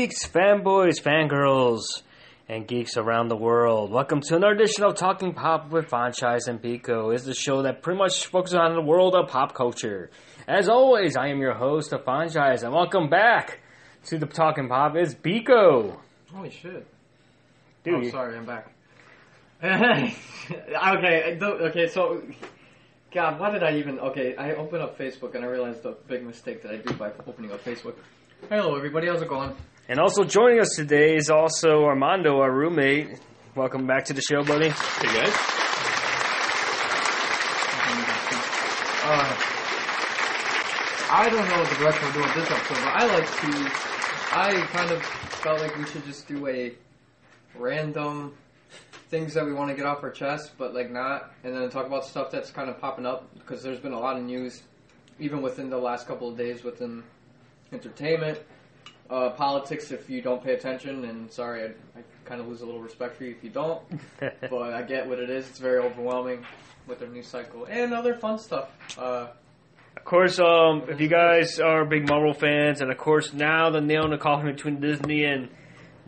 Geeks, 0.00 0.26
fanboys, 0.26 0.98
fangirls, 1.02 1.82
and 2.48 2.66
geeks 2.66 2.96
around 2.96 3.28
the 3.28 3.36
world. 3.36 3.92
Welcome 3.92 4.22
to 4.22 4.36
another 4.36 4.54
edition 4.54 4.82
of 4.82 4.94
Talking 4.94 5.34
Pop 5.34 5.70
with 5.70 5.90
Franchise 5.90 6.46
and 6.46 6.62
Pico. 6.62 7.10
It's 7.10 7.24
the 7.24 7.34
show 7.34 7.60
that 7.64 7.82
pretty 7.82 7.98
much 7.98 8.24
focuses 8.24 8.54
on 8.54 8.74
the 8.74 8.80
world 8.80 9.14
of 9.14 9.28
pop 9.28 9.54
culture. 9.54 10.08
As 10.48 10.70
always, 10.70 11.18
I 11.18 11.28
am 11.28 11.38
your 11.38 11.52
host, 11.52 11.92
of 11.92 12.04
Franchise, 12.04 12.62
and 12.62 12.72
welcome 12.72 13.10
back 13.10 13.60
to 14.06 14.16
the 14.16 14.24
Talking 14.24 14.68
Pop. 14.68 14.96
It's 14.96 15.12
Pico. 15.12 16.00
Holy 16.32 16.50
shit. 16.50 16.86
Dude, 17.84 18.06
oh, 18.06 18.08
sorry, 18.08 18.38
I'm 18.38 18.46
back. 18.46 18.72
okay, 19.62 21.38
okay, 21.42 21.88
so. 21.88 22.22
God, 23.12 23.38
why 23.38 23.50
did 23.50 23.62
I 23.62 23.76
even. 23.76 23.98
Okay, 23.98 24.34
I 24.34 24.54
opened 24.54 24.82
up 24.82 24.98
Facebook 24.98 25.34
and 25.34 25.44
I 25.44 25.48
realized 25.48 25.82
the 25.82 25.94
big 26.08 26.24
mistake 26.24 26.62
that 26.62 26.72
I 26.72 26.76
do 26.78 26.94
by 26.94 27.12
opening 27.26 27.52
up 27.52 27.62
Facebook. 27.62 27.96
Hello, 28.48 28.74
everybody, 28.74 29.06
how's 29.06 29.20
it 29.20 29.28
going? 29.28 29.54
And 29.90 29.98
also 29.98 30.22
joining 30.22 30.60
us 30.60 30.76
today 30.76 31.16
is 31.16 31.30
also 31.30 31.82
Armando, 31.82 32.38
our 32.38 32.52
roommate. 32.52 33.18
Welcome 33.56 33.88
back 33.88 34.04
to 34.04 34.12
the 34.12 34.22
show, 34.22 34.44
buddy. 34.44 34.68
Hey 34.68 35.06
guys. 35.06 35.34
Uh, 39.02 39.36
I 41.10 41.28
don't 41.28 41.48
know 41.48 41.58
what 41.58 41.68
the 41.68 41.74
direction 41.74 42.06
we're 42.06 42.12
doing 42.12 42.26
with 42.26 42.34
this 42.36 42.50
episode, 42.52 42.74
but 42.74 42.86
I 42.86 43.06
like 43.06 43.26
to. 43.40 43.72
I 44.32 44.66
kind 44.68 44.90
of 44.92 45.02
felt 45.02 45.60
like 45.60 45.76
we 45.76 45.84
should 45.86 46.04
just 46.04 46.28
do 46.28 46.46
a 46.46 46.72
random 47.56 48.34
things 49.08 49.34
that 49.34 49.44
we 49.44 49.52
want 49.52 49.70
to 49.70 49.76
get 49.76 49.86
off 49.86 50.04
our 50.04 50.12
chest, 50.12 50.52
but 50.56 50.72
like 50.72 50.92
not, 50.92 51.32
and 51.42 51.52
then 51.52 51.68
talk 51.68 51.86
about 51.86 52.04
stuff 52.04 52.30
that's 52.30 52.52
kind 52.52 52.70
of 52.70 52.80
popping 52.80 53.06
up 53.06 53.28
because 53.34 53.60
there's 53.60 53.80
been 53.80 53.92
a 53.92 53.98
lot 53.98 54.16
of 54.16 54.22
news, 54.22 54.62
even 55.18 55.42
within 55.42 55.68
the 55.68 55.78
last 55.78 56.06
couple 56.06 56.28
of 56.28 56.38
days 56.38 56.62
within 56.62 57.02
entertainment, 57.72 58.38
uh, 59.10 59.30
politics. 59.30 59.90
If 59.90 60.08
you 60.08 60.22
don't 60.22 60.42
pay 60.42 60.54
attention, 60.54 61.04
and 61.04 61.30
sorry, 61.30 61.62
I, 61.64 61.98
I 61.98 62.02
kind 62.24 62.40
of 62.40 62.48
lose 62.48 62.62
a 62.62 62.66
little 62.66 62.80
respect 62.80 63.16
for 63.16 63.24
you 63.24 63.32
if 63.32 63.42
you 63.42 63.50
don't 63.50 63.82
but 64.20 64.72
I 64.72 64.82
get 64.82 65.08
what 65.08 65.18
it 65.18 65.28
is. 65.30 65.48
It's 65.48 65.58
very 65.58 65.78
overwhelming 65.80 66.46
with 66.86 67.00
their 67.00 67.08
news 67.08 67.26
cycle 67.26 67.64
and 67.66 67.92
other 67.92 68.14
fun 68.14 68.38
stuff. 68.38 68.70
Uh, 68.96 69.28
Of 69.96 70.04
course, 70.04 70.38
um, 70.38 70.84
if 70.88 71.00
you 71.00 71.08
guys 71.22 71.58
are 71.60 71.84
big 71.84 72.08
Marvel 72.08 72.32
fans, 72.32 72.80
and 72.80 72.90
of 72.90 72.98
course 72.98 73.32
now 73.32 73.70
the 73.70 73.80
nail 73.80 74.04
in 74.04 74.10
the 74.10 74.18
coffin 74.18 74.46
between 74.52 74.80
Disney 74.80 75.24
and 75.24 75.48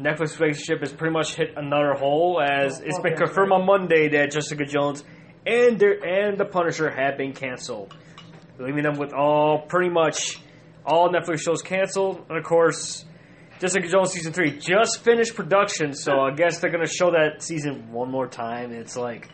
Netflix 0.00 0.38
relationship 0.40 0.80
has 0.80 0.92
pretty 0.92 1.12
much 1.12 1.34
hit 1.34 1.54
another 1.56 1.92
hole, 1.94 2.40
as 2.40 2.80
Oh, 2.80 2.84
it's 2.86 2.98
been 3.00 3.16
confirmed 3.16 3.52
on 3.52 3.66
Monday 3.66 4.08
that 4.10 4.30
Jessica 4.32 4.64
Jones 4.64 5.04
and 5.46 5.78
their, 5.78 6.02
and 6.04 6.38
the 6.38 6.44
Punisher 6.44 6.88
have 6.90 7.18
been 7.18 7.32
canceled, 7.34 7.94
leaving 8.58 8.84
them 8.84 8.96
with 8.96 9.12
all 9.12 9.60
pretty 9.68 9.90
much 9.90 10.38
all 10.84 11.08
Netflix 11.10 11.40
shows 11.40 11.62
canceled. 11.62 12.24
And 12.28 12.38
of 12.38 12.44
course, 12.44 13.04
Jessica 13.60 13.88
Jones 13.88 14.12
season 14.12 14.32
three 14.32 14.58
just 14.58 15.02
finished 15.04 15.34
production, 15.34 15.94
so 15.94 16.20
I 16.20 16.32
guess 16.32 16.58
they're 16.58 16.70
gonna 16.70 16.86
show 16.86 17.10
that 17.12 17.42
season 17.42 17.92
one 17.92 18.10
more 18.10 18.26
time. 18.26 18.72
It's 18.72 18.96
like 18.96 19.28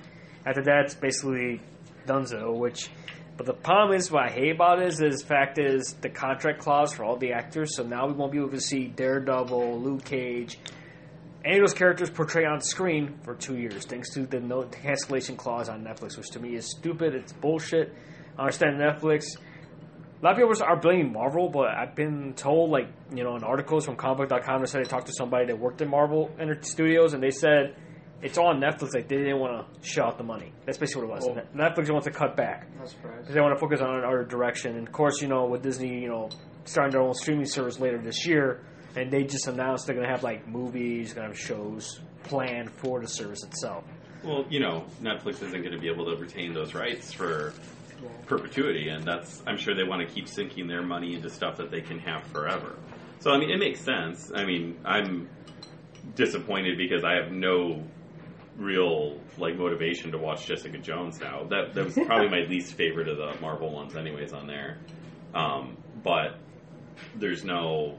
after 0.44 0.62
that, 0.64 0.84
it's 0.86 0.94
basically 0.94 1.60
Dunzo, 2.06 2.56
which. 2.56 2.90
But 3.36 3.46
the 3.46 3.54
problem 3.54 3.96
is, 3.96 4.10
what 4.10 4.24
I 4.24 4.32
hate 4.32 4.56
about 4.56 4.82
it 4.82 4.88
is, 4.88 5.00
is 5.00 5.20
the 5.20 5.26
fact 5.26 5.58
is 5.60 5.92
the 6.00 6.08
contract 6.08 6.58
clause 6.58 6.92
for 6.92 7.04
all 7.04 7.16
the 7.16 7.34
actors. 7.34 7.76
So 7.76 7.84
now 7.84 8.08
we 8.08 8.12
won't 8.12 8.32
be 8.32 8.38
able 8.38 8.50
to 8.50 8.60
see 8.60 8.88
Daredevil, 8.88 9.80
Luke 9.80 10.04
Cage, 10.04 10.58
any 11.44 11.58
of 11.58 11.62
those 11.62 11.74
characters 11.74 12.10
portrayed 12.10 12.46
on 12.46 12.60
screen 12.60 13.18
for 13.22 13.34
two 13.34 13.56
years, 13.56 13.84
thanks 13.86 14.12
to 14.14 14.26
the 14.26 14.40
no 14.40 14.64
cancellation 14.64 15.36
clause 15.36 15.68
on 15.68 15.84
Netflix, 15.84 16.16
which 16.16 16.30
to 16.30 16.40
me 16.40 16.56
is 16.56 16.68
stupid. 16.68 17.14
It's 17.14 17.32
bullshit. 17.32 17.94
I 18.36 18.42
understand 18.42 18.78
Netflix. 18.78 19.24
A 20.20 20.24
lot 20.24 20.32
of 20.32 20.38
people 20.38 20.66
are 20.66 20.76
blaming 20.76 21.12
Marvel, 21.12 21.48
but 21.48 21.68
I've 21.68 21.94
been 21.94 22.34
told, 22.34 22.70
like, 22.70 22.88
you 23.14 23.22
know, 23.22 23.36
in 23.36 23.44
articles 23.44 23.84
from 23.84 23.96
comicbook.com, 23.96 24.60
they 24.60 24.66
said 24.66 24.84
they 24.84 24.88
talked 24.88 25.06
to 25.06 25.12
somebody 25.12 25.46
that 25.46 25.58
worked 25.58 25.80
in 25.80 25.88
Marvel 25.88 26.30
Studios, 26.62 27.14
and 27.14 27.22
they 27.22 27.30
said 27.30 27.76
it's 28.20 28.36
on 28.36 28.60
Netflix. 28.60 28.94
Like, 28.94 29.06
they 29.06 29.16
didn't 29.16 29.38
want 29.38 29.64
to 29.64 29.88
shut 29.88 30.04
out 30.04 30.18
the 30.18 30.24
money. 30.24 30.52
That's 30.66 30.76
basically 30.76 31.06
what 31.06 31.22
it 31.22 31.28
was. 31.28 31.38
Oh. 31.38 31.56
Netflix 31.56 31.88
wants 31.90 32.06
to 32.06 32.12
cut 32.12 32.36
back 32.36 32.66
because 32.78 33.32
they 33.32 33.40
want 33.40 33.54
to 33.54 33.60
focus 33.60 33.80
on 33.80 33.96
another 33.96 34.24
direction. 34.24 34.76
And 34.76 34.88
of 34.88 34.92
course, 34.92 35.22
you 35.22 35.28
know, 35.28 35.46
with 35.46 35.62
Disney, 35.62 36.00
you 36.00 36.08
know, 36.08 36.30
starting 36.64 36.90
their 36.90 37.02
own 37.02 37.14
streaming 37.14 37.46
service 37.46 37.78
later 37.78 37.98
this 37.98 38.26
year, 38.26 38.64
and 38.96 39.12
they 39.12 39.22
just 39.22 39.46
announced 39.46 39.86
they're 39.86 39.94
going 39.94 40.06
to 40.06 40.12
have 40.12 40.24
like 40.24 40.48
movies, 40.48 41.12
going 41.14 41.28
to 41.28 41.32
have 41.32 41.38
shows 41.38 42.00
planned 42.24 42.72
for 42.72 43.00
the 43.00 43.06
service 43.06 43.44
itself. 43.44 43.84
Well, 44.24 44.46
you 44.50 44.58
know, 44.58 44.84
Netflix 45.00 45.34
isn't 45.42 45.62
going 45.62 45.70
to 45.70 45.78
be 45.78 45.88
able 45.88 46.06
to 46.06 46.20
retain 46.20 46.52
those 46.52 46.74
rights 46.74 47.12
for 47.12 47.52
perpetuity, 48.28 48.88
and 48.88 49.04
that's 49.04 49.42
I'm 49.46 49.56
sure 49.56 49.74
they 49.74 49.84
want 49.84 50.06
to 50.06 50.14
keep 50.14 50.28
sinking 50.28 50.68
their 50.68 50.82
money 50.82 51.14
into 51.14 51.30
stuff 51.30 51.56
that 51.56 51.70
they 51.70 51.80
can 51.80 51.98
have 52.00 52.24
forever. 52.24 52.76
So 53.20 53.30
I 53.32 53.38
mean, 53.38 53.50
it 53.50 53.58
makes 53.58 53.80
sense. 53.80 54.30
I 54.34 54.44
mean, 54.44 54.78
I'm 54.84 55.28
disappointed 56.14 56.78
because 56.78 57.04
I 57.04 57.14
have 57.14 57.32
no 57.32 57.82
real 58.56 59.18
like 59.38 59.56
motivation 59.56 60.12
to 60.12 60.18
watch 60.18 60.46
Jessica 60.46 60.78
Jones 60.78 61.20
now. 61.20 61.44
That 61.44 61.74
that 61.74 61.84
was 61.84 61.94
probably 62.06 62.28
my 62.28 62.46
least 62.48 62.74
favorite 62.74 63.08
of 63.08 63.16
the 63.16 63.40
Marvel 63.40 63.72
ones, 63.72 63.96
anyways, 63.96 64.32
on 64.32 64.46
there. 64.46 64.78
Um, 65.34 65.76
but 66.02 66.38
there's 67.16 67.44
no 67.44 67.98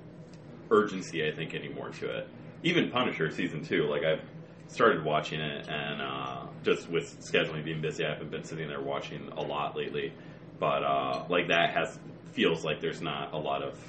urgency, 0.72 1.28
I 1.28 1.31
think, 1.31 1.53
anymore 1.53 1.90
to 1.90 2.17
it. 2.17 2.28
Even 2.63 2.91
Punisher 2.91 3.31
season 3.31 3.63
two, 3.63 3.85
like 3.85 4.03
I've 4.03 4.22
started 4.67 5.03
watching 5.03 5.40
it, 5.40 5.67
and 5.67 6.01
uh, 6.01 6.46
just 6.64 6.90
with 6.90 7.20
scheduling 7.22 7.64
being 7.64 7.81
busy, 7.81 8.06
I 8.06 8.14
haven't 8.14 8.31
been 8.31 8.44
sitting 8.44 8.68
there 8.68 8.81
watching 8.81 9.30
a 9.36 9.42
lot 9.42 9.75
lately. 9.75 10.14
But 10.59 10.84
uh, 10.84 11.25
like 11.30 11.47
that 11.47 11.72
has 11.74 11.97
feels 12.31 12.64
like 12.64 12.81
there's 12.81 13.02
not 13.02 13.34
a 13.34 13.38
lot 13.38 13.64
of 13.64 13.80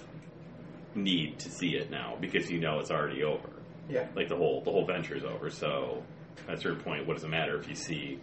need 0.94 1.38
to 1.38 1.50
see 1.50 1.76
it 1.76 1.90
now 1.90 2.16
because 2.20 2.50
you 2.50 2.58
know 2.58 2.78
it's 2.78 2.90
already 2.90 3.22
over. 3.22 3.48
Yeah. 3.88 4.06
Like 4.14 4.28
the 4.28 4.36
whole 4.36 4.62
the 4.62 4.70
whole 4.70 4.86
venture's 4.86 5.24
over. 5.24 5.50
So 5.50 6.02
at 6.48 6.54
a 6.54 6.60
certain 6.60 6.80
point, 6.80 7.06
what 7.06 7.14
does 7.14 7.24
it 7.24 7.30
matter 7.30 7.58
if 7.58 7.68
you 7.68 7.74
see, 7.74 8.18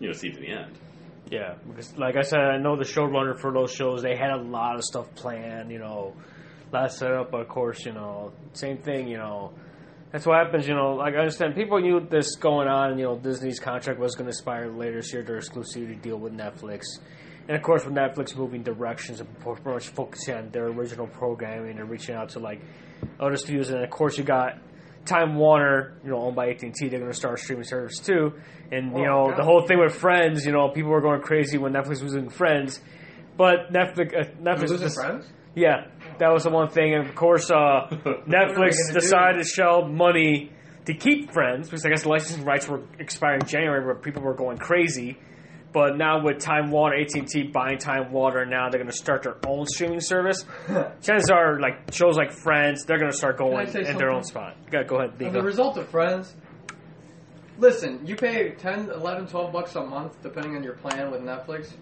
you 0.00 0.06
know, 0.06 0.12
see 0.12 0.30
to 0.30 0.40
the 0.40 0.48
end? 0.48 0.78
Yeah, 1.30 1.54
because 1.66 1.96
like 1.96 2.16
I 2.16 2.22
said, 2.22 2.38
I 2.38 2.58
know 2.58 2.76
the 2.76 2.84
showrunner 2.84 3.38
for 3.38 3.52
those 3.52 3.72
shows. 3.72 4.02
They 4.02 4.16
had 4.16 4.30
a 4.30 4.40
lot 4.40 4.76
of 4.76 4.84
stuff 4.84 5.12
planned, 5.16 5.72
you 5.72 5.78
know, 5.78 6.14
last 6.72 6.98
setup. 6.98 7.30
But 7.32 7.42
of 7.42 7.48
course, 7.48 7.84
you 7.84 7.92
know, 7.92 8.32
same 8.52 8.78
thing. 8.78 9.08
You 9.08 9.18
know, 9.18 9.52
that's 10.16 10.24
what 10.26 10.38
happens. 10.42 10.66
You 10.66 10.74
know, 10.74 10.94
like 10.94 11.12
I 11.14 11.18
understand 11.18 11.54
people 11.54 11.78
knew 11.78 12.00
this 12.00 12.36
going 12.36 12.68
on. 12.68 12.92
And, 12.92 12.98
You 12.98 13.04
know, 13.04 13.18
Disney's 13.18 13.60
contract 13.60 14.00
was 14.00 14.14
going 14.14 14.24
to 14.24 14.30
expire 14.30 14.72
later 14.72 14.96
this 14.96 15.12
year. 15.12 15.22
Their 15.22 15.36
exclusivity 15.36 16.00
deal 16.00 16.16
with 16.18 16.32
Netflix, 16.32 16.84
and 17.48 17.54
of 17.54 17.62
course, 17.62 17.84
with 17.84 17.92
Netflix 17.94 18.34
moving 18.34 18.62
directions 18.62 19.20
and 19.20 19.28
pretty 19.40 19.60
much 19.68 19.88
focusing 19.88 20.34
on 20.36 20.48
their 20.52 20.68
original 20.68 21.06
programming 21.06 21.78
and 21.78 21.90
reaching 21.90 22.14
out 22.14 22.30
to 22.30 22.38
like 22.38 22.62
other 23.20 23.36
studios, 23.36 23.68
and 23.68 23.84
of 23.84 23.90
course, 23.90 24.16
you 24.16 24.24
got. 24.24 24.52
Time 25.04 25.36
Warner, 25.36 25.98
you 26.02 26.10
know, 26.10 26.18
owned 26.18 26.34
by 26.34 26.48
AT 26.48 26.64
and 26.64 26.74
T, 26.74 26.88
they're 26.88 26.98
going 26.98 27.12
to 27.12 27.16
start 27.16 27.38
a 27.38 27.40
streaming 27.40 27.62
service 27.62 28.00
too. 28.00 28.32
And 28.72 28.90
you 28.90 29.04
Oh, 29.04 29.26
know, 29.26 29.26
God. 29.28 29.38
the 29.38 29.44
whole 29.44 29.60
thing 29.64 29.78
with 29.78 29.94
Friends, 29.94 30.44
you 30.44 30.50
know, 30.50 30.70
people 30.70 30.90
were 30.90 31.00
going 31.00 31.20
crazy 31.20 31.58
when 31.58 31.72
Netflix 31.74 32.02
was 32.02 32.12
doing 32.14 32.28
Friends, 32.28 32.80
but 33.36 33.72
Netflix, 33.72 34.12
uh, 34.18 34.24
Netflix, 34.42 34.60
losing 34.62 34.78
just- 34.78 35.00
friends? 35.00 35.32
yeah, 35.54 35.84
that 36.18 36.32
was 36.32 36.44
the 36.44 36.50
one 36.50 36.68
thing. 36.68 36.94
And 36.94 37.08
of 37.08 37.14
course, 37.14 37.50
uh, 37.50 37.88
Netflix 37.90 38.56
gonna 38.56 38.70
do? 38.88 38.94
decided 38.94 39.42
to 39.42 39.48
shell 39.48 39.86
money 39.86 40.52
to 40.86 40.94
keep 40.94 41.32
Friends 41.32 41.68
because 41.68 41.84
I 41.84 41.90
guess 41.90 42.02
the 42.02 42.08
licensing 42.08 42.44
rights 42.44 42.68
were 42.68 42.82
expiring 42.98 43.42
in 43.42 43.48
January, 43.48 43.84
where 43.84 43.94
people 43.94 44.22
were 44.22 44.34
going 44.34 44.58
crazy. 44.58 45.18
But 45.72 45.98
now 45.98 46.22
with 46.24 46.38
Time 46.38 46.70
Warner, 46.70 46.96
AT 46.96 47.14
and 47.14 47.28
T 47.28 47.42
buying 47.42 47.76
Time 47.76 48.10
Warner, 48.10 48.46
now 48.46 48.70
they're 48.70 48.80
going 48.80 48.90
to 48.90 48.96
start 48.96 49.24
their 49.24 49.36
own 49.46 49.66
streaming 49.66 50.00
service. 50.00 50.44
Chances 51.02 51.28
are, 51.30 51.60
like 51.60 51.92
shows 51.92 52.16
like 52.16 52.32
Friends, 52.32 52.84
they're 52.84 52.98
going 52.98 53.10
to 53.10 53.16
start 53.16 53.36
going 53.36 53.66
say 53.66 53.80
in 53.80 53.98
their 53.98 54.10
own 54.10 54.22
something? 54.24 54.54
spot. 54.64 54.70
Go, 54.70 54.84
go 54.84 54.96
ahead, 55.00 55.20
As 55.20 55.34
a 55.34 55.42
result 55.42 55.76
of 55.76 55.86
Friends, 55.88 56.34
listen, 57.58 58.06
you 58.06 58.16
pay 58.16 58.52
10, 58.52 58.90
11, 58.90 59.26
12 59.26 59.52
bucks 59.52 59.74
a 59.74 59.84
month, 59.84 60.22
depending 60.22 60.56
on 60.56 60.62
your 60.62 60.74
plan 60.74 61.10
with 61.10 61.20
Netflix. 61.20 61.74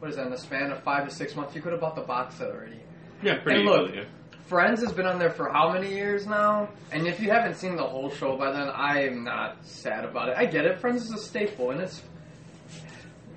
What 0.00 0.10
is 0.10 0.16
that, 0.16 0.26
in 0.26 0.32
the 0.32 0.38
span 0.38 0.72
of 0.72 0.82
five 0.82 1.08
to 1.08 1.14
six 1.14 1.36
months? 1.36 1.54
You 1.54 1.62
could 1.62 1.72
have 1.72 1.80
bought 1.80 1.94
the 1.94 2.02
box 2.02 2.34
set 2.36 2.48
already. 2.48 2.80
Yeah, 3.26 3.38
pretty 3.38 3.60
And 3.60 3.68
look, 3.68 3.88
easily. 3.88 3.98
Yeah. 3.98 4.08
Friends 4.46 4.80
has 4.80 4.92
been 4.92 5.06
on 5.06 5.18
there 5.18 5.30
for 5.30 5.50
how 5.50 5.72
many 5.72 5.92
years 5.92 6.28
now? 6.28 6.68
And 6.92 7.08
if 7.08 7.18
you 7.18 7.28
haven't 7.28 7.56
seen 7.56 7.74
the 7.74 7.82
whole 7.82 8.08
show 8.08 8.36
by 8.36 8.52
then, 8.52 8.68
I 8.68 9.02
am 9.02 9.24
not 9.24 9.66
sad 9.66 10.04
about 10.04 10.28
it. 10.28 10.36
I 10.38 10.46
get 10.46 10.64
it. 10.64 10.78
Friends 10.78 11.04
is 11.06 11.10
a 11.10 11.18
staple, 11.18 11.72
and 11.72 11.80
it's 11.80 12.02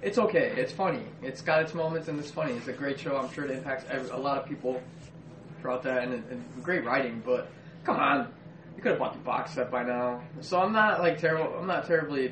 it's 0.04 0.20
okay. 0.20 0.54
It's 0.56 0.72
funny. 0.72 1.06
It's 1.24 1.42
got 1.42 1.64
its 1.64 1.74
moments, 1.74 2.08
and 2.08 2.20
it's 2.20 2.30
funny. 2.30 2.54
It's 2.54 2.68
a 2.68 2.74
great 2.74 3.00
show. 3.00 3.18
I'm 3.18 3.32
sure 3.34 3.46
it 3.46 3.52
impacts 3.52 3.86
every, 3.90 4.10
a 4.12 4.18
lot 4.18 4.38
of 4.38 4.48
people 4.48 4.80
throughout 5.60 5.82
that, 5.84 6.04
and, 6.04 6.14
and 6.30 6.64
great 6.64 6.86
writing. 6.86 7.24
But 7.26 7.50
come 7.84 7.96
on, 7.96 8.32
you 8.76 8.84
could 8.84 8.92
have 8.92 9.00
bought 9.00 9.14
the 9.14 9.20
box 9.20 9.56
set 9.56 9.72
by 9.72 9.82
now. 9.82 10.22
So 10.42 10.60
I'm 10.60 10.72
not 10.72 11.00
like 11.00 11.18
terrible. 11.18 11.58
I'm 11.58 11.66
not 11.66 11.88
terribly 11.88 12.32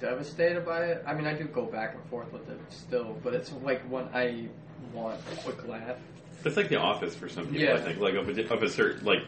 devastated 0.00 0.66
by 0.66 0.86
it. 0.86 1.04
I 1.06 1.14
mean, 1.14 1.28
I 1.28 1.34
do 1.34 1.44
go 1.44 1.66
back 1.66 1.94
and 1.94 2.04
forth 2.10 2.32
with 2.32 2.48
it 2.50 2.58
still, 2.70 3.16
but 3.22 3.34
it's 3.34 3.52
like 3.62 3.82
when 3.82 4.08
I 4.12 4.48
want 4.92 5.20
a 5.32 5.36
quick 5.36 5.64
laugh. 5.68 5.96
It's 6.44 6.56
like 6.56 6.68
The 6.68 6.76
Office 6.80 7.14
for 7.14 7.28
some 7.28 7.46
people. 7.46 7.60
Yeah. 7.60 7.74
I 7.74 7.80
think 7.80 7.98
like 8.00 8.14
of 8.14 8.28
a, 8.28 8.52
of 8.52 8.62
a 8.62 8.68
certain 8.68 9.04
like 9.04 9.22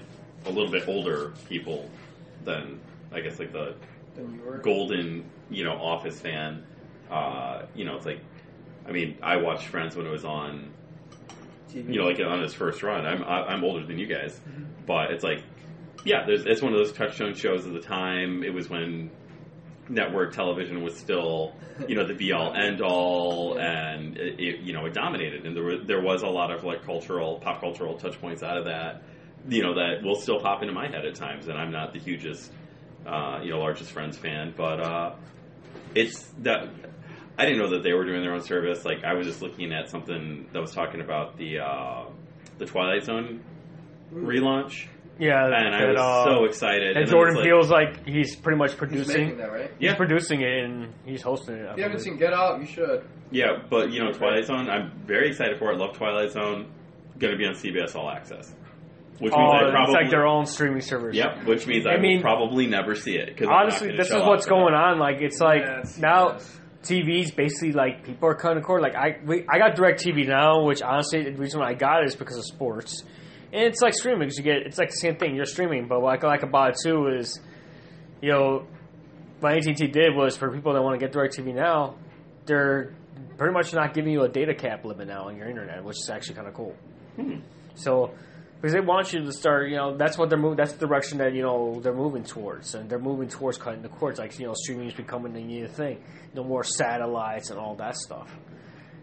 a 0.45 0.51
little 0.51 0.71
bit 0.71 0.87
older 0.89 1.33
people 1.49 1.89
than 2.45 2.81
I 3.13 3.21
guess 3.21 3.39
like 3.39 3.53
the 3.53 3.75
Than 4.15 4.35
you 4.35 4.41
were. 4.43 4.59
golden 4.59 5.25
you 5.51 5.65
know 5.65 5.73
Office 5.75 6.21
fan. 6.21 6.65
Uh, 7.11 7.63
you 7.75 7.85
know, 7.85 7.97
it's 7.97 8.07
like 8.07 8.21
I 8.87 8.93
mean 8.93 9.17
I 9.23 9.37
watched 9.37 9.67
Friends 9.69 9.97
when 9.97 10.07
it 10.07 10.11
was 10.11 10.25
on 10.25 10.73
TV. 11.71 11.93
you 11.95 12.01
know, 12.01 12.07
like 12.07 12.21
on 12.21 12.43
its 12.43 12.55
first 12.55 12.83
run. 12.83 13.07
I'm 13.07 13.23
I- 13.25 13.47
I'm 13.47 13.65
older 13.65 13.85
than 13.85 13.99
you 13.99 14.07
guys, 14.07 14.39
but 14.87 15.11
it's 15.11 15.25
like, 15.25 15.43
yeah, 16.05 16.25
there's 16.27 16.45
it's 16.47 16.63
one 16.63 16.73
of 16.73 16.79
those 16.79 16.93
touchstone 16.93 17.35
shows 17.35 17.65
of 17.67 17.73
the 17.73 17.81
time. 17.81 18.43
It 18.45 18.53
was 18.55 18.69
when 18.69 19.11
network 19.89 20.35
television 20.35 20.83
was 20.83 20.97
still, 20.97 21.55
you 21.89 21.95
know, 21.95 22.07
the 22.07 22.15
be 22.15 22.33
all 22.33 22.55
end 22.55 22.81
all, 22.81 23.59
and 23.59 24.17
it, 24.17 24.41
it, 24.41 24.61
you 24.61 24.73
know 24.73 24.87
it 24.87 24.95
dominated, 24.95 25.47
and 25.47 25.57
there 25.57 25.65
was 25.65 25.87
there 25.87 26.03
was 26.03 26.23
a 26.23 26.29
lot 26.29 26.51
of 26.51 26.65
like 26.65 26.85
cultural 26.85 27.39
pop 27.39 27.61
cultural 27.61 27.97
touch 27.97 28.21
points 28.21 28.43
out 28.43 28.57
of 28.57 28.65
that, 28.65 29.03
you 29.49 29.63
know, 29.63 29.75
that 29.75 30.03
will 30.03 30.17
still 30.17 30.41
pop 30.41 30.63
into 30.63 30.75
my 30.75 30.89
head 30.89 31.05
at 31.05 31.15
times. 31.15 31.49
And 31.49 31.59
I'm 31.59 31.71
not 31.71 31.93
the 31.93 31.99
hugest, 31.99 32.51
uh, 33.07 33.41
you 33.43 33.51
know, 33.51 33.59
largest 33.59 33.93
Friends 33.93 34.17
fan, 34.17 34.55
but 34.57 34.81
uh, 34.81 35.15
it's 35.95 36.25
that. 36.43 36.69
I 37.39 37.45
didn't 37.45 37.59
know 37.59 37.71
that 37.73 37.83
they 37.83 37.93
were 37.93 38.07
doing 38.07 38.23
their 38.23 38.33
own 38.33 38.41
service. 38.41 38.85
Like 38.85 39.05
I 39.05 39.13
was 39.13 39.27
just 39.27 39.43
looking 39.43 39.71
at 39.73 39.91
something 39.91 40.49
that 40.55 40.61
was 40.61 40.73
talking 40.73 41.03
about 41.03 41.37
the 41.37 41.59
uh, 41.59 42.05
the 42.57 42.65
Twilight 42.65 43.05
Zone 43.05 43.43
relaunch, 44.13 44.87
Yeah, 45.19 45.47
and 45.47 45.55
I 45.75 45.81
that, 45.81 45.89
was 45.95 45.99
uh, 46.01 46.25
so 46.25 46.45
excited. 46.45 46.97
And 46.97 47.07
then 47.07 47.11
Jordan 47.11 47.37
it's 47.37 47.41
like- 47.41 47.47
Peele's 47.49 47.71
like 47.71 48.07
he's 48.07 48.37
pretty 48.37 48.59
much 48.59 48.77
producing. 48.77 49.23
making 49.23 49.39
that, 49.39 49.51
right? 49.51 49.71
He's 49.79 49.91
Yeah. 49.91 49.95
producing 49.97 50.43
it 50.43 50.65
and 50.65 50.93
he's 51.07 51.23
hosting 51.23 51.57
it. 51.57 51.67
I 51.67 51.73
If 51.73 51.77
you 51.79 51.83
haven't 51.85 52.01
seen 52.01 52.17
Get 52.19 52.33
Out, 52.35 52.61
you 52.61 52.67
should. 52.67 53.03
Yeah, 53.31 53.63
but 53.71 53.91
you 53.93 54.05
know, 54.05 54.13
Twilight 54.13 54.45
Zone. 54.45 54.69
I'm 54.69 54.91
very 55.07 55.29
excited 55.29 55.59
for 55.59 55.73
it. 55.73 55.79
Love 55.79 55.97
Twilight 55.97 56.33
Zone. 56.33 56.71
Going 57.19 57.33
to 57.33 57.39
be 57.39 57.47
on 57.47 57.55
CBS 57.55 57.97
All 57.97 58.11
Access, 58.11 58.55
which 59.21 59.33
means 59.33 59.35
Oh, 59.35 59.57
I 59.57 59.63
it's 59.63 59.71
probably 59.71 59.95
like 59.95 60.11
their 60.11 60.27
own 60.27 60.45
streaming 60.45 60.83
service. 60.83 61.17
Yep, 61.17 61.47
which 61.47 61.67
means 61.67 61.87
I, 61.87 61.93
I 61.93 61.99
mean- 61.99 62.17
will 62.19 62.23
probably 62.23 62.67
never 62.67 62.95
see 62.95 63.17
it 63.17 63.29
because 63.29 63.49
Honestly, 63.51 63.97
this 63.97 64.09
is 64.11 64.21
what's 64.23 64.45
going 64.45 64.75
on. 64.75 64.99
Like, 64.99 65.23
it's 65.23 65.41
like 65.41 65.63
Yeah, 65.63 65.79
it's- 65.79 65.99
now 65.99 66.33
yes. 66.33 66.61
TV's 66.83 67.31
basically 67.31 67.73
like 67.73 68.05
people 68.05 68.29
are 68.29 68.35
cutting 68.35 68.59
the 68.59 68.65
cord. 68.65 68.83
Like, 68.83 68.95
I 68.95 69.17
we, 69.25 69.47
I 69.49 69.57
got 69.59 69.77
Direct 69.77 70.05
TV 70.05 70.27
now, 70.29 70.63
which 70.65 70.83
honestly 70.83 71.23
the 71.25 71.33
reason 71.33 71.61
why 71.61 71.71
I 71.71 71.75
got 71.75 72.03
it 72.03 72.09
is 72.09 72.15
because 72.17 72.37
of 72.37 72.45
sports. 72.45 73.03
And 73.57 73.65
it's 73.65 73.81
like 73.81 73.95
streaming 73.95 74.21
because 74.21 74.37
you 74.37 74.45
get 74.45 74.67
it's 74.67 74.77
like 74.77 74.91
the 74.91 74.97
same 74.97 75.17
thing. 75.17 75.35
You're 75.35 75.47
streaming, 75.47 75.89
but 75.89 76.03
what 76.03 76.23
I 76.23 76.27
like 76.27 76.43
about 76.43 76.73
it 76.73 76.77
too 76.83 77.07
is, 77.07 77.41
you 78.21 78.31
know, 78.31 78.67
what 79.41 79.57
AT&T 79.57 79.87
did 79.87 80.15
was 80.15 80.37
for 80.37 80.53
people 80.53 80.75
that 80.75 80.83
want 80.83 81.01
to 81.01 81.03
get 81.03 81.11
Direct 81.11 81.39
TV 81.39 81.55
now, 81.55 81.95
they're 82.45 82.95
pretty 83.39 83.55
much 83.55 83.73
not 83.73 83.95
giving 83.95 84.13
you 84.13 84.25
a 84.25 84.29
data 84.29 84.55
cap 84.55 84.85
limit 84.85 85.09
now 85.09 85.29
on 85.29 85.39
your 85.39 85.49
internet, 85.49 85.83
which 85.83 85.97
is 85.97 86.11
actually 86.11 86.35
kind 86.35 86.49
of 86.49 86.53
cool. 86.53 86.77
Hmm. 87.17 87.37
So, 87.77 88.13
because 88.57 88.75
they 88.75 88.81
want 88.81 89.15
you 89.15 89.21
to 89.25 89.33
start, 89.33 89.71
you 89.71 89.77
know, 89.77 89.97
that's 89.97 90.19
what 90.19 90.29
they're 90.29 90.39
moving. 90.39 90.59
That's 90.59 90.75
the 90.75 90.87
direction 90.87 91.17
that 91.19 91.33
you 91.33 91.41
know 91.41 91.81
they're 91.83 91.95
moving 91.95 92.25
towards, 92.25 92.75
and 92.75 92.91
they're 92.91 92.99
moving 92.99 93.29
towards 93.29 93.57
cutting 93.57 93.81
the 93.81 93.89
cords. 93.89 94.19
Like 94.19 94.39
you 94.39 94.49
know, 94.49 94.55
streaming 94.55 94.89
is 94.89 94.95
becoming 94.95 95.33
the 95.33 95.41
new 95.41 95.67
thing. 95.67 96.05
No 96.35 96.45
more 96.45 96.63
satellites 96.63 97.49
and 97.49 97.59
all 97.59 97.75
that 97.77 97.97
stuff. 97.97 98.31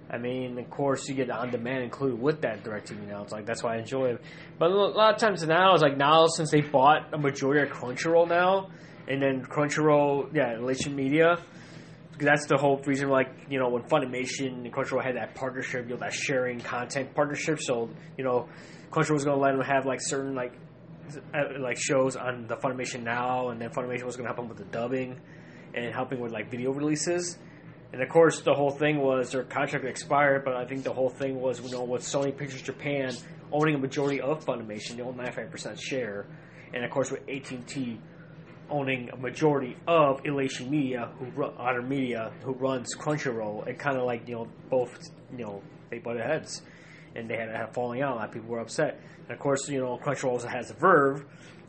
I 0.10 0.18
mean, 0.18 0.58
of 0.60 0.70
course, 0.70 1.08
you 1.08 1.16
get 1.16 1.30
on 1.30 1.50
demand 1.50 1.84
included 1.84 2.22
with 2.22 2.42
that 2.42 2.64
DirecTV 2.64 3.08
now. 3.08 3.24
It's 3.24 3.32
like 3.32 3.46
that's 3.46 3.64
why 3.64 3.76
I 3.76 3.80
enjoy 3.80 4.12
it. 4.12 4.22
But 4.60 4.72
a 4.72 4.76
lot 4.76 5.14
of 5.16 5.20
times 5.20 5.46
now, 5.48 5.74
it's 5.74 5.82
like 5.82 5.98
now 5.98 6.28
since 6.28 6.52
they 6.52 6.62
bought 6.62 7.14
a 7.14 7.18
majority 7.18 7.62
of 7.62 7.76
Crunchyroll 7.76 8.28
now, 8.28 8.70
and 9.08 9.22
then 9.22 9.44
Crunchyroll, 9.44 10.34
yeah, 10.34 10.54
Ellation 10.56 10.94
Media. 10.94 11.38
That's 12.20 12.46
the 12.46 12.58
whole 12.58 12.78
reason, 12.86 13.10
like 13.10 13.48
you 13.50 13.60
know, 13.60 13.70
when 13.70 13.84
Funimation 13.84 14.66
and 14.66 14.72
Crunchyroll 14.74 15.04
had 15.04 15.16
that 15.16 15.34
partnership, 15.34 15.86
you 15.86 15.96
know, 15.96 16.00
that 16.02 16.14
sharing 16.14 16.60
content 16.60 17.16
partnership. 17.16 17.60
So 17.60 17.90
you 18.18 18.24
know, 18.24 18.50
Crunchyroll 18.92 19.14
was 19.14 19.26
going 19.26 19.38
to 19.38 19.44
let 19.44 19.54
them 19.54 19.66
have 19.66 19.86
like 19.86 20.00
certain 20.00 20.36
like 20.36 20.54
uh, 21.34 21.60
like 21.60 21.78
shows 21.78 22.16
on 22.16 22.46
the 22.48 22.56
Funimation 22.56 23.04
now, 23.04 23.50
and 23.50 23.60
then 23.60 23.70
Funimation 23.72 24.04
was 24.04 24.16
going 24.16 24.26
to 24.28 24.34
help 24.34 24.38
them 24.38 24.48
with 24.48 24.58
the 24.58 24.66
dubbing 24.66 25.20
and 25.74 25.94
helping 25.94 26.20
with 26.20 26.32
like 26.32 26.52
video 26.52 26.72
releases. 26.72 27.38
And 27.94 28.02
of 28.02 28.10
course, 28.10 28.42
the 28.42 28.56
whole 28.56 28.72
thing 28.72 28.98
was 28.98 29.32
their 29.32 29.44
contract 29.44 29.86
expired, 29.86 30.44
but 30.44 30.56
I 30.56 30.66
think 30.66 30.84
the 30.84 30.92
whole 30.92 31.10
thing 31.10 31.40
was 31.40 31.62
you 31.62 31.78
know 31.78 31.84
with 31.84 32.02
Sony 32.02 32.36
Pictures 32.36 32.64
Japan 32.64 33.14
owning 33.52 33.76
a 33.76 33.78
majority 33.78 34.20
of 34.20 34.44
Funimation, 34.44 34.98
they 34.98 35.04
own 35.04 35.14
95% 35.14 35.80
share, 35.80 36.26
and 36.74 36.84
of 36.84 36.90
course 36.90 37.12
with 37.12 37.22
AT&T 37.30 38.00
owning 38.72 39.10
a 39.12 39.16
majority 39.16 39.78
of 39.88 40.24
Ellation 40.24 40.72
Media, 40.72 41.12
who 41.20 41.26
run, 41.40 41.88
Media, 41.88 42.32
who 42.42 42.54
runs 42.54 42.96
Crunchyroll, 42.96 43.68
it 43.68 43.78
kind 43.78 43.96
of 43.96 44.06
like 44.06 44.28
you 44.28 44.36
know 44.38 44.48
both 44.72 44.98
you 45.32 45.46
know 45.46 45.62
they 45.92 46.00
butted 46.00 46.26
heads, 46.26 46.64
and 47.16 47.30
they 47.30 47.38
had 47.38 47.50
a 47.50 47.70
falling 47.74 48.02
out. 48.02 48.14
A 48.14 48.16
lot 48.16 48.28
of 48.30 48.34
people 48.34 48.50
were 48.50 48.60
upset, 48.60 49.00
and 49.22 49.32
of 49.32 49.38
course 49.38 49.70
you 49.70 49.80
know 49.80 50.00
Crunchyroll 50.04 50.32
also 50.32 50.48
has 50.48 50.72
a 50.72 50.74
VRV, 50.74 51.26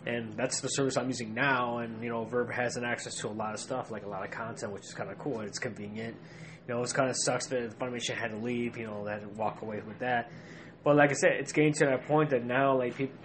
and 0.06 0.34
that's 0.34 0.60
the 0.60 0.68
service 0.68 0.96
I'm 0.96 1.08
using 1.08 1.34
now, 1.34 1.78
and 1.78 2.02
you 2.02 2.10
know 2.10 2.24
VRV 2.24 2.52
has 2.52 2.76
an 2.76 2.84
access 2.84 3.14
to 3.16 3.28
a 3.28 3.30
lot 3.30 3.54
of 3.54 3.60
stuff, 3.60 3.90
like 3.90 4.04
a 4.04 4.08
lot 4.08 4.24
of 4.24 4.30
content, 4.30 4.72
which 4.72 4.84
is 4.84 4.94
kind 4.94 5.10
of 5.10 5.18
cool 5.18 5.40
and 5.40 5.48
it's 5.48 5.58
convenient. 5.58 6.16
You 6.66 6.74
know, 6.74 6.82
it's 6.82 6.92
kind 6.92 7.10
of 7.10 7.16
sucks 7.16 7.46
that 7.48 7.78
Funimation 7.78 8.14
had 8.14 8.30
to 8.30 8.38
leave. 8.38 8.78
You 8.78 8.86
know, 8.86 9.04
they 9.04 9.12
had 9.12 9.22
to 9.22 9.28
walk 9.28 9.62
away 9.62 9.82
with 9.86 9.98
that. 9.98 10.30
But 10.82 10.96
like 10.96 11.10
I 11.10 11.14
said, 11.14 11.32
it's 11.32 11.52
getting 11.52 11.72
to 11.74 11.86
that 11.86 12.06
point 12.06 12.30
that 12.30 12.44
now, 12.44 12.76
like 12.76 12.96
people, 12.96 13.16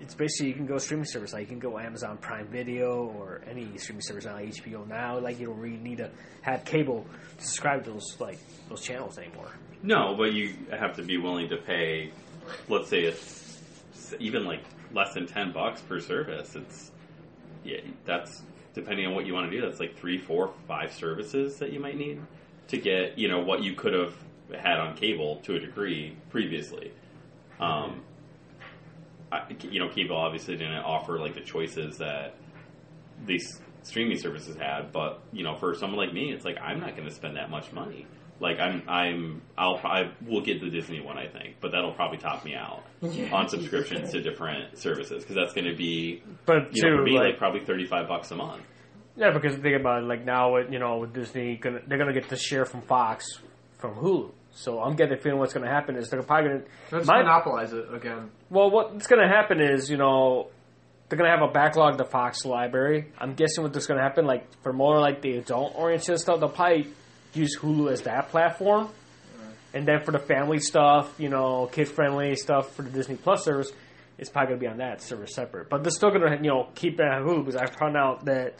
it's 0.00 0.14
basically 0.14 0.48
you 0.48 0.54
can 0.54 0.66
go 0.66 0.78
streaming 0.78 1.04
service. 1.06 1.32
Like 1.32 1.42
you 1.42 1.46
can 1.46 1.58
go 1.58 1.78
Amazon 1.78 2.18
Prime 2.18 2.48
Video 2.48 3.04
or 3.16 3.42
any 3.48 3.76
streaming 3.78 4.02
service 4.02 4.24
now, 4.24 4.36
HBO 4.36 4.86
Now. 4.86 5.18
Like 5.18 5.38
you 5.38 5.46
don't 5.46 5.58
really 5.58 5.76
need 5.76 5.98
to 5.98 6.10
have 6.42 6.64
cable 6.64 7.06
to 7.38 7.44
subscribe 7.44 7.84
to 7.84 7.92
those 7.92 8.16
like 8.18 8.38
those 8.68 8.82
channels 8.82 9.18
anymore. 9.18 9.50
No, 9.82 10.14
but 10.16 10.32
you 10.32 10.54
have 10.70 10.96
to 10.96 11.02
be 11.02 11.18
willing 11.18 11.48
to 11.50 11.56
pay. 11.56 12.10
Let's 12.68 12.88
say 12.88 13.00
it's 13.04 14.14
even 14.18 14.44
like 14.44 14.62
less 14.94 15.14
than 15.14 15.26
ten 15.26 15.52
bucks 15.52 15.80
per 15.82 16.00
service. 16.00 16.54
It's 16.54 16.90
yeah, 17.64 17.80
that's 18.04 18.42
depending 18.74 19.06
on 19.06 19.14
what 19.14 19.26
you 19.26 19.34
want 19.34 19.50
to 19.50 19.56
do. 19.56 19.64
That's 19.64 19.80
like 19.80 19.96
three, 19.96 20.18
four, 20.18 20.52
five 20.66 20.92
services 20.92 21.58
that 21.58 21.72
you 21.72 21.80
might 21.80 21.96
need 21.96 22.20
to 22.68 22.78
get 22.78 23.18
you 23.18 23.28
know 23.28 23.40
what 23.40 23.62
you 23.62 23.74
could 23.74 23.92
have 23.92 24.14
had 24.54 24.78
on 24.78 24.96
cable 24.96 25.36
to 25.44 25.56
a 25.56 25.60
degree 25.60 26.16
previously. 26.30 26.92
Um, 27.60 28.02
I, 29.30 29.44
you 29.70 29.80
know, 29.80 29.88
cable 29.88 30.16
obviously 30.16 30.56
didn't 30.56 30.74
offer 30.84 31.18
like 31.18 31.34
the 31.34 31.40
choices 31.40 31.98
that 31.98 32.34
these 33.24 33.60
streaming 33.82 34.18
services 34.18 34.56
had, 34.56 34.92
but 34.92 35.22
you 35.32 35.42
know, 35.42 35.56
for 35.56 35.74
someone 35.74 35.98
like 35.98 36.12
me, 36.12 36.32
it's 36.32 36.44
like 36.44 36.58
I'm 36.60 36.80
not 36.80 36.96
going 36.96 37.08
to 37.08 37.14
spend 37.14 37.36
that 37.36 37.50
much 37.50 37.72
money. 37.72 38.06
Like 38.42 38.58
I'm, 38.58 38.82
I'm, 38.88 39.42
I'll, 39.56 39.76
I 39.84 40.10
will 40.26 40.42
get 40.42 40.60
the 40.60 40.68
Disney 40.68 41.00
one, 41.00 41.16
I 41.16 41.28
think, 41.28 41.56
but 41.60 41.70
that'll 41.72 41.94
probably 41.94 42.18
top 42.18 42.44
me 42.44 42.54
out 42.54 42.82
on 43.32 43.48
subscriptions 43.54 44.10
to 44.12 44.20
different 44.20 44.76
services 44.78 45.22
because 45.22 45.36
that's 45.36 45.54
going 45.54 45.70
to 45.70 45.76
be, 45.76 46.22
But 46.44 46.74
you 46.74 46.82
too, 46.82 46.90
know, 46.90 46.96
for 46.98 47.02
me, 47.04 47.12
like, 47.12 47.24
like 47.30 47.38
probably 47.38 47.60
thirty 47.64 47.86
five 47.86 48.08
bucks 48.08 48.30
a 48.32 48.36
month. 48.36 48.62
yeah, 49.16 49.30
because 49.32 49.54
think 49.56 49.78
about 49.80 50.02
it, 50.02 50.06
like 50.06 50.24
now 50.24 50.54
with 50.54 50.72
you 50.72 50.78
know 50.80 50.98
with 50.98 51.14
Disney, 51.14 51.56
gonna, 51.56 51.78
they're 51.86 51.98
gonna 51.98 52.12
get 52.12 52.28
the 52.28 52.36
share 52.36 52.64
from 52.64 52.82
Fox 52.82 53.24
from 53.78 53.94
Hulu. 53.94 54.32
So 54.54 54.80
I'm 54.82 54.96
getting 54.96 55.16
the 55.16 55.22
feeling 55.22 55.38
what's 55.38 55.54
gonna 55.54 55.70
happen 55.70 55.96
is 55.96 56.10
they're 56.10 56.22
probably 56.22 56.50
gonna 56.90 57.04
monopolize 57.04 57.72
it 57.72 57.86
again. 57.94 58.30
Well, 58.50 58.70
what's 58.70 59.06
going 59.06 59.22
to 59.22 59.28
happen 59.34 59.60
is, 59.62 59.88
you 59.90 59.96
know, 59.96 60.48
they're 61.08 61.16
going 61.18 61.30
to 61.30 61.34
have 61.34 61.48
a 61.48 61.52
backlog 61.52 61.92
of 61.92 61.98
the 61.98 62.04
Fox 62.04 62.44
library. 62.44 63.12
I'm 63.18 63.32
guessing 63.34 63.64
what's 63.64 63.86
going 63.86 63.96
to 63.98 64.04
happen, 64.04 64.26
like, 64.26 64.46
for 64.62 64.72
more, 64.74 65.00
like, 65.00 65.22
the 65.22 65.36
adult-oriented 65.38 66.18
stuff, 66.20 66.38
they'll 66.40 66.50
probably 66.50 66.88
use 67.34 67.58
Hulu 67.58 67.90
as 67.90 68.02
that 68.02 68.28
platform. 68.30 68.88
And 69.74 69.86
then 69.88 70.00
for 70.04 70.12
the 70.12 70.18
family 70.18 70.58
stuff, 70.58 71.14
you 71.18 71.30
know, 71.30 71.66
kid-friendly 71.72 72.36
stuff 72.36 72.74
for 72.74 72.82
the 72.82 72.90
Disney 72.90 73.16
Plus 73.16 73.44
service, 73.44 73.72
it's 74.18 74.28
probably 74.28 74.48
going 74.48 74.60
to 74.60 74.66
be 74.66 74.70
on 74.70 74.78
that 74.78 75.00
service 75.00 75.34
separate. 75.34 75.70
But 75.70 75.82
they're 75.82 75.90
still 75.90 76.10
going 76.10 76.20
to, 76.22 76.36
you 76.36 76.50
know, 76.50 76.68
keep 76.74 77.00
it 77.00 77.06
on 77.06 77.22
Hulu 77.22 77.46
because 77.46 77.56
I 77.56 77.66
found 77.66 77.96
out 77.96 78.26
that 78.26 78.56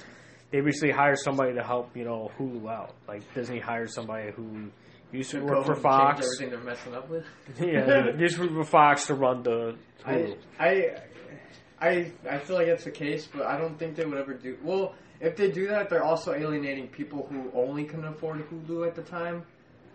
they 0.50 0.60
recently 0.60 0.94
hired 0.94 1.18
somebody 1.18 1.54
to 1.54 1.62
help, 1.62 1.96
you 1.96 2.04
know, 2.04 2.30
Hulu 2.38 2.66
out. 2.66 2.94
Like, 3.06 3.22
Disney 3.34 3.60
hired 3.60 3.90
somebody 3.90 4.30
who 4.32 4.70
used 5.12 5.32
to 5.32 5.44
work 5.44 5.66
for 5.66 5.74
Fox. 5.74 6.26
Everything 6.26 6.50
they're 6.50 6.66
messing 6.66 6.94
up 6.94 7.10
with. 7.10 7.26
yeah, 7.60 8.10
used 8.18 8.36
to 8.36 8.42
work 8.42 8.64
for 8.64 8.64
Fox 8.64 9.06
to 9.06 9.14
run 9.14 9.42
the 9.42 9.76
Hulu. 10.06 10.36
I, 10.58 10.66
I, 10.66 11.88
I, 11.88 12.12
I 12.30 12.38
feel 12.38 12.56
like 12.56 12.68
that's 12.68 12.84
the 12.84 12.90
case, 12.90 13.28
but 13.32 13.46
I 13.46 13.58
don't 13.58 13.78
think 13.78 13.96
they 13.96 14.04
would 14.06 14.18
ever 14.18 14.34
do. 14.34 14.56
Well, 14.62 14.94
if 15.22 15.36
they 15.36 15.50
do 15.50 15.68
that, 15.68 15.88
they're 15.88 16.04
also 16.04 16.34
alienating 16.34 16.88
people 16.88 17.26
who 17.30 17.50
only 17.54 17.84
can 17.84 18.04
afford 18.04 18.44
Hulu 18.50 18.86
at 18.86 18.94
the 18.94 19.02
time. 19.02 19.44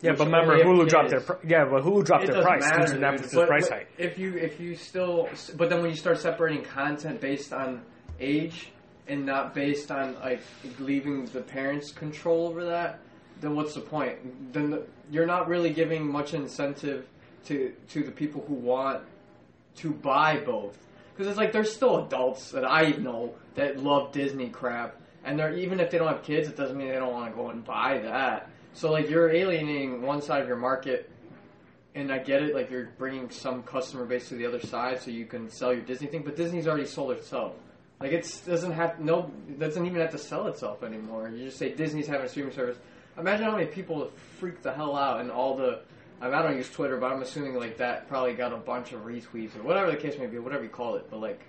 Yeah, 0.02 0.14
but 0.18 0.26
remember, 0.26 0.58
Hulu 0.64 0.88
dropped 0.88 1.10
their 1.10 1.22
pr- 1.22 1.46
yeah, 1.46 1.66
but 1.66 1.84
Hulu 1.84 2.06
dropped 2.06 2.24
It 2.26 2.32
their 2.32 2.42
price 2.44 2.62
matter, 2.64 2.94
due 2.94 3.00
to. 3.00 3.06
Netflix's 3.06 3.34
But- 3.36 3.48
price 3.48 3.68
hike. 3.70 3.90
If 3.98 4.18
you 4.18 4.36
if 4.38 4.60
you 4.60 4.76
still, 4.76 5.28
but 5.56 5.70
then 5.70 5.82
when 5.82 5.90
you 5.90 5.96
start 5.98 6.20
separating 6.20 6.64
content 6.64 7.20
based 7.20 7.52
on 7.54 7.82
age 8.20 8.72
and 9.08 9.26
not 9.26 9.54
based 9.54 9.92
on 9.92 10.16
like 10.20 10.42
leaving 10.80 11.26
the 11.26 11.42
parents 11.42 11.92
control 11.92 12.48
over 12.48 12.66
that, 12.66 13.00
then 13.42 13.56
what's 13.56 13.74
the 13.74 13.82
point? 13.82 14.54
Then 14.54 14.70
the, 14.70 14.84
you're 15.12 15.26
not 15.26 15.48
really 15.48 15.72
giving 15.72 16.08
much 16.12 16.34
incentive 16.36 17.08
to 17.46 17.74
to 17.90 18.04
the 18.04 18.12
people 18.12 18.46
who 18.48 18.54
want 18.54 19.02
to 19.78 19.92
buy 19.92 20.40
both. 20.40 20.78
Because 21.14 21.28
it's 21.28 21.38
like 21.38 21.52
there's 21.52 21.74
still 21.74 22.06
adults 22.06 22.52
that 22.52 22.64
I 22.70 22.90
know 22.92 23.34
that 23.56 23.78
love 23.80 24.12
Disney 24.12 24.50
crap, 24.50 24.96
and 25.28 25.38
they're 25.38 25.56
even 25.58 25.82
if 25.82 25.92
they 25.92 25.98
don't 25.98 26.08
have 26.08 26.24
kids, 26.24 26.48
it 26.48 26.56
doesn't 26.56 26.78
mean 26.78 26.88
they 26.88 26.96
don't 26.96 27.12
want 27.12 27.30
to 27.30 27.36
go 27.36 27.50
and 27.50 27.64
buy 27.64 28.00
that. 28.00 28.50
So 28.74 28.92
like 28.92 29.10
you're 29.10 29.30
alienating 29.30 30.02
one 30.02 30.22
side 30.22 30.42
of 30.42 30.48
your 30.48 30.58
market, 30.58 31.12
and 31.96 32.12
I 32.12 32.20
get 32.20 32.42
it. 32.42 32.56
Like 32.56 32.72
you're 32.72 32.90
bringing 32.98 33.30
some 33.30 33.62
customer 33.64 34.06
base 34.06 34.30
to 34.30 34.36
the 34.36 34.46
other 34.46 34.62
side, 34.62 35.02
so 35.02 35.12
you 35.12 35.26
can 35.26 35.50
sell 35.52 35.74
your 35.74 35.84
Disney 35.84 36.08
thing. 36.08 36.24
But 36.24 36.38
Disney's 36.38 36.66
already 36.66 36.86
sold 36.86 37.12
itself. 37.12 37.54
Like 38.00 38.14
it 38.14 38.42
doesn't 38.46 38.72
have 38.72 39.00
no 39.02 39.30
doesn't 39.60 39.86
even 39.86 40.00
have 40.00 40.12
to 40.12 40.18
sell 40.18 40.48
itself 40.48 40.82
anymore. 40.82 41.30
You 41.30 41.46
just 41.46 41.58
say 41.58 41.74
Disney's 41.74 42.08
having 42.08 42.26
a 42.26 42.30
streaming 42.30 42.54
service. 42.54 42.78
Imagine 43.18 43.46
how 43.46 43.52
many 43.52 43.66
people 43.66 44.10
freak 44.40 44.62
the 44.62 44.72
hell 44.72 44.96
out 44.96 45.20
and 45.20 45.30
all 45.30 45.58
the 45.58 45.82
I, 46.22 46.28
I 46.28 46.42
don't 46.42 46.56
use 46.56 46.70
Twitter, 46.70 46.98
but 46.98 47.12
I'm 47.12 47.22
assuming 47.22 47.56
like 47.56 47.78
that 47.78 48.08
probably 48.08 48.34
got 48.34 48.54
a 48.54 48.58
bunch 48.58 48.94
of 48.94 49.02
retweets 49.02 49.58
or 49.58 49.64
whatever 49.64 49.92
the 49.92 49.98
case 49.98 50.18
may 50.18 50.28
be, 50.28 50.40
whatever 50.40 50.64
you 50.64 50.70
call 50.70 50.96
it. 50.96 51.10
But 51.10 51.20
like, 51.20 51.42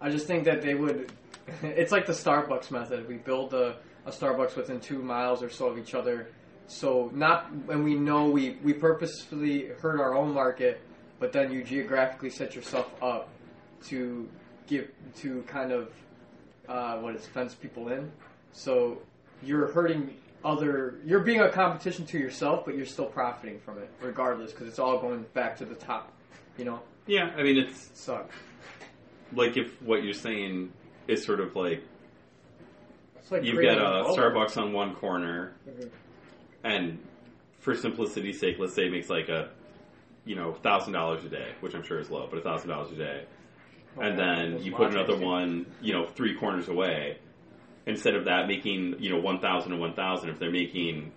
I 0.00 0.10
just 0.10 0.26
think 0.26 0.44
that 0.44 0.60
they 0.60 0.74
would. 0.74 1.10
It's 1.62 1.92
like 1.92 2.06
the 2.06 2.12
Starbucks 2.12 2.70
method. 2.70 3.08
We 3.08 3.16
build 3.16 3.54
a, 3.54 3.76
a 4.06 4.10
Starbucks 4.10 4.56
within 4.56 4.80
two 4.80 5.00
miles 5.02 5.42
or 5.42 5.50
so 5.50 5.66
of 5.68 5.78
each 5.78 5.94
other. 5.94 6.28
So 6.66 7.10
not 7.14 7.52
when 7.66 7.82
we 7.82 7.94
know 7.94 8.28
we 8.30 8.58
we 8.62 8.72
purposefully 8.72 9.66
hurt 9.80 10.00
our 10.00 10.14
own 10.14 10.32
market, 10.32 10.80
but 11.18 11.32
then 11.32 11.50
you 11.52 11.64
geographically 11.64 12.30
set 12.30 12.54
yourself 12.54 12.88
up 13.02 13.28
to 13.88 14.28
give 14.66 14.88
to 15.16 15.42
kind 15.42 15.72
of 15.72 15.90
uh, 16.68 16.98
what 16.98 17.16
is 17.16 17.26
fence 17.26 17.54
people 17.54 17.88
in. 17.88 18.10
So 18.52 19.02
you're 19.42 19.66
hurting 19.72 20.14
other. 20.44 21.00
You're 21.04 21.20
being 21.20 21.40
a 21.40 21.50
competition 21.50 22.06
to 22.06 22.18
yourself, 22.18 22.64
but 22.64 22.76
you're 22.76 22.86
still 22.86 23.06
profiting 23.06 23.58
from 23.58 23.78
it 23.78 23.90
regardless 24.00 24.52
because 24.52 24.68
it's 24.68 24.78
all 24.78 24.98
going 25.00 25.24
back 25.34 25.56
to 25.58 25.64
the 25.64 25.74
top. 25.74 26.12
You 26.56 26.66
know, 26.66 26.80
Yeah, 27.06 27.30
I 27.36 27.42
mean 27.42 27.58
it's 27.58 27.90
sucks. 27.94 28.34
like 29.34 29.56
if 29.56 29.80
what 29.82 30.04
you're 30.04 30.12
saying 30.14 30.72
is 31.10 31.24
sort 31.24 31.40
of 31.40 31.54
like 31.56 31.82
It's 33.18 33.30
like 33.30 33.44
you've 33.44 33.60
got 33.62 33.78
a. 33.78 34.04
Starbucks 34.18 34.56
on 34.56 34.72
one 34.72 34.94
corner, 34.94 35.52
Mhm. 35.68 35.90
and 36.64 36.98
for 37.58 37.74
simplicity's 37.74 38.38
sake, 38.40 38.56
let's 38.58 38.74
say 38.74 38.86
it 38.86 38.92
makes 38.92 39.10
like 39.10 39.28
a 39.28 39.50
you 40.24 40.36
know 40.36 40.52
thousand 40.54 40.92
dollars 40.92 41.24
a 41.24 41.28
day, 41.28 41.52
which 41.60 41.74
I'm 41.74 41.82
sure 41.82 41.98
is 41.98 42.10
low, 42.10 42.26
but 42.30 42.38
a 42.38 42.42
thousand 42.42 42.68
dollars 42.70 42.92
a 42.92 42.96
day, 42.96 43.24
and 44.00 44.18
then 44.18 44.62
you 44.62 44.72
put 44.72 44.90
another 44.92 45.16
one, 45.16 45.66
you 45.82 45.92
know, 45.92 46.06
three 46.06 46.34
corners 46.36 46.68
away. 46.68 47.18
Instead 47.86 48.14
of 48.14 48.26
that 48.26 48.46
making 48.46 48.96
you 49.00 49.10
know 49.10 49.18
one 49.20 49.40
thousand 49.40 49.72
and 49.72 49.80
one 49.80 49.94
thousand, 49.94 50.30
if 50.30 50.38
they're 50.38 50.50
making 50.50 51.12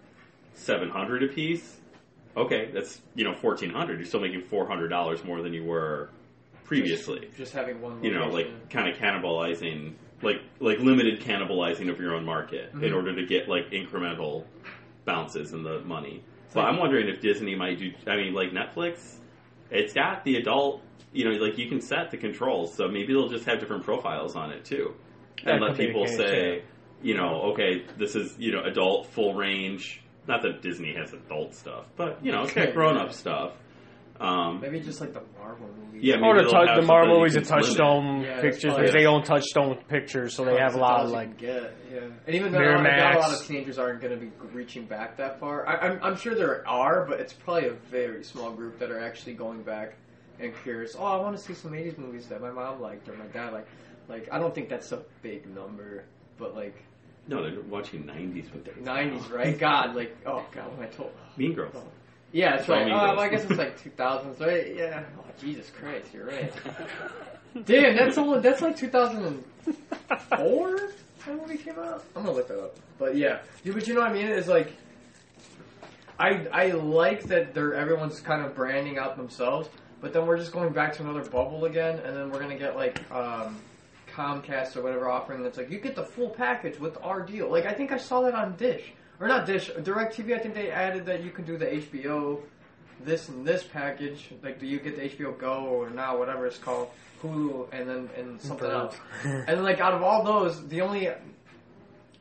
seven 0.53 0.89
hundred 0.89 1.23
a 1.23 1.27
piece, 1.27 1.79
okay, 2.37 2.69
that's 2.73 3.01
you 3.15 3.23
know 3.23 3.33
fourteen 3.35 3.69
hundred. 3.69 3.97
You're 3.99 4.05
still 4.07 4.21
making 4.21 4.43
four 4.43 4.65
hundred 4.67 4.87
dollars 4.89 5.23
more 5.23 5.41
than 5.41 5.53
you 5.53 5.63
were 5.63 6.09
previously 6.65 7.19
Just, 7.27 7.37
just 7.37 7.53
having 7.53 7.81
one. 7.81 8.03
you 8.03 8.11
know, 8.13 8.27
like 8.27 8.69
kind 8.69 8.87
of 8.89 8.97
cannibalizing, 8.97 9.93
like 10.21 10.41
like 10.59 10.79
limited 10.79 11.19
cannibalizing 11.21 11.89
of 11.89 11.99
your 11.99 12.15
own 12.15 12.25
market 12.25 12.71
in 12.73 12.79
Mhm. 12.79 12.95
order 12.95 13.15
to 13.15 13.25
get 13.25 13.47
like 13.49 13.69
incremental 13.71 14.45
bounces 15.05 15.53
in 15.53 15.63
the 15.63 15.79
money. 15.81 16.23
So 16.49 16.59
like- 16.59 16.69
I'm 16.69 16.77
wondering 16.79 17.07
if 17.09 17.19
Disney 17.21 17.55
might 17.55 17.79
do. 17.79 17.91
I 18.07 18.15
mean, 18.15 18.33
like 18.33 18.51
Netflix, 18.51 19.17
it's 19.71 19.93
got 19.93 20.23
the 20.23 20.35
adult. 20.37 20.81
You 21.11 21.25
know, 21.25 21.31
like 21.43 21.57
you 21.59 21.69
can 21.69 21.79
set 21.81 22.09
the 22.09 22.17
controls, 22.17 22.73
so 22.73 22.87
maybe 22.87 23.13
they'll 23.13 23.29
just 23.29 23.45
have 23.45 23.59
different 23.59 23.83
profiles 23.83 24.35
on 24.35 24.51
it 24.51 24.65
too, 24.65 24.95
Yeah, 25.45 25.53
and 25.53 25.61
let 25.61 25.77
people 25.77 26.07
say, 26.07 26.63
you 27.03 27.15
know, 27.15 27.51
okay, 27.51 27.83
this 27.97 28.15
is 28.15 28.35
you 28.39 28.51
know 28.51 28.63
adult 28.63 29.07
full 29.07 29.35
range. 29.35 30.01
Not 30.27 30.41
that 30.43 30.61
Disney 30.61 30.93
has 30.95 31.11
adult 31.13 31.53
stuff, 31.53 31.85
but 31.97 32.23
you 32.25 32.31
know, 32.31 32.43
it's 32.43 32.53
got 32.53 32.73
grown 32.73 32.97
up 32.97 33.11
stuff. 33.11 33.51
Um, 34.23 34.61
maybe 34.61 34.79
just 34.79 35.01
like 35.01 35.13
the 35.13 35.21
Marvel 35.37 35.67
movies. 35.67 36.01
Yeah, 36.03 36.15
Or 36.21 36.35
the, 36.35 36.49
they'll 36.49 36.75
the 36.81 36.81
Marvel 36.87 37.19
movies, 37.19 37.35
you 37.35 37.41
the. 37.41 37.47
Touchstone 37.47 38.21
Yeah, 38.21 38.41
pictures, 38.41 38.63
probably- 38.63 38.81
because 38.81 38.93
they 38.93 39.05
own 39.05 39.23
Touchstone 39.23 39.77
pictures, 39.89 40.33
so 40.35 40.45
they 40.45 40.57
have 40.57 40.75
a 40.75 40.79
lot 40.79 41.05
of 41.05 41.11
like. 41.11 41.37
get, 41.37 41.75
yeah. 41.91 41.99
And 42.25 42.35
even 42.35 42.51
though 42.51 42.59
I 42.59 42.83
doubt 42.83 43.15
a 43.15 43.19
lot 43.19 43.33
of 43.33 43.45
teenagers 43.45 43.77
aren't 43.77 44.01
going 44.01 44.17
to 44.17 44.25
be 44.25 44.31
reaching 44.53 44.85
back 44.85 45.17
that 45.17 45.39
far, 45.39 45.67
I, 45.67 45.87
I'm, 45.87 45.99
I'm 46.03 46.15
sure 46.17 46.35
there 46.35 46.67
are, 46.67 47.05
but 47.05 47.19
it's 47.19 47.33
probably 47.33 47.69
a 47.69 47.73
very 47.91 48.23
small 48.23 48.51
group 48.51 48.79
that 48.79 48.91
are 48.91 48.99
actually 48.99 49.33
going 49.33 49.61
back 49.63 49.95
and 50.39 50.53
curious. 50.63 50.95
Oh, 50.97 51.03
I 51.03 51.17
want 51.17 51.37
to 51.37 51.41
see 51.43 51.53
some 51.53 51.71
'80s 51.71 51.97
movies 51.97 52.27
that 52.27 52.41
my 52.41 52.51
mom 52.51 52.81
liked 52.81 53.07
or 53.09 53.13
my 53.17 53.27
dad 53.27 53.53
liked. 53.53 53.69
Like, 54.09 54.27
I 54.31 54.39
don't 54.39 54.53
think 54.53 54.69
that's 54.69 54.91
a 54.91 55.03
big 55.21 55.47
number, 55.53 56.05
but 56.37 56.55
like 56.55 56.75
no, 57.27 57.41
they're 57.43 57.61
watching 57.61 58.03
'90s 58.03 58.51
with 58.51 58.65
their 58.65 58.73
'90s, 58.75 59.31
right? 59.31 59.57
God, 59.57 59.95
like, 59.95 60.15
oh 60.25 60.45
God, 60.53 60.69
what 60.71 60.77
am 60.79 60.83
I 60.83 60.87
told? 60.87 61.11
Mean 61.37 61.53
Girls. 61.53 61.73
Oh. 61.75 61.83
Yeah, 62.33 62.57
that's 62.57 62.67
right. 62.67 62.91
Uh, 62.91 62.95
well, 62.95 63.19
I 63.19 63.29
guess 63.29 63.45
it's 63.45 63.59
like 63.59 63.81
2000s, 63.81 64.39
right? 64.39 64.75
Yeah. 64.75 65.03
Oh, 65.19 65.23
Jesus 65.39 65.69
Christ, 65.69 66.07
you're 66.13 66.25
right. 66.25 66.51
Damn, 67.65 67.95
that's 67.95 68.17
only 68.17 68.39
that's 68.39 68.61
like 68.61 68.75
2004. 68.75 69.43
That 71.25 71.37
movie 71.39 71.57
came 71.57 71.77
out. 71.77 72.03
I'm 72.15 72.23
gonna 72.23 72.35
look 72.35 72.47
that 72.47 72.59
up. 72.59 72.75
But 72.97 73.15
yeah, 73.15 73.41
but 73.63 73.87
you 73.87 73.93
know 73.93 74.01
what 74.01 74.09
I 74.09 74.13
mean? 74.13 74.25
It's 74.25 74.47
like 74.47 74.73
I 76.19 76.47
I 76.51 76.71
like 76.71 77.23
that 77.25 77.53
they're 77.53 77.75
everyone's 77.75 78.19
kind 78.19 78.43
of 78.43 78.55
branding 78.55 78.97
out 78.97 79.15
themselves, 79.15 79.69
but 80.01 80.11
then 80.11 80.25
we're 80.25 80.37
just 80.37 80.51
going 80.51 80.73
back 80.73 80.93
to 80.97 81.03
another 81.03 81.23
bubble 81.23 81.65
again, 81.65 81.99
and 81.99 82.17
then 82.17 82.31
we're 82.31 82.39
gonna 82.39 82.57
get 82.57 82.75
like 82.75 82.99
um, 83.11 83.59
Comcast 84.11 84.75
or 84.75 84.81
whatever 84.81 85.07
offering 85.07 85.43
that's 85.43 85.57
like 85.57 85.69
you 85.69 85.79
get 85.79 85.95
the 85.95 86.03
full 86.03 86.29
package 86.29 86.79
with 86.79 86.97
our 87.03 87.21
deal. 87.21 87.51
Like 87.51 87.67
I 87.67 87.73
think 87.73 87.91
I 87.91 87.97
saw 87.97 88.21
that 88.21 88.33
on 88.33 88.55
Dish 88.55 88.91
or 89.19 89.27
not 89.27 89.45
Dish, 89.45 89.69
Directv. 89.69 90.33
I 90.33 90.39
think 90.39 90.53
they 90.53 90.71
added 90.71 91.05
that 91.05 91.23
you 91.23 91.31
can 91.31 91.45
do 91.45 91.57
the 91.57 91.65
HBO 91.65 92.41
this 93.03 93.29
and 93.29 93.45
this 93.45 93.63
package. 93.63 94.29
Like 94.41 94.59
do 94.59 94.65
you 94.65 94.79
get 94.79 94.95
the 94.95 95.09
HBO 95.09 95.37
Go 95.37 95.65
or 95.65 95.89
now 95.89 96.17
whatever 96.17 96.45
it's 96.45 96.57
called 96.57 96.89
Hulu 97.21 97.67
and 97.71 97.89
then 97.89 98.09
and 98.17 98.41
something 98.41 98.69
else. 98.69 98.95
And 99.23 99.63
like 99.63 99.79
out 99.79 99.93
of 99.93 100.03
all 100.03 100.23
those, 100.23 100.67
the 100.67 100.81
only 100.81 101.09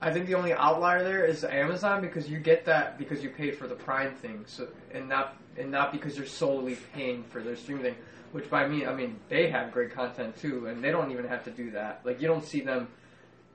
I 0.01 0.13
think 0.13 0.27
the 0.27 0.35
only 0.35 0.53
outlier 0.53 1.05
there 1.05 1.25
is 1.25 1.45
Amazon 1.45 2.01
because 2.01 2.29
you 2.29 2.39
get 2.39 2.65
that 2.65 2.99
because 2.99 3.23
you 3.23 3.31
paid 3.31 3.57
for 3.57 3.69
the 3.69 3.77
Prime 3.77 4.15
thing, 4.17 4.45
so 4.47 4.69
and 4.93 5.09
not 5.09 5.37
and 5.57 5.71
not 5.71 5.93
because 5.93 6.17
you're 6.17 6.27
solely 6.27 6.77
paying 6.93 7.23
for 7.25 7.41
their 7.41 7.57
streaming 7.57 7.85
thing. 7.85 7.97
Which 8.33 8.51
by 8.51 8.67
me, 8.67 8.87
I 8.87 8.95
mean 8.95 9.21
they 9.29 9.49
have 9.51 9.71
great 9.71 9.93
content 9.93 10.37
too, 10.37 10.67
and 10.67 10.83
they 10.83 10.91
don't 10.91 11.13
even 11.13 11.27
have 11.29 11.45
to 11.45 11.51
do 11.51 11.71
that. 11.73 12.01
Like 12.05 12.21
you 12.21 12.27
don't 12.27 12.45
see 12.45 12.63
them 12.63 12.89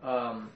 um, 0.03 0.49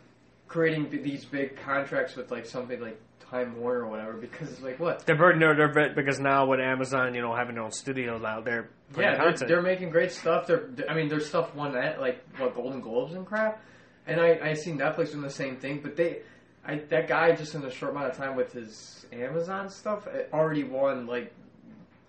creating 0.52 0.90
b- 0.90 0.98
these 0.98 1.24
big 1.24 1.56
contracts 1.56 2.18
with 2.18 2.30
like 2.30 2.46
something 2.46 2.82
like 2.82 3.00
Time 3.22 3.58
Warner 3.58 3.86
or 3.86 3.88
whatever 3.88 4.14
because 4.14 4.52
it's 4.52 4.62
like 4.62 4.78
what 4.82 5.06
They're 5.06 5.16
very 5.16 5.40
they're, 5.40 5.56
they're 5.56 5.94
because 5.96 6.20
now 6.20 6.46
with 6.46 6.60
Amazon, 6.60 7.16
you 7.16 7.22
know, 7.22 7.34
having 7.34 7.56
their 7.56 7.64
own 7.64 7.72
studios 7.72 8.22
out 8.24 8.44
there, 8.44 8.70
Yeah, 8.98 9.16
they're, 9.16 9.48
they're 9.48 9.62
making 9.62 9.92
great 9.92 10.12
stuff. 10.12 10.48
They're, 10.48 10.70
I 10.90 10.94
mean, 10.94 11.08
their 11.08 11.22
stuff 11.22 11.56
won 11.56 11.72
that 11.74 12.02
like 12.02 12.22
what 12.38 12.54
Golden 12.54 12.82
Globes 12.82 13.14
and 13.14 13.26
crap. 13.26 13.64
And 14.08 14.20
I 14.20 14.40
I 14.50 14.54
see 14.54 14.72
Netflix 14.72 15.12
doing 15.12 15.22
the 15.22 15.30
same 15.30 15.56
thing, 15.56 15.80
but 15.82 15.96
they, 15.96 16.24
I 16.66 16.80
that 16.90 17.08
guy 17.08 17.34
just 17.34 17.56
in 17.56 17.64
a 17.64 17.72
short 17.72 17.94
amount 17.94 18.08
of 18.12 18.18
time 18.18 18.36
with 18.36 18.52
his 18.52 19.06
Amazon 19.14 19.70
stuff 19.70 20.06
it 20.08 20.30
already 20.34 20.66
won 20.66 21.08
like, 21.08 21.34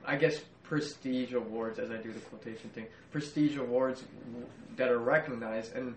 I 0.04 0.16
guess 0.16 0.40
prestige 0.64 1.32
awards 1.32 1.78
as 1.78 1.92
I 1.92 1.98
do 1.98 2.10
the 2.10 2.20
quotation 2.20 2.70
thing, 2.70 2.86
prestige 3.12 3.56
awards 3.56 4.02
that 4.76 4.88
are 4.88 4.98
recognized. 4.98 5.76
And 5.76 5.94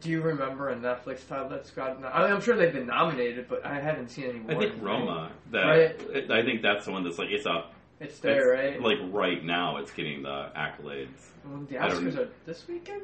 do 0.00 0.10
you 0.10 0.22
remember 0.22 0.70
a 0.70 0.76
Netflix 0.76 1.26
title 1.26 1.48
that's 1.48 1.70
got? 1.70 2.02
I 2.04 2.22
mean, 2.22 2.32
I'm 2.32 2.40
sure 2.40 2.56
they've 2.56 2.72
been 2.72 2.86
nominated, 2.86 3.46
but 3.48 3.64
I 3.64 3.80
haven't 3.80 4.08
seen 4.10 4.24
any. 4.24 4.56
I 4.56 4.58
think. 4.58 4.82
Roma. 4.82 5.32
That 5.50 5.64
Right. 5.64 6.30
I 6.30 6.42
think 6.42 6.62
that's 6.62 6.86
the 6.86 6.92
one 6.92 7.04
that's 7.04 7.18
like 7.18 7.28
it's 7.30 7.46
up. 7.46 7.74
It's 8.00 8.18
there, 8.18 8.54
it's, 8.54 8.80
right? 8.80 8.98
Like 8.98 9.12
right 9.12 9.44
now, 9.44 9.76
it's 9.76 9.92
getting 9.92 10.22
the 10.22 10.50
accolades. 10.56 11.30
Well, 11.44 11.62
the 11.68 11.76
Oscars 11.76 12.18
are 12.18 12.28
this 12.46 12.66
weekend, 12.66 13.02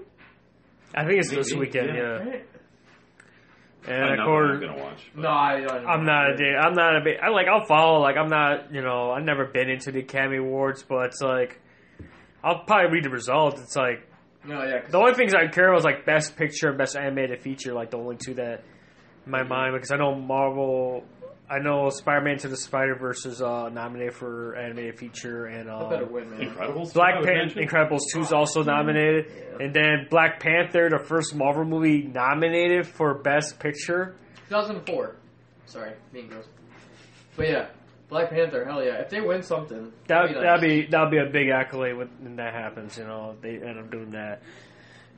I 0.94 1.04
think 1.04 1.20
it's 1.20 1.30
this 1.30 1.54
weekend, 1.54 1.88
yeah. 1.88 1.94
yeah. 1.94 2.30
right? 2.30 2.46
And 3.86 4.04
I'm 4.04 4.12
of 4.12 4.18
not 4.18 4.26
course, 4.26 4.60
gonna 4.60 4.82
watch. 4.82 5.10
But 5.14 5.22
No, 5.22 5.30
I 5.30 5.60
don't. 5.60 5.86
I'm 5.86 6.04
not 6.04 6.32
a 6.32 6.36
big, 6.36 6.54
I'm 6.60 6.74
not 6.74 6.96
a 6.96 7.00
big. 7.04 7.18
I 7.22 7.28
like 7.28 7.46
I'll 7.46 7.64
follow. 7.64 8.00
Like 8.00 8.16
I'm 8.16 8.28
not, 8.28 8.74
you 8.74 8.82
know, 8.82 9.12
I've 9.12 9.24
never 9.24 9.44
been 9.44 9.70
into 9.70 9.92
the 9.92 10.00
Academy 10.00 10.38
Awards, 10.38 10.82
but 10.82 11.06
it's 11.06 11.20
like 11.20 11.60
I'll 12.42 12.64
probably 12.64 12.90
read 12.90 13.04
the 13.04 13.10
results. 13.10 13.60
It's 13.60 13.76
like 13.76 14.07
No, 14.48 14.62
yeah. 14.64 14.80
'cause- 14.80 14.90
the 14.90 14.98
only 14.98 15.14
things 15.14 15.34
I 15.34 15.46
care 15.48 15.68
about 15.68 15.78
is 15.80 15.84
like 15.84 16.04
best 16.06 16.36
picture 16.36 16.68
and 16.70 16.78
best 16.78 16.96
animated 16.96 17.40
feature, 17.42 17.72
like 17.74 17.90
the 17.90 17.98
only 17.98 18.16
two 18.16 18.34
that 18.34 18.62
in 19.26 19.30
my 19.32 19.42
mind 19.42 19.74
because 19.74 19.90
I 19.92 19.96
know 19.96 20.14
Marvel. 20.14 21.04
I 21.50 21.60
know 21.60 21.88
Spider-Man 21.88 22.36
to 22.40 22.48
the 22.48 22.58
Spider-Verse 22.58 23.24
is 23.24 23.40
uh, 23.40 23.70
nominated 23.70 24.12
for 24.12 24.54
animated 24.54 24.98
feature, 24.98 25.46
and 25.46 25.70
I 25.70 25.88
better 25.88 26.04
um, 26.04 26.12
win, 26.12 26.28
man. 26.30 26.40
Incredibles. 26.40 26.92
Black 26.92 27.22
Panther. 27.24 27.60
Incredibles 27.60 28.00
2 28.12 28.20
is 28.20 28.32
also 28.34 28.62
nominated, 28.62 29.32
Yeah. 29.34 29.64
and 29.64 29.72
then 29.74 30.08
Black 30.10 30.40
Panther, 30.40 30.90
the 30.90 30.98
first 31.02 31.34
Marvel 31.34 31.64
movie 31.64 32.02
nominated 32.02 32.86
for 32.86 33.14
best 33.14 33.58
picture. 33.60 34.14
2004. 34.50 35.16
Sorry, 35.64 35.92
Mean 36.12 36.28
Girls. 36.28 36.46
But 37.34 37.48
yeah, 37.48 37.66
Black 38.08 38.30
Panther. 38.30 38.64
Hell 38.64 38.82
yeah! 38.82 39.00
If 39.02 39.10
they 39.10 39.20
win 39.20 39.42
something, 39.42 39.92
That 40.06 40.26
nice. 40.30 40.34
that'd 40.34 40.60
be 40.60 40.86
that'd 40.86 41.10
be 41.10 41.18
a 41.18 41.26
big 41.30 41.48
accolade 41.50 41.96
when, 41.96 42.08
when 42.20 42.36
that 42.36 42.54
happens. 42.54 42.96
You 42.96 43.04
know, 43.04 43.36
they 43.42 43.56
end 43.56 43.78
up 43.78 43.90
doing 43.90 44.10
that. 44.12 44.42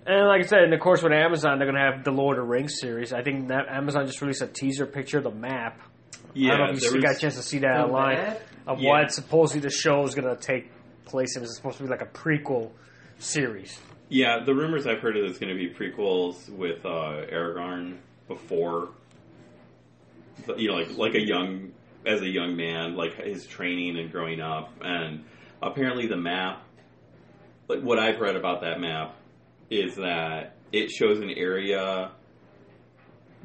And 0.06 0.26
like 0.26 0.42
I 0.42 0.47
said, 0.47 0.61
and 0.64 0.75
of 0.75 0.80
course 0.80 1.02
with 1.02 1.12
Amazon, 1.12 1.59
they're 1.59 1.70
gonna 1.70 1.92
have 1.94 2.04
the 2.04 2.11
Lord 2.11 2.38
of 2.38 2.44
the 2.47 2.50
Rings 2.50 2.75
series. 2.80 3.12
I 3.12 3.23
think 3.23 3.49
that 3.49 3.68
Amazon 3.68 4.06
just 4.06 4.20
released 4.20 4.42
a 4.42 4.47
teaser 4.47 4.87
picture 4.87 5.18
of 5.18 5.25
the 5.25 5.30
map. 5.30 5.78
Yeah, 6.35 6.54
I 6.54 6.56
don't 6.56 6.66
know 6.73 6.76
if 6.76 6.94
you 6.94 7.00
got 7.02 7.16
a 7.16 7.18
chance 7.18 7.37
to 7.37 7.42
see 7.42 7.59
that 7.59 7.76
The 7.76 7.85
online 7.85 8.16
map? 8.16 8.40
of 8.66 8.80
Yeah. 8.80 8.90
what 8.90 9.12
supposedly 9.12 9.61
the 9.61 9.70
show 9.70 10.02
is 10.04 10.14
gonna 10.14 10.37
take 10.37 10.70
place 11.04 11.37
in. 11.37 11.42
It's 11.42 11.56
supposed 11.56 11.76
to 11.78 11.85
be 11.85 11.88
like 11.90 12.02
a 12.02 12.06
prequel 12.06 12.70
series. 13.18 13.78
Yeah, 14.09 14.42
the 14.44 14.54
rumors 14.54 14.87
I've 14.88 14.99
heard 14.99 15.16
is 15.16 15.30
it's 15.30 15.38
going 15.38 15.56
to 15.56 15.59
be 15.59 15.73
prequels 15.73 16.49
with 16.49 16.85
uh, 16.85 17.23
Aragorn 17.32 17.99
before, 18.26 18.88
you 20.56 20.68
know, 20.68 20.75
like 20.75 20.97
like 20.97 21.14
a 21.14 21.20
young 21.20 21.70
as 22.07 22.23
a 22.23 22.28
young 22.28 22.57
man, 22.57 22.97
like 22.97 23.14
his 23.16 23.47
training 23.47 23.99
and 23.99 24.11
growing 24.11 24.40
up, 24.40 24.73
and 24.80 25.25
apparently 25.62 26.07
the 26.07 26.16
map, 26.16 26.62
like 27.69 27.83
what 27.83 27.99
I've 27.99 28.21
read 28.21 28.37
about 28.37 28.62
that 28.62 28.80
map, 28.80 29.16
is 29.71 29.97
that 29.97 30.57
it 30.73 30.90
shows 30.90 31.21
an 31.21 31.30
area 31.30 32.11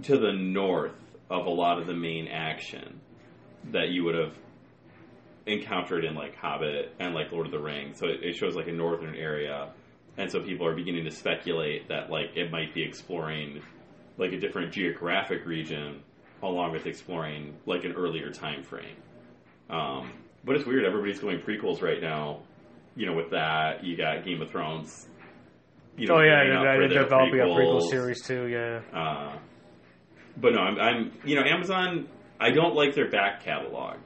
to 0.03 0.17
the 0.17 0.33
north 0.33 0.99
of 1.29 1.45
a 1.45 1.49
lot 1.49 1.79
of 1.79 1.87
the 1.87 1.93
main 1.93 2.27
action 2.27 2.99
that 3.71 3.89
you 3.89 4.03
would 4.03 4.15
have 4.15 4.37
encountered 5.45 6.05
in 6.05 6.15
like 6.15 6.35
Hobbit 6.35 6.93
and 6.99 7.13
like 7.13 7.31
Lord 7.31 7.45
of 7.47 7.51
the 7.51 7.59
Rings. 7.59 7.99
So 7.99 8.07
it, 8.07 8.23
it 8.23 8.35
shows 8.35 8.55
like 8.55 8.67
a 8.67 8.71
northern 8.71 9.15
area, 9.15 9.69
and 10.17 10.31
so 10.31 10.41
people 10.41 10.65
are 10.65 10.75
beginning 10.75 11.05
to 11.05 11.11
speculate 11.11 11.89
that 11.89 12.09
like 12.09 12.35
it 12.35 12.51
might 12.51 12.73
be 12.73 12.83
exploring 12.83 13.61
like 14.17 14.31
a 14.31 14.39
different 14.39 14.71
geographic 14.71 15.45
region 15.45 16.01
along 16.49 16.71
with 16.71 16.85
exploring 16.85 17.55
like 17.65 17.83
an 17.83 17.93
earlier 17.93 18.31
time 18.31 18.63
frame. 18.63 18.97
Um, 19.69 20.11
but 20.43 20.55
it's 20.55 20.65
weird. 20.65 20.85
Everybody's 20.85 21.19
going 21.19 21.39
prequels 21.39 21.81
right 21.81 22.01
now. 22.01 22.41
You 22.95 23.07
know, 23.07 23.13
with 23.13 23.31
that 23.31 23.83
you 23.83 23.97
got 23.97 24.23
Game 24.23 24.41
of 24.41 24.49
Thrones. 24.51 25.07
You 25.97 26.07
know, 26.07 26.15
oh 26.15 26.21
yeah, 26.21 26.43
gearing 26.43 26.57
up 26.57 26.63
they're, 26.63 26.73
for 26.75 26.87
they're 26.87 27.03
developing 27.03 27.39
a 27.39 27.43
prequel 27.45 27.89
series 27.89 28.21
too. 28.21 28.47
Yeah. 28.47 28.81
Uh, 28.93 29.37
but 30.37 30.53
no, 30.53 30.59
I'm, 30.59 30.79
I'm, 30.79 31.11
you 31.23 31.35
know, 31.35 31.43
Amazon. 31.43 32.07
I 32.39 32.51
don't 32.51 32.75
like 32.75 32.95
their 32.95 33.09
back 33.09 33.43
catalog. 33.43 33.97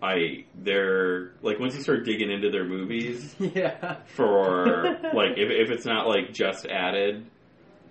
I 0.00 0.44
they're 0.54 1.32
like 1.42 1.58
once 1.58 1.74
you 1.74 1.82
start 1.82 2.04
digging 2.04 2.30
into 2.30 2.50
their 2.50 2.64
movies 2.64 3.34
yeah. 3.38 3.96
for 4.06 4.98
like 5.14 5.32
if 5.36 5.50
if 5.50 5.70
it's 5.70 5.84
not 5.84 6.06
like 6.06 6.32
just 6.32 6.66
added, 6.66 7.26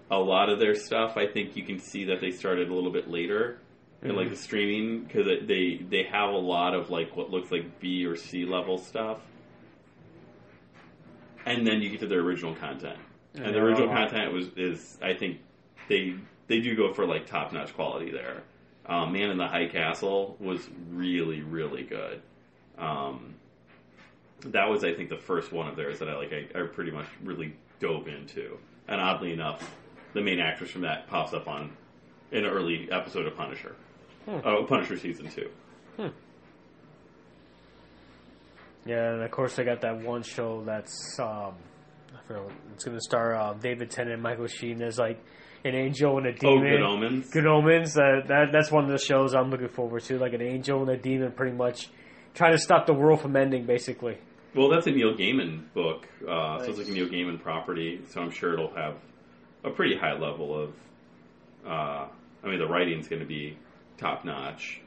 a 0.10 0.18
lot 0.18 0.50
of 0.50 0.60
their 0.60 0.76
stuff 0.76 1.18
I 1.18 1.28
think 1.28 1.56
you 1.56 1.64
can 1.64 1.80
see 1.80 2.06
that 2.06 2.22
they 2.22 2.32
started 2.32 2.70
a 2.70 2.74
little 2.74 2.92
bit 2.92 3.10
later 3.10 3.60
in 4.02 4.16
like 4.16 4.30
the 4.30 4.36
streaming 4.36 5.04
because 5.04 5.26
they 5.26 5.78
they 5.90 6.04
have 6.04 6.30
a 6.30 6.38
lot 6.38 6.74
of 6.74 6.90
like 6.90 7.16
what 7.16 7.30
looks 7.30 7.52
like 7.52 7.80
B 7.80 8.06
or 8.06 8.16
C 8.16 8.46
level 8.46 8.78
stuff, 8.78 9.20
and 11.46 11.66
then 11.66 11.82
you 11.82 11.90
get 11.90 12.02
to 12.02 12.08
their 12.08 12.20
original 12.20 12.56
content. 12.56 13.00
And 13.36 13.54
the 13.54 13.60
original 13.60 13.90
content 13.90 14.34
was 14.34 14.48
is 14.56 14.98
I 15.02 15.14
think 15.14 15.40
they 15.90 16.16
they 16.48 16.60
do 16.60 16.76
go 16.76 16.94
for 16.94 17.06
like 17.06 17.26
top 17.26 17.54
notch 17.54 17.74
quality 17.74 18.12
there. 18.12 18.44
Um, 18.86 19.12
Man 19.12 19.30
in 19.32 19.38
the 19.38 19.48
High 19.48 19.68
Castle 19.68 20.38
was 20.40 20.62
really 20.92 21.42
really 21.42 21.84
good. 21.84 22.22
Um, 22.78 23.36
that 24.42 24.70
was 24.70 24.84
I 24.84 24.94
think 24.94 25.10
the 25.10 25.18
first 25.18 25.52
one 25.52 25.68
of 25.68 25.76
theirs 25.76 26.00
that 26.00 26.10
I 26.10 26.16
like 26.18 26.32
I, 26.34 26.60
I 26.60 26.68
pretty 26.68 26.92
much 26.92 27.08
really 27.24 27.56
dove 27.80 28.08
into. 28.08 28.58
And 28.88 29.02
oddly 29.02 29.34
enough, 29.34 29.70
the 30.14 30.22
main 30.22 30.40
actress 30.40 30.72
from 30.72 30.82
that 30.82 31.08
pops 31.08 31.34
up 31.34 31.48
on 31.48 31.76
an 32.32 32.46
early 32.46 32.88
episode 32.92 33.26
of 33.28 33.36
Punisher. 33.36 33.76
Oh, 34.28 34.66
Punisher 34.68 34.98
season 34.98 35.30
two. 35.30 35.50
Yeah, 38.86 39.14
and 39.14 39.22
of 39.24 39.32
course 39.32 39.56
they 39.56 39.64
got 39.64 39.82
that 39.82 40.00
one 40.02 40.24
show 40.24 40.64
that's 40.66 41.20
um, 41.20 41.54
I 42.16 42.22
forget 42.26 42.44
what, 42.44 42.54
it's 42.74 42.86
going 42.86 42.96
to 42.98 43.02
star 43.02 43.36
uh, 43.36 43.54
David 43.54 43.90
Tennant 43.92 44.14
and 44.14 44.24
Michael 44.24 44.48
Sheen 44.48 44.82
as 44.82 44.98
like 44.98 45.20
an 45.66 45.76
angel 45.76 46.18
and 46.18 46.28
a 46.28 46.30
Oh, 46.46 46.56
demon. 46.56 46.70
Good 46.72 46.82
Omens. 46.84 47.30
Good 47.32 47.46
Omens. 47.48 47.98
Uh, 47.98 48.22
that 48.28 48.50
that's 48.54 48.72
one 48.72 48.86
of 48.86 48.90
the 48.92 48.98
shows 48.98 49.34
I'm 49.36 49.50
looking 49.50 49.68
forward 49.70 50.04
to. 50.04 50.18
Like 50.18 50.34
an 50.34 50.42
angel 50.42 50.82
and 50.82 50.90
a 50.90 50.98
demon, 50.98 51.32
pretty 51.34 51.56
much 51.56 51.90
trying 52.34 52.54
to 52.54 52.60
stop 52.60 52.86
the 52.86 52.94
world 52.94 53.22
from 53.22 53.36
ending, 53.36 53.66
basically. 53.66 54.18
Well, 54.56 54.70
that's 54.70 54.88
a 54.88 54.92
Neil 54.92 55.14
Gaiman 55.16 55.72
book, 55.74 56.08
uh, 56.28 56.60
so 56.64 56.70
it's 56.70 56.78
like 56.80 56.88
a 56.88 56.92
Neil 56.92 57.08
Gaiman 57.08 57.42
property. 57.42 58.02
So 58.10 58.22
I'm 58.22 58.32
sure 58.32 58.54
it'll 58.54 58.74
have 58.76 58.96
a 59.64 59.70
pretty 59.70 59.96
high 59.98 60.14
level 60.14 60.58
of. 60.64 60.74
Uh, 61.66 62.08
I 62.44 62.48
mean, 62.48 62.60
the 62.60 62.68
writing's 62.68 63.08
going 63.08 63.22
to 63.22 63.26
be 63.28 63.58
top 63.98 64.24
notch, 64.24 64.80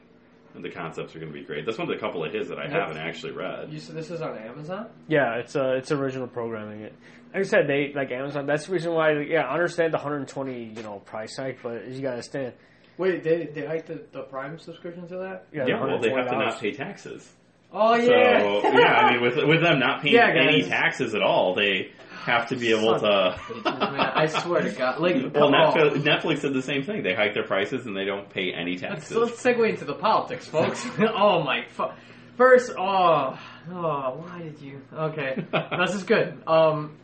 and 0.55 0.63
the 0.63 0.69
concepts 0.71 1.15
are 1.15 1.19
going 1.19 1.31
to 1.31 1.37
be 1.37 1.45
great. 1.45 1.65
That's 1.65 1.77
one 1.77 1.87
of 1.89 1.93
the 1.93 1.99
couple 1.99 2.23
of 2.23 2.33
his 2.33 2.47
that 2.49 2.57
I 2.57 2.63
Yep. 2.63 2.71
haven't 2.71 2.97
actually 2.97 3.33
read. 3.33 3.71
You 3.71 3.79
said 3.79 3.95
this 3.95 4.09
is 4.09 4.21
on 4.21 4.37
Amazon? 4.37 4.87
Yeah, 5.07 5.35
it's 5.35 5.55
uh, 5.55 5.75
it's 5.77 5.91
original 5.91 6.27
programming. 6.27 6.81
It 6.81 6.95
like 7.33 7.41
I 7.41 7.47
said, 7.47 7.67
they 7.67 7.93
like 7.93 8.11
Amazon. 8.11 8.45
That's 8.45 8.65
the 8.65 8.73
reason 8.73 8.93
why. 8.93 9.11
Yeah, 9.21 9.41
I 9.47 9.53
understand 9.53 9.93
the 9.93 9.97
120 9.97 10.73
you 10.75 10.83
know 10.83 10.99
price 11.05 11.37
hike, 11.37 11.59
but 11.61 11.87
you 11.87 12.01
gotta 12.01 12.13
understand. 12.15 12.53
Wait, 12.97 13.23
they 13.23 13.45
they 13.45 13.65
hiked 13.65 13.87
the, 13.87 14.01
the 14.11 14.21
Prime 14.23 14.59
subscription 14.59 15.07
to 15.07 15.17
that? 15.17 15.45
Yeah, 15.53 15.65
Yeah, 15.67 15.79
the 15.79 15.85
well, 15.85 15.99
they 15.99 16.09
have 16.11 16.27
to 16.29 16.37
not 16.37 16.59
pay 16.59 16.71
taxes. 16.71 17.31
Oh 17.73 17.95
So 17.97 18.11
yeah. 18.11 18.71
yeah, 18.73 18.93
I 18.93 19.11
mean, 19.13 19.21
with 19.21 19.37
with 19.47 19.61
them 19.61 19.79
not 19.79 20.01
paying 20.03 20.15
Yeah, 20.15 20.27
any 20.35 20.63
taxes 20.63 21.15
at 21.15 21.21
all, 21.21 21.55
they 21.55 21.91
have 22.21 22.47
to 22.49 22.55
be 22.55 22.71
able 22.71 22.99
to. 22.99 23.39
Man, 23.65 23.99
I 23.99 24.27
swear 24.27 24.61
to 24.61 24.71
God, 24.71 24.99
like 24.99 25.15
Well. 25.33 25.51
Netflix, 25.51 26.01
Netflix 26.03 26.41
did 26.41 26.53
the 26.53 26.61
same 26.61 26.83
thing. 26.83 27.03
They 27.03 27.13
hike 27.13 27.33
their 27.33 27.45
prices 27.45 27.85
and 27.85 27.95
they 27.95 28.05
don't 28.05 28.29
pay 28.29 28.53
any 28.53 28.71
Let's, 28.77 28.81
taxes. 29.09 29.17
let's 29.17 29.41
segue 29.43 29.69
into 29.69 29.85
the 29.85 29.95
politics, 29.95 30.47
folks. 30.47 30.85
oh 30.99 31.43
my 31.43 31.65
fu- 31.69 31.89
First, 32.37 32.71
oh, 32.77 33.37
oh, 33.71 34.23
why 34.25 34.39
did 34.41 34.59
you? 34.61 34.81
Okay, 34.93 35.45
this 35.79 35.93
is 35.93 36.03
good. 36.03 36.41
Um, 36.47 36.97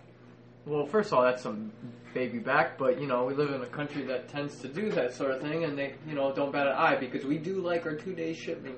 well, 0.66 0.86
first 0.88 1.12
of 1.12 1.18
all, 1.18 1.24
that's 1.26 1.44
some 1.44 1.72
baby 2.14 2.40
back, 2.40 2.78
but 2.78 3.00
you 3.00 3.08
know, 3.08 3.26
we 3.26 3.36
live 3.36 3.52
in 3.52 3.62
a 3.62 3.68
country 3.68 4.04
that 4.06 4.30
tends 4.30 4.60
to 4.62 4.68
do 4.68 4.90
that 4.92 5.14
sort 5.14 5.32
of 5.32 5.42
thing, 5.42 5.64
and 5.66 5.78
they, 5.78 5.94
you 6.08 6.16
know, 6.16 6.34
don't 6.34 6.52
bat 6.52 6.66
an 6.68 6.74
eye 6.74 6.96
because 6.96 7.26
we 7.26 7.38
do 7.38 7.62
like 7.62 7.86
our 7.86 7.94
two-day 7.94 8.34
shipping, 8.34 8.76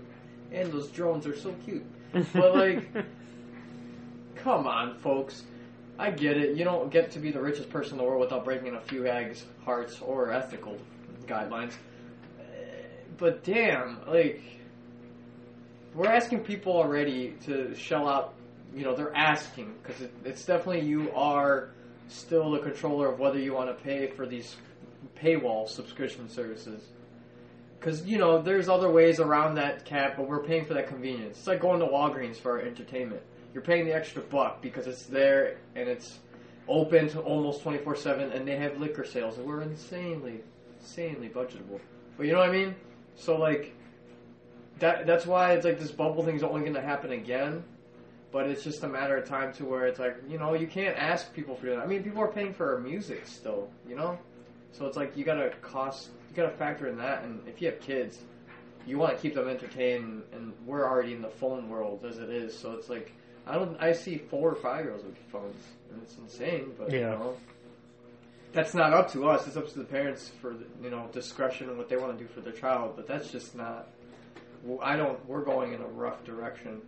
and 0.51 0.71
those 0.71 0.89
drones 0.89 1.25
are 1.27 1.37
so 1.37 1.53
cute. 1.63 1.85
But 2.33 2.55
like, 2.55 2.89
come 4.35 4.67
on, 4.67 4.97
folks. 4.99 5.43
I 5.99 6.11
get 6.11 6.37
it. 6.37 6.55
You 6.55 6.63
don't 6.63 6.89
get 6.89 7.11
to 7.11 7.19
be 7.19 7.29
the 7.29 7.41
richest 7.41 7.69
person 7.69 7.93
in 7.93 7.97
the 7.97 8.05
world 8.05 8.21
without 8.21 8.45
breaking 8.45 8.73
a 8.73 8.79
few 8.79 9.05
eggs, 9.05 9.45
hearts, 9.65 9.99
or 9.99 10.31
ethical 10.31 10.77
guidelines. 11.25 11.73
But 13.17 13.43
damn, 13.43 13.99
like, 14.07 14.41
we're 15.93 16.07
asking 16.07 16.45
people 16.45 16.71
already 16.71 17.35
to 17.45 17.75
shell 17.75 18.07
out. 18.07 18.33
You 18.73 18.85
know, 18.85 18.95
they're 18.95 19.15
asking 19.15 19.75
because 19.83 20.01
it, 20.01 20.13
it's 20.23 20.45
definitely 20.45 20.87
you 20.87 21.11
are 21.11 21.71
still 22.07 22.51
the 22.51 22.59
controller 22.59 23.11
of 23.11 23.19
whether 23.19 23.37
you 23.37 23.53
want 23.53 23.67
to 23.67 23.83
pay 23.83 24.07
for 24.07 24.25
these 24.25 24.55
paywall 25.21 25.67
subscription 25.67 26.29
services. 26.29 26.81
Because 27.77 28.05
you 28.05 28.17
know, 28.17 28.41
there's 28.41 28.69
other 28.69 28.89
ways 28.89 29.19
around 29.19 29.55
that 29.55 29.83
cap, 29.83 30.15
but 30.15 30.29
we're 30.29 30.43
paying 30.43 30.65
for 30.65 30.75
that 30.75 30.87
convenience. 30.87 31.39
It's 31.39 31.47
like 31.47 31.59
going 31.59 31.81
to 31.81 31.87
Walgreens 31.87 32.37
for 32.37 32.51
our 32.51 32.65
entertainment. 32.65 33.21
You're 33.53 33.63
paying 33.63 33.85
the 33.85 33.93
extra 33.93 34.21
buck 34.21 34.61
because 34.61 34.87
it's 34.87 35.05
there 35.05 35.57
and 35.75 35.89
it's 35.89 36.19
open 36.69 37.09
to 37.09 37.19
almost 37.21 37.63
24 37.63 37.95
seven, 37.95 38.31
and 38.31 38.47
they 38.47 38.55
have 38.55 38.79
liquor 38.79 39.03
sales, 39.03 39.37
and 39.37 39.45
we're 39.45 39.61
insanely, 39.61 40.41
insanely 40.79 41.27
budgetable. 41.27 41.79
But 42.15 42.27
you 42.27 42.33
know 42.33 42.39
what 42.39 42.49
I 42.49 42.53
mean? 42.53 42.75
So 43.15 43.37
like, 43.37 43.75
that 44.77 45.05
that's 45.05 45.25
why 45.25 45.53
it's 45.53 45.65
like 45.65 45.79
this 45.79 45.91
bubble 45.91 46.23
thing's 46.23 46.43
only 46.43 46.61
going 46.61 46.75
to 46.75 46.81
happen 46.81 47.11
again. 47.11 47.63
But 48.31 48.47
it's 48.47 48.63
just 48.63 48.83
a 48.83 48.87
matter 48.87 49.17
of 49.17 49.27
time 49.27 49.51
to 49.53 49.65
where 49.65 49.87
it's 49.87 49.97
like 49.97 50.17
you 50.29 50.37
know 50.37 50.53
you 50.53 50.67
can't 50.67 50.95
ask 50.95 51.33
people 51.33 51.55
for 51.55 51.65
that. 51.65 51.79
I 51.79 51.87
mean, 51.87 52.03
people 52.03 52.21
are 52.21 52.31
paying 52.31 52.53
for 52.53 52.75
our 52.75 52.79
music 52.79 53.25
still, 53.25 53.69
you 53.87 53.95
know. 53.95 54.17
So 54.71 54.85
it's 54.85 54.95
like 54.95 55.17
you 55.17 55.25
gotta 55.25 55.49
cost, 55.61 56.09
you 56.29 56.35
gotta 56.35 56.55
factor 56.55 56.87
in 56.87 56.97
that, 56.97 57.23
and 57.23 57.41
if 57.47 57.59
you 57.59 57.67
have 57.69 57.81
kids, 57.81 58.19
you 58.85 58.99
want 58.99 59.15
to 59.15 59.21
keep 59.21 59.33
them 59.33 59.47
entertained, 59.47 60.21
and 60.31 60.53
we're 60.65 60.87
already 60.87 61.13
in 61.13 61.23
the 61.23 61.29
phone 61.29 61.69
world 61.69 62.05
as 62.05 62.19
it 62.19 62.29
is. 62.29 62.57
So 62.57 62.73
it's 62.73 62.87
like 62.87 63.11
I 63.47 63.55
don't, 63.55 63.77
I 63.81 63.93
see 63.93 64.17
four 64.17 64.49
or 64.51 64.55
five 64.55 64.85
year 64.85 64.93
olds 64.93 65.03
with 65.05 65.17
phones, 65.31 65.63
and 65.91 66.01
it's 66.03 66.15
insane. 66.17 66.73
But 66.77 66.91
you 66.91 66.99
Yeah. 66.99 67.09
know, 67.11 67.37
that's 68.53 68.73
not 68.73 68.93
up 68.93 69.11
to 69.13 69.27
us. 69.29 69.47
It's 69.47 69.57
up 69.57 69.67
to 69.73 69.79
the 69.79 69.85
parents 69.85 70.31
for 70.41 70.55
you 70.83 70.89
know 70.89 71.07
discretion 71.11 71.69
and 71.69 71.77
what 71.77 71.89
they 71.89 71.97
want 71.97 72.17
to 72.17 72.23
do 72.23 72.29
for 72.31 72.41
their 72.41 72.53
child. 72.53 72.93
But 72.95 73.07
that's 73.07 73.31
just 73.31 73.55
not. 73.55 73.87
I 74.81 74.95
don't. 74.97 75.23
We're 75.27 75.43
going 75.43 75.73
in 75.73 75.81
a 75.81 75.87
rough 75.87 76.23
direction. 76.25 76.81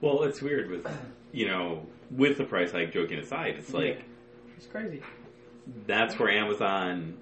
Well, 0.00 0.22
it's 0.22 0.40
weird 0.40 0.70
with 0.70 0.86
you 1.32 1.46
know 1.48 1.86
with 2.10 2.38
the 2.38 2.44
price 2.44 2.72
hike. 2.72 2.92
Joking 2.92 3.18
aside, 3.18 3.56
it's 3.58 3.72
like 3.72 4.02
It's 4.56 4.66
crazy. 4.66 5.02
that's 5.86 6.18
where 6.18 6.30
Amazon 6.30 7.18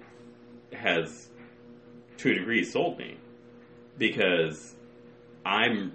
has, 0.73 1.29
to 2.17 2.31
a 2.31 2.35
degree, 2.35 2.63
sold 2.63 2.97
me 2.97 3.17
because 3.97 4.75
I'm. 5.45 5.93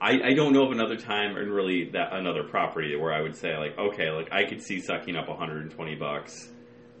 I, 0.00 0.30
I 0.30 0.34
don't 0.34 0.52
know 0.52 0.64
of 0.64 0.72
another 0.72 0.96
time 0.96 1.36
and 1.36 1.50
really 1.52 1.90
that 1.90 2.12
another 2.12 2.42
property 2.44 2.96
where 2.96 3.12
I 3.12 3.20
would 3.20 3.36
say 3.36 3.56
like 3.56 3.78
okay 3.78 4.10
like 4.10 4.32
I 4.32 4.44
could 4.44 4.62
see 4.62 4.80
sucking 4.80 5.16
up 5.16 5.28
120 5.28 5.94
bucks 5.96 6.48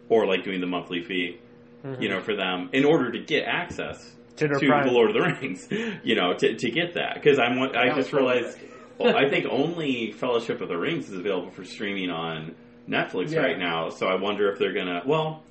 or 0.08 0.26
like 0.26 0.44
doing 0.44 0.60
the 0.60 0.66
monthly 0.66 1.02
fee 1.02 1.38
you 1.82 1.90
mm-hmm. 1.90 2.04
know 2.04 2.20
for 2.20 2.36
them 2.36 2.68
in 2.72 2.84
order 2.84 3.10
to 3.12 3.18
get 3.20 3.44
access 3.46 4.14
To 4.36 4.48
to 4.48 4.58
Prime. 4.66 4.86
the 4.86 4.92
Lord 4.92 5.10
of 5.10 5.14
the 5.14 5.22
Rings 5.22 5.68
you 6.04 6.14
know 6.14 6.34
to, 6.34 6.54
to 6.54 6.70
get 6.70 6.94
that 6.94 7.14
because 7.14 7.38
I'm 7.38 7.58
I 7.62 7.86
That 7.86 7.96
just 7.96 8.12
realized 8.12 8.58
well, 8.98 9.16
I 9.16 9.30
think 9.30 9.46
only 9.50 10.12
Fellowship 10.12 10.60
of 10.60 10.68
the 10.68 10.76
Rings 10.76 11.08
is 11.08 11.14
available 11.18 11.50
for 11.50 11.64
streaming 11.64 12.10
on 12.10 12.54
Netflix 12.88 13.30
Yeah. 13.30 13.40
right 13.40 13.58
now. 13.58 13.88
So 13.88 14.06
I 14.06 14.16
wonder 14.20 14.52
if 14.52 14.58
they're 14.58 14.74
gonna. 14.74 15.02
Well, 15.06 15.42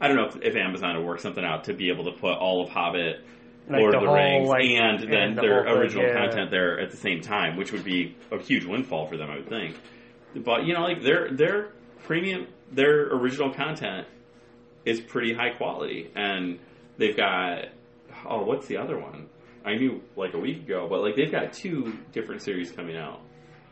I 0.00 0.08
don't 0.08 0.16
know 0.16 0.26
if, 0.26 0.36
if 0.42 0.56
Amazon 0.56 0.96
will 0.96 1.04
work 1.04 1.20
something 1.20 1.44
out 1.44 1.64
to 1.64 1.74
be 1.74 1.90
able 1.90 2.04
to 2.04 2.12
put 2.12 2.34
all 2.34 2.62
of 2.62 2.68
Hobbit, 2.70 3.24
Like 3.68 3.80
Lord 3.80 3.92
the 3.94 3.98
of 3.98 4.02
the 4.04 4.08
whole, 4.08 4.16
Rings, 4.16 4.48
like, 4.48 4.64
and 4.64 5.02
then 5.02 5.12
and 5.12 5.36
the 5.36 5.42
their 5.42 5.64
thing, 5.64 5.72
original 5.72 6.04
yeah. 6.04 6.14
content 6.14 6.50
there 6.50 6.80
at 6.80 6.90
the 6.90 6.96
same 6.96 7.20
time, 7.20 7.56
which 7.56 7.72
would 7.72 7.84
be 7.84 8.16
a 8.30 8.38
huge 8.38 8.64
windfall 8.64 9.06
for 9.06 9.16
them, 9.16 9.30
I 9.30 9.36
would 9.36 9.48
think. 9.48 9.76
But 10.34 10.64
you 10.64 10.74
know, 10.74 10.82
like 10.82 11.02
their 11.02 11.30
their 11.30 11.72
premium, 12.04 12.46
their 12.72 13.08
original 13.14 13.52
content 13.52 14.06
is 14.84 15.00
pretty 15.00 15.34
high 15.34 15.50
quality, 15.50 16.10
and 16.14 16.58
they've 16.96 17.16
got 17.16 17.66
oh, 18.26 18.42
what's 18.42 18.66
the 18.66 18.76
other 18.76 18.98
one? 18.98 19.28
I 19.64 19.74
knew 19.74 20.02
like 20.16 20.34
a 20.34 20.38
week 20.38 20.58
ago, 20.58 20.86
but 20.88 21.00
like 21.00 21.16
they've 21.16 21.30
got 21.30 21.52
two 21.52 21.98
different 22.12 22.42
series 22.42 22.70
coming 22.70 22.96
out 22.96 23.20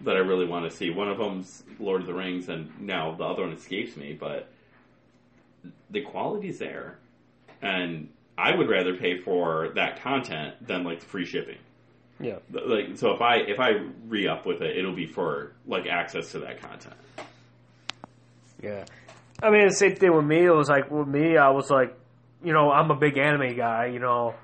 that 0.03 0.15
I 0.15 0.19
really 0.19 0.47
want 0.47 0.71
to 0.71 0.77
see. 0.77 0.91
One 0.91 1.09
of 1.09 1.19
them's 1.19 1.63
Lord 1.79 2.03
of 2.03 2.07
the 2.07 2.15
Rings, 2.15 2.49
and 2.49 2.71
now 2.81 3.15
the 3.15 3.25
other 3.25 3.43
one 3.43 3.53
escapes 3.53 3.97
me, 3.97 4.13
but 4.13 4.49
the 5.91 6.03
quality's 6.03 6.59
there, 6.59 6.99
and 7.63 8.09
I 8.39 8.55
would 8.55 8.69
rather 8.69 8.97
pay 8.97 9.19
for 9.21 9.71
that 9.75 10.03
content 10.03 10.67
than 10.67 10.85
like 10.85 11.01
the 11.01 11.07
free 11.07 11.25
shipping. 11.25 11.59
Yeah. 12.21 12.39
Like 12.51 12.97
so, 12.97 13.13
if 13.13 13.21
I 13.21 13.37
if 13.37 13.61
I 13.61 13.71
re 14.07 14.29
up 14.29 14.47
with 14.47 14.63
it, 14.63 14.77
it'll 14.77 14.95
be 14.95 15.07
for 15.07 15.53
like 15.67 15.87
access 15.87 16.33
to 16.33 16.41
that 16.41 16.61
content. 16.61 16.95
Yeah. 18.63 18.85
I 19.43 19.51
mean, 19.51 19.69
the 19.69 19.75
same 19.75 19.97
thing 19.97 20.15
with 20.15 20.25
me. 20.25 20.45
It 20.45 20.51
was 20.51 20.69
like, 20.69 20.91
with 20.91 21.09
me, 21.09 21.37
I 21.37 21.51
was 21.51 21.71
like, 21.71 21.95
you 22.43 22.53
know, 22.53 22.71
I'm 22.71 22.91
a 22.91 22.97
big 22.97 23.19
anime 23.19 23.57
guy, 23.57 23.87
you 23.87 23.99
know. 23.99 24.35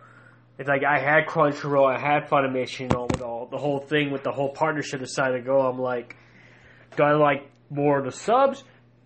It's 0.59 0.69
like 0.69 0.85
I 0.85 0.99
had 0.99 1.27
Crunchyroll, 1.27 1.91
I 1.91 1.99
had 1.99 2.29
Funimation, 2.29 2.81
you 2.81 2.89
know, 2.89 3.07
with 3.11 3.23
all 3.23 3.47
the 3.47 3.57
whole 3.57 3.81
thing, 3.81 4.11
with 4.11 4.23
the 4.23 4.33
whole 4.33 4.51
partnership 4.51 5.01
decided 5.01 5.39
to 5.39 5.43
go. 5.43 5.61
I'm 5.61 5.81
like, 5.81 6.17
do 6.97 7.03
I 7.05 7.15
like 7.15 7.51
more 7.71 7.99
of 7.99 8.05
the 8.05 8.13
subs 8.13 8.65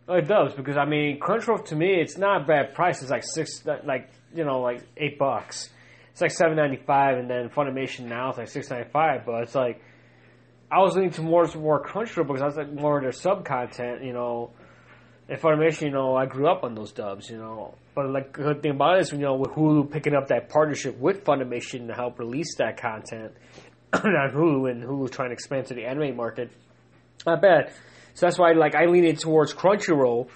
or 0.09 0.21
does 0.21 0.55
Because, 0.55 0.77
I 0.77 0.85
mean, 0.85 1.19
Crunchyroll 1.19 1.65
to 1.67 1.77
me, 1.77 2.01
it's 2.01 2.17
not 2.17 2.43
a 2.43 2.45
bad 2.45 2.75
price. 2.75 3.03
It's 3.03 3.11
like 3.11 3.25
six, 3.25 3.65
like, 3.85 4.11
you 4.35 4.45
know, 4.45 4.61
like 4.61 4.83
eight 4.97 5.19
bucks. 5.19 5.71
It's 6.17 6.23
like 6.23 6.31
seven 6.31 6.57
ninety 6.57 6.79
five, 6.79 7.19
and 7.19 7.29
then 7.29 7.51
Funimation 7.51 8.07
now 8.07 8.31
it's 8.31 8.39
like 8.39 8.49
six 8.49 8.71
ninety 8.71 8.89
five. 8.91 9.27
But 9.27 9.43
it's 9.43 9.55
like 9.55 9.83
I 10.73 10.79
was 10.79 10.95
leaning 10.95 11.11
to 11.11 11.21
more 11.21 11.47
more 11.57 11.85
Crunchyroll 11.85 12.27
because 12.27 12.41
I 12.41 12.47
was 12.47 12.57
like 12.57 12.73
more 12.73 12.97
of 12.97 13.03
their 13.03 13.13
sub 13.13 13.45
content, 13.45 14.03
you 14.03 14.15
know. 14.15 14.53
And 15.29 15.39
Funimation, 15.39 15.83
you 15.83 15.91
know, 15.91 16.17
I 16.17 16.25
grew 16.25 16.49
up 16.49 16.65
on 16.65 16.75
those 16.75 16.93
dubs, 16.93 17.29
you 17.29 17.37
know. 17.37 17.75
But 17.95 18.09
like 18.09 18.33
the 18.33 18.45
good 18.45 18.63
thing 18.63 18.71
about 18.71 18.97
it 18.97 19.01
is, 19.01 19.13
you 19.13 19.19
know, 19.19 19.35
with 19.35 19.51
Hulu 19.51 19.91
picking 19.91 20.15
up 20.15 20.29
that 20.29 20.49
partnership 20.49 20.97
with 20.97 21.23
Funimation 21.23 21.89
to 21.89 21.93
help 21.93 22.19
release 22.19 22.57
that 22.57 22.81
content 22.81 23.33
on 23.93 24.01
Hulu, 24.03 24.71
and 24.71 24.83
Hulu 24.83 25.11
trying 25.11 25.29
to 25.29 25.35
expand 25.35 25.67
to 25.67 25.75
the 25.75 25.85
anime 25.85 26.17
market, 26.17 26.51
not 27.27 27.43
bad. 27.43 27.73
So 28.17 28.25
that's 28.25 28.39
why, 28.39 28.53
like, 28.53 28.75
I 28.75 28.87
lean 28.87 29.05
it 29.05 29.19
towards 29.21 29.53
Crunchyroll 29.53 30.29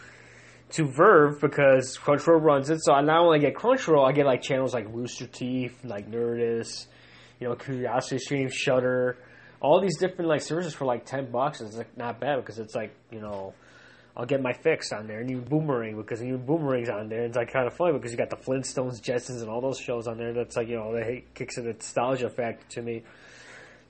to 0.72 0.84
VRV 0.84 1.40
because 1.40 1.96
Crunchyroll 1.98 2.42
runs 2.42 2.68
it. 2.68 2.78
So 2.82 2.92
I 2.92 3.00
not 3.00 3.20
only 3.24 3.38
get 3.38 3.54
Crunchyroll, 3.54 4.06
I 4.06 4.12
get 4.12 4.26
like 4.26 4.42
channels 4.42 4.74
like 4.74 4.86
Rooster 4.92 5.26
Teeth, 5.26 5.82
like 5.82 6.10
Nerdist, 6.10 6.86
you 7.40 7.48
know, 7.48 7.54
Curiosity 7.54 8.18
Stream, 8.18 8.50
Shudder, 8.52 9.16
all 9.62 9.80
these 9.80 9.96
different 9.98 10.28
like 10.28 10.42
services 10.42 10.74
for 10.74 10.84
like 10.84 11.06
ten 11.06 11.30
bucks. 11.32 11.62
It's 11.62 11.74
like 11.76 11.96
not 11.96 12.20
bad 12.20 12.36
because 12.36 12.58
it's 12.58 12.74
like 12.74 12.94
you 13.10 13.20
know. 13.20 13.54
I'll 14.16 14.26
get 14.26 14.42
my 14.42 14.52
fix 14.52 14.92
on 14.92 15.06
there, 15.06 15.20
and 15.20 15.30
even 15.30 15.44
Boomerang 15.44 15.96
because 15.96 16.22
even 16.22 16.44
Boomerang's 16.44 16.90
on 16.90 17.08
there. 17.08 17.24
It's 17.24 17.36
like 17.36 17.50
kind 17.52 17.66
of 17.66 17.72
funny 17.74 17.92
because 17.96 18.10
you 18.10 18.18
got 18.18 18.28
the 18.28 18.36
Flintstones, 18.36 19.00
Jetsons, 19.00 19.40
and 19.40 19.48
all 19.48 19.60
those 19.62 19.78
shows 19.78 20.06
on 20.08 20.18
there. 20.18 20.34
That's 20.34 20.56
like 20.56 20.68
you 20.68 20.76
know, 20.76 20.92
they 20.92 21.24
kicks 21.32 21.56
a 21.56 21.62
nostalgia 21.62 22.28
factor 22.28 22.66
to 22.70 22.82
me. 22.82 23.02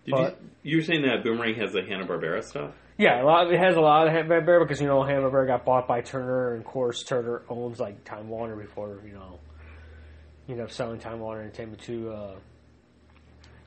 Did 0.05 0.11
But- 0.13 0.39
you 0.63 0.75
you're 0.77 0.83
saying 0.83 1.03
that 1.03 1.25
Boomerang 1.25 1.55
has 1.57 1.73
the 1.73 1.83
Hanna 1.83 2.07
Barbera 2.07 2.45
stuff? 2.45 2.73
Yeah, 3.01 3.23
a 3.23 3.25
lot. 3.25 3.51
It 3.51 3.59
has 3.59 3.77
a 3.77 3.81
lot 3.81 4.09
of 4.09 4.13
Hanna 4.13 4.61
because 4.61 4.79
you 4.79 4.87
know 4.87 5.03
Hanna 5.03 5.23
Barbera 5.23 5.47
got 5.47 5.65
bought 5.65 5.89
by 5.89 6.03
Turner, 6.03 6.53
and 6.53 6.61
of 6.61 6.67
course 6.67 7.03
Turner 7.03 7.41
owns 7.49 7.81
like 7.81 8.05
Time 8.05 8.29
Warner 8.29 8.57
before 8.57 9.01
you 9.07 9.15
know 9.15 9.39
you 10.47 10.63
up 10.63 10.71
selling 10.71 11.01
Time 11.01 11.19
Warner 11.19 11.41
Entertainment 11.41 11.81
to 11.85 12.13
uh, 12.13 12.35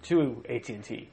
to 0.04 0.44
AT 0.48 0.70
and 0.70 0.84
T. 0.84 1.10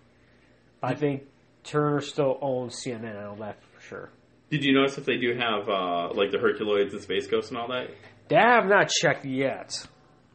I 0.83 0.93
think 0.95 1.23
Turner 1.65 2.03
still 2.03 2.37
owns 2.43 2.85
CNN. 2.85 3.19
I 3.19 3.23
know 3.23 3.37
that 3.39 3.57
for 3.73 3.81
sure. 3.81 4.11
Did 4.51 4.65
you 4.65 4.75
notice 4.75 4.99
if 4.99 5.07
they 5.07 5.17
do 5.17 5.35
have 5.39 5.67
uh, 5.71 6.13
like 6.13 6.31
the 6.31 6.37
Herculoids 6.37 6.93
and 6.93 7.01
Space 7.01 7.27
Ghost 7.27 7.49
and 7.49 7.57
all 7.59 7.69
that? 7.69 7.89
That 8.29 8.47
I 8.47 8.55
have 8.57 8.67
not 8.67 8.91
checked 8.91 9.25
yet. 9.25 9.73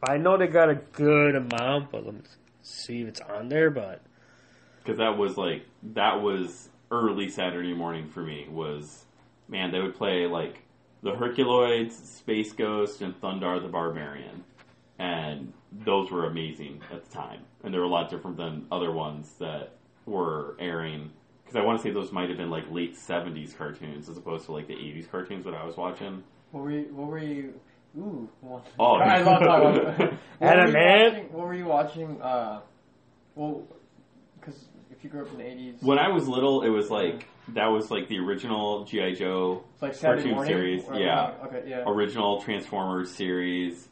I 0.02 0.16
know 0.16 0.36
they 0.36 0.48
got 0.48 0.70
a 0.70 0.74
good 0.74 1.36
amount, 1.36 1.92
but 1.92 2.04
let 2.04 2.14
me 2.14 2.22
see 2.62 3.02
if 3.02 3.08
it's 3.10 3.20
on 3.20 3.48
there. 3.48 3.70
But 3.70 4.02
Because 4.82 4.98
that 4.98 5.16
was 5.16 5.36
like 5.36 5.64
that 5.94 6.20
was 6.20 6.68
early 6.90 7.28
Saturday 7.28 7.74
morning 7.74 8.08
for 8.08 8.20
me. 8.22 8.46
Was 8.50 9.04
man, 9.48 9.70
they 9.72 9.80
would 9.80 9.94
play 9.96 10.26
like 10.26 10.62
the 11.02 11.12
Herculoids, 11.12 11.92
Space 11.92 12.52
Ghost, 12.52 13.02
and 13.02 13.14
Thundarr 13.20 13.60
the 13.62 13.68
Barbarian, 13.68 14.44
and 14.98 15.52
those 15.72 16.10
were 16.10 16.26
amazing 16.26 16.80
at 16.92 17.04
the 17.04 17.10
time. 17.14 17.40
And 17.64 17.72
they 17.74 17.78
were 17.78 17.84
a 17.84 17.88
lot 17.88 18.10
different 18.10 18.36
than 18.36 18.66
other 18.72 18.92
ones 18.92 19.32
that 19.38 19.72
were 20.06 20.56
airing. 20.58 21.10
Because 21.44 21.56
I 21.60 21.64
want 21.64 21.78
to 21.78 21.82
say 21.82 21.90
those 21.92 22.10
might 22.12 22.28
have 22.28 22.38
been 22.38 22.50
like 22.50 22.64
late 22.70 22.96
'70s 22.96 23.56
cartoons 23.56 24.08
as 24.08 24.16
opposed 24.16 24.46
to 24.46 24.52
like 24.52 24.66
the 24.66 24.74
'80s 24.74 25.10
cartoons 25.10 25.44
that 25.44 25.54
I 25.54 25.64
was 25.64 25.76
watching. 25.76 26.22
What 26.52 26.64
were 26.64 26.70
you? 26.70 26.86
What 26.92 27.06
were 27.08 27.18
you? 27.18 27.54
Ooh. 27.98 28.28
well- 28.42 28.64
Oh, 28.78 28.94
I 28.96 29.20
love 29.22 29.42
talking 29.42 29.80
about 29.80 30.00
it. 30.00 30.12
What 30.12 30.18
Adam 30.40 30.64
were 30.64 30.66
you 30.66 30.72
Man? 30.72 31.12
watching- 31.12 31.32
What 31.32 31.46
were 31.46 31.54
you 31.54 31.64
watching? 31.66 32.20
Uh, 32.22 32.60
well, 33.34 33.66
because 34.38 34.56
if 34.56 34.75
you 35.06 35.10
grew 35.12 35.22
up 35.22 35.32
in 35.32 35.38
the 35.38 35.44
'80s, 35.44 35.82
When 35.82 35.98
I 35.98 36.08
was 36.08 36.28
little, 36.28 36.62
it 36.62 36.68
was 36.68 36.90
like 36.90 37.26
that 37.48 37.66
was 37.68 37.90
like 37.90 38.08
the 38.08 38.18
original 38.18 38.84
GI 38.84 39.14
Joe 39.14 39.62
it's 39.74 39.82
like 39.82 39.94
Saturday 39.94 40.22
cartoon 40.22 40.34
morning. 40.34 40.52
series, 40.52 40.84
or- 40.88 40.98
yeah. 40.98 41.32
Okay. 41.44 41.62
Yeah. 41.68 41.84
original 41.86 42.40
Transformers 42.42 43.10
series. 43.12 43.88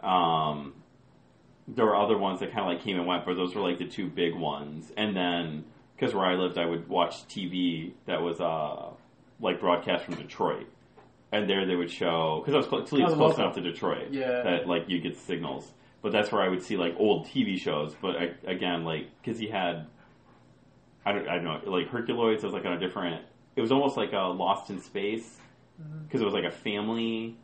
Um, 0.00 0.74
there 1.68 1.84
were 1.86 1.96
other 1.96 2.16
ones 2.18 2.40
that 2.40 2.52
kind 2.52 2.60
of 2.60 2.66
like 2.66 2.82
came 2.82 2.96
and 2.98 3.06
went, 3.06 3.24
but 3.24 3.34
those 3.34 3.54
were 3.54 3.60
like 3.62 3.78
the 3.78 3.86
two 3.86 4.08
big 4.08 4.34
ones. 4.34 4.90
And 4.96 5.16
then 5.16 5.64
because 5.96 6.14
where 6.14 6.26
I 6.26 6.34
lived, 6.34 6.58
I 6.58 6.66
would 6.66 6.88
watch 6.88 7.26
TV 7.28 7.92
that 8.06 8.22
was 8.22 8.40
uh 8.40 8.90
like 9.40 9.58
broadcast 9.60 10.04
from 10.04 10.14
Detroit, 10.14 10.66
and 11.32 11.48
there 11.50 11.66
they 11.66 11.74
would 11.76 11.90
show 11.90 12.40
because 12.40 12.54
I 12.54 12.58
was 12.58 12.66
close, 12.66 12.88
Toledo's 12.88 13.12
Oh, 13.12 13.16
close 13.16 13.30
local. 13.30 13.44
enough 13.44 13.54
to 13.56 13.60
Detroit 13.62 14.08
Yeah. 14.12 14.42
that 14.42 14.68
like 14.68 14.88
you 14.88 15.00
get 15.00 15.16
signals. 15.16 15.72
But 16.02 16.10
that's 16.10 16.32
where 16.32 16.42
I 16.42 16.48
would 16.48 16.62
see 16.64 16.76
like 16.76 16.94
old 16.98 17.26
TV 17.26 17.56
shows. 17.58 17.94
But 18.02 18.16
I, 18.16 18.30
again, 18.44 18.84
like 18.84 19.06
because 19.22 19.38
he 19.38 19.46
had, 19.48 19.86
I 21.04 21.12
don't, 21.12 21.28
I 21.28 21.34
don't 21.36 21.44
know, 21.44 21.60
like 21.70 21.88
Herculoids 21.88 22.42
was 22.42 22.52
like 22.52 22.64
on 22.64 22.72
a 22.72 22.78
different. 22.78 23.22
It 23.56 23.60
was 23.60 23.72
almost 23.72 23.96
like 23.96 24.12
a 24.12 24.28
Lost 24.28 24.70
in 24.70 24.80
Space 24.80 25.38
because 26.04 26.20
it 26.20 26.24
was 26.24 26.34
like 26.34 26.44
a 26.44 26.50
family 26.50 27.36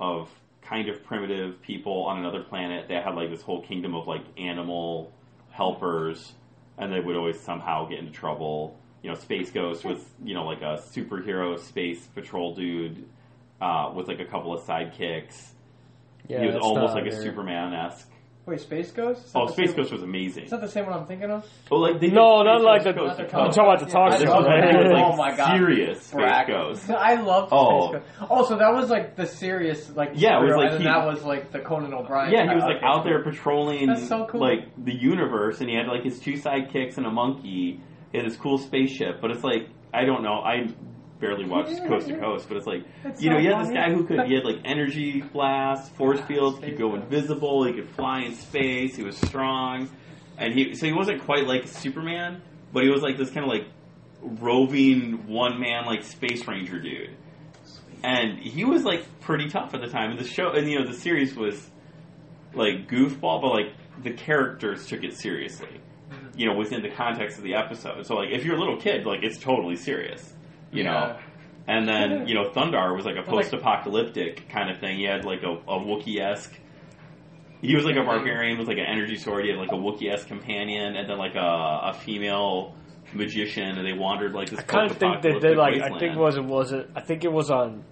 of 0.00 0.30
kind 0.62 0.88
of 0.88 1.02
primitive 1.04 1.60
people 1.60 2.04
on 2.04 2.18
another 2.18 2.42
planet 2.42 2.88
that 2.88 3.04
had 3.04 3.14
like 3.14 3.30
this 3.30 3.42
whole 3.42 3.62
kingdom 3.62 3.94
of 3.94 4.06
like 4.06 4.22
animal 4.38 5.12
helpers, 5.50 6.32
and 6.78 6.92
they 6.92 7.00
would 7.00 7.16
always 7.16 7.38
somehow 7.40 7.86
get 7.86 7.98
into 7.98 8.12
trouble. 8.12 8.78
You 9.02 9.10
know, 9.10 9.16
Space 9.16 9.50
Ghost 9.50 9.84
was 9.84 9.98
you 10.24 10.34
know 10.34 10.44
like 10.44 10.62
a 10.62 10.82
superhero 10.94 11.58
space 11.58 12.06
patrol 12.06 12.54
dude 12.54 13.04
uh, 13.60 13.92
with 13.94 14.08
like 14.08 14.20
a 14.20 14.24
couple 14.24 14.54
of 14.54 14.62
sidekicks. 14.62 15.50
yeah, 16.28 16.40
he 16.40 16.46
was 16.46 16.56
almost 16.56 16.94
like 16.94 17.06
a. 17.06 17.12
Superman 17.22 17.74
esque. 17.74 18.10
Wait, 18.46 18.60
Space 18.60 18.90
Ghost? 18.92 19.24
Is 19.24 19.32
that 19.32 19.38
Oh, 19.38 19.46
the 19.46 19.52
Space 19.54 19.68
same- 19.68 19.76
Ghost 19.78 19.92
was 19.92 20.02
amazing. 20.02 20.44
Is 20.44 20.50
that 20.50 20.60
the 20.60 20.68
same 20.68 20.84
one 20.84 20.92
I'm 20.98 21.06
thinking 21.06 21.30
of? 21.30 21.46
Oh, 21.70 21.76
like 21.76 21.94
they 21.98 22.08
did 22.08 22.14
No, 22.14 22.40
Space 22.40 22.44
not 22.44 22.60
like 22.62 22.84
Ghost 22.84 22.84
the- 22.84 23.00
Coast 23.00 23.06
not 23.06 23.16
to 23.16 23.22
the 23.32 23.38
I'm 23.38 23.44
Coast. 23.46 23.56
talking 23.56 23.72
about 23.72 23.86
the 23.86 23.92
talk 23.92 24.12
I 24.12 24.16
This 24.18 24.28
show. 24.28 24.36
was 24.36 24.46
when 24.46 24.60
that. 24.60 24.74
it 24.74 24.82
was, 24.82 24.92
like, 24.92 25.04
Oh 25.04 25.16
my 25.16 25.36
God. 25.36 25.56
serious 25.56 26.02
Space 26.02 26.14
Brack. 26.14 26.46
Ghost. 26.48 26.90
I 26.90 27.14
loved 27.22 27.48
Oh. 27.52 27.88
Space 27.92 28.02
Ghost. 28.18 28.30
Oh, 28.30 28.44
so 28.44 28.56
that 28.58 28.74
was 28.74 28.90
like 28.90 29.16
the 29.16 29.24
serious, 29.26 29.96
like 29.96 30.10
Yeah, 30.14 30.38
it 30.38 30.42
was 30.42 30.52
superhero, 30.52 30.56
like 30.58 30.64
and 30.66 30.74
then 30.74 30.80
he- 30.82 30.86
that 30.88 31.06
was 31.06 31.24
like 31.24 31.52
the 31.52 31.60
Conan 31.60 31.94
O'Brien. 31.94 32.32
Yeah, 32.32 32.48
he 32.48 32.54
was 32.54 32.64
like 32.64 32.82
out 32.82 33.04
there 33.04 33.22
patrolling 33.22 33.86
That's 33.86 34.06
so 34.06 34.26
cool. 34.26 34.40
like 34.42 34.68
the 34.76 34.94
universe, 34.94 35.60
and 35.62 35.70
he 35.70 35.76
had 35.76 35.86
like 35.86 36.04
his 36.04 36.20
two 36.20 36.34
sidekicks 36.34 36.98
and 36.98 37.06
a 37.06 37.10
monkey. 37.10 37.80
He 38.12 38.18
had 38.18 38.26
this 38.26 38.36
cool 38.36 38.58
spaceship, 38.58 39.22
but 39.22 39.30
it's 39.30 39.42
like 39.42 39.68
I 39.94 40.04
don't 40.04 40.22
know. 40.22 40.40
I 40.44 40.66
barely 41.20 41.46
watched 41.46 41.84
Coast 41.86 42.08
to 42.08 42.18
Coast, 42.18 42.48
but 42.48 42.56
it's 42.56 42.66
like 42.66 42.84
It's 43.04 43.22
you 43.22 43.30
know, 43.30 43.38
you 43.38 43.52
had 43.52 43.64
this 43.64 43.72
guy 43.72 43.92
who 43.92 44.04
could 44.04 44.20
he 44.26 44.34
had 44.34 44.44
like 44.44 44.60
energy 44.64 45.20
blasts, 45.20 45.88
force 45.90 46.20
fields, 46.22 46.58
he 46.58 46.70
could 46.70 46.78
go 46.78 46.94
invisible, 46.94 47.64
he 47.64 47.72
could 47.72 47.88
fly 47.90 48.20
in 48.20 48.34
space, 48.34 48.96
he 48.96 49.02
was 49.02 49.16
strong, 49.16 49.88
and 50.38 50.52
he 50.52 50.74
so 50.74 50.86
he 50.86 50.92
wasn't 50.92 51.22
quite 51.22 51.46
like 51.46 51.66
Superman, 51.68 52.42
but 52.72 52.82
he 52.82 52.90
was 52.90 53.02
like 53.02 53.16
this 53.16 53.30
kind 53.30 53.44
of 53.44 53.50
like 53.50 53.66
roving 54.20 55.26
one 55.26 55.60
man 55.60 55.86
like 55.86 56.02
space 56.02 56.46
ranger 56.46 56.80
dude. 56.80 57.16
And 58.02 58.38
he 58.38 58.64
was 58.64 58.84
like 58.84 59.20
pretty 59.20 59.48
tough 59.48 59.72
at 59.74 59.80
the 59.80 59.88
time. 59.88 60.10
And 60.10 60.18
the 60.18 60.28
show, 60.28 60.50
and 60.50 60.68
you 60.68 60.78
know, 60.78 60.86
the 60.86 60.98
series 60.98 61.34
was 61.34 61.70
like 62.54 62.88
goofball, 62.88 63.40
but 63.40 63.48
like 63.48 63.72
the 64.02 64.12
characters 64.12 64.86
took 64.86 65.04
it 65.04 65.14
seriously. 65.16 65.80
You 66.36 66.46
know, 66.46 66.54
within 66.54 66.82
the 66.82 66.90
context 66.90 67.38
of 67.38 67.44
the 67.44 67.54
episode. 67.54 68.06
So 68.06 68.16
like, 68.16 68.30
if 68.30 68.44
you're 68.44 68.56
a 68.56 68.58
little 68.58 68.78
kid, 68.78 69.06
like 69.06 69.22
it's 69.22 69.38
totally 69.38 69.76
serious. 69.76 70.34
You 70.74 70.84
know. 70.84 71.16
And 71.66 71.88
then 71.88 72.26
you 72.28 72.34
know, 72.34 72.50
Thundarr 72.50 72.94
was 72.94 73.06
like 73.06 73.16
a 73.16 73.22
post-apocalyptic 73.22 74.48
kind 74.50 74.70
of 74.70 74.78
thing. 74.78 74.98
He 74.98 75.04
had 75.04 75.24
like 75.24 75.42
a, 75.42 75.52
a 75.52 75.78
Wookiee-esque. 75.78 76.52
He 77.62 77.74
was 77.74 77.84
like 77.86 77.96
a 77.96 78.02
barbarian 78.04 78.58
with 78.58 78.68
like 78.68 78.76
an 78.76 78.84
energy 78.86 79.16
sword. 79.16 79.44
He 79.44 79.50
had 79.50 79.58
like 79.58 79.72
a 79.72 79.76
Wookiee-esque 79.76 80.26
companion, 80.28 80.96
and 80.96 81.08
then 81.08 81.16
like 81.16 81.34
a, 81.34 81.40
a 81.90 81.92
female 82.04 82.74
magician, 83.14 83.78
and 83.78 83.86
they 83.86 83.94
wandered 83.94 84.32
like 84.34 84.50
this. 84.50 84.58
I 84.58 84.62
kind 84.62 84.90
of 84.90 84.98
think 84.98 85.22
they 85.22 85.38
did 85.38 85.56
like 85.56 85.74
I 85.74 85.78
wasteland. 85.78 86.00
think 86.00 86.16
was 86.16 86.36
it 86.36 86.44
was 86.44 86.72
it 86.72 86.90
I 86.94 87.00
think 87.00 87.24
it 87.24 87.32
was 87.32 87.50
on 87.50 87.84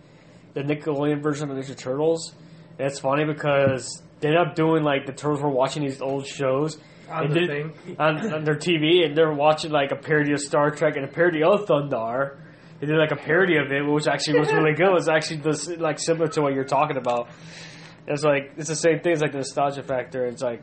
the 0.54 0.60
Nickelodeon 0.62 1.22
version 1.22 1.50
of 1.50 1.56
Ninja 1.56 1.76
Turtles. 1.76 2.34
And 2.78 2.88
it's 2.88 2.98
funny 3.00 3.24
because 3.24 4.02
they 4.20 4.28
ended 4.28 4.46
up 4.48 4.54
doing 4.54 4.82
like 4.82 5.06
the 5.06 5.12
turtles 5.12 5.40
were 5.40 5.48
watching 5.48 5.82
these 5.82 6.02
old 6.02 6.26
shows 6.26 6.76
On 7.10 7.28
the 7.30 7.34
did- 7.40 7.48
thing. 7.48 7.96
on, 7.98 8.34
on 8.34 8.44
their 8.44 8.56
TV 8.56 9.04
and 9.06 9.16
they're 9.16 9.32
watching 9.32 9.70
like 9.70 9.92
a 9.92 9.96
parody 9.96 10.32
of 10.32 10.40
Star 10.40 10.70
Trek 10.70 10.96
and 10.96 11.04
a 11.06 11.08
parody 11.08 11.42
of 11.42 11.64
Thundarr. 11.66 12.36
They 12.82 12.88
did 12.88 12.98
like 12.98 13.12
a 13.12 13.16
parody 13.16 13.58
of 13.58 13.70
it, 13.70 13.82
which 13.82 14.08
actually 14.08 14.40
was 14.40 14.52
really 14.52 14.72
good. 14.74 14.88
It 14.88 14.92
was 14.92 15.08
actually 15.08 15.36
this, 15.36 15.68
like 15.68 16.00
similar 16.00 16.26
to 16.26 16.42
what 16.42 16.52
you're 16.52 16.64
talking 16.64 16.96
about. 16.96 17.28
It's 18.08 18.24
like 18.24 18.54
it's 18.56 18.68
the 18.68 18.74
same 18.74 18.98
thing. 18.98 19.12
It's 19.12 19.22
like 19.22 19.30
the 19.30 19.38
nostalgia 19.38 19.84
factor. 19.84 20.26
It's 20.26 20.42
like 20.42 20.62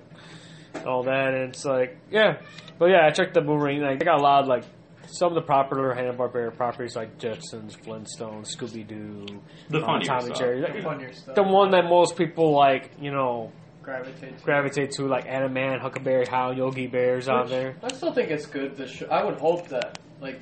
all 0.85 1.03
that, 1.03 1.33
and 1.33 1.47
it's 1.49 1.63
like 1.63 1.97
yeah, 2.11 2.41
but 2.77 2.87
yeah, 2.87 3.07
I 3.07 3.11
checked 3.11 3.35
the 3.35 3.39
Boomerang. 3.39 3.79
Like 3.79 3.99
they 3.99 4.03
got 4.03 4.19
a 4.19 4.21
lot 4.21 4.41
of 4.41 4.49
like 4.49 4.65
some 5.07 5.29
of 5.29 5.35
the 5.35 5.47
popular 5.47 5.93
Hanna 5.93 6.13
Barbera 6.13 6.53
properties 6.53 6.93
like 6.93 7.17
Jetsons, 7.17 7.77
Flintstones, 7.79 8.53
Scooby 8.53 8.85
Doo, 8.85 9.25
the 9.69 9.77
um, 9.77 9.85
funnier 9.85 10.05
Tom 10.05 10.17
and 10.17 10.25
stuff. 10.25 10.39
Jerry. 10.39 10.61
The 10.61 10.81
funnier 10.83 11.13
stuff. 11.13 11.35
The 11.35 11.43
one 11.43 11.71
that 11.71 11.85
most 11.85 12.17
people 12.17 12.53
like, 12.53 12.91
you 12.99 13.11
know, 13.11 13.53
gravitate. 13.81 14.39
To. 14.39 14.43
gravitate 14.43 14.91
to 14.91 15.07
like 15.07 15.25
Animan, 15.25 15.79
Huckleberry 15.79 16.25
Hound, 16.25 16.57
Yogi 16.57 16.87
Bears 16.87 17.29
out 17.29 17.43
Which 17.45 17.51
there. 17.51 17.75
I 17.81 17.93
still 17.93 18.13
think 18.13 18.29
it's 18.29 18.45
good. 18.45 18.75
To 18.75 18.87
sh- 18.87 19.03
I 19.09 19.23
would 19.23 19.39
hope 19.39 19.69
that 19.69 19.97
like, 20.19 20.41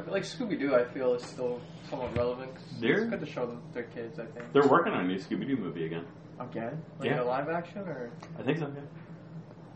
I 0.00 0.02
feel 0.04 0.12
like 0.14 0.22
Scooby 0.22 0.58
Doo. 0.58 0.74
I 0.74 0.84
feel 0.92 1.14
is 1.14 1.22
still 1.24 1.60
somewhat 1.88 2.16
relevant. 2.16 2.54
'cause 2.54 2.64
They're- 2.80 3.02
It's 3.02 3.10
good 3.10 3.20
to 3.20 3.26
show 3.26 3.46
them 3.46 3.62
their 3.74 3.82
kids. 3.84 4.18
I 4.18 4.24
think. 4.26 4.52
They're 4.52 4.66
working 4.68 4.92
on 4.94 5.04
a 5.04 5.08
new 5.08 5.16
Scooby 5.16 5.46
Doo 5.46 5.56
movie 5.56 5.84
again. 5.86 6.06
Again, 6.38 6.82
like 6.98 7.10
Yeah. 7.10 7.22
a 7.22 7.24
live 7.24 7.48
action 7.50 7.80
or 7.82 8.10
I 8.38 8.42
think 8.42 8.58
so. 8.58 8.66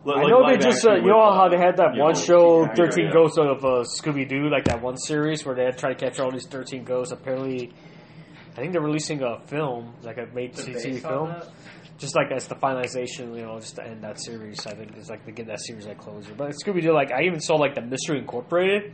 Yeah. 0.06 0.12
I 0.14 0.26
know 0.26 0.46
they 0.46 0.58
just, 0.58 0.87
uh, 0.87 0.94
you 0.94 1.02
know 1.08 1.32
how 1.32 1.48
they 1.48 1.56
had 1.58 1.76
that 1.78 1.94
Yeah, 1.94 2.02
one 2.04 2.12
well, 2.12 2.14
show, 2.14 2.62
yeah, 2.64 2.74
13 2.74 3.06
yeah. 3.06 3.12
Ghosts 3.12 3.38
of 3.38 3.64
uh, 3.64 3.84
Scooby 3.84 4.28
Doo, 4.28 4.48
like 4.50 4.64
that 4.64 4.80
one 4.82 4.96
series 4.98 5.44
where 5.46 5.54
they 5.54 5.64
had 5.64 5.74
to 5.74 5.78
try 5.78 5.92
to 5.94 5.98
capture 5.98 6.22
all 6.24 6.30
these 6.30 6.46
13 6.46 6.84
ghosts. 6.84 7.12
Apparently, 7.12 7.70
I 8.52 8.60
think 8.60 8.72
they're 8.72 8.82
releasing 8.82 9.22
a 9.22 9.40
film, 9.46 9.94
like 10.02 10.18
a 10.18 10.26
made 10.34 10.54
the 10.54 10.62
TV 10.62 10.74
base 10.74 11.04
on 11.06 11.10
film. 11.10 11.28
that? 11.30 11.46
Just 11.96 12.16
like 12.16 12.28
that's 12.28 12.46
the 12.48 12.54
finalization, 12.56 13.34
you 13.37 13.42
know, 13.46 13.58
just 13.60 13.76
to 13.76 13.87
end 13.87 14.02
that 14.02 14.18
series. 14.20 14.66
I 14.66 14.74
think 14.74 14.94
it's 14.96 15.08
like 15.08 15.24
to 15.26 15.32
get 15.32 15.46
that 15.46 15.60
series 15.60 15.87
that 15.87 15.96
closure. 15.98 16.34
But 16.37 16.50
Scooby 16.50 16.82
Doo, 16.82 16.92
like 16.92 17.10
I 17.12 17.22
even 17.22 17.40
saw 17.40 17.54
like 17.56 17.74
the 17.74 17.82
Mystery 17.82 18.18
Incorporated. 18.18 18.92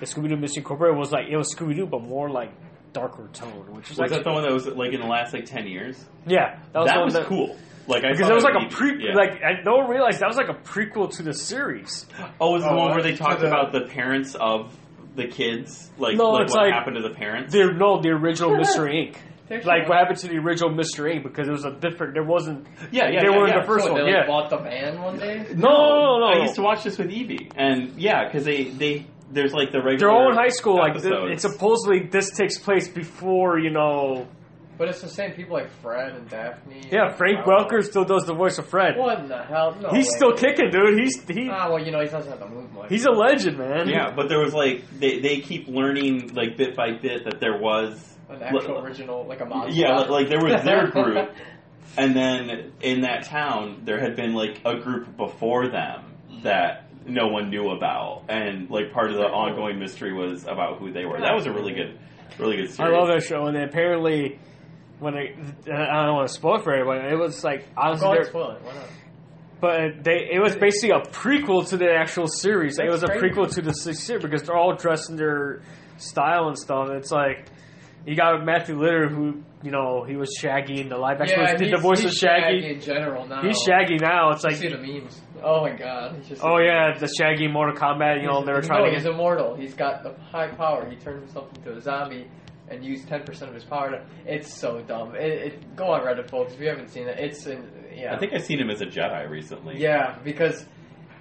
The 0.00 0.06
Scooby 0.06 0.28
Doo 0.28 0.36
Mystery 0.36 0.60
Incorporated 0.62 0.98
was 0.98 1.12
like 1.12 1.26
it 1.30 1.36
was 1.36 1.54
Scooby 1.54 1.76
Doo, 1.76 1.86
but 1.86 2.02
more 2.02 2.28
like 2.30 2.50
darker 2.92 3.28
tone, 3.32 3.74
which 3.74 3.90
is 3.90 3.98
Was 3.98 4.12
actually 4.12 4.18
that 4.18 4.24
the 4.24 4.32
one 4.32 4.42
that 4.42 4.52
was 4.52 4.66
like 4.66 4.92
in 4.92 5.00
the 5.00 5.06
last 5.06 5.32
like 5.32 5.44
ten 5.46 5.66
years? 5.66 6.02
yeah, 6.26 6.58
that 6.72 6.80
was 6.80 6.88
that 6.90 7.04
was 7.04 7.14
that, 7.14 7.26
cool. 7.26 7.56
Like 7.86 8.02
I 8.04 8.12
because 8.12 8.26
saw 8.26 8.32
it 8.32 8.34
was 8.36 8.44
like 8.44 8.54
a 8.54 8.58
on 8.58 8.68
pre, 8.70 9.04
yeah. 9.04 9.14
like 9.14 9.42
I 9.42 9.62
no 9.64 9.76
one 9.76 9.90
realized 9.90 10.20
that 10.20 10.26
was 10.28 10.36
like 10.36 10.48
a 10.48 10.54
prequel 10.54 11.14
to 11.16 11.22
the 11.22 11.34
series. 11.34 12.06
oh, 12.40 12.52
was 12.52 12.62
it 12.62 12.66
the 12.66 12.72
Oh, 12.72 12.76
one 12.76 12.90
where 12.94 13.02
they 13.02 13.14
talked 13.14 13.40
the- 13.40 13.46
about 13.48 13.72
the 13.72 13.82
parents 13.82 14.34
of 14.34 14.74
the 15.16 15.26
kids, 15.28 15.90
like, 15.98 16.16
No, 16.16 16.30
like 16.30 16.44
it's 16.44 16.54
what 16.54 16.64
like- 16.64 16.72
happened 16.74 16.96
to 16.96 17.02
the 17.02 17.14
parents? 17.14 17.52
The 17.52 17.72
no, 17.72 18.00
the 18.00 18.08
original 18.10 18.56
Mystery 18.56 19.12
Inc. 19.12 19.16
There's 19.46 19.66
Like 19.66 19.80
one. 19.82 19.90
what 19.90 19.98
happened 19.98 20.18
to 20.20 20.28
the 20.28 20.38
original 20.38 20.70
Mystery 20.70 21.16
Inc. 21.16 21.22
Because 21.24 21.46
it 21.46 21.52
was 21.52 21.66
a 21.66 21.70
different. 21.72 22.14
There 22.14 22.24
wasn't. 22.24 22.66
yeah, 22.90 23.10
yeah, 23.10 23.20
they 23.20 23.28
yeah, 23.30 23.38
were 23.38 23.46
in 23.48 23.54
the 23.60 23.66
first 23.66 23.84
So 23.84 23.92
one. 23.92 24.00
They 24.06 24.12
like 24.12 24.22
yeah. 24.22 24.26
bought 24.26 24.48
the 24.50 24.56
van 24.58 25.02
one 25.02 25.18
day. 25.18 25.44
No, 25.54 25.68
no, 25.68 26.18
no, 26.18 26.18
no. 26.20 26.26
I 26.26 26.42
used 26.42 26.54
to 26.54 26.62
watch 26.62 26.82
this 26.84 26.96
with 26.96 27.10
Evie, 27.10 27.50
and 27.54 27.92
yeah, 28.00 28.24
because 28.24 28.44
they 28.46 28.64
they 28.64 29.04
there's 29.34 29.52
like 29.52 29.72
the 29.72 29.78
regular. 29.82 29.98
They're 29.98 30.10
all 30.10 30.30
in 30.30 30.36
high 30.36 30.48
school. 30.48 30.76
Like 30.76 30.94
th- 30.94 31.04
episodes. 31.04 31.32
it's 31.32 31.42
supposedly 31.42 32.06
this 32.06 32.30
takes 32.30 32.58
place 32.58 32.88
before 32.88 33.58
you 33.58 33.70
know. 33.70 34.26
But 34.76 34.88
it's 34.88 35.00
the 35.00 35.08
same 35.08 35.32
people 35.32 35.54
like 35.56 35.70
Fred 35.82 36.16
and 36.16 36.28
Daphne. 36.28 36.88
Yeah, 36.90 37.06
and 37.06 37.14
Frank 37.16 37.46
Ralph. 37.46 37.68
Welker 37.70 37.84
still 37.84 38.04
does 38.04 38.24
the 38.26 38.34
voice 38.34 38.58
of 38.58 38.66
Fred. 38.68 38.96
What 38.96 39.20
in 39.20 39.28
the 39.28 39.40
hell? 39.40 39.76
No 39.80 39.90
He's 39.90 40.06
way. 40.06 40.16
still 40.16 40.32
kicking, 40.32 40.70
dude. 40.70 40.98
He's 40.98 41.22
he. 41.28 41.48
Ah, 41.48 41.70
well, 41.70 41.78
you 41.84 41.92
know 41.92 42.00
he 42.00 42.08
doesn't 42.08 42.28
have 42.30 42.40
to 42.40 42.48
move 42.48 42.72
much. 42.72 42.88
He's 42.88 43.04
a 43.06 43.12
legend, 43.12 43.56
man. 43.58 43.88
Yeah, 43.88 44.12
but 44.16 44.28
there 44.28 44.40
was 44.40 44.52
like 44.54 44.82
they 44.98 45.20
they 45.20 45.38
keep 45.40 45.68
learning 45.68 46.34
like 46.34 46.56
bit 46.56 46.74
by 46.74 46.92
bit 47.00 47.24
that 47.24 47.38
there 47.40 47.56
was 47.58 48.16
an 48.28 48.42
actual 48.42 48.80
Li- 48.80 48.88
original, 48.88 49.24
like 49.26 49.40
a 49.40 49.44
mod. 49.44 49.72
Yeah, 49.72 49.96
like, 49.98 50.08
like 50.08 50.28
there 50.28 50.42
was 50.42 50.64
their 50.64 50.88
group, 50.90 51.30
and 51.96 52.16
then 52.16 52.72
in 52.80 53.02
that 53.02 53.26
town 53.26 53.82
there 53.84 54.00
had 54.00 54.16
been 54.16 54.32
like 54.34 54.60
a 54.64 54.76
group 54.80 55.16
before 55.16 55.68
them 55.68 56.14
that 56.42 56.83
no 57.06 57.28
one 57.28 57.50
knew 57.50 57.70
about, 57.70 58.24
and 58.28 58.68
like 58.70 58.92
part 58.92 59.10
of 59.10 59.16
the 59.16 59.24
ongoing 59.24 59.78
mystery 59.78 60.12
was 60.12 60.44
about 60.44 60.78
who 60.78 60.92
they 60.92 61.04
were. 61.04 61.20
That 61.20 61.34
was 61.34 61.46
a 61.46 61.52
really 61.52 61.74
good, 61.74 61.98
really 62.38 62.56
good 62.56 62.70
series. 62.70 62.80
I 62.80 62.96
love 62.96 63.08
that 63.08 63.22
show. 63.22 63.46
And 63.46 63.56
then 63.56 63.64
apparently, 63.68 64.38
when 64.98 65.14
I 65.14 65.34
I 65.72 66.06
don't 66.06 66.14
want 66.14 66.28
to 66.28 66.34
spoil 66.34 66.58
for 66.60 66.72
everybody, 66.74 67.12
it 67.12 67.18
was 67.18 67.42
like 67.44 67.66
honestly, 67.76 68.04
Go 68.06 68.12
ahead, 68.12 68.24
they're- 68.24 68.30
spoil 68.30 68.50
it. 68.52 68.62
Why 68.62 68.74
not? 68.74 68.84
But 69.60 70.04
they, 70.04 70.28
it 70.30 70.40
was 70.42 70.54
basically 70.56 70.90
a 70.90 71.00
prequel 71.00 71.66
to 71.70 71.78
the 71.78 71.90
actual 71.90 72.26
series. 72.26 72.78
It 72.78 72.82
That's 72.90 73.00
was 73.00 73.02
a 73.04 73.06
crazy. 73.06 73.28
prequel 73.34 73.54
to 73.54 73.62
the 73.62 73.72
se- 73.72 73.92
series 73.94 74.22
because 74.22 74.42
they're 74.42 74.56
all 74.56 74.74
dressed 74.76 75.08
in 75.08 75.16
their 75.16 75.62
style 75.96 76.48
and 76.48 76.58
stuff. 76.58 76.90
It's 76.90 77.10
like 77.10 77.46
you 78.06 78.14
got 78.14 78.44
Matthew 78.44 78.76
Lillard, 78.76 79.10
who 79.10 79.42
you 79.62 79.70
know 79.70 80.04
he 80.04 80.16
was 80.16 80.36
Shaggy 80.38 80.82
in 80.82 80.90
the 80.90 80.98
live 80.98 81.18
action. 81.20 81.38
Yeah, 81.40 81.52
did 81.54 81.60
he's, 81.62 81.70
the 81.70 81.78
voice 81.80 82.00
he's 82.02 82.12
of 82.12 82.18
Shaggy. 82.18 82.66
in 82.74 82.80
general 82.80 83.26
now. 83.26 83.40
He's 83.42 83.58
Shaggy 83.62 83.96
now. 83.96 84.32
It's 84.32 84.44
You 84.44 84.50
like 84.50 84.58
see 84.58 84.68
the 84.68 84.76
memes. 84.78 85.22
Oh 85.46 85.60
my 85.60 85.72
god. 85.76 86.16
He's 86.16 86.28
just 86.28 86.42
oh 86.44 86.58
yeah, 86.58 86.96
the 86.98 87.08
Shaggy 87.18 87.48
Mortal 87.48 87.76
Kombat. 87.76 88.20
You 88.22 88.28
know 88.28 88.34
He's- 88.42 88.46
they 88.46 88.52
were 88.52 88.60
no, 88.62 88.66
trying 88.66 88.84
to 88.86 88.90
he's 88.94 89.02
get. 89.04 89.12
immortal. 89.12 89.54
He's 89.54 89.74
got 89.74 90.02
the 90.02 90.14
high 90.32 90.48
power. 90.48 90.88
He 90.88 90.96
turned 90.96 91.20
himself 91.20 91.54
into 91.56 91.72
a 91.76 91.80
zombie 91.80 92.26
and 92.70 92.82
used 92.84 93.06
ten 93.08 93.22
percent 93.24 93.50
of 93.50 93.54
his 93.54 93.64
power. 93.64 93.90
To, 93.90 94.02
it's 94.26 94.52
so 94.52 94.80
dumb. 94.80 95.14
It, 95.14 95.20
it, 95.52 95.76
go 95.76 95.88
on 95.92 96.00
Reddit, 96.00 96.30
folks, 96.30 96.54
if 96.54 96.60
you 96.60 96.68
haven't 96.68 96.88
seen 96.88 97.06
it. 97.08 97.18
It's 97.18 97.46
in, 97.46 97.68
yeah, 97.94 98.14
I 98.14 98.18
think 98.18 98.32
I've 98.32 98.44
seen 98.44 98.58
him 98.58 98.70
as 98.70 98.80
a 98.80 98.86
Jedi 98.86 99.28
recently. 99.28 99.78
yeah, 99.78 100.16
because 100.24 100.64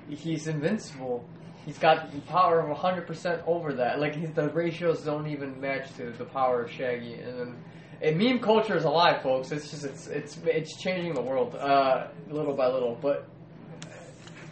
he's 0.10 0.48
invincible. 0.48 1.26
He's 1.66 1.78
got 1.78 2.12
the 2.12 2.20
power 2.22 2.60
of 2.60 2.78
hundred 2.78 3.08
percent 3.08 3.42
over 3.46 3.74
that. 3.74 4.00
Like 4.00 4.16
he's, 4.16 4.32
the 4.32 4.50
ratios 4.50 5.02
don't 5.04 5.28
even 5.28 5.60
match 5.62 5.94
to 5.98 6.12
the 6.12 6.26
power 6.26 6.64
of 6.64 6.72
Shaggy. 6.72 7.16
And 7.16 7.40
then, 7.40 7.56
and 8.02 8.18
meme 8.18 8.40
culture 8.40 8.76
is 8.76 8.84
alive, 8.84 9.22
folks. 9.22 9.52
It's 9.52 9.70
just 9.70 9.86
it's 9.86 10.08
it's 10.08 10.38
it's 10.46 10.82
changing 10.82 11.14
the 11.14 11.22
world 11.22 11.56
uh, 11.56 12.08
little 12.30 12.54
by 12.54 12.68
little. 12.68 12.98
But 13.02 13.28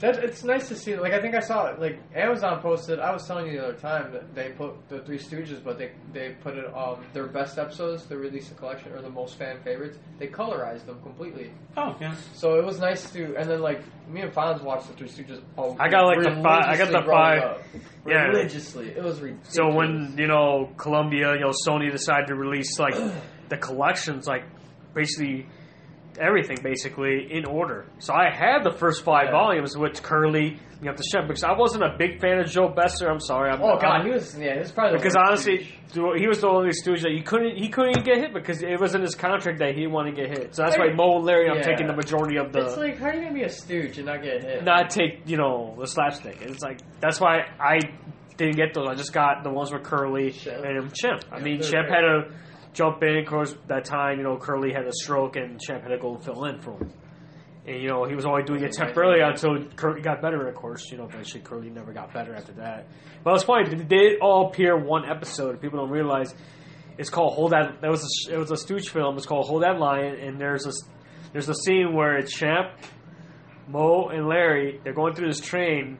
that 0.01 0.23
it's 0.23 0.43
nice 0.43 0.67
to 0.67 0.75
see. 0.75 0.95
Like 0.95 1.13
I 1.13 1.21
think 1.21 1.35
I 1.35 1.39
saw 1.39 1.67
it. 1.67 1.79
Like 1.79 1.99
Amazon 2.15 2.61
posted. 2.61 2.99
I 2.99 3.11
was 3.11 3.25
telling 3.27 3.47
you 3.47 3.59
the 3.59 3.67
other 3.69 3.77
time 3.77 4.11
that 4.11 4.35
they 4.35 4.49
put 4.49 4.87
the 4.89 4.99
Three 4.99 5.17
Stooges, 5.17 5.63
but 5.63 5.77
they 5.77 5.91
they 6.13 6.35
put 6.41 6.57
it 6.57 6.65
um 6.75 7.03
their 7.13 7.27
best 7.27 7.57
episodes. 7.57 8.05
They 8.05 8.15
released 8.15 8.51
a 8.51 8.55
collection 8.55 8.91
or 8.91 9.01
the 9.01 9.09
most 9.09 9.37
fan 9.37 9.61
favorites. 9.63 9.97
They 10.19 10.27
colorized 10.27 10.85
them 10.85 11.01
completely. 11.01 11.51
Oh 11.77 11.95
yeah. 12.01 12.15
So 12.33 12.55
it 12.59 12.65
was 12.65 12.79
nice 12.79 13.09
to. 13.13 13.35
And 13.37 13.49
then 13.49 13.61
like 13.61 13.81
me 14.09 14.21
and 14.21 14.33
Fonz 14.33 14.61
watched 14.63 14.87
the 14.87 14.93
Three 14.93 15.07
Stooges. 15.07 15.41
Oh, 15.57 15.77
I 15.79 15.87
got, 15.89 16.05
like, 16.07 16.19
the 16.23 16.41
five. 16.43 16.63
I 16.65 16.77
got 16.77 16.91
the 16.91 17.03
five- 17.09 17.81
Yeah. 18.05 18.23
religiously. 18.27 18.89
It 18.89 19.03
was 19.03 19.21
ridiculous. 19.21 19.53
So 19.53 19.73
when 19.73 20.15
you 20.17 20.27
know 20.27 20.69
Columbia, 20.77 21.33
you 21.35 21.41
know 21.41 21.53
Sony 21.67 21.91
decided 21.91 22.27
to 22.27 22.35
release 22.35 22.77
like 22.79 22.95
the 23.49 23.57
collections, 23.57 24.27
like 24.27 24.43
basically 24.93 25.47
everything 26.19 26.57
basically 26.63 27.27
in 27.31 27.45
order. 27.45 27.85
So 27.99 28.13
I 28.13 28.29
had 28.33 28.63
the 28.63 28.71
first 28.71 29.03
five 29.03 29.25
Yeah. 29.25 29.31
volumes 29.31 29.77
with 29.77 30.01
Curly, 30.03 30.59
you 30.81 30.87
have 30.87 30.95
to 30.97 31.03
shut 31.11 31.27
because 31.27 31.43
I 31.43 31.53
wasn't 31.53 31.83
a 31.83 31.95
big 31.97 32.19
fan 32.19 32.39
of 32.39 32.47
Joe 32.47 32.67
Besser. 32.69 33.07
I'm 33.09 33.19
sorry. 33.19 33.49
I'm, 33.51 33.61
oh 33.61 33.77
god, 33.77 33.85
I'm- 33.97 34.05
he 34.05 34.11
was 34.11 34.37
yeah, 34.39 34.57
was 34.59 34.71
probably 34.71 34.97
because 34.97 35.15
honestly, 35.15 35.67
Stooge. 35.87 36.19
he 36.19 36.27
was 36.27 36.41
the 36.41 36.47
only 36.49 36.71
stooge 36.71 37.01
that 37.03 37.11
you 37.11 37.23
couldn't 37.23 37.57
he 37.57 37.69
couldn't 37.69 37.91
even 37.91 38.03
get 38.03 38.17
hit 38.17 38.33
because 38.33 38.61
it 38.63 38.79
was 38.79 38.95
in 38.95 39.01
his 39.01 39.13
contract 39.15 39.59
that 39.59 39.69
he 39.75 39.81
didn't 39.81 39.91
want 39.91 40.13
to 40.13 40.19
get 40.19 40.29
hit. 40.37 40.55
So 40.55 40.63
that's 40.63 40.77
why 40.77 40.91
Moe 40.93 41.17
and 41.17 41.25
Larry, 41.25 41.49
I'm 41.49 41.57
yeah. 41.57 41.61
taking 41.63 41.87
the 41.87 41.95
majority 41.95 42.37
of 42.37 42.51
the. 42.51 42.61
it's 42.61 42.77
like 42.77 42.97
how 42.97 43.07
are 43.07 43.13
you 43.13 43.21
gonna 43.21 43.33
be 43.33 43.43
a 43.43 43.49
stooge 43.49 43.97
and 43.97 44.07
not 44.07 44.23
get 44.23 44.43
hit? 44.43 44.63
not 44.63 44.89
take 44.89 45.21
you 45.27 45.37
know 45.37 45.75
the 45.79 45.85
slapstick. 45.87 46.41
It's 46.41 46.63
like 46.63 46.79
that's 46.99 47.19
why 47.21 47.45
I 47.59 47.79
didn't 48.37 48.55
get 48.55 48.73
those. 48.73 48.87
I 48.89 48.95
just 48.95 49.13
got 49.13 49.43
the 49.43 49.51
ones 49.51 49.71
with 49.71 49.83
Curly 49.83 50.31
Shemp. 50.31 50.65
and 50.65 50.91
Shemp. 50.93 51.21
I 51.31 51.37
Yeah, 51.37 51.43
mean, 51.43 51.59
Shemp 51.59 51.87
great. 51.87 51.91
had 51.91 52.01
to 52.01 52.31
jump 52.73 53.03
in. 53.03 53.17
Of 53.17 53.25
course, 53.27 53.55
that 53.67 53.85
time 53.85 54.17
you 54.17 54.23
know 54.23 54.37
Curly 54.37 54.73
had 54.73 54.85
a 54.85 54.93
stroke 54.93 55.35
and 55.35 55.59
Shemp 55.59 55.81
had 55.83 55.89
to 55.89 55.97
go 55.97 56.17
fill 56.17 56.45
in 56.45 56.59
for 56.59 56.71
him. 56.71 56.93
And 57.67 57.81
you 57.81 57.89
know 57.89 58.05
he 58.05 58.15
was 58.15 58.25
only 58.25 58.43
doing 58.43 58.63
it 58.63 58.73
temporarily 58.73 59.21
until 59.21 59.63
Curly 59.75 60.01
got 60.01 60.21
better. 60.21 60.47
Of 60.47 60.55
course, 60.55 60.91
you 60.91 60.97
know 60.97 61.05
eventually 61.05 61.41
Curly 61.41 61.69
never 61.69 61.93
got 61.93 62.13
better 62.13 62.35
after 62.35 62.53
that. 62.53 62.87
But 63.23 63.35
it's 63.35 63.43
funny 63.43 63.69
they 63.69 63.83
did 63.83 64.19
all 64.19 64.47
appear 64.47 64.77
one 64.77 65.09
episode. 65.09 65.61
People 65.61 65.79
don't 65.79 65.91
realize 65.91 66.33
it's 66.97 67.09
called 67.09 67.33
Hold 67.33 67.51
That. 67.51 67.81
That 67.81 67.89
was 67.89 68.03
a, 68.29 68.33
it 68.33 68.37
was 68.37 68.51
a 68.51 68.57
Stooge 68.57 68.89
film. 68.89 69.17
It's 69.17 69.25
called 69.25 69.47
Hold 69.47 69.63
That 69.63 69.79
Lion. 69.79 70.19
And 70.19 70.39
there's 70.39 70.65
a 70.65 70.71
there's 71.33 71.49
a 71.49 71.55
scene 71.55 71.93
where 71.93 72.17
it's 72.17 72.37
Shemp, 72.37 72.71
Moe, 73.67 74.09
and 74.09 74.27
Larry. 74.27 74.79
They're 74.83 74.93
going 74.93 75.13
through 75.13 75.27
this 75.27 75.39
train, 75.39 75.97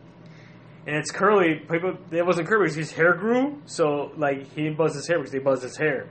and 0.86 0.96
it's 0.96 1.12
Curly. 1.12 1.62
People, 1.70 1.98
it 2.12 2.26
wasn't 2.26 2.48
Curly 2.48 2.66
because 2.66 2.76
his 2.76 2.92
hair 2.92 3.14
grew. 3.14 3.62
So 3.66 4.12
like 4.18 4.48
he 4.54 4.64
didn't 4.64 4.78
buzz 4.78 4.96
his 4.96 5.08
hair 5.08 5.20
because 5.20 5.34
he 5.34 5.40
buzzed 5.40 5.64
his 5.64 5.78
hair. 5.78 6.10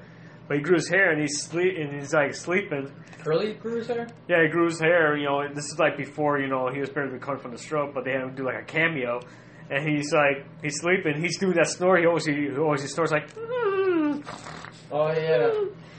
But 0.51 0.57
he 0.57 0.65
grew 0.65 0.75
his 0.75 0.89
hair 0.89 1.13
and 1.13 1.21
he's 1.21 1.43
sleep 1.43 1.77
and 1.79 1.95
he's 1.95 2.13
like 2.13 2.35
sleeping. 2.35 2.91
Curly 3.23 3.55
grew 3.55 3.77
his 3.77 3.87
hair? 3.87 4.09
Yeah, 4.29 4.43
he 4.43 4.49
grew 4.49 4.65
his 4.65 4.81
hair. 4.81 5.17
You 5.17 5.27
know, 5.27 5.47
this 5.47 5.67
is 5.67 5.79
like 5.79 5.97
before 5.97 6.41
you 6.41 6.49
know 6.49 6.69
he 6.75 6.81
was 6.81 6.91
barely 6.91 7.13
recovering 7.13 7.41
from 7.41 7.53
the 7.53 7.59
stroke, 7.59 7.95
but 7.95 8.05
they 8.05 8.11
had 8.11 8.23
him 8.23 8.35
do 8.35 8.47
like 8.47 8.61
a 8.61 8.65
cameo. 8.65 9.21
And 9.71 9.89
he's 9.89 10.13
like, 10.13 10.45
he's 10.61 10.81
sleeping. 10.81 11.23
He's 11.23 11.39
doing 11.39 11.55
that 11.55 11.69
snore. 11.69 11.99
He 11.99 12.07
always, 12.07 12.27
he 12.27 12.49
always 12.59 12.83
snores 12.93 13.13
like. 13.13 13.31
Oh 13.39 15.13
yeah. 15.13 15.53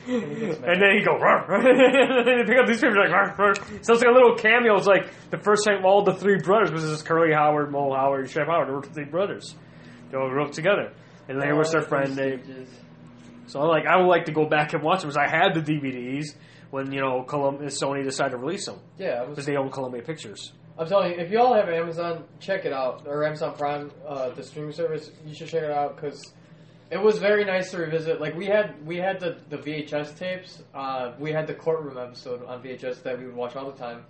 and 0.12 0.82
then 0.82 0.98
he 0.98 1.06
go, 1.06 1.16
and 1.48 2.28
they 2.28 2.44
pick 2.44 2.60
up 2.60 2.68
these 2.68 2.82
people 2.82 2.98
like, 2.98 3.10
"Ruff, 3.10 3.40
ruff." 3.40 3.58
so 3.82 3.94
it's 3.94 4.04
like 4.04 4.12
a 4.12 4.14
little 4.14 4.36
cameo. 4.36 4.76
It's 4.76 4.86
like 4.86 5.08
the 5.30 5.38
first 5.38 5.64
time 5.66 5.86
all 5.86 6.04
the 6.04 6.16
three 6.16 6.42
brothers 6.44 6.74
was 6.74 6.84
this 6.84 7.02
Curly 7.02 7.34
Howard, 7.34 7.72
Moe 7.72 7.94
Howard, 7.96 8.26
and 8.26 8.30
Shemp 8.30 8.48
Howard. 8.48 8.68
They 8.68 8.74
were 8.74 8.82
three 8.82 9.06
brothers. 9.06 9.56
They 10.10 10.18
all 10.18 10.28
grew 10.28 10.44
up 10.44 10.52
together, 10.52 10.92
and 11.30 11.40
Larry 11.40 11.54
oh, 11.54 11.60
was 11.60 11.72
their 11.72 11.84
friend. 11.84 12.18
They, 12.18 12.40
so 13.52 13.60
like, 13.62 13.86
I 13.86 13.98
would 13.98 14.08
like 14.08 14.26
to 14.26 14.32
go 14.32 14.46
back 14.46 14.74
and 14.74 14.82
watch 14.82 15.02
them 15.02 15.10
because 15.10 15.18
I 15.18 15.28
had 15.28 15.54
the 15.54 15.62
DVDs 15.62 16.36
when 16.70 16.92
you 16.92 17.02
know 17.02 17.24
Columbia, 17.24 17.68
Sony 17.68 18.04
decided 18.04 18.32
to 18.32 18.38
release 18.38 18.66
them 18.66 18.80
Yeah, 18.98 19.22
was 19.24 19.32
because 19.32 19.46
they 19.46 19.58
own 19.58 19.70
Columbia 19.70 20.02
Pictures. 20.02 20.54
I'm 20.78 20.88
telling 20.88 21.12
you, 21.12 21.18
if 21.18 21.30
you 21.30 21.40
all 21.40 21.54
have 21.54 21.70
Amazon, 21.70 22.24
check 22.40 22.66
it 22.66 22.72
out 22.74 23.04
or 23.06 23.26
Amazon 23.26 23.56
Prime, 23.56 23.92
uh, 24.08 24.30
the 24.30 24.42
streaming 24.42 24.72
service. 24.72 25.12
You 25.28 25.36
should 25.36 25.50
check 25.50 25.64
it 25.64 25.72
out 25.72 25.96
because 25.96 26.34
it 26.90 26.98
was 26.98 27.18
very 27.18 27.44
nice 27.44 27.72
to 27.72 27.78
revisit. 27.78 28.22
Like 28.22 28.36
we 28.36 28.46
had, 28.46 28.86
we 28.86 28.98
had 28.98 29.20
the, 29.20 29.38
the 29.50 29.58
VHS 29.58 30.18
tapes. 30.18 30.64
Uh, 30.74 31.12
we 31.20 31.34
had 31.34 31.46
the 31.46 31.54
courtroom 31.54 31.98
episode 31.98 32.44
on 32.46 32.64
VHS 32.64 33.04
that 33.04 33.20
we 33.20 33.26
would 33.26 33.36
watch 33.36 33.56
all 33.56 33.70
the 33.70 33.78
time, 33.78 34.06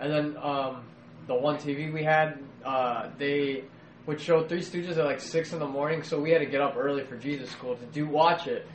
and 0.00 0.10
then 0.10 0.36
um, 0.42 0.84
the 1.26 1.34
one 1.34 1.58
TV 1.58 1.92
we 1.92 2.02
had, 2.02 2.42
uh, 2.64 3.10
they 3.18 3.64
would 4.06 4.20
show 4.20 4.46
Three 4.46 4.60
Stooges 4.60 4.96
at 4.96 5.04
like 5.04 5.20
six 5.20 5.52
in 5.52 5.58
the 5.58 5.68
morning. 5.68 6.02
So 6.02 6.20
we 6.20 6.30
had 6.30 6.38
to 6.38 6.46
get 6.46 6.60
up 6.60 6.76
early 6.76 7.04
for 7.04 7.16
Jesus 7.16 7.50
School 7.50 7.76
to 7.76 7.86
do 7.86 8.06
watch 8.06 8.46
it. 8.46 8.66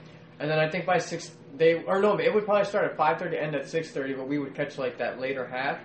And 0.41 0.49
then 0.49 0.59
I 0.59 0.69
think 0.69 0.85
by 0.87 0.97
six, 0.97 1.31
they 1.55 1.75
or 1.83 2.01
no, 2.01 2.17
it 2.17 2.33
would 2.33 2.45
probably 2.45 2.65
start 2.65 2.85
at 2.91 2.97
five 2.97 3.19
thirty, 3.19 3.37
end 3.37 3.55
at 3.55 3.69
six 3.69 3.91
thirty, 3.91 4.13
but 4.13 4.27
we 4.27 4.39
would 4.39 4.55
catch 4.55 4.77
like 4.77 4.97
that 4.97 5.19
later 5.19 5.45
half. 5.45 5.79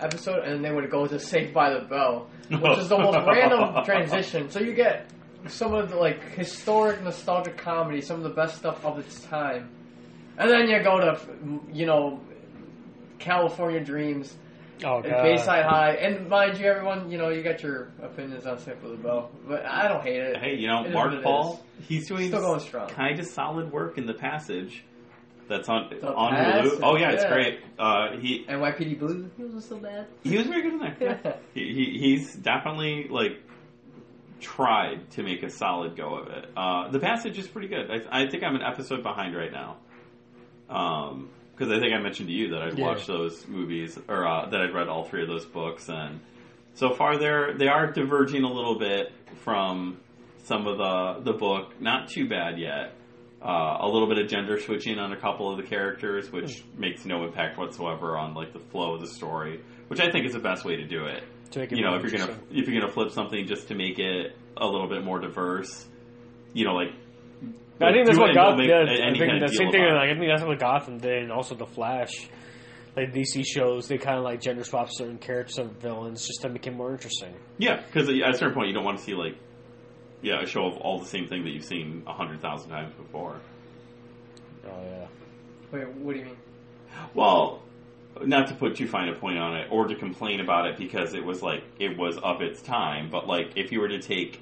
episode, 0.00 0.44
and 0.44 0.52
then 0.54 0.62
they 0.62 0.72
would 0.72 0.90
go 0.90 1.06
to 1.06 1.18
Saved 1.18 1.52
by 1.52 1.70
the 1.74 1.80
Bell, 1.80 2.28
which 2.50 2.78
is 2.78 2.88
the 2.88 2.96
most 2.98 3.18
random 3.26 3.84
transition. 3.84 4.50
So 4.50 4.60
you 4.60 4.72
get 4.74 5.10
some 5.48 5.74
of 5.74 5.90
the 5.90 5.96
like 5.96 6.22
historic 6.34 7.02
nostalgic 7.02 7.56
comedy, 7.58 8.00
some 8.00 8.16
of 8.16 8.22
the 8.22 8.30
best 8.30 8.56
stuff 8.56 8.84
of 8.84 8.98
its 8.98 9.20
time, 9.24 9.70
and 10.38 10.50
then 10.50 10.68
you 10.68 10.82
go 10.82 10.98
to 11.00 11.20
you 11.72 11.84
know 11.86 12.20
California 13.18 13.80
Dreams 13.84 14.34
Oh 14.84 14.96
and 14.98 15.04
god. 15.10 15.22
Bayside 15.22 15.64
High, 15.64 15.92
and 15.94 16.28
mind 16.28 16.58
you, 16.58 16.66
everyone, 16.66 17.10
you 17.10 17.18
know, 17.18 17.30
you 17.30 17.42
got 17.42 17.62
your 17.62 17.88
opinions 18.02 18.46
on 18.46 18.58
Saved 18.58 18.82
by 18.82 18.88
the 18.90 18.96
Bell, 18.96 19.30
but 19.48 19.64
I 19.66 19.88
don't 19.88 20.02
hate 20.02 20.20
it. 20.20 20.36
Hey, 20.38 20.54
you 20.56 20.68
know, 20.68 20.84
It 20.84 20.88
is 20.88 20.94
Mark 20.94 21.22
Paul, 21.22 21.64
he's 21.88 22.06
doing 22.08 22.28
Still 22.28 22.40
going 22.42 22.60
strong. 22.60 22.88
kind 22.88 23.18
of 23.18 23.26
solid 23.26 23.72
work 23.72 23.98
in 23.98 24.06
the 24.06 24.14
passage. 24.14 24.84
That's 25.48 25.68
on 25.68 25.88
The 25.88 26.06
on 26.06 26.34
Passage, 26.34 26.72
Hulu. 26.72 26.80
Oh 26.82 26.96
yeah, 26.96 27.10
it's 27.12 27.22
yeah. 27.22 27.32
great. 27.32 27.60
Uh, 27.78 28.16
he 28.20 28.44
NYPD 28.46 28.98
Blue, 28.98 29.30
he 29.36 29.42
wasn't 29.44 29.64
so 29.64 29.78
bad. 29.78 30.06
he 30.22 30.36
was 30.36 30.46
very 30.46 30.60
good 30.62 30.74
in 30.74 30.78
there. 30.78 30.96
Yeah. 31.24 31.32
He, 31.54 31.72
he 31.72 31.98
he's 31.98 32.34
definitely 32.34 33.08
like 33.08 33.42
tried 34.40 35.10
to 35.12 35.22
make 35.22 35.42
a 35.42 35.50
solid 35.50 35.96
go 35.96 36.16
of 36.16 36.28
it. 36.28 36.50
Uh, 36.56 36.90
the 36.90 37.00
passage 37.00 37.38
is 37.38 37.48
pretty 37.48 37.68
good. 37.68 37.90
I, 37.90 38.24
I 38.24 38.28
think 38.28 38.44
I'm 38.44 38.54
an 38.56 38.62
episode 38.62 39.02
behind 39.02 39.34
right 39.34 39.50
now. 39.50 39.78
Um, 40.68 41.30
because 41.58 41.72
I 41.72 41.80
think 41.80 41.92
I 41.92 41.98
mentioned 41.98 42.28
to 42.28 42.34
you 42.34 42.50
that 42.50 42.62
I'd 42.62 42.78
Yeah. 42.78 42.86
watched 42.86 43.06
those 43.08 43.46
movies 43.48 43.98
or 44.08 44.26
uh, 44.26 44.48
that 44.50 44.60
I'd 44.60 44.72
read 44.72 44.88
all 44.88 45.04
three 45.04 45.22
of 45.22 45.28
those 45.28 45.44
books, 45.44 45.88
and 45.88 46.20
so 46.74 46.90
far 46.90 47.18
they're 47.18 47.54
they 47.54 47.66
are 47.68 47.90
diverging 47.90 48.44
a 48.44 48.52
little 48.52 48.78
bit 48.78 49.12
from 49.44 49.98
some 50.44 50.66
of 50.66 50.78
the 50.78 51.32
the 51.32 51.36
book. 51.36 51.80
Not 51.80 52.08
too 52.08 52.28
bad 52.28 52.58
yet. 52.58 52.92
Uh, 53.40 53.78
a 53.80 53.88
little 53.88 54.08
bit 54.08 54.18
of 54.18 54.28
gender 54.28 54.58
switching 54.58 54.98
on 54.98 55.12
a 55.12 55.16
couple 55.16 55.50
of 55.50 55.56
the 55.58 55.62
characters, 55.62 56.30
which 56.32 56.64
makes 56.76 57.04
no 57.04 57.24
impact 57.24 57.56
whatsoever 57.56 58.16
on 58.16 58.34
like 58.34 58.52
the 58.52 58.58
flow 58.58 58.94
of 58.94 59.00
the 59.00 59.06
story, 59.06 59.60
which 59.88 60.00
I 60.00 60.10
think 60.10 60.26
is 60.26 60.32
the 60.32 60.40
best 60.40 60.64
way 60.64 60.76
to 60.76 60.84
do 60.86 61.06
it. 61.06 61.22
To 61.52 61.62
it 61.62 61.72
You 61.72 61.82
know, 61.82 61.94
if 61.94 62.02
you're 62.02 62.10
gonna 62.10 62.38
if 62.50 62.68
you're 62.68 62.80
gonna 62.80 62.92
flip 62.92 63.10
something 63.10 63.46
just 63.46 63.68
to 63.68 63.74
make 63.74 63.98
it 63.98 64.36
a 64.56 64.66
little 64.66 64.88
bit 64.88 65.04
more 65.04 65.20
diverse, 65.20 65.86
you 66.52 66.64
know, 66.64 66.74
like 66.74 66.92
I 67.80 67.92
think 67.92 68.06
that's 68.06 68.18
what 68.18 68.34
Gotham. 68.34 68.66
don't 68.66 68.68
Yeah, 68.68 69.08
I 69.08 69.16
think 69.16 69.40
the 69.40 69.48
same 69.48 69.70
thing. 69.70 69.82
Like, 69.82 70.10
I 70.10 70.14
think 70.18 70.26
that's 70.28 70.42
what 70.42 70.58
Gotham 70.58 70.98
did, 70.98 71.22
and 71.22 71.32
also 71.32 71.54
the 71.54 71.66
Flash. 71.66 72.28
Like 72.96 73.12
DC 73.12 73.44
shows, 73.46 73.86
they 73.86 73.96
kind 73.98 74.18
of 74.18 74.24
like 74.24 74.40
gender 74.40 74.64
swap 74.64 74.88
certain 74.90 75.18
characters 75.18 75.58
and 75.58 75.70
villains 75.80 76.26
just 76.26 76.42
to 76.42 76.48
make 76.48 76.66
it 76.66 76.74
more 76.74 76.90
interesting. 76.90 77.32
Yeah, 77.58 77.80
because 77.80 78.08
at 78.08 78.34
a 78.34 78.36
certain 78.36 78.54
point, 78.54 78.68
you 78.68 78.74
don't 78.74 78.84
want 78.84 78.98
to 78.98 79.04
see 79.04 79.14
like, 79.14 79.36
yeah, 80.20 80.42
a 80.42 80.46
show 80.46 80.66
of 80.66 80.78
all 80.78 80.98
the 80.98 81.06
same 81.06 81.28
thing 81.28 81.44
that 81.44 81.50
you've 81.50 81.64
seen 81.64 82.02
a 82.08 82.12
hundred 82.12 82.40
thousand 82.40 82.70
times 82.70 82.92
before. 82.94 83.40
Oh 84.66 84.82
yeah. 84.82 85.06
Wait, 85.70 85.88
what 85.96 86.14
do 86.14 86.18
you 86.18 86.24
mean? 86.24 86.36
Well, 87.14 87.62
not 88.24 88.48
to 88.48 88.54
put 88.54 88.74
too 88.76 88.88
fine 88.88 89.08
a 89.08 89.14
point 89.14 89.38
on 89.38 89.54
it, 89.54 89.68
or 89.70 89.86
to 89.86 89.94
complain 89.94 90.40
about 90.40 90.66
it 90.66 90.76
because 90.76 91.14
it 91.14 91.24
was 91.24 91.40
like 91.40 91.62
it 91.78 91.96
was 91.96 92.18
of 92.18 92.40
its 92.42 92.60
time, 92.62 93.10
but 93.10 93.28
like 93.28 93.52
if 93.56 93.70
you 93.70 93.80
were 93.80 93.88
to 93.88 94.00
take 94.00 94.40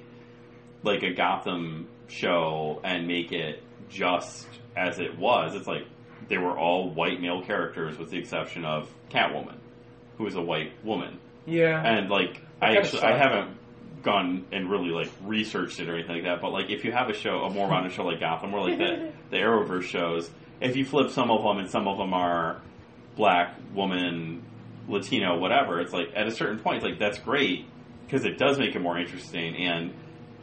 like 0.81 1.03
a 1.03 1.13
Gotham 1.13 1.87
show 2.07 2.79
and 2.83 3.07
make 3.07 3.31
it 3.31 3.63
just 3.89 4.47
as 4.75 4.99
it 4.99 5.17
was, 5.17 5.55
it's 5.55 5.67
like 5.67 5.85
they 6.27 6.37
were 6.37 6.57
all 6.57 6.89
white 6.89 7.21
male 7.21 7.41
characters 7.43 7.97
with 7.97 8.09
the 8.11 8.17
exception 8.17 8.65
of 8.65 8.89
Catwoman, 9.09 9.57
who 10.17 10.27
is 10.27 10.35
a 10.35 10.41
white 10.41 10.73
woman. 10.83 11.19
Yeah. 11.45 11.81
and 11.81 12.09
like 12.09 12.41
I 12.61 12.75
actually 12.75 13.03
I 13.03 13.17
haven't 13.17 13.57
gone 14.03 14.45
and 14.51 14.69
really 14.69 14.89
like 14.89 15.09
researched 15.23 15.79
it 15.79 15.89
or 15.89 15.95
anything 15.95 16.15
like 16.15 16.23
that. 16.25 16.41
But 16.41 16.51
like 16.51 16.69
if 16.69 16.83
you 16.83 16.91
have 16.91 17.09
a 17.09 17.13
show, 17.13 17.43
a 17.43 17.49
more 17.49 17.67
modern 17.69 17.91
show 17.91 18.03
like 18.03 18.19
Gotham, 18.19 18.53
or 18.53 18.69
like 18.69 18.77
the 18.77 19.11
the 19.31 19.37
Arrowverse 19.37 19.83
shows, 19.83 20.29
if 20.59 20.75
you 20.75 20.85
flip 20.85 21.11
some 21.11 21.31
of 21.31 21.43
them 21.43 21.57
and 21.57 21.69
some 21.69 21.87
of 21.87 21.97
them 21.97 22.13
are 22.13 22.61
black 23.15 23.55
woman, 23.73 24.43
Latino, 24.87 25.37
whatever, 25.39 25.79
it's 25.79 25.93
like 25.93 26.09
at 26.15 26.27
a 26.27 26.31
certain 26.31 26.59
point, 26.59 26.77
it's 26.77 26.85
like 26.85 26.99
that's 26.99 27.19
great 27.19 27.65
because 28.05 28.25
it 28.25 28.37
does 28.37 28.59
make 28.59 28.75
it 28.75 28.79
more 28.81 28.97
interesting. 28.99 29.55
And 29.55 29.93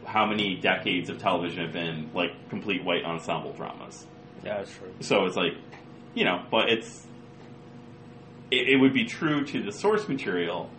how 0.06 0.26
many 0.26 0.56
decades 0.56 1.10
of 1.10 1.18
television 1.18 1.64
have 1.64 1.72
been 1.72 2.10
like 2.14 2.30
complete 2.50 2.84
white 2.84 3.04
ensemble 3.04 3.52
dramas? 3.52 4.06
Yeah, 4.44 4.58
that's 4.58 4.72
true. 4.72 4.92
So 5.00 5.24
it's 5.24 5.36
like, 5.36 5.54
you 6.14 6.24
know, 6.24 6.44
but 6.50 6.70
it's 6.70 7.06
it, 8.50 8.68
it 8.68 8.76
would 8.76 8.92
be 8.92 9.04
true 9.04 9.44
to 9.44 9.62
the 9.62 9.72
source 9.72 10.08
material, 10.08 10.70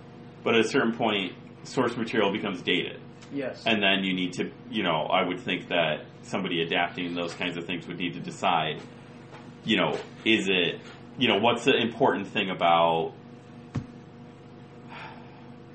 but 0.44 0.56
at 0.56 0.62
a 0.62 0.68
certain 0.68 0.96
point, 0.96 1.34
source 1.64 1.96
material 1.98 2.32
becomes 2.32 2.62
dated, 2.62 3.00
yes. 3.34 3.64
and 3.66 3.82
then 3.82 4.04
you 4.04 4.14
need 4.14 4.34
to, 4.34 4.52
you 4.70 4.84
know, 4.84 5.06
I 5.06 5.26
would 5.28 5.40
think 5.40 5.70
that 5.70 6.06
somebody 6.24 6.62
adapting 6.62 7.16
those 7.16 7.34
kinds 7.34 7.58
of 7.58 7.66
things 7.66 7.88
would 7.88 7.98
need 7.98 8.14
to 8.14 8.20
decide, 8.20 8.82
you 9.64 9.78
know, 9.78 9.98
is 10.24 10.48
it, 10.48 10.80
you 11.18 11.28
know, 11.28 11.38
what's 11.38 11.66
the 11.66 11.76
important 11.76 12.28
thing 12.28 12.50
about. 12.50 13.14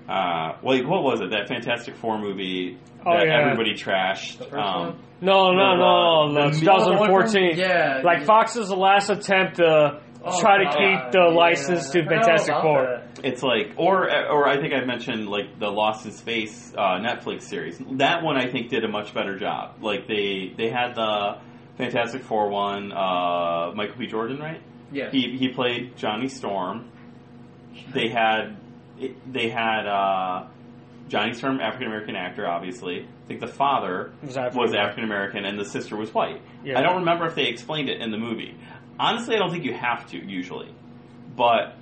Uh, 0.09 0.57
like 0.65 0.85
what 0.89 1.05
was 1.05 1.21
it? 1.21 1.31
That 1.31 1.47
Fantastic 1.47 1.95
Four 1.95 2.19
movie 2.19 2.77
Oh, 3.07 3.17
that 3.17 3.27
yeah. 3.27 3.41
everybody 3.43 3.75
trashed. 3.75 4.39
The 4.39 4.45
first 4.45 4.55
Um, 4.57 4.81
one? 4.81 4.99
No, 5.23 5.53
no, 5.53 5.77
No, 5.77 6.27
no, 6.29 6.33
no. 6.33 6.45
the- 6.51 6.55
the- 6.55 6.61
2014. 6.61 7.57
Yeah. 7.59 8.01
Like 8.05 8.25
Fox's 8.25 8.71
last 8.71 9.11
attempt 9.11 9.57
to 9.57 10.01
Oh, 10.23 10.39
try 10.41 10.59
to 10.59 10.65
God, 10.65 10.75
keep 10.77 11.13
the 11.13 11.29
yeah. 11.31 11.35
license 11.35 11.91
to 11.93 12.05
Fantastic 12.05 12.55
Four. 12.61 12.83
that. 12.83 13.21
It's 13.25 13.43
like, 13.43 13.73
or 13.79 14.05
or 14.31 14.47
I 14.47 14.61
think 14.61 14.75
I 14.75 14.85
mentioned 14.85 15.29
like 15.29 15.59
the 15.59 15.69
Lost 15.71 16.05
in 16.05 16.13
Space 16.13 16.75
uh, 16.77 16.99
Netflix 17.01 17.43
series. 17.43 17.79
That 17.93 18.23
one 18.23 18.37
I 18.37 18.51
think 18.51 18.69
did 18.69 18.85
a 18.85 18.89
much 18.89 19.15
better 19.15 19.39
job. 19.39 19.77
Like 19.83 20.07
they 20.07 20.53
they 20.59 20.69
had 20.69 20.95
the 20.95 21.39
Fantastic 21.79 22.23
Four 22.23 22.51
one, 22.51 22.93
uh, 22.93 23.73
Michael 23.75 23.97
B. 23.99 24.07
Jordan, 24.09 24.39
right? 24.39 24.61
Yes. 24.93 25.11
He 25.13 25.37
he 25.39 25.49
played 25.49 25.97
Johnny 25.97 26.29
Storm. 26.29 26.91
They 27.95 28.09
had 28.09 28.57
they 29.27 29.49
had 29.49 29.87
uh, 29.87 30.49
Johnny 31.11 31.35
Storm, 31.35 31.61
African 31.61 31.89
American 31.89 32.17
actor, 32.17 32.47
obviously. 32.49 33.01
I 33.03 33.29
think 33.29 33.41
the 33.41 33.47
father 33.49 34.13
Was 34.23 34.73
African 34.75 35.05
American 35.05 35.45
and 35.45 35.59
the 35.59 35.65
sister 35.65 35.97
was 35.97 36.15
white. 36.15 36.41
Yeah. 36.65 36.79
I 36.79 36.83
don't 36.83 37.01
remember 37.01 37.27
if 37.27 37.35
they 37.35 37.47
explained 37.47 37.89
it 37.91 38.01
in 38.01 38.11
the 38.11 38.17
movie. 38.17 38.57
Honestly, 38.99 39.35
I 39.35 39.39
don't 39.39 39.51
think 39.51 39.65
you 39.65 39.75
have 39.75 40.09
to 40.11 40.17
usually, 40.17 40.75
but 41.37 41.77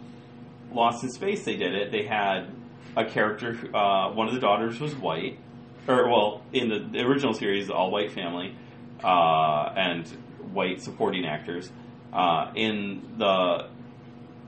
Lost 0.72 1.04
in 1.04 1.10
Space 1.10 1.44
they 1.44 1.56
did 1.56 1.74
it. 1.74 1.92
They 1.92 2.04
had 2.04 2.50
a 2.96 3.04
character. 3.04 3.54
Uh, 3.74 4.12
one 4.12 4.28
of 4.28 4.34
the 4.34 4.40
daughters 4.40 4.80
was 4.80 4.94
white, 4.96 5.38
or 5.86 6.08
well, 6.08 6.42
in 6.52 6.68
the, 6.68 6.78
the 6.78 7.00
original 7.00 7.34
series, 7.34 7.70
all 7.70 7.90
white 7.90 8.12
family 8.12 8.56
uh, 9.04 9.72
and 9.76 10.06
white 10.52 10.80
supporting 10.82 11.24
actors. 11.26 11.70
Uh, 12.12 12.50
in 12.54 13.02
the 13.18 13.68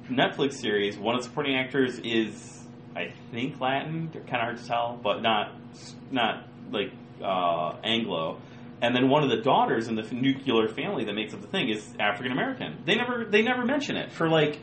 Netflix 0.08 0.54
series, 0.54 0.98
one 0.98 1.14
of 1.14 1.20
the 1.22 1.28
supporting 1.28 1.56
actors 1.56 1.98
is, 1.98 2.59
I 2.96 3.12
think, 3.30 3.60
Latin. 3.60 4.10
They're 4.12 4.22
Kind 4.22 4.36
of 4.36 4.40
hard 4.42 4.56
to 4.58 4.66
tell, 4.66 5.00
but 5.02 5.22
not 5.22 5.52
not 6.10 6.46
like 6.70 6.92
uh, 7.22 7.76
Anglo. 7.84 8.40
And 8.82 8.94
then 8.96 9.08
one 9.08 9.22
of 9.22 9.30
the 9.30 9.42
daughters 9.42 9.88
in 9.88 9.94
the 9.94 10.02
nuclear 10.02 10.66
family 10.68 11.04
that 11.04 11.12
makes 11.12 11.34
up 11.34 11.42
the 11.42 11.46
thing 11.46 11.68
is 11.68 11.86
African 12.00 12.32
American. 12.32 12.82
They 12.86 12.94
never 12.94 13.24
they 13.24 13.42
never 13.42 13.64
mention 13.64 13.96
it 13.96 14.10
for 14.12 14.28
like 14.28 14.58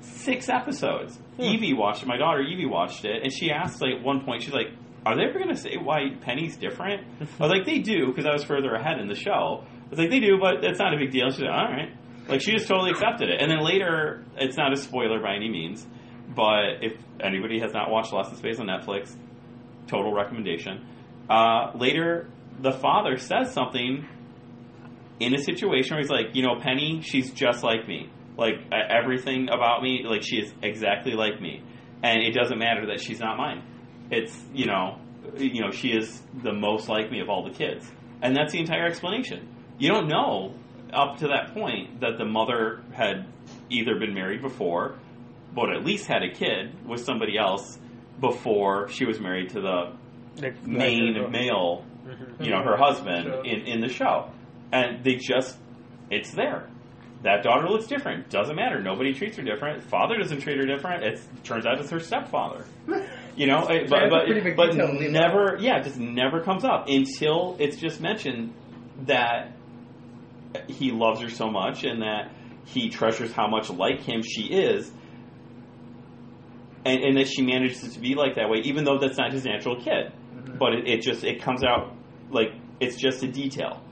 six 0.00 0.48
episodes. 0.48 1.18
Evie 1.38 1.74
watched 1.74 2.02
it. 2.02 2.06
My 2.06 2.16
daughter 2.16 2.40
Evie 2.40 2.66
watched 2.66 3.04
it, 3.04 3.22
and 3.22 3.32
she 3.32 3.50
asked 3.50 3.80
like 3.80 3.94
at 3.98 4.02
one 4.02 4.24
point, 4.24 4.42
she's 4.42 4.54
like, 4.54 4.68
"Are 5.04 5.14
they 5.16 5.24
ever 5.24 5.38
going 5.38 5.54
to 5.54 5.60
say 5.60 5.76
why 5.76 6.14
Penny's 6.22 6.56
different?" 6.56 7.06
I 7.20 7.42
was 7.42 7.50
like, 7.50 7.66
"They 7.66 7.78
do," 7.80 8.06
because 8.06 8.26
I 8.26 8.32
was 8.32 8.44
further 8.44 8.74
ahead 8.74 8.98
in 8.98 9.08
the 9.08 9.14
show. 9.14 9.64
I 9.64 9.90
was 9.90 9.98
like, 9.98 10.10
"They 10.10 10.20
do, 10.20 10.38
but 10.40 10.64
it's 10.64 10.78
not 10.78 10.94
a 10.94 10.96
big 10.96 11.10
deal." 11.12 11.30
She's 11.30 11.40
like, 11.40 11.50
"All 11.50 11.64
right." 11.70 11.94
Like 12.28 12.40
she 12.40 12.52
just 12.52 12.68
totally 12.68 12.90
accepted 12.92 13.28
it. 13.28 13.40
And 13.42 13.50
then 13.50 13.60
later, 13.62 14.24
it's 14.36 14.56
not 14.56 14.72
a 14.72 14.76
spoiler 14.76 15.20
by 15.20 15.34
any 15.34 15.48
means, 15.50 15.86
but 16.34 16.82
if 16.82 16.94
anybody 17.20 17.60
has 17.60 17.72
not 17.72 17.90
watched 17.90 18.12
Lost 18.12 18.30
in 18.30 18.38
Space 18.38 18.58
on 18.58 18.66
Netflix, 18.66 19.14
total 19.86 20.12
recommendation. 20.12 20.86
Uh, 21.28 21.72
later, 21.76 22.28
the 22.60 22.72
father 22.72 23.16
says 23.16 23.52
something 23.52 24.06
in 25.18 25.34
a 25.34 25.38
situation 25.38 25.94
where 25.96 26.02
he's 26.02 26.10
like, 26.10 26.34
you 26.34 26.42
know, 26.42 26.58
Penny, 26.60 27.02
she's 27.02 27.30
just 27.32 27.62
like 27.62 27.86
me. 27.86 28.10
Like 28.36 28.54
everything 28.72 29.48
about 29.52 29.82
me, 29.82 30.04
like 30.06 30.22
she 30.22 30.36
is 30.36 30.52
exactly 30.62 31.12
like 31.12 31.40
me, 31.40 31.62
and 32.02 32.22
it 32.22 32.32
doesn't 32.32 32.58
matter 32.58 32.86
that 32.86 33.00
she's 33.00 33.20
not 33.20 33.36
mine. 33.36 33.62
It's 34.10 34.34
you 34.54 34.64
know, 34.64 34.98
you 35.36 35.60
know, 35.60 35.70
she 35.70 35.88
is 35.88 36.22
the 36.42 36.52
most 36.52 36.88
like 36.88 37.10
me 37.10 37.20
of 37.20 37.28
all 37.28 37.44
the 37.44 37.50
kids, 37.54 37.90
and 38.22 38.34
that's 38.34 38.52
the 38.52 38.58
entire 38.58 38.86
explanation. 38.86 39.46
You 39.78 39.90
don't 39.90 40.08
know 40.08 40.54
up 40.92 41.18
to 41.18 41.28
that 41.28 41.52
point 41.52 42.00
that 42.00 42.16
the 42.16 42.24
mother 42.24 42.82
had 42.92 43.26
either 43.68 43.98
been 43.98 44.14
married 44.14 44.40
before, 44.40 44.98
but 45.54 45.70
at 45.70 45.84
least 45.84 46.06
had 46.06 46.22
a 46.22 46.30
kid 46.30 46.72
with 46.86 47.00
somebody 47.04 47.36
else 47.38 47.78
before 48.20 48.88
she 48.88 49.04
was 49.04 49.18
married 49.20 49.50
to 49.50 49.60
the 49.60 49.92
Like, 50.42 50.64
main 50.66 51.30
male, 51.30 51.84
Mhm. 52.06 52.44
you 52.44 52.50
know, 52.50 52.62
her 52.62 52.76
husband 52.76 53.24
Sure. 53.26 53.44
in, 53.44 53.60
in 53.66 53.80
the 53.80 53.88
show. 53.88 54.30
And 54.72 55.02
they 55.04 55.16
just, 55.16 55.58
it's 56.10 56.32
there. 56.32 56.68
That 57.22 57.42
daughter 57.42 57.68
looks 57.68 57.86
different. 57.86 58.30
Doesn't 58.30 58.56
matter. 58.56 58.80
Nobody 58.80 59.12
treats 59.12 59.36
her 59.36 59.42
different. 59.42 59.82
Father 59.82 60.16
doesn't 60.16 60.40
treat 60.40 60.56
her 60.56 60.64
different. 60.64 61.02
It 61.04 61.20
turns 61.44 61.66
out 61.66 61.78
it's 61.80 61.90
her 61.90 62.00
stepfather. 62.00 62.64
You 63.36 63.46
know, 63.46 63.64
eh, 63.66 63.86
but, 63.88 64.10
but, 64.10 64.26
but 64.56 64.74
never, 64.74 65.56
yeah, 65.60 65.78
it 65.78 65.84
just 65.84 65.98
never 65.98 66.40
comes 66.42 66.64
up 66.64 66.88
until 66.88 67.56
it's 67.60 67.76
just 67.78 68.00
mentioned 68.00 68.52
that 69.06 69.52
he 70.66 70.90
loves 70.90 71.20
her 71.20 71.30
so 71.30 71.48
much 71.48 71.84
and 71.84 72.02
that 72.02 72.32
he 72.66 72.90
treasures 72.90 73.32
how 73.32 73.46
much 73.46 73.70
like 73.70 74.00
him 74.02 74.22
she 74.22 74.42
is. 74.52 74.90
And, 76.84 77.02
and 77.02 77.16
that 77.16 77.28
she 77.28 77.42
manages 77.42 77.92
to 77.94 78.00
be 78.00 78.14
like 78.14 78.36
that 78.36 78.48
way, 78.48 78.58
even 78.64 78.84
though 78.84 78.98
that's 78.98 79.18
not 79.18 79.32
his 79.32 79.44
natural 79.44 79.76
kid. 79.76 80.12
Mm-hmm. 80.34 80.58
But 80.58 80.74
it, 80.74 80.88
it 80.88 81.02
just 81.02 81.24
it 81.24 81.42
comes 81.42 81.62
out 81.64 81.94
like 82.30 82.48
it's 82.80 82.96
just 82.96 83.22
a 83.22 83.28
detail. 83.28 83.82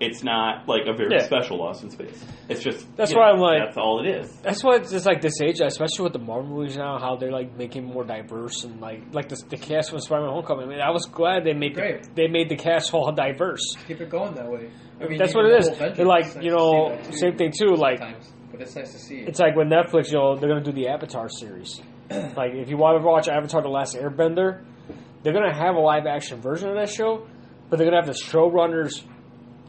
It's 0.00 0.24
not 0.24 0.66
like 0.66 0.82
a 0.88 0.94
very 0.96 1.14
Yeah. 1.14 1.22
special 1.22 1.58
Lost 1.58 1.84
in 1.84 1.90
Space. 1.90 2.24
It's 2.48 2.60
just 2.60 2.84
That's 2.96 3.14
why 3.14 3.26
know, 3.28 3.34
I'm 3.34 3.38
like- 3.40 3.62
that's 3.66 3.76
all 3.76 4.04
it 4.04 4.08
is. 4.08 4.32
That's 4.42 4.64
why 4.64 4.76
it's 4.76 4.90
just 4.90 5.06
like 5.06 5.20
this 5.20 5.40
age, 5.40 5.60
especially 5.60 6.02
with 6.04 6.12
the 6.12 6.18
Marvel 6.18 6.50
movies 6.56 6.76
now, 6.76 6.98
how 6.98 7.14
they're 7.14 7.30
like 7.30 7.56
making 7.56 7.84
more 7.84 8.02
diverse 8.02 8.64
and 8.64 8.80
like 8.80 9.02
like 9.12 9.28
the, 9.28 9.40
the 9.50 9.56
cast 9.56 9.90
from 9.90 10.00
Spider-Man: 10.00 10.30
Homecoming. 10.32 10.66
I 10.66 10.68
mean, 10.68 10.80
I 10.80 10.90
was 10.90 11.04
glad 11.06 11.44
they 11.44 11.52
made 11.54 11.76
the, 11.76 12.04
they 12.16 12.26
made 12.26 12.48
the 12.48 12.56
cast 12.56 12.92
all 12.92 13.12
diverse. 13.12 13.60
Keep 13.86 14.00
it 14.00 14.10
going 14.10 14.34
that 14.34 14.50
way. 14.50 14.70
I 15.00 15.06
mean, 15.06 15.18
That's 15.18 15.34
what 15.36 15.44
it 15.44 15.50
the 15.50 15.56
is. 15.58 15.66
whole 15.68 15.76
Avengers, 15.76 15.96
They're 15.98 16.06
like, 16.06 16.24
nice 16.34 16.44
you 16.44 16.50
know, 16.50 16.88
see 16.88 17.02
that 17.02 17.10
too 17.12 17.16
same 17.18 17.36
thing 17.36 17.52
too. 17.56 17.74
Like 17.76 18.00
but 18.50 18.60
it's 18.60 18.74
nice 18.74 18.92
to 18.92 18.98
see. 18.98 19.18
it. 19.20 19.28
it's 19.28 19.38
like 19.38 19.54
when 19.54 19.68
Netflix, 19.68 20.08
you 20.10 20.18
know, 20.18 20.34
they're 20.36 20.48
gonna 20.48 20.64
do 20.64 20.72
the 20.72 20.88
Avatar 20.88 21.28
series. 21.28 21.80
like 22.36 22.52
if 22.54 22.68
you 22.68 22.76
want 22.76 23.00
to 23.00 23.06
watch 23.06 23.28
Avatar: 23.28 23.62
The 23.62 23.68
Last 23.68 23.96
Airbender, 23.96 24.64
they're 25.22 25.32
gonna 25.32 25.54
have 25.54 25.74
a 25.74 25.80
live 25.80 26.06
action 26.06 26.40
version 26.40 26.68
of 26.68 26.76
that 26.76 26.88
show, 26.90 27.26
but 27.70 27.76
they're 27.78 27.86
gonna 27.90 28.04
have 28.04 28.06
the 28.12 28.20
showrunners, 28.20 29.02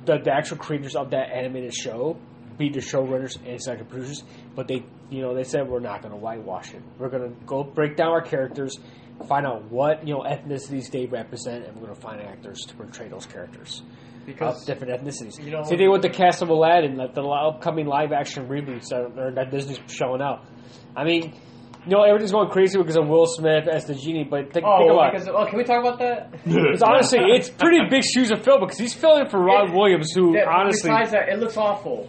the, 0.05 0.17
the 0.23 0.31
actual 0.31 0.57
creators 0.57 0.95
of 0.95 1.11
that 1.11 1.31
animated 1.31 1.73
show, 1.73 2.17
be 2.57 2.69
the 2.69 2.79
showrunners 2.79 3.37
and 3.37 3.47
executive 3.47 3.89
producers. 3.89 4.23
But 4.55 4.67
they, 4.67 4.83
you 5.09 5.21
know, 5.21 5.33
they 5.33 5.43
said 5.43 5.67
we're 5.67 5.79
not 5.79 6.01
gonna 6.01 6.17
whitewash 6.17 6.73
it. 6.73 6.81
We're 6.97 7.09
gonna 7.09 7.33
go 7.45 7.63
break 7.63 7.95
down 7.95 8.09
our 8.09 8.21
characters, 8.21 8.77
find 9.27 9.45
out 9.45 9.71
what 9.71 10.07
you 10.07 10.13
know 10.13 10.21
ethnicities 10.21 10.89
they 10.91 11.05
represent, 11.05 11.65
and 11.65 11.75
we're 11.77 11.87
gonna 11.87 11.99
find 11.99 12.21
actors 12.21 12.61
to 12.67 12.75
portray 12.75 13.07
those 13.09 13.25
characters 13.25 13.81
of 13.81 14.25
because 14.25 14.65
different 14.65 14.93
ethnicities. 14.93 15.43
You 15.43 15.51
know- 15.51 15.63
Same 15.63 15.77
thing 15.77 15.91
with 15.91 16.01
the 16.01 16.09
cast 16.09 16.41
of 16.41 16.49
Aladdin, 16.49 16.95
like 16.95 17.13
the 17.13 17.21
upcoming 17.23 17.85
live 17.87 18.11
action 18.11 18.47
reboots 18.47 18.89
that, 18.89 19.35
that 19.35 19.51
Disney's 19.51 19.79
showing 19.87 20.21
out. 20.21 20.45
I 20.95 21.03
mean, 21.03 21.33
you 21.85 21.91
know, 21.91 22.03
everything's 22.03 22.31
going 22.31 22.49
crazy 22.49 22.77
because 22.77 22.95
of 22.97 23.07
Will 23.07 23.25
Smith 23.25 23.67
as 23.67 23.85
the 23.85 23.93
genie, 23.95 24.23
but 24.23 24.51
think, 24.53 24.65
oh, 24.65 24.77
think 24.79 24.91
about 24.91 25.11
because 25.13 25.27
it. 25.27 25.33
oh, 25.35 25.45
can 25.45 25.57
we 25.57 25.63
talk 25.63 25.79
about 25.81 25.99
that? 25.99 26.33
It's 26.45 26.81
honestly, 26.81 27.19
it's 27.19 27.49
pretty 27.49 27.79
big 27.89 28.03
shoes 28.03 28.29
to 28.29 28.37
fill 28.37 28.59
because 28.59 28.77
he's 28.77 28.93
filling 28.93 29.27
for 29.29 29.39
Ron 29.41 29.69
It- 29.71 29.75
Williams, 29.75 30.11
who 30.13 30.33
That- 30.33 30.47
honestly, 30.47 30.89
besides 30.89 31.11
that, 31.11 31.29
it 31.29 31.39
looks 31.39 31.57
awful. 31.57 32.07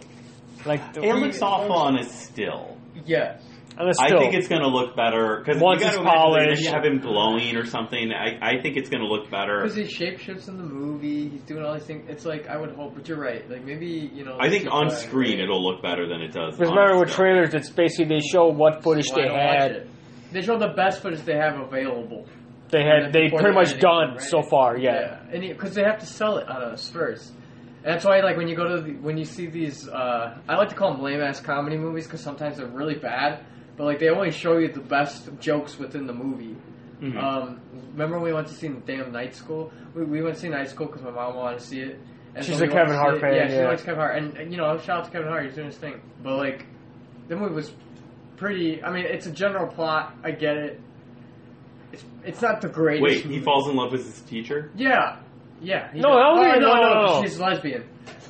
like, 0.65 0.93
the, 0.93 1.03
It 1.03 1.15
looks 1.15 1.41
awful 1.41 1.73
on 1.75 1.97
a 1.97 2.03
still. 2.03 2.77
Yes. 3.05 3.41
And 3.77 3.89
it's 3.89 3.99
I 3.99 4.09
think 4.09 4.33
it's 4.33 4.47
going 4.47 4.61
to 4.61 4.67
look 4.67 4.95
better 4.95 5.39
because 5.39 5.57
you 5.59 5.63
Once 5.63 5.81
got 5.81 5.87
it's 5.89 5.97
to 5.97 6.01
if 6.03 6.07
polished. 6.07 6.61
you 6.61 6.69
have 6.69 6.85
him 6.85 6.99
glowing 6.99 7.55
or 7.57 7.65
something. 7.65 8.11
I, 8.11 8.57
I 8.57 8.61
think 8.61 8.77
it's 8.77 8.89
going 8.89 9.01
to 9.01 9.07
look 9.07 9.29
better. 9.29 9.61
Because 9.61 9.75
he 9.75 9.83
shapeshifts 9.83 10.47
in 10.47 10.57
the 10.57 10.63
movie, 10.63 11.29
he's 11.29 11.41
doing 11.43 11.63
all 11.63 11.73
these 11.73 11.83
things. 11.83 12.05
It's 12.09 12.25
like 12.25 12.47
I 12.47 12.57
would 12.57 12.71
hope, 12.71 12.95
but 12.95 13.07
you're 13.07 13.19
right. 13.19 13.49
Like 13.49 13.65
maybe 13.65 14.09
you 14.13 14.23
know. 14.23 14.37
I 14.39 14.49
think 14.49 14.67
on 14.71 14.89
screen 14.89 15.39
it'll 15.39 15.63
look 15.63 15.81
better 15.81 16.07
than 16.07 16.21
it 16.21 16.31
does. 16.31 16.55
because 16.55 16.71
on 16.71 16.77
remember 16.77 16.99
with 16.99 17.09
still. 17.09 17.23
trailers, 17.25 17.53
it's 17.53 17.69
basically 17.69 18.15
they 18.15 18.21
show 18.21 18.47
what 18.47 18.83
footage 18.83 19.09
Why 19.11 19.21
they 19.21 19.29
had. 19.29 19.89
They 20.31 20.41
show 20.41 20.57
the 20.57 20.73
best 20.75 21.01
footage 21.01 21.21
they 21.21 21.37
have 21.37 21.59
available. 21.59 22.25
They 22.69 22.83
had 22.83 23.13
they 23.13 23.29
pretty 23.29 23.53
much 23.53 23.79
done 23.79 24.13
right? 24.13 24.21
so 24.21 24.41
far. 24.41 24.77
Yeah. 24.77 25.21
and 25.31 25.41
because 25.41 25.75
they 25.75 25.83
have 25.83 25.99
to 25.99 26.05
sell 26.05 26.37
it 26.37 26.47
on 26.49 26.61
us 26.63 26.89
first. 26.89 27.31
And 27.83 27.93
that's 27.93 28.03
why, 28.03 28.19
like, 28.21 28.35
when 28.35 28.47
you 28.47 28.55
go 28.55 28.67
to 28.75 28.81
the, 28.81 28.93
when 28.93 29.15
you 29.15 29.25
see 29.25 29.45
these, 29.45 29.87
uh, 29.87 30.39
I 30.49 30.55
like 30.55 30.69
to 30.69 30.75
call 30.75 30.93
them 30.93 31.03
lame 31.03 31.21
ass 31.21 31.39
comedy 31.39 31.77
movies 31.77 32.05
because 32.07 32.21
sometimes 32.21 32.57
they're 32.57 32.65
really 32.65 32.95
bad, 32.95 33.45
but 33.77 33.85
like 33.85 33.99
they 33.99 34.09
only 34.09 34.31
show 34.31 34.57
you 34.57 34.71
the 34.71 34.79
best 34.81 35.29
jokes 35.39 35.77
within 35.77 36.07
the 36.07 36.13
movie. 36.13 36.55
Mhm. 37.01 37.21
Um, 37.21 37.59
remember 37.91 38.15
when 38.17 38.23
we 38.29 38.33
went 38.33 38.47
to 38.47 38.53
see 38.53 38.67
the 38.69 38.79
Damn 38.79 39.11
Night 39.11 39.35
School? 39.35 39.71
We, 39.93 40.05
we 40.05 40.21
went 40.21 40.35
to 40.35 40.41
see 40.41 40.49
Night 40.49 40.69
School 40.69 40.87
because 40.87 41.01
my 41.03 41.11
mom 41.11 41.35
wanted 41.35 41.59
to 41.59 41.65
see 41.65 41.79
it. 41.81 41.99
And 42.35 42.43
She's 42.45 42.59
we 42.59 42.67
a 42.67 42.69
Kevin 42.71 42.95
Hart 42.95 43.19
fan, 43.21 43.33
Yeah, 43.33 43.47
she 43.47 43.53
yeah. 43.55 43.67
likes 43.67 43.81
Kevin 43.83 43.99
Hart, 43.99 44.17
and, 44.17 44.35
and, 44.37 44.51
you 44.51 44.57
know, 44.57 44.77
shout 44.79 44.99
out 44.99 45.05
to 45.05 45.11
Kevin 45.11 45.27
Hart, 45.29 45.45
he's 45.45 45.55
doing 45.55 45.67
his 45.67 45.77
thing. 45.77 46.01
But 46.21 46.35
like, 46.37 46.65
the 47.27 47.35
movie 47.35 47.53
was 47.55 47.71
pretty. 48.37 48.83
I 48.83 48.91
mean, 48.91 49.05
it's 49.05 49.25
a 49.25 49.31
general 49.31 49.67
plot. 49.67 50.13
I 50.23 50.31
get 50.31 50.57
it. 50.57 50.81
It's 51.93 52.03
it's 52.25 52.41
not 52.41 52.61
the 52.61 52.67
greatest. 52.69 53.03
Wait, 53.25 53.25
he 53.25 53.39
falls 53.41 53.69
in 53.69 53.75
love 53.75 53.91
with 53.91 54.05
his 54.05 54.21
teacher. 54.21 54.69
Yeah, 54.75 55.17
yeah. 55.61 55.91
No, 55.93 56.01
does. 56.01 56.05
I 56.05 56.19
don't 56.19 56.37
oh, 56.39 56.51
think- 56.51 56.61
no, 56.61 56.73
no, 56.73 56.81
no, 56.81 56.93
no, 56.93 57.15
no. 57.19 57.21
She's 57.23 57.39
lesbian, 57.39 57.83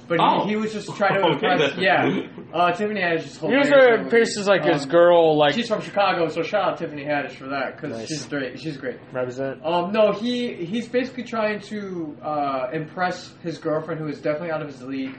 but 0.07 0.19
Oh. 0.21 0.43
he, 0.43 0.49
he 0.51 0.55
was 0.55 0.71
just 0.73 0.95
trying 0.95 1.21
to 1.21 1.27
impress. 1.31 1.71
then. 1.75 1.79
Yeah, 1.81 2.27
uh, 2.53 2.71
Tiffany 2.73 3.01
Haddish 3.01 3.25
is 3.25 3.37
hilarious. 3.37 3.67
Usually 3.69 3.93
in 3.97 4.03
the 4.03 4.09
Pierce 4.09 4.29
is 4.29 4.37
movie. 4.47 4.49
like 4.49 4.65
his 4.73 4.83
Um, 4.83 4.89
girl, 4.89 5.37
like 5.37 5.53
She's 5.55 5.67
from 5.67 5.81
Chicago, 5.81 6.27
so 6.29 6.41
shout 6.43 6.63
out 6.63 6.77
Tiffany 6.77 7.03
Haddish 7.03 7.31
for 7.37 7.47
that 7.49 7.75
because 7.75 7.97
Nice. 7.97 8.07
she's 8.07 8.25
great. 8.25 8.59
She's 8.59 8.77
great. 8.77 8.97
represent. 9.11 9.65
Um, 9.65 9.91
no, 9.91 10.11
he 10.11 10.53
he's 10.53 10.87
basically 10.87 11.23
trying 11.23 11.59
to 11.61 12.17
uh, 12.21 12.67
impress 12.73 13.33
his 13.43 13.57
girlfriend, 13.57 13.99
who 13.99 14.07
is 14.07 14.19
definitely 14.21 14.51
out 14.51 14.61
of 14.61 14.67
his 14.67 14.81
league. 14.83 15.17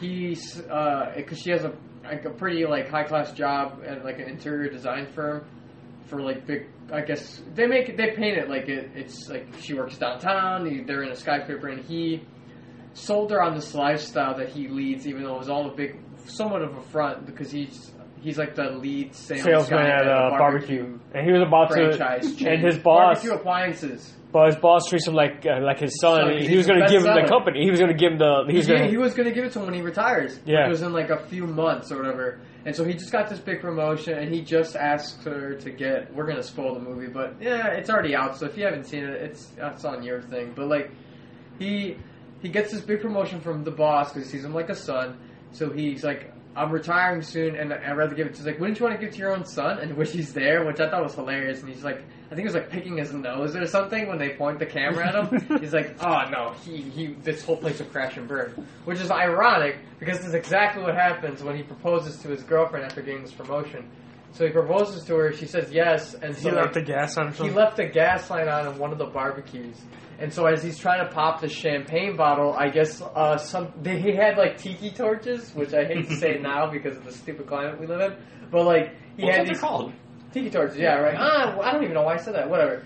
He's 0.00 0.56
because 0.60 1.38
she 1.40 1.50
has 1.50 1.64
a 1.64 1.72
like 2.02 2.24
a 2.24 2.30
pretty 2.30 2.66
like 2.66 2.88
high 2.90 3.04
class 3.04 3.32
job 3.32 3.82
at 3.86 4.04
like 4.04 4.18
an 4.18 4.28
interior 4.28 4.68
design 4.70 5.06
firm 5.14 5.44
for 6.06 6.20
like 6.20 6.46
big. 6.46 6.66
I 6.92 7.00
guess 7.00 7.40
they 7.54 7.66
make 7.66 7.88
it, 7.88 7.96
they 7.96 8.10
paint 8.10 8.36
it 8.36 8.50
like 8.50 8.68
it, 8.68 8.90
it's 8.94 9.26
like 9.30 9.46
she 9.60 9.72
works 9.72 9.96
downtown. 9.96 10.84
They're 10.86 11.02
in 11.02 11.10
a 11.10 11.16
skyscraper, 11.16 11.68
and 11.68 11.82
he 11.84 12.22
sold 12.94 13.30
her 13.30 13.42
on 13.42 13.54
this 13.54 13.74
lifestyle 13.74 14.36
that 14.38 14.48
he 14.48 14.68
leads, 14.68 15.06
even 15.06 15.24
though 15.24 15.34
it 15.34 15.38
was 15.38 15.50
all 15.50 15.70
a 15.70 15.74
big, 15.74 15.98
somewhat 16.26 16.62
of 16.62 16.76
a 16.76 16.82
front 16.82 17.26
because 17.26 17.50
he's 17.50 17.92
he's 18.24 18.38
like 18.38 18.54
the 18.54 18.70
lead 18.70 19.14
sales 19.14 19.42
salesman 19.42 19.80
guy 19.80 19.88
at 19.88 20.06
a 20.06 20.10
uh, 20.10 20.30
barbecue, 20.30 20.98
and 21.14 21.26
he 21.26 21.32
was 21.32 21.42
about 21.42 21.70
franchise 21.70 22.34
to, 22.36 22.48
and 22.48 22.64
his 22.64 22.78
boss, 22.78 23.16
barbecue 23.16 23.32
appliances. 23.32 24.14
but 24.32 24.46
his 24.46 24.56
boss 24.56 24.88
treats 24.88 25.06
him 25.06 25.14
like 25.14 25.44
uh, 25.46 25.60
like 25.62 25.80
his 25.80 26.00
son. 26.00 26.32
Son, 26.32 26.38
he 26.38 26.56
was 26.56 26.66
going 26.66 26.80
to 26.80 26.88
give 26.88 27.04
him 27.04 27.14
the 27.14 27.28
company. 27.28 27.62
He 27.62 27.70
was 27.70 27.78
going 27.78 27.92
to 27.92 27.98
give 27.98 28.12
him 28.12 28.18
the. 28.18 28.46
He 28.48 28.56
was 28.56 28.66
he, 28.66 28.72
going. 28.72 28.90
he 28.90 28.96
was 28.96 29.14
going 29.14 29.28
to 29.28 29.34
give 29.34 29.44
it 29.44 29.52
to 29.52 29.60
him 29.60 29.66
when 29.66 29.74
he 29.74 29.82
retires. 29.82 30.40
Yeah. 30.46 30.66
It 30.66 30.70
was 30.70 30.82
in 30.82 30.92
like 30.92 31.10
a 31.10 31.26
few 31.26 31.46
months 31.46 31.92
or 31.92 31.98
whatever. 31.98 32.40
And 32.66 32.74
so 32.74 32.82
he 32.82 32.94
just 32.94 33.12
got 33.12 33.28
this 33.28 33.40
big 33.40 33.60
promotion, 33.60 34.16
and 34.16 34.34
he 34.34 34.40
just 34.40 34.74
asked 34.74 35.22
her 35.24 35.54
to 35.56 35.70
get. 35.70 36.14
We're 36.14 36.24
going 36.24 36.38
to 36.38 36.42
spoil 36.42 36.72
the 36.72 36.80
movie, 36.80 37.08
but 37.08 37.36
yeah, 37.40 37.68
it's 37.68 37.90
already 37.90 38.16
out. 38.16 38.38
So 38.38 38.46
if 38.46 38.56
you 38.56 38.64
haven't 38.64 38.84
seen 38.84 39.04
it, 39.04 39.20
it's 39.20 39.52
it's 39.58 39.84
on 39.84 40.02
your 40.02 40.22
thing. 40.22 40.54
But 40.56 40.68
like, 40.68 40.90
he 41.58 41.98
he 42.44 42.50
gets 42.50 42.70
this 42.70 42.82
big 42.82 43.00
promotion 43.00 43.40
from 43.40 43.64
the 43.64 43.70
boss 43.70 44.12
because 44.12 44.30
he 44.30 44.36
sees 44.36 44.44
him 44.44 44.52
like 44.52 44.68
a 44.68 44.74
son. 44.74 45.18
So 45.52 45.70
he's 45.70 46.04
like, 46.04 46.30
I'm 46.54 46.70
retiring 46.70 47.22
soon, 47.22 47.56
and 47.56 47.72
I'd 47.72 47.96
rather 47.96 48.14
give 48.14 48.26
it 48.26 48.34
to. 48.34 48.36
He's 48.36 48.46
like, 48.46 48.60
wouldn't 48.60 48.78
you 48.78 48.84
want 48.84 48.94
to 48.94 49.00
give 49.00 49.08
it 49.08 49.16
to 49.16 49.18
your 49.18 49.34
own 49.34 49.46
son? 49.46 49.78
And 49.78 49.96
which 49.96 50.12
he's 50.12 50.34
there, 50.34 50.64
which 50.66 50.78
I 50.78 50.90
thought 50.90 51.02
was 51.02 51.14
hilarious. 51.14 51.60
And 51.60 51.72
he's 51.72 51.82
like, 51.82 52.02
I 52.26 52.28
think 52.34 52.40
he 52.40 52.44
was 52.44 52.54
like 52.54 52.68
picking 52.68 52.98
his 52.98 53.14
nose 53.14 53.56
or 53.56 53.66
something 53.66 54.08
when 54.08 54.18
they 54.18 54.34
point 54.34 54.58
the 54.58 54.66
camera 54.66 55.08
at 55.08 55.32
him. 55.32 55.58
he's 55.60 55.72
like, 55.72 55.96
oh 56.04 56.28
no, 56.30 56.52
he 56.66 56.82
he, 56.82 57.06
this 57.22 57.42
whole 57.42 57.56
place 57.56 57.78
will 57.78 57.86
crash 57.86 58.18
and 58.18 58.28
burn, 58.28 58.50
which 58.84 59.00
is 59.00 59.10
ironic 59.10 59.78
because 59.98 60.18
this 60.18 60.28
is 60.28 60.34
exactly 60.34 60.82
what 60.82 60.94
happens 60.94 61.42
when 61.42 61.56
he 61.56 61.62
proposes 61.62 62.18
to 62.18 62.28
his 62.28 62.42
girlfriend 62.42 62.84
after 62.84 63.00
getting 63.00 63.22
this 63.22 63.32
promotion. 63.32 63.90
So 64.32 64.44
he 64.44 64.52
proposes 64.52 65.04
to 65.04 65.14
her, 65.14 65.32
she 65.32 65.46
says 65.46 65.70
yes, 65.72 66.14
and 66.14 66.34
so 66.34 66.50
he 66.50 66.54
like, 66.54 66.64
left 66.64 66.74
the 66.74 66.82
gas 66.82 67.16
on. 67.16 67.32
he 67.32 67.50
left 67.50 67.76
the 67.76 67.86
gas 67.86 68.28
line 68.30 68.48
on 68.48 68.66
in 68.66 68.78
one 68.78 68.90
of 68.90 68.98
the 68.98 69.06
barbecues. 69.06 69.76
And 70.18 70.32
so 70.32 70.46
as 70.46 70.62
he's 70.62 70.78
trying 70.78 71.04
to 71.06 71.12
pop 71.12 71.40
the 71.40 71.48
champagne 71.48 72.16
bottle, 72.16 72.52
I 72.54 72.68
guess 72.68 73.02
uh, 73.02 73.36
some 73.36 73.72
they, 73.82 74.00
he 74.00 74.14
had 74.14 74.36
like 74.38 74.58
tiki 74.58 74.90
torches, 74.90 75.52
which 75.54 75.74
I 75.74 75.84
hate 75.84 76.08
to 76.08 76.16
say 76.16 76.38
now 76.40 76.70
because 76.70 76.96
of 76.96 77.04
the 77.04 77.12
stupid 77.12 77.46
climate 77.46 77.80
we 77.80 77.86
live 77.86 78.00
in. 78.00 78.16
But 78.50 78.64
like 78.64 78.94
he 79.16 79.24
What's 79.24 79.36
had 79.36 79.46
these 79.48 79.60
called? 79.60 79.92
tiki 80.32 80.50
torches, 80.50 80.76
yeah, 80.78 80.94
right. 80.96 81.16
Ah, 81.18 81.58
I 81.60 81.72
don't 81.72 81.82
even 81.82 81.94
know 81.94 82.02
why 82.02 82.14
I 82.14 82.18
said 82.18 82.34
that. 82.34 82.48
Whatever. 82.48 82.84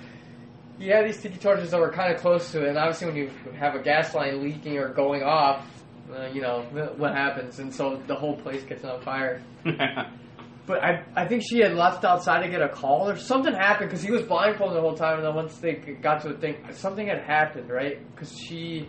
He 0.79 0.89
had 0.89 1.05
these 1.07 1.21
tiki 1.21 1.37
torches 1.39 1.73
that 1.73 1.81
were 1.81 1.91
kind 1.93 2.15
of 2.15 2.21
close 2.21 2.51
to 2.53 2.63
it, 2.65 2.69
and 2.69 2.79
obviously 2.79 3.09
when 3.09 3.17
you 3.17 3.31
have 3.59 3.75
a 3.75 3.83
gas 3.83 4.15
line 4.15 4.43
leaking 4.43 4.79
or 4.79 4.89
going 4.91 5.23
off, 5.23 5.67
uh, 6.15 6.27
you 6.33 6.41
know 6.41 6.63
what 6.97 7.15
happens, 7.15 7.59
and 7.59 7.75
so 7.75 8.01
the 8.07 8.15
whole 8.15 8.37
place 8.37 8.63
gets 8.63 8.85
on 8.85 9.01
fire. 9.03 9.43
But 10.69 10.85
I, 10.85 11.03
I 11.17 11.27
think 11.27 11.43
she 11.49 11.59
had 11.61 11.73
left 11.75 12.05
outside 12.05 12.43
to 12.43 12.49
get 12.51 12.61
a 12.63 12.69
call 12.69 13.09
or 13.09 13.17
something 13.17 13.55
happened 13.55 13.89
because 13.91 14.05
he 14.05 14.11
was 14.13 14.23
blindfolded 14.23 14.77
the 14.77 14.81
whole 14.83 14.95
time. 14.95 15.17
And 15.19 15.27
then 15.27 15.35
once 15.35 15.57
they 15.59 15.73
got 16.01 16.21
to 16.23 16.29
the 16.29 16.39
thing, 16.39 16.57
something 16.73 17.07
had 17.09 17.23
happened, 17.23 17.71
right? 17.71 17.97
Because 18.15 18.37
she, 18.39 18.87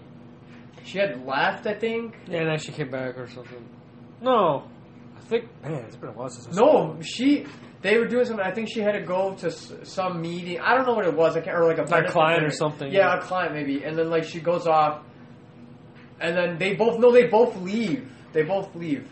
she 0.84 1.00
had 1.00 1.26
left, 1.26 1.66
I 1.66 1.74
think. 1.74 2.16
Yeah, 2.28 2.40
and 2.42 2.50
then 2.50 2.60
she 2.60 2.72
came 2.74 2.92
back 2.92 3.18
or 3.18 3.28
something. 3.30 3.66
No, 4.22 4.68
I 5.18 5.22
think 5.22 5.46
man, 5.64 5.86
it's 5.86 5.96
been 5.96 6.10
a 6.10 6.12
while 6.12 6.28
since 6.30 6.50
I 6.50 6.52
saw 6.52 6.94
No, 6.96 7.02
she. 7.02 7.46
They 7.82 7.98
were 7.98 8.08
doing 8.08 8.26
something. 8.26 8.46
I 8.46 8.52
think 8.52 8.68
she 8.70 8.82
had 8.82 8.92
to 8.92 9.02
go 9.02 9.36
to 9.36 9.48
s- 9.48 9.72
some 9.84 10.20
meeting. 10.22 10.60
I 10.60 10.76
don't 10.76 10.86
know 10.86 10.96
what 10.96 11.06
it 11.08 11.16
was. 11.16 11.38
I 11.38 11.40
can't 11.40 11.56
or 11.56 11.66
like 11.66 11.78
a 11.78 11.86
benefit 11.86 12.12
client 12.12 12.44
or 12.44 12.50
something, 12.50 12.92
Yeah, 12.92 13.08
yeah. 13.16 13.20
a 13.20 13.22
client 13.22 13.54
maybe. 13.54 13.86
And 13.86 13.98
then 13.98 14.10
like 14.10 14.26
she 14.26 14.42
goes 14.42 14.68
off, 14.68 15.02
and 16.20 16.36
then 16.36 16.58
they 16.58 16.76
both 16.76 17.00
no, 17.00 17.14
they 17.14 17.28
both 17.28 17.56
leave. 17.56 18.12
They 18.34 18.44
both 18.44 18.76
leave, 18.76 19.08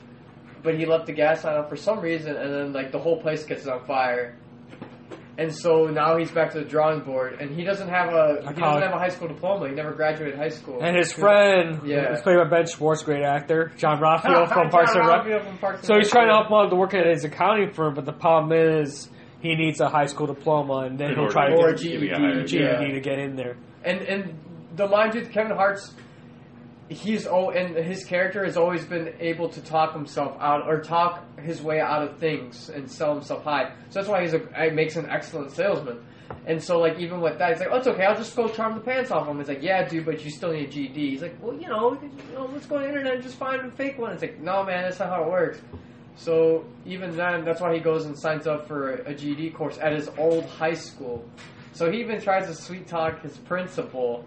but 0.63 0.75
he 0.75 0.85
left 0.85 1.05
the 1.05 1.13
gas 1.13 1.43
line 1.43 1.55
on 1.57 1.67
for 1.69 1.75
some 1.75 1.99
reason, 1.99 2.35
and 2.35 2.53
then 2.53 2.73
like 2.73 2.91
the 2.91 2.99
whole 2.99 3.21
place 3.21 3.43
gets 3.45 3.67
on 3.67 3.85
fire. 3.85 4.35
And 5.39 5.53
so 5.53 5.85
now 5.85 6.17
he's 6.17 6.31
back 6.31 6.51
to 6.53 6.59
the 6.59 6.65
drawing 6.65 7.01
board, 7.01 7.39
and 7.39 7.51
he 7.55 7.63
doesn't 7.63 7.89
have 7.89 8.11
a 8.11 8.37
he 8.41 8.59
doesn't 8.59 8.81
have 8.81 8.91
a 8.93 8.97
high 8.97 9.09
school 9.09 9.27
diploma. 9.27 9.69
He 9.69 9.75
never 9.75 9.91
graduated 9.93 10.35
high 10.35 10.49
school. 10.49 10.79
And 10.81 10.97
his 10.97 11.13
friend, 11.13 11.81
Yeah. 11.85 12.09
who's 12.09 12.21
played 12.23 12.37
by 12.37 12.45
Ben 12.49 12.65
Schwartz, 12.65 13.03
great 13.03 13.23
actor, 13.23 13.71
Jean-Ralphio 13.77 14.47
from 14.51 14.69
Parks 14.71 14.95
and 14.95 15.07
Rec. 15.07 15.43
From 15.45 15.57
Parks 15.59 15.79
and 15.81 15.85
So 15.87 15.95
he's 15.97 16.09
trying 16.09 16.27
to 16.27 16.33
help 16.33 16.47
him 16.47 16.53
out 16.53 16.69
to 16.71 16.75
work 16.75 16.95
at 16.95 17.05
his 17.05 17.23
accounting 17.23 17.71
firm, 17.71 17.93
but 17.93 18.05
the 18.05 18.13
problem 18.13 18.51
is 18.51 19.09
he 19.39 19.53
needs 19.53 19.79
a 19.79 19.89
high 19.89 20.07
school 20.07 20.25
diploma, 20.25 20.87
and 20.87 20.97
then 20.97 21.09
In 21.09 21.13
he'll 21.13 21.23
order 21.25 21.33
try 21.33 21.49
to 21.49 21.55
Or 21.55 21.69
a 21.69 21.71
get 21.73 21.81
GED, 21.81 22.45
GED 22.47 22.63
yeah. 22.63 22.79
to 22.93 22.99
get 22.99 23.19
in 23.19 23.35
there. 23.35 23.57
And 23.83 24.01
and 24.01 24.39
the 24.75 24.87
mind 24.87 25.13
you, 25.13 25.21
Kevin 25.27 25.55
Hart's 25.55 25.93
he's 26.89 27.27
oh, 27.27 27.49
and 27.49 27.75
his 27.75 28.03
character 28.03 28.45
has 28.45 28.57
always 28.57 28.85
been 28.85 29.13
able 29.19 29.49
to 29.49 29.61
talk 29.61 29.93
himself 29.93 30.37
out 30.39 30.67
or 30.67 30.81
talk 30.81 31.23
his 31.39 31.61
way 31.61 31.79
out 31.79 32.03
of 32.07 32.17
things 32.17 32.69
and 32.69 32.89
sell 32.89 33.13
himself 33.13 33.43
high. 33.43 33.71
So 33.89 33.99
that's 33.99 34.07
why 34.07 34.21
he's 34.21 34.33
a 34.33 34.39
he 34.63 34.69
makes 34.71 34.95
an 34.95 35.09
excellent 35.09 35.51
salesman. 35.51 36.03
And 36.45 36.61
so 36.61 36.79
like 36.79 36.99
even 36.99 37.21
with 37.21 37.37
that, 37.39 37.51
he's 37.51 37.59
like, 37.59 37.69
oh, 37.71 37.77
it's 37.77 37.87
okay. 37.87 38.03
I'll 38.03 38.15
just 38.15 38.35
go 38.35 38.47
charm 38.47 38.75
the 38.75 38.81
pants 38.81 39.11
off 39.11 39.27
him. 39.27 39.37
He's 39.37 39.47
like, 39.47 39.61
yeah, 39.61 39.87
dude, 39.87 40.05
but 40.05 40.23
you 40.23 40.31
still 40.31 40.51
need 40.51 40.69
a 40.69 40.71
GD. 40.71 40.95
He's 40.95 41.21
like, 41.21 41.35
well, 41.41 41.53
you 41.53 41.67
know, 41.67 41.93
you 42.01 42.33
know 42.33 42.45
let's 42.45 42.65
go 42.65 42.75
on 42.75 42.83
the 42.83 42.87
internet 42.89 43.15
and 43.15 43.23
just 43.23 43.37
find 43.37 43.65
a 43.65 43.71
fake 43.71 43.97
one. 43.97 44.13
It's 44.13 44.21
like, 44.21 44.39
no, 44.39 44.63
man, 44.63 44.83
that's 44.83 44.99
not 44.99 45.09
how 45.09 45.23
it 45.23 45.29
works. 45.29 45.59
So 46.17 46.65
even 46.85 47.15
then, 47.15 47.45
that's 47.45 47.61
why 47.61 47.73
he 47.75 47.79
goes 47.79 48.05
and 48.05 48.17
signs 48.17 48.47
up 48.47 48.67
for 48.67 48.95
a 48.95 49.13
GD 49.13 49.53
course 49.53 49.77
at 49.77 49.93
his 49.93 50.09
old 50.17 50.45
high 50.45 50.73
school. 50.73 51.23
So 51.73 51.91
he 51.91 51.99
even 51.99 52.19
tries 52.19 52.47
to 52.47 52.55
sweet 52.55 52.87
talk 52.87 53.21
his 53.21 53.37
principal, 53.37 54.25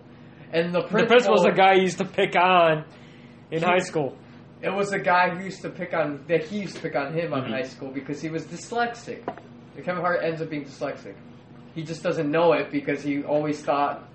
and 0.52 0.74
the 0.74 0.80
principal, 0.82 0.98
The 1.00 1.06
principal's 1.06 1.42
the 1.44 1.52
guy 1.52 1.74
he 1.76 1.82
used 1.82 1.98
to 1.98 2.04
pick 2.04 2.36
on 2.36 2.84
in 3.50 3.60
He- 3.60 3.64
high 3.64 3.78
school. 3.78 4.16
It 4.62 4.72
was 4.74 4.90
the 4.90 4.98
guy 4.98 5.30
who 5.30 5.44
used 5.44 5.62
to 5.62 5.70
pick 5.70 5.94
on 5.94 6.22
that 6.28 6.44
he 6.44 6.60
used 6.60 6.76
to 6.76 6.82
pick 6.82 6.94
on 6.94 7.14
him 7.14 7.32
on 7.32 7.44
Mhm. 7.44 7.50
high 7.50 7.62
school 7.62 7.90
because 7.90 8.20
he 8.20 8.28
was 8.28 8.44
dyslexic. 8.46 9.22
And 9.76 9.84
Kevin 9.84 10.02
Hart 10.02 10.20
ends 10.22 10.42
up 10.42 10.50
being 10.50 10.64
dyslexic. 10.64 11.14
He 11.74 11.82
just 11.82 12.02
doesn't 12.02 12.30
know 12.30 12.52
it 12.52 12.70
because 12.70 13.02
he 13.02 13.22
always 13.22 13.62
thought 13.62 14.06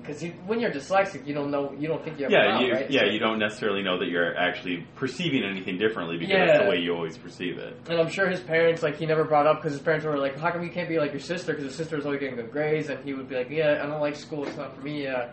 because 0.00 0.24
when 0.46 0.58
you're 0.60 0.70
dyslexic, 0.70 1.26
you 1.26 1.34
don't 1.34 1.50
know 1.50 1.74
you 1.78 1.86
don't 1.86 2.02
think 2.02 2.18
you 2.18 2.24
have 2.24 2.32
Yeah, 2.32 2.44
problem, 2.52 2.66
you, 2.66 2.72
right? 2.72 2.90
yeah, 2.90 3.04
you 3.04 3.18
don't 3.18 3.38
necessarily 3.38 3.82
know 3.82 3.98
that 3.98 4.08
you're 4.08 4.34
actually 4.34 4.86
perceiving 4.96 5.44
anything 5.44 5.76
differently 5.76 6.16
because 6.16 6.34
that's 6.34 6.62
the 6.64 6.70
way 6.70 6.78
you 6.78 6.94
always 6.94 7.18
perceive 7.18 7.58
it. 7.58 7.76
And 7.90 8.00
I'm 8.00 8.08
sure 8.08 8.26
his 8.28 8.40
parents, 8.40 8.82
like, 8.82 8.96
he 8.96 9.04
never 9.04 9.24
brought 9.24 9.46
up 9.46 9.56
because 9.58 9.72
his 9.72 9.82
parents 9.82 10.06
were 10.06 10.16
like, 10.16 10.38
"How 10.38 10.50
come 10.50 10.62
you 10.62 10.70
can't 10.70 10.88
be 10.88 10.98
like 10.98 11.10
your 11.12 11.20
sister?" 11.20 11.52
Because 11.52 11.64
his 11.66 11.74
sister 11.74 11.96
was 11.96 12.06
always 12.06 12.20
getting 12.20 12.36
good 12.36 12.50
grades, 12.50 12.88
and 12.88 13.04
he 13.04 13.12
would 13.12 13.28
be 13.28 13.34
like, 13.36 13.50
"Yeah, 13.50 13.80
I 13.82 13.86
don't 13.86 14.00
like 14.00 14.16
school. 14.16 14.44
It's 14.46 14.56
not 14.56 14.74
for 14.74 14.80
me." 14.82 15.02
Yeah, 15.04 15.26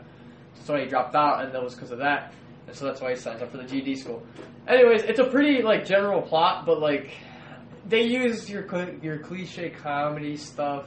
so 0.64 0.76
he 0.76 0.86
dropped 0.86 1.16
out, 1.16 1.44
and 1.44 1.54
that 1.54 1.64
was 1.64 1.76
because 1.76 1.92
of 1.92 2.00
that. 2.00 2.34
And 2.68 2.76
so 2.76 2.86
that's 2.86 3.00
why 3.02 3.12
he 3.12 3.16
signed 3.16 3.42
up 3.42 3.52
for 3.52 3.58
the 3.58 3.64
GD 3.64 3.98
school. 3.98 4.22
Anyways, 4.68 5.04
it's 5.04 5.20
a 5.20 5.26
pretty 5.26 5.62
like 5.64 5.86
general 5.86 6.22
plot, 6.22 6.66
but 6.66 6.80
like 6.82 7.12
they 7.88 8.04
use 8.04 8.50
your 8.50 8.68
cl- 8.70 8.96
your 9.02 9.20
cliche 9.20 9.70
comedy 9.70 10.36
stuff, 10.36 10.86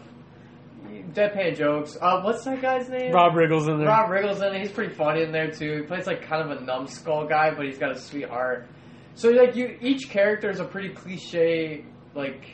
deadpan 1.12 1.56
jokes. 1.56 1.96
Uh, 2.00 2.20
what's 2.20 2.44
that 2.44 2.60
guy's 2.60 2.88
name? 2.88 3.12
Rob 3.12 3.34
Riggle's 3.34 3.68
in 3.68 3.78
there. 3.78 3.86
Rob 3.86 4.10
Riggle's 4.10 4.42
in 4.42 4.54
it. 4.54 4.60
He's 4.60 4.72
pretty 4.72 4.94
funny 4.94 5.22
in 5.22 5.32
there 5.32 5.50
too. 5.50 5.78
He 5.78 5.82
plays 5.82 6.06
like 6.06 6.22
kind 6.22 6.50
of 6.50 6.60
a 6.60 6.64
numbskull 6.64 7.26
guy, 7.26 7.54
but 7.54 7.64
he's 7.64 7.78
got 7.78 7.92
a 7.92 7.98
sweetheart. 7.98 8.66
So 9.14 9.30
like 9.30 9.56
you, 9.56 9.78
each 9.80 10.10
character 10.10 10.50
is 10.50 10.60
a 10.60 10.64
pretty 10.64 10.90
cliche 10.90 11.84
like 12.14 12.44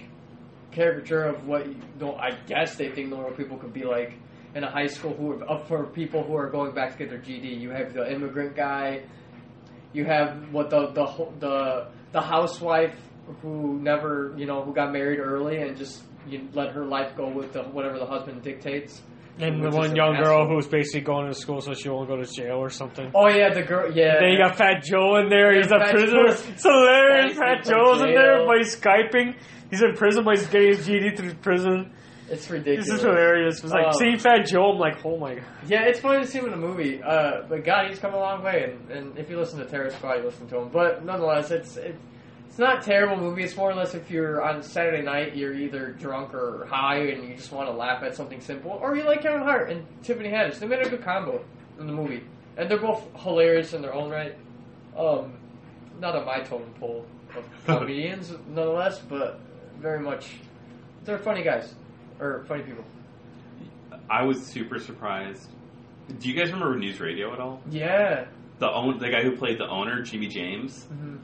caricature 0.70 1.24
of 1.24 1.46
what 1.46 1.66
you 1.66 1.76
know, 1.98 2.14
I 2.14 2.32
guess 2.46 2.76
they 2.76 2.90
think 2.90 3.08
normal 3.08 3.32
people 3.32 3.56
could 3.56 3.72
be 3.72 3.84
like 3.84 4.12
in 4.56 4.64
a 4.64 4.70
high 4.70 4.86
school 4.86 5.14
who 5.14 5.32
are 5.32 5.50
up 5.50 5.68
for 5.68 5.84
people 5.84 6.24
who 6.24 6.34
are 6.34 6.48
going 6.48 6.74
back 6.74 6.92
to 6.92 6.98
get 6.98 7.10
their 7.10 7.18
GD. 7.18 7.60
You 7.60 7.70
have 7.70 7.92
the 7.92 8.10
immigrant 8.10 8.56
guy. 8.56 9.02
You 9.92 10.04
have 10.06 10.50
what 10.50 10.70
the 10.70 10.88
the 10.92 11.06
the 11.38 11.88
the 12.12 12.20
housewife 12.20 12.98
who 13.42 13.78
never 13.80 14.34
you 14.36 14.46
know 14.46 14.62
who 14.64 14.72
got 14.72 14.92
married 14.92 15.18
early 15.18 15.58
and 15.58 15.76
just 15.76 16.02
you 16.26 16.48
let 16.54 16.72
her 16.72 16.84
life 16.84 17.16
go 17.16 17.28
with 17.28 17.52
the, 17.52 17.62
whatever 17.62 17.98
the 17.98 18.06
husband 18.06 18.42
dictates. 18.42 19.00
and 19.38 19.62
the 19.62 19.70
one 19.70 19.94
young 19.94 20.16
girl 20.16 20.48
who's 20.48 20.66
basically 20.66 21.02
going 21.02 21.28
to 21.28 21.34
school 21.34 21.60
so 21.60 21.72
she 21.74 21.88
won't 21.88 22.08
go 22.08 22.16
to 22.16 22.24
jail 22.24 22.56
or 22.56 22.70
something. 22.70 23.10
Oh 23.14 23.28
yeah, 23.28 23.52
the 23.52 23.62
girl. 23.62 23.92
Yeah. 23.94 24.20
Then 24.20 24.32
you 24.32 24.38
got 24.38 24.56
Fat 24.56 24.82
Joe 24.82 25.16
in 25.16 25.28
there. 25.28 25.52
Yeah, 25.52 25.62
He's 25.62 25.70
a 25.72 25.78
prisoner. 25.92 26.28
Joe. 26.28 26.52
It's 26.52 26.62
hilarious. 26.62 27.38
Fat 27.38 27.64
Joe's 27.64 28.00
in 28.02 28.14
there, 28.14 28.46
but 28.46 28.56
he's 28.58 28.74
skyping. 28.74 29.36
He's 29.70 29.82
in 29.82 29.94
prison, 29.94 30.24
but 30.24 30.38
he's 30.38 30.46
getting 30.48 30.68
his 30.68 30.88
GD 30.88 31.16
through 31.16 31.34
prison. 31.34 31.92
It's 32.28 32.50
ridiculous. 32.50 32.86
This 32.86 32.96
is 32.96 33.02
hilarious. 33.02 33.62
It's 33.62 33.72
like 33.72 33.86
Um, 33.86 33.92
seeing 33.92 34.18
Fat 34.18 34.46
Joe. 34.46 34.72
I'm 34.72 34.78
like, 34.78 35.04
oh 35.04 35.16
my 35.16 35.36
god. 35.36 35.44
Yeah, 35.66 35.84
it's 35.84 36.00
funny 36.00 36.22
to 36.24 36.26
see 36.26 36.38
him 36.38 36.46
in 36.46 36.52
a 36.54 36.56
movie. 36.56 37.00
Uh, 37.02 37.42
but 37.48 37.64
God, 37.64 37.88
he's 37.88 37.98
come 37.98 38.14
a 38.14 38.18
long 38.18 38.42
way. 38.42 38.64
And, 38.72 38.90
and 38.90 39.18
if 39.18 39.30
you 39.30 39.38
listen 39.38 39.58
to 39.60 39.64
Terror 39.64 39.90
Squad, 39.90 40.14
you 40.16 40.24
listen 40.24 40.48
to 40.48 40.58
him. 40.58 40.68
But 40.70 41.04
nonetheless, 41.04 41.50
it's 41.52 41.76
it, 41.76 41.94
it's 42.48 42.58
not 42.58 42.82
a 42.82 42.84
terrible 42.84 43.16
movie. 43.16 43.44
It's 43.44 43.56
more 43.56 43.70
or 43.70 43.74
less 43.74 43.94
if 43.94 44.10
you're 44.10 44.42
on 44.42 44.62
Saturday 44.62 45.02
night, 45.02 45.36
you're 45.36 45.54
either 45.54 45.92
drunk 45.92 46.34
or 46.34 46.66
high, 46.68 46.98
and 46.98 47.28
you 47.28 47.36
just 47.36 47.52
want 47.52 47.68
to 47.68 47.74
laugh 47.74 48.02
at 48.02 48.16
something 48.16 48.40
simple, 48.40 48.72
or 48.72 48.96
you 48.96 49.04
like 49.04 49.22
Kevin 49.22 49.42
Hart 49.42 49.70
and 49.70 49.86
Tiffany 50.02 50.30
Haddish. 50.30 50.58
They 50.58 50.66
made 50.66 50.84
a 50.84 50.90
good 50.90 51.02
combo 51.04 51.44
in 51.78 51.86
the 51.86 51.92
movie, 51.92 52.24
and 52.56 52.68
they're 52.68 52.80
both 52.80 53.06
hilarious 53.22 53.72
in 53.72 53.82
their 53.82 53.94
own 53.94 54.10
right. 54.10 54.34
Um, 54.98 55.34
not 56.00 56.16
on 56.16 56.24
my 56.26 56.40
totem 56.40 56.72
pole 56.80 57.06
of 57.36 57.44
comedians, 57.66 58.32
nonetheless, 58.48 58.98
but 59.00 59.38
very 59.78 60.00
much 60.00 60.36
they're 61.04 61.18
funny 61.18 61.42
guys 61.44 61.74
or 62.20 62.44
funny 62.48 62.62
people. 62.62 62.84
I 64.10 64.22
was 64.24 64.44
super 64.46 64.78
surprised. 64.78 65.48
Do 66.20 66.28
you 66.28 66.34
guys 66.36 66.52
remember 66.52 66.76
News 66.78 67.00
Radio 67.00 67.32
at 67.32 67.40
all? 67.40 67.60
Yeah. 67.70 68.26
The 68.58 68.70
own 68.70 68.98
the 68.98 69.08
guy 69.10 69.22
who 69.22 69.36
played 69.36 69.58
the 69.58 69.68
owner, 69.68 70.02
Jimmy 70.02 70.28
James. 70.28 70.84
hmm 70.84 71.16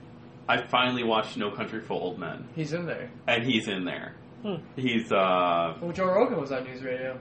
I 0.48 0.66
finally 0.66 1.04
watched 1.04 1.36
No 1.36 1.52
Country 1.52 1.80
for 1.80 1.94
Old 1.94 2.18
Men, 2.18 2.48
He's 2.56 2.72
in 2.72 2.84
there. 2.84 3.08
and 3.28 3.44
he's 3.44 3.68
in 3.68 3.84
there. 3.84 4.16
Hmm. 4.42 4.56
He's 4.74 5.10
uh, 5.12 5.76
Well, 5.80 5.92
Joe 5.92 6.06
Rogan 6.06 6.40
was 6.40 6.50
on 6.50 6.64
news 6.64 6.82
radio. 6.82 7.16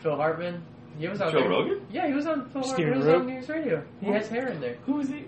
Phil 0.00 0.14
Hartman, 0.14 0.62
he 0.98 1.08
was 1.08 1.20
on 1.22 1.32
Joe 1.32 1.40
there. 1.40 1.48
Rogan. 1.48 1.86
Yeah, 1.90 2.06
he 2.06 2.12
was 2.12 2.26
on 2.26 2.48
Phil 2.50 2.62
Stephen 2.62 2.92
Hartman 3.02 3.02
He 3.02 3.08
was 3.08 3.08
on 3.08 3.26
news 3.26 3.48
radio. 3.48 3.82
He 4.00 4.06
has 4.08 4.28
hair 4.28 4.48
in 4.48 4.60
there. 4.60 4.76
Who 4.84 5.00
is 5.00 5.08
he? 5.08 5.24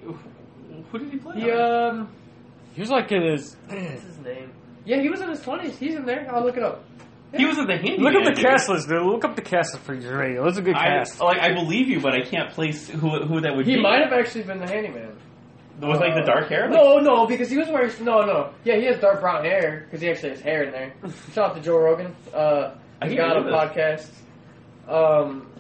Who 0.93 0.99
did 0.99 1.11
he 1.11 1.17
play? 1.19 1.41
He 1.41 1.51
um, 1.51 2.09
He 2.75 2.81
was 2.83 2.91
like 2.91 3.11
in 3.11 3.23
his. 3.23 3.57
what's 3.67 4.03
his 4.03 4.19
name? 4.19 4.53
Yeah, 4.87 5.01
he 5.03 5.09
was 5.11 5.21
in 5.21 5.29
his 5.29 5.43
twenties. 5.43 5.77
He's 5.79 5.95
in 5.97 6.07
there. 6.07 6.27
I'll 6.33 6.43
look 6.45 6.57
it 6.57 6.63
up. 6.63 6.85
He 7.37 7.45
was 7.45 7.59
in 7.59 7.67
the 7.67 7.77
handyman. 7.77 8.01
Look 8.05 8.15
up 8.15 8.25
the 8.25 8.31
dude. 8.41 8.45
cast 8.45 8.69
list, 8.69 8.89
dude. 8.89 9.03
Look 9.03 9.25
up 9.25 9.37
the 9.37 9.43
cast 9.43 9.75
list 9.75 9.85
for 9.85 9.95
your 9.95 10.17
radio. 10.17 10.45
That's 10.45 10.57
a 10.59 10.63
good 10.63 10.77
I, 10.77 10.99
cast. 10.99 11.21
like 11.21 11.39
I 11.39 11.53
believe 11.53 11.89
you, 11.89 12.01
but 12.01 12.15
I 12.15 12.23
can't 12.23 12.51
place 12.53 12.89
who 12.89 13.25
who 13.27 13.41
that 13.43 13.55
would 13.57 13.67
He 13.67 13.73
be. 13.73 13.77
He 13.79 13.83
might 13.83 14.01
have 14.01 14.13
actually 14.13 14.45
been 14.45 14.59
the 14.61 14.67
handyman. 14.69 15.17
with 15.81 16.01
like 16.01 16.15
the 16.15 16.23
dark 16.23 16.49
hair. 16.49 16.71
Like, 16.71 16.81
No, 16.81 16.99
no, 17.01 17.27
because 17.27 17.51
he 17.51 17.59
was 17.59 17.69
wearing 17.69 17.93
no, 18.05 18.23
no. 18.23 18.55
Yeah, 18.65 18.77
he 18.77 18.85
has 18.85 18.99
dark 19.01 19.21
brown 19.21 19.45
hair 19.45 19.83
because 19.85 20.01
he 20.01 20.09
actually 20.09 20.31
has 20.31 20.41
hair 20.41 20.63
in 20.63 20.73
there. 20.73 20.95
Shout 21.35 21.51
out 21.51 21.57
to 21.57 21.61
Joe 21.61 21.79
Rogan. 21.79 22.15
Uh, 22.33 22.75
I 23.03 23.09
he 23.09 23.17
can't 23.17 23.45
got 23.45 23.69
a 23.69 23.69
podcast. 23.69 24.09
Um, 24.89 25.51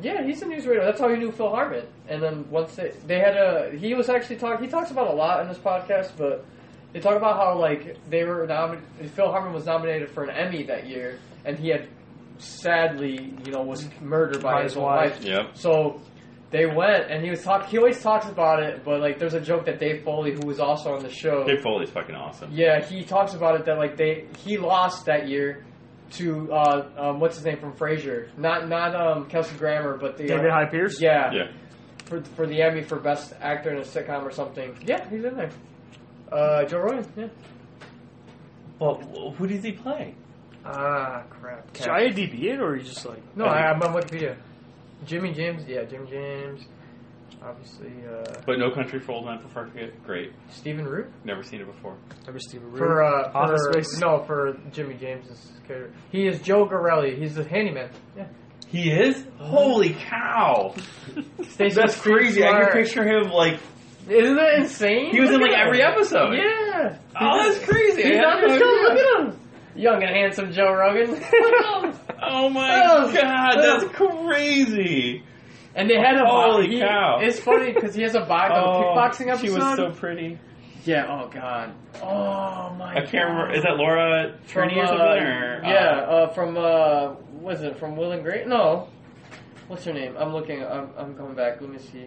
yeah, 0.00 0.22
he's 0.24 0.40
a 0.40 0.46
news 0.46 0.66
radio. 0.66 0.84
That's 0.84 1.00
how 1.00 1.08
he 1.08 1.16
knew 1.16 1.32
Phil 1.32 1.50
Hartman. 1.50 1.86
And 2.08 2.22
then 2.22 2.48
once 2.50 2.76
they 2.76 2.92
they 3.06 3.18
had 3.18 3.36
a 3.36 3.72
he 3.76 3.92
was 3.94 4.08
actually 4.08 4.36
talk 4.36 4.60
he 4.60 4.68
talks 4.68 4.90
about 4.90 5.08
a 5.08 5.12
lot 5.12 5.40
in 5.42 5.48
this 5.48 5.58
podcast, 5.58 6.12
but 6.16 6.44
they 6.92 7.00
talk 7.00 7.16
about 7.16 7.36
how 7.36 7.58
like 7.58 7.96
they 8.10 8.24
were 8.24 8.46
nominated. 8.46 9.10
Phil 9.12 9.30
Hartman 9.30 9.52
was 9.54 9.66
nominated 9.66 10.10
for 10.10 10.24
an 10.24 10.30
Emmy 10.30 10.64
that 10.64 10.86
year, 10.86 11.18
and 11.44 11.58
he 11.58 11.68
had 11.68 11.88
sadly 12.38 13.34
you 13.44 13.52
know 13.52 13.62
was 13.62 13.88
murdered 14.00 14.42
by, 14.42 14.54
By 14.54 14.62
his 14.64 14.72
his 14.72 14.82
wife. 14.82 15.14
wife. 15.16 15.24
Yep. 15.24 15.50
So 15.56 16.00
they 16.50 16.66
went, 16.66 17.10
and 17.10 17.24
he 17.24 17.30
was 17.30 17.42
talk. 17.42 17.66
He 17.66 17.78
always 17.78 18.02
talks 18.02 18.26
about 18.28 18.62
it, 18.62 18.84
but 18.84 19.00
like, 19.00 19.18
there's 19.18 19.32
a 19.34 19.40
joke 19.40 19.64
that 19.66 19.78
Dave 19.80 20.04
Foley, 20.04 20.32
who 20.32 20.46
was 20.46 20.60
also 20.60 20.94
on 20.94 21.02
the 21.02 21.08
show, 21.10 21.44
Dave 21.46 21.62
Foley's 21.62 21.90
fucking 21.90 22.14
awesome. 22.14 22.50
yeah, 22.52 22.84
he 22.84 23.04
talks 23.04 23.32
about 23.34 23.58
it 23.58 23.64
that 23.66 23.78
like 23.78 23.96
they 23.96 24.26
he 24.38 24.58
lost 24.58 25.06
that 25.06 25.28
year 25.28 25.64
to 26.10 26.52
uh, 26.52 26.88
um, 26.98 27.20
what's 27.20 27.36
his 27.36 27.44
name 27.46 27.58
from 27.58 27.72
Frasier, 27.72 28.28
not 28.36 28.68
not 28.68 28.94
um, 28.94 29.26
Kelsey 29.30 29.56
Grammer, 29.56 29.96
but 29.96 30.18
the 30.18 30.24
David 30.26 30.50
uh, 30.50 30.52
Hyde 30.54 30.70
Pierce. 30.70 31.00
yeah, 31.00 31.32
Yeah. 31.32 31.52
for 32.04 32.22
for 32.36 32.46
the 32.46 32.60
Emmy 32.60 32.82
for 32.82 32.98
best 33.00 33.32
actor 33.40 33.70
in 33.70 33.78
a 33.78 33.82
sitcom 33.82 34.22
or 34.22 34.30
something. 34.30 34.76
Yeah, 34.84 35.08
he's 35.08 35.24
in 35.24 35.34
there. 35.36 35.50
Uh, 36.32 36.64
Joe 36.64 36.78
Rogan. 36.78 37.06
Yeah. 37.16 37.28
Well, 38.78 39.34
who 39.36 39.46
does 39.46 39.62
he 39.62 39.72
play? 39.72 40.14
Ah, 40.64 41.22
crap. 41.30 41.72
Did 41.72 41.86
you 41.86 41.92
IMDb 41.92 42.42
it, 42.54 42.60
or 42.60 42.70
are 42.70 42.76
you 42.76 42.84
just 42.84 43.04
like? 43.04 43.22
No, 43.36 43.44
I, 43.44 43.70
I'm 43.70 43.82
on 43.82 43.92
Wikipedia. 43.94 44.36
Jimmy 45.04 45.32
James. 45.32 45.64
Yeah, 45.66 45.84
Jimmy 45.84 46.08
James. 46.10 46.64
Obviously, 47.44 47.90
uh, 48.08 48.24
But 48.46 48.58
No 48.60 48.70
Country 48.70 49.00
for 49.00 49.12
Old 49.12 49.26
Men 49.26 49.40
for 49.40 49.48
Far 49.48 49.66
Forget. 49.66 50.00
Great. 50.04 50.32
Stephen 50.50 50.84
Root. 50.84 51.10
Never 51.24 51.42
seen 51.42 51.60
it 51.60 51.66
before. 51.66 51.96
Never 52.26 52.38
Steven 52.38 52.70
Root? 52.70 52.78
For 52.78 53.02
uh, 53.02 53.32
Office 53.34 53.60
for 53.72 53.82
Space? 53.82 53.98
no, 54.00 54.22
for 54.24 54.56
Jimmy 54.70 54.94
James's 54.94 55.50
character, 55.66 55.92
he 56.12 56.28
is 56.28 56.40
Joe 56.40 56.66
Garrelli. 56.68 57.18
He's 57.18 57.34
the 57.34 57.42
handyman. 57.42 57.90
Yeah, 58.16 58.28
He 58.68 58.92
is? 58.92 59.24
Holy 59.38 59.94
cow! 59.94 60.72
Stacey 61.48 61.74
That's 61.74 61.96
Street 61.96 62.14
crazy. 62.18 62.44
I 62.44 62.50
Smart. 62.50 62.72
can 62.72 62.82
picture 62.84 63.04
him 63.04 63.30
like 63.32 63.58
Isn't 64.08 64.36
that 64.36 64.54
insane? 64.58 65.12
he 65.12 65.20
was 65.20 65.30
in 65.30 65.40
like 65.40 65.52
every 65.52 65.80
him. 65.80 65.92
episode. 65.92 66.32
Yeah. 66.32 66.98
Oh, 67.20 67.38
that's 67.50 67.64
crazy. 67.64 68.02
He's 68.02 68.20
on 68.20 68.40
the 68.42 68.58
show. 68.58 68.64
Look 68.64 68.98
at 68.98 69.20
him. 69.34 69.40
Young 69.74 70.02
and 70.02 70.10
handsome 70.14 70.52
Joe 70.52 70.72
Rogan. 70.72 71.22
Oh 72.24 72.48
my 72.50 72.84
Oh. 72.88 73.12
god, 73.12 73.56
Oh. 73.58 73.62
that's 73.62 73.92
crazy. 73.96 75.24
and 75.74 75.90
they 75.90 75.96
had 75.96 76.14
a 76.16 76.24
Holy 76.26 76.68
he- 76.68 76.78
cow. 76.80 77.18
It's 77.20 77.40
funny 77.40 77.72
because 77.72 77.94
he 77.94 78.02
has 78.02 78.14
a 78.14 78.20
vibe 78.20 78.52
of 78.52 78.76
a 78.76 78.84
kickboxing 78.84 79.28
episode. 79.28 79.44
She 79.46 79.50
was 79.50 79.76
so 79.76 79.90
pretty. 79.90 80.38
yeah. 80.84 81.06
Oh 81.08 81.28
god. 81.28 81.74
Oh 82.00 82.74
my. 82.78 82.94
I 82.96 83.00
can't 83.06 83.28
remember. 83.28 83.54
Is 83.54 83.62
that 83.64 83.76
Laura 83.76 84.38
From, 84.46 84.68
Tierney 84.68 84.78
or 84.80 84.84
uh, 84.84 84.86
something? 84.86 85.04
Or, 85.26 85.62
uh, 85.64 85.68
yeah, 85.68 85.88
uh, 86.00 86.28
from 86.32 86.56
uh, 86.56 87.14
was 87.40 87.62
it 87.62 87.78
from 87.78 87.96
Will 87.96 88.12
and 88.12 88.22
Grace? 88.22 88.46
No, 88.46 88.88
what's 89.68 89.84
her 89.84 89.92
name? 89.92 90.14
I'm 90.16 90.32
looking. 90.32 90.62
I'm, 90.64 90.90
I'm 90.96 91.14
coming 91.16 91.34
back. 91.34 91.60
Let 91.60 91.70
me 91.70 91.78
see. 91.78 92.06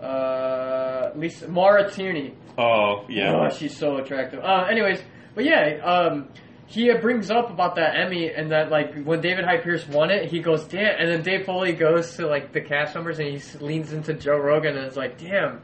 Uh, 0.00 1.10
Lisa 1.14 1.48
Maura 1.48 1.90
Tierney. 1.90 2.34
Oh 2.56 3.04
yeah. 3.08 3.34
Oh, 3.34 3.48
she's 3.54 3.76
so 3.76 3.96
attractive. 3.98 4.40
Uh, 4.42 4.66
anyways, 4.70 5.00
but 5.34 5.44
yeah, 5.44 5.78
um, 5.84 6.28
he 6.66 6.92
brings 6.94 7.30
up 7.30 7.50
about 7.50 7.74
that 7.76 7.96
Emmy 7.96 8.30
and 8.32 8.50
that 8.52 8.70
like 8.70 9.02
when 9.04 9.20
David 9.20 9.44
Hyde 9.44 9.62
Pierce 9.62 9.86
won 9.88 10.10
it, 10.10 10.30
he 10.30 10.40
goes 10.40 10.64
damn, 10.64 10.98
and 10.98 11.08
then 11.10 11.22
Dave 11.22 11.44
Foley 11.46 11.72
goes 11.72 12.16
to 12.16 12.26
like 12.26 12.52
the 12.52 12.60
cast 12.60 12.94
members 12.94 13.18
and 13.18 13.28
he 13.28 13.58
leans 13.58 13.92
into 13.92 14.14
Joe 14.14 14.38
Rogan 14.38 14.76
and 14.76 14.86
is 14.86 14.96
like, 14.96 15.18
damn, 15.18 15.60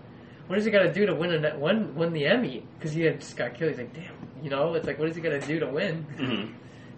what 0.48 0.58
is 0.58 0.64
he 0.64 0.70
gonna 0.70 0.92
do 0.92 1.06
to 1.06 1.14
win 1.14 1.44
a 1.44 1.58
win 1.58 1.94
win 1.94 2.12
the 2.12 2.26
Emmy? 2.26 2.66
Because 2.78 2.92
he 2.92 3.02
had 3.02 3.20
just 3.20 3.36
got 3.36 3.54
killed. 3.54 3.70
He's 3.70 3.78
like, 3.78 3.94
damn, 3.94 4.12
you 4.42 4.50
know, 4.50 4.74
it's 4.74 4.86
like 4.86 4.98
what 4.98 5.08
is 5.08 5.16
he 5.16 5.22
gonna 5.22 5.40
do 5.40 5.60
to 5.60 5.66
win? 5.68 6.06
Mhm. 6.18 6.52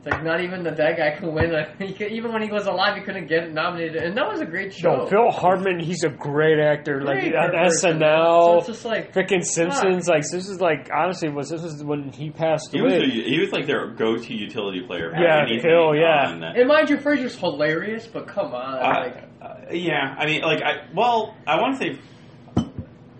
It's 0.08 0.14
like 0.16 0.24
not 0.24 0.40
even 0.40 0.62
the 0.62 0.70
dead 0.70 0.96
guy 0.96 1.16
can 1.18 1.34
win. 1.34 1.52
He 1.78 1.92
could, 1.92 2.12
even 2.12 2.32
when 2.32 2.42
he 2.42 2.50
was 2.50 2.66
alive, 2.66 2.96
he 2.96 3.02
couldn't 3.02 3.26
get 3.28 3.52
nominated, 3.52 3.96
and 4.02 4.16
that 4.16 4.26
was 4.26 4.40
a 4.40 4.46
great 4.46 4.72
show. 4.72 4.96
No, 4.96 5.06
Phil 5.06 5.30
Hartman, 5.30 5.78
he's 5.80 6.02
a 6.02 6.08
great 6.08 6.58
actor. 6.58 7.00
Great 7.00 7.32
like 7.34 7.42
on 7.42 7.50
person. 7.52 7.98
So 8.00 8.06
SNL, 8.06 8.58
it's 8.58 8.66
just 8.68 8.84
like 8.84 9.12
freaking 9.12 9.44
Simpsons. 9.44 10.08
Like 10.08 10.22
this 10.22 10.48
is 10.48 10.60
like 10.60 10.88
honestly 10.94 11.28
was 11.28 11.50
this 11.50 11.62
was 11.62 11.84
when 11.84 12.10
he 12.12 12.30
passed 12.30 12.72
He 12.72 12.80
was, 12.80 12.92
away. 12.94 13.02
a, 13.04 13.08
he 13.08 13.38
was 13.38 13.52
like 13.52 13.66
their 13.66 13.88
go-to 13.88 14.34
utility 14.34 14.82
player. 14.86 15.10
for 15.10 15.20
Yeah, 15.22 15.42
anything 15.42 15.62
Phil, 15.62 15.94
yeah. 15.94 16.30
on 16.30 16.42
And 16.42 16.68
mind 16.68 16.88
you, 16.90 16.96
Frasier's 16.96 17.36
hilarious, 17.36 18.06
but 18.06 18.26
come 18.26 18.54
on, 18.54 18.78
Uh, 18.78 19.00
like 19.04 19.24
uh, 19.42 19.72
yeah, 19.72 20.14
I 20.18 20.26
mean, 20.26 20.42
like, 20.42 20.62
I 20.62 20.88
well, 20.94 21.36
I 21.46 21.60
want 21.60 21.78
to 21.80 21.94
say 21.94 21.98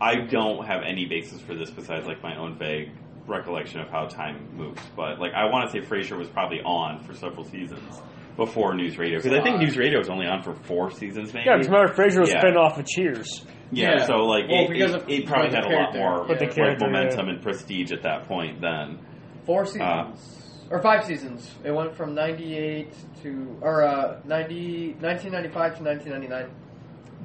I 0.00 0.16
don't 0.26 0.64
have 0.66 0.82
any 0.86 1.06
basis 1.06 1.40
for 1.40 1.54
this 1.54 1.70
besides 1.70 2.06
like 2.06 2.22
my 2.22 2.36
own 2.36 2.56
vague 2.58 2.90
recollection 3.28 3.80
of 3.80 3.88
how 3.90 4.06
time 4.06 4.48
moves. 4.56 4.82
But 4.96 5.18
like, 5.20 5.32
I 5.34 5.44
want 5.46 5.70
to 5.70 5.80
say 5.80 5.86
Frasier 5.86 6.16
was 6.18 6.28
probably 6.28 6.60
on 6.60 7.02
for 7.04 7.14
several 7.14 7.44
seasons 7.44 8.00
before 8.36 8.74
News 8.74 8.98
Radio 8.98 9.18
because 9.18 9.32
I 9.38 9.42
think 9.42 9.56
Uh, 9.56 9.62
News 9.62 9.76
Radio 9.76 9.98
was 9.98 10.08
only 10.08 10.26
on 10.26 10.42
for 10.42 10.54
four 10.54 10.90
seasons, 10.90 11.32
maybe. 11.34 11.46
yeah, 11.46 11.56
because 11.56 11.68
remember 11.70 11.92
Frasier 11.92 12.20
was 12.20 12.32
Yeah. 12.32 12.40
spin 12.40 12.56
off 12.56 12.78
of 12.78 12.86
Cheers. 12.86 13.46
Yeah, 13.70 13.90
Yeah. 13.98 14.06
so 14.06 14.14
like 14.24 14.48
Well, 14.48 14.64
it, 14.64 14.70
because 14.70 14.94
it, 14.94 15.02
of- 15.02 15.08
it 15.10 15.26
probably 15.26 15.50
had 15.54 15.64
a 15.64 15.68
lot 15.76 15.94
more 15.94 16.26
With 16.26 16.38
the 16.38 16.46
like 16.46 16.54
character, 16.54 16.86
momentum 16.86 17.26
yeah. 17.26 17.32
and 17.34 17.42
prestige 17.42 17.92
at 17.92 18.02
that 18.02 18.24
point 18.28 18.60
then. 18.60 18.98
four 19.44 19.64
seasons 19.66 20.66
or 20.70 20.80
five 20.82 21.04
seasons. 21.04 21.54
It 21.64 21.72
went 21.74 21.94
from 21.96 22.14
'98 22.14 22.92
to 23.22 23.56
or 23.62 23.82
uh, 23.84 24.20
90, 24.26 24.94
1995 25.00 25.78
to 25.78 25.82
1999. 25.82 26.50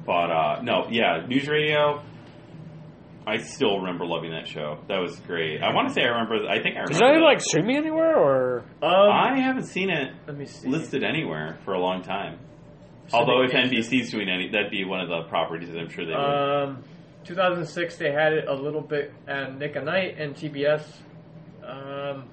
But 0.06 0.30
uh, 0.30 0.60
no, 0.62 0.86
yeah, 0.90 1.24
News 1.26 1.46
Radio. 1.48 2.02
I 3.26 3.38
still 3.38 3.78
remember 3.78 4.04
loving 4.04 4.32
that 4.32 4.46
show. 4.46 4.78
That 4.88 4.98
was 4.98 5.18
great. 5.20 5.62
I 5.62 5.72
want 5.74 5.88
to 5.88 5.94
say 5.94 6.02
I 6.02 6.08
remember. 6.08 6.46
I 6.46 6.60
think 6.62 6.76
I 6.76 6.80
remember. 6.80 6.92
Is 6.92 6.98
that 6.98 7.14
the- 7.14 7.20
like 7.20 7.40
streaming 7.40 7.76
anywhere 7.76 8.16
or? 8.16 8.58
Um, 8.82 9.10
I 9.10 9.40
haven't 9.40 9.64
seen 9.64 9.88
it 9.90 10.12
let 10.26 10.36
me 10.36 10.44
see. 10.46 10.68
listed 10.68 11.02
anywhere 11.02 11.58
for 11.64 11.72
a 11.74 11.80
long 11.80 12.02
time. 12.02 12.38
So 13.08 13.18
Although 13.18 13.42
if 13.44 13.52
NBC's 13.52 14.10
doing 14.10 14.28
any, 14.28 14.48
that'd 14.50 14.70
be 14.70 14.84
one 14.84 15.00
of 15.00 15.08
the 15.08 15.22
properties 15.28 15.70
that 15.70 15.78
I'm 15.78 15.88
sure 15.90 16.04
they 16.06 16.12
would. 16.12 16.18
Um, 16.20 16.84
2006 17.24 17.96
they 17.96 18.10
had 18.12 18.32
it 18.34 18.46
a 18.48 18.54
little 18.54 18.80
bit 18.82 19.12
at 19.26 19.58
Nick 19.58 19.76
at 19.76 19.84
Nite 19.84 20.18
and 20.18 20.34
TBS. 20.34 20.84
Um, 21.66 22.24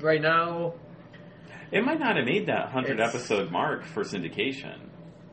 right 0.00 0.20
now 0.20 0.74
it 1.72 1.82
might 1.84 1.98
not 1.98 2.16
have 2.16 2.24
made 2.26 2.46
that 2.46 2.68
hundred 2.68 3.00
episode 3.00 3.50
mark 3.50 3.84
for 3.84 4.02
syndication. 4.04 4.78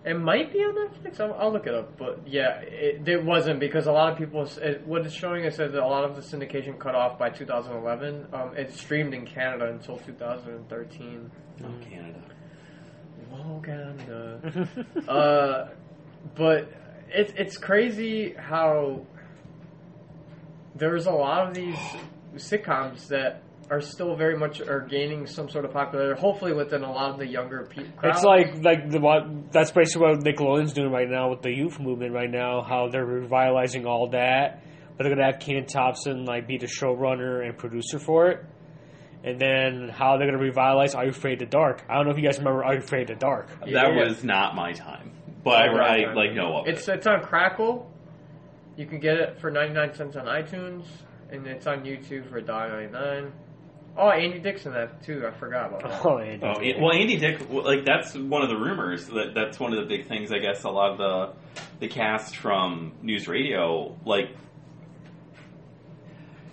It 0.06 0.20
might 0.20 0.52
be 0.52 0.60
on 0.60 0.76
Netflix. 0.76 1.20
I'll, 1.20 1.34
I'll 1.36 1.52
look 1.52 1.66
it 1.66 1.74
up, 1.74 1.98
but 1.98 2.28
yeah, 2.28 2.60
it, 2.62 3.08
it 3.08 3.24
wasn't 3.24 3.60
because 3.60 3.88
a 3.88 3.92
lot 3.92 4.12
of 4.12 4.18
people. 4.18 4.48
It, 4.62 4.86
what 4.86 5.06
it's 5.06 5.16
showing 5.16 5.46
is 5.46 5.58
that 5.58 5.74
a 5.74 5.86
lot 5.86 6.04
of 6.04 6.16
the 6.16 6.22
syndication 6.22 6.78
cut 6.78 6.96
off 6.96 7.18
by 7.18 7.30
2011. 7.30 8.28
Um, 8.34 8.56
it 8.58 8.74
streamed 8.74 9.14
in 9.14 9.26
Canada 9.26 9.72
until 9.72 9.98
2013. 9.98 11.32
Oh, 11.64 11.68
Canada. 11.90 12.22
Uganda. 13.38 14.68
uh, 15.08 15.70
but 16.36 16.72
it's 17.10 17.34
it's 17.36 17.58
crazy 17.58 18.34
how 18.34 19.06
there's 20.76 21.06
a 21.06 21.12
lot 21.12 21.48
of 21.48 21.54
these 21.54 21.78
sitcoms 22.36 23.08
that 23.08 23.44
are 23.74 23.82
still 23.82 24.16
very 24.16 24.38
much 24.38 24.62
are 24.62 24.82
gaining 24.82 25.26
some 25.26 25.50
sort 25.50 25.66
of 25.66 25.74
popularity. 25.74 26.20
Hopefully, 26.20 26.54
within 26.54 26.84
a 26.84 26.92
lot 26.92 27.10
of 27.10 27.18
the 27.18 27.26
younger 27.28 27.66
people. 27.66 27.92
It's 28.04 28.24
like 28.24 28.64
like 28.64 28.90
the 28.92 29.00
what 29.00 29.52
that's 29.52 29.72
basically 29.72 30.08
what 30.10 30.20
Nickelodeon's 30.20 30.74
doing 30.74 30.92
right 30.92 31.10
now 31.10 31.30
with 31.32 31.42
the 31.42 31.52
youth 31.52 31.80
movement 31.80 32.14
right 32.14 32.30
now. 32.30 32.62
How 32.62 32.90
they're 32.90 33.06
revitalizing 33.06 33.86
all 33.88 34.10
that, 34.12 34.64
but 34.96 35.04
they're 35.04 35.16
gonna 35.16 35.26
have 35.32 35.40
Kenan 35.40 35.66
Thompson 35.66 36.26
like 36.26 36.48
be 36.48 36.58
the 36.58 36.68
showrunner 36.68 37.44
and 37.44 37.58
producer 37.58 37.98
for 37.98 38.30
it. 38.30 38.46
And 39.24 39.40
then 39.40 39.90
how 39.90 40.18
they're 40.18 40.28
gonna 40.28 40.44
revitalize 40.44 40.94
Are 40.94 41.06
You 41.06 41.12
Afraid 41.12 41.42
of 41.42 41.50
the 41.50 41.58
Dark? 41.58 41.84
I 41.90 41.96
don't 41.96 42.06
know 42.06 42.12
if 42.12 42.18
you 42.18 42.24
guys 42.24 42.38
remember 42.38 42.64
Are 42.64 42.74
You 42.74 42.80
Afraid 42.80 43.10
of 43.10 43.20
the 43.20 43.26
Dark. 43.26 43.50
Yeah. 43.66 43.82
That 43.82 43.96
was 43.96 44.24
not 44.24 44.56
my 44.56 44.74
time, 44.74 45.12
but 45.44 45.56
I, 45.56 46.04
I 46.04 46.14
like 46.14 46.34
know 46.34 46.58
of 46.58 46.68
it's 46.68 46.88
it. 46.88 46.96
it's 46.98 47.08
on 47.08 47.24
Crackle. 47.24 47.90
You 48.78 48.86
can 48.86 49.00
get 49.00 49.18
it 49.18 49.40
for 49.40 49.50
ninety 49.50 49.74
nine 49.74 49.94
cents 49.96 50.16
on 50.16 50.26
iTunes, 50.26 50.86
and 51.32 51.48
it's 51.48 51.66
on 51.68 51.84
YouTube 51.84 52.30
for 52.30 52.42
$1.99. 52.42 53.32
Oh, 53.96 54.10
Andy 54.10 54.40
Dixon 54.40 54.74
that 54.74 55.04
too. 55.04 55.24
I 55.28 55.32
forgot 55.32 55.68
about 55.68 55.82
that. 55.84 56.02
Oh, 56.06 56.18
Andy. 56.18 56.44
Oh, 56.46 56.60
it- 56.60 56.80
well, 56.80 56.92
Andy 56.94 57.18
Dick, 57.18 57.48
like 57.52 57.86
that's 57.86 58.16
one 58.16 58.42
of 58.42 58.50
the 58.50 58.58
rumors. 58.58 59.06
That 59.08 59.34
that's 59.36 59.60
one 59.60 59.72
of 59.74 59.80
the 59.80 59.86
big 59.86 60.08
things. 60.08 60.32
I 60.32 60.40
guess 60.40 60.64
a 60.64 60.70
lot 60.70 60.92
of 60.94 60.98
the 60.98 61.34
the 61.80 61.88
cast 61.88 62.36
from 62.38 62.94
News 63.04 63.28
Radio, 63.28 63.96
like 64.06 64.30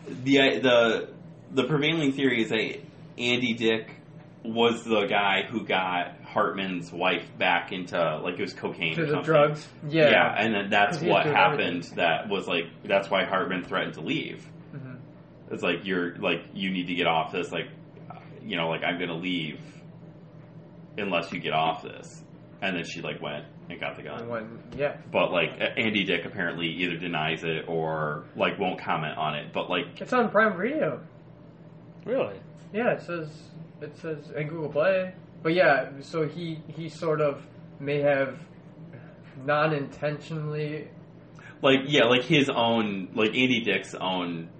the 0.06 0.58
the 0.60 1.08
the 1.52 1.64
prevailing 1.64 2.12
theory 2.12 2.42
is 2.42 2.50
that 2.50 2.80
Andy 3.18 3.54
Dick 3.54 3.90
was 4.44 4.84
the 4.84 5.04
guy 5.06 5.42
who 5.42 5.64
got 5.64 6.16
Hartman's 6.24 6.90
wife 6.92 7.26
back 7.38 7.72
into 7.72 7.98
like 8.22 8.34
it 8.38 8.40
was 8.42 8.54
cocaine 8.54 8.94
To 8.96 9.02
or 9.02 9.06
the 9.06 9.10
something. 9.12 9.24
drugs. 9.26 9.68
Yeah. 9.88 10.10
Yeah. 10.10 10.34
and 10.38 10.54
then 10.54 10.70
that's 10.70 10.96
'Cause 10.96 11.00
he 11.02 11.08
was 11.08 11.12
what 11.14 11.22
doing 11.24 11.36
happened. 11.36 11.82
That 11.96 12.28
was 12.28 12.46
like 12.48 12.64
that's 12.84 13.10
why 13.10 13.24
Hartman 13.24 13.64
threatened 13.64 13.94
to 13.94 14.00
leave. 14.00 14.46
It's 15.50 15.62
like 15.62 15.84
you're 15.84 16.16
like 16.16 16.44
you 16.54 16.70
need 16.70 16.86
to 16.86 16.94
get 16.94 17.06
off 17.06 17.32
this. 17.32 17.50
Like 17.50 17.68
you 18.42 18.56
know, 18.56 18.68
like 18.68 18.82
I'm 18.84 18.98
gonna 18.98 19.16
leave 19.16 19.60
unless 20.96 21.32
you 21.32 21.40
get 21.40 21.52
off 21.52 21.82
this. 21.82 22.22
And 22.62 22.76
then 22.76 22.84
she 22.84 23.00
like 23.00 23.22
went 23.22 23.46
and 23.70 23.80
got 23.80 23.96
the 23.96 24.02
gun. 24.02 24.20
And 24.20 24.28
when 24.28 24.62
yeah. 24.76 24.96
But 25.10 25.32
like 25.32 25.50
Andy 25.76 26.04
Dick 26.04 26.24
apparently 26.24 26.66
either 26.66 26.96
denies 26.96 27.42
it 27.42 27.64
or 27.68 28.24
like 28.36 28.58
won't 28.58 28.80
comment 28.80 29.16
on 29.16 29.34
it. 29.34 29.52
But 29.52 29.70
like 29.70 30.00
It's 30.00 30.12
on 30.12 30.30
Prime 30.30 30.56
Video. 30.56 31.00
Really? 32.04 32.38
Yeah, 32.72 32.92
it 32.92 33.02
says 33.02 33.28
it 33.80 33.96
says 33.96 34.30
in 34.36 34.48
Google 34.48 34.68
Play. 34.68 35.14
But 35.42 35.54
yeah, 35.54 35.90
so 36.00 36.28
he 36.28 36.60
he 36.68 36.88
sort 36.88 37.20
of 37.20 37.42
may 37.80 38.00
have 38.00 38.38
non-intentionally 39.44 40.88
like 41.62 41.80
yeah, 41.86 42.04
like 42.04 42.24
his 42.24 42.48
own 42.48 43.08
like 43.14 43.28
Andy 43.28 43.62
Dick's 43.64 43.94
own 43.94 44.48
Yeah, 44.48 44.48
that's 44.48 44.48
something. 44.48 44.59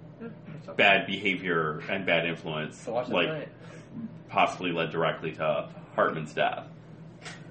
Bad 0.77 1.05
behavior 1.07 1.81
and 1.89 2.05
bad 2.05 2.25
influence 2.25 2.77
So 2.79 2.93
like 2.93 3.07
tonight. 3.27 3.49
possibly 4.29 4.71
led 4.71 4.91
directly 4.91 5.31
to 5.33 5.69
Hartman's 5.95 6.33
death. 6.33 6.67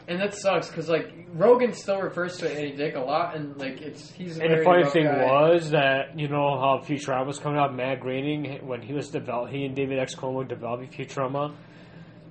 And 0.09 0.21
that 0.21 0.35
sucks 0.35 0.69
because 0.69 0.89
like 0.89 1.13
Rogan 1.35 1.73
still 1.73 2.01
refers 2.01 2.39
to 2.39 2.51
Andy 2.51 2.73
Dick 2.77 2.97
a 2.97 3.01
lot, 3.01 3.37
and 3.37 3.57
like 3.59 3.81
it's 3.81 4.11
he's. 4.11 4.39
A 4.39 4.43
And 4.45 4.59
the 4.59 4.65
funny 4.65 4.85
thing 4.91 5.05
guy. 5.05 5.23
was 5.25 5.71
that 5.71 6.19
you 6.19 6.27
know 6.27 6.59
how 6.59 6.81
Futurama 6.85 7.27
was 7.27 7.39
coming 7.39 7.59
out. 7.61 7.75
Matt 7.77 8.01
Groening, 8.01 8.67
when 8.67 8.83
he 8.83 8.93
was 8.93 9.09
develop, 9.11 9.51
he 9.51 9.65
and 9.65 9.77
David 9.77 10.01
X. 10.01 10.15
Cohen 10.17 10.35
were 10.35 10.45
developing 10.45 10.89
Futurama. 10.89 11.55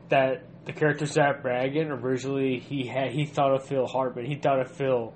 That 0.09 0.43
the 0.65 0.73
character 0.73 1.05
Zapp 1.05 1.41
Brannigan 1.41 1.89
originally 1.91 2.59
he 2.59 2.85
had 2.85 3.11
he 3.11 3.25
thought 3.25 3.53
of 3.53 3.63
Phil 3.65 3.87
Hartman. 3.87 4.25
He 4.25 4.35
thought 4.35 4.59
of 4.59 4.71
Phil 4.71 5.13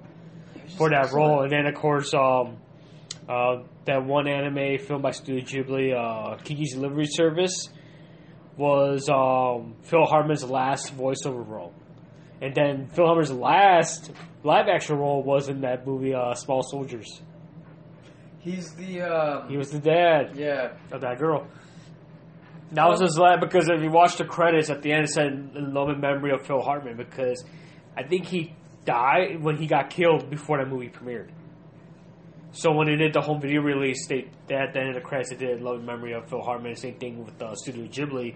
for 0.77 0.89
that 0.89 1.11
role, 1.11 1.41
and 1.41 1.51
then 1.51 1.65
of 1.65 1.75
course 1.75 2.13
um, 2.13 2.57
uh, 3.29 3.63
that 3.85 4.03
one 4.05 4.27
anime 4.27 4.77
film 4.79 5.01
by 5.01 5.11
Studio 5.11 5.43
Ghibli, 5.43 5.93
uh, 5.93 6.37
Kiki's 6.43 6.73
Delivery 6.73 7.05
Service, 7.05 7.69
was 8.57 9.09
um, 9.09 9.75
Phil 9.83 10.05
Hartman's 10.05 10.43
last 10.43 10.95
voiceover 10.95 11.47
role. 11.47 11.73
And 12.41 12.53
then 12.53 12.87
Phil 12.87 13.05
Hartman's 13.05 13.31
last 13.31 14.11
live 14.43 14.67
action 14.67 14.97
role 14.97 15.23
was 15.23 15.47
in 15.47 15.61
that 15.61 15.87
movie 15.87 16.13
uh, 16.13 16.33
Small 16.33 16.61
Soldiers. 16.61 17.21
He's 18.39 18.73
the 18.73 19.01
um, 19.01 19.49
He 19.49 19.55
was 19.55 19.69
the 19.71 19.79
dad 19.79 20.35
yeah. 20.35 20.73
of 20.91 21.01
that 21.01 21.17
girl. 21.17 21.47
That 22.73 22.87
was 22.89 22.99
his 22.99 23.17
last 23.17 23.39
because 23.39 23.69
if 23.69 23.81
you 23.81 23.89
watch 23.91 24.17
the 24.17 24.25
credits 24.25 24.69
at 24.69 24.81
the 24.81 24.91
end, 24.91 25.03
it 25.03 25.09
said 25.09 25.27
"In 25.55 25.73
love 25.73 25.89
and 25.89 26.01
memory 26.01 26.31
of 26.31 26.45
Phil 26.45 26.61
Hartman" 26.61 26.97
because 26.97 27.45
I 27.95 28.03
think 28.03 28.25
he 28.25 28.53
died 28.83 29.41
when 29.41 29.55
he 29.57 29.67
got 29.67 29.89
killed 29.89 30.29
before 30.29 30.57
that 30.57 30.69
movie 30.69 30.89
premiered. 30.89 31.29
So 32.53 32.71
when 32.71 32.87
they 32.87 32.95
did 32.95 33.13
the 33.13 33.21
home 33.21 33.41
video 33.41 33.61
release, 33.61 34.05
they, 34.07 34.27
they 34.47 34.55
at 34.55 34.73
the 34.73 34.79
end 34.79 34.89
of 34.89 34.95
the 34.95 35.01
credits 35.01 35.29
they 35.31 35.35
did 35.37 35.61
"Love 35.61 35.77
and 35.77 35.85
Memory 35.85 36.13
of 36.13 36.29
Phil 36.29 36.41
Hartman." 36.41 36.75
Same 36.75 36.95
thing 36.95 37.25
with 37.25 37.41
uh, 37.41 37.55
Studio 37.55 37.87
Ghibli. 37.87 38.35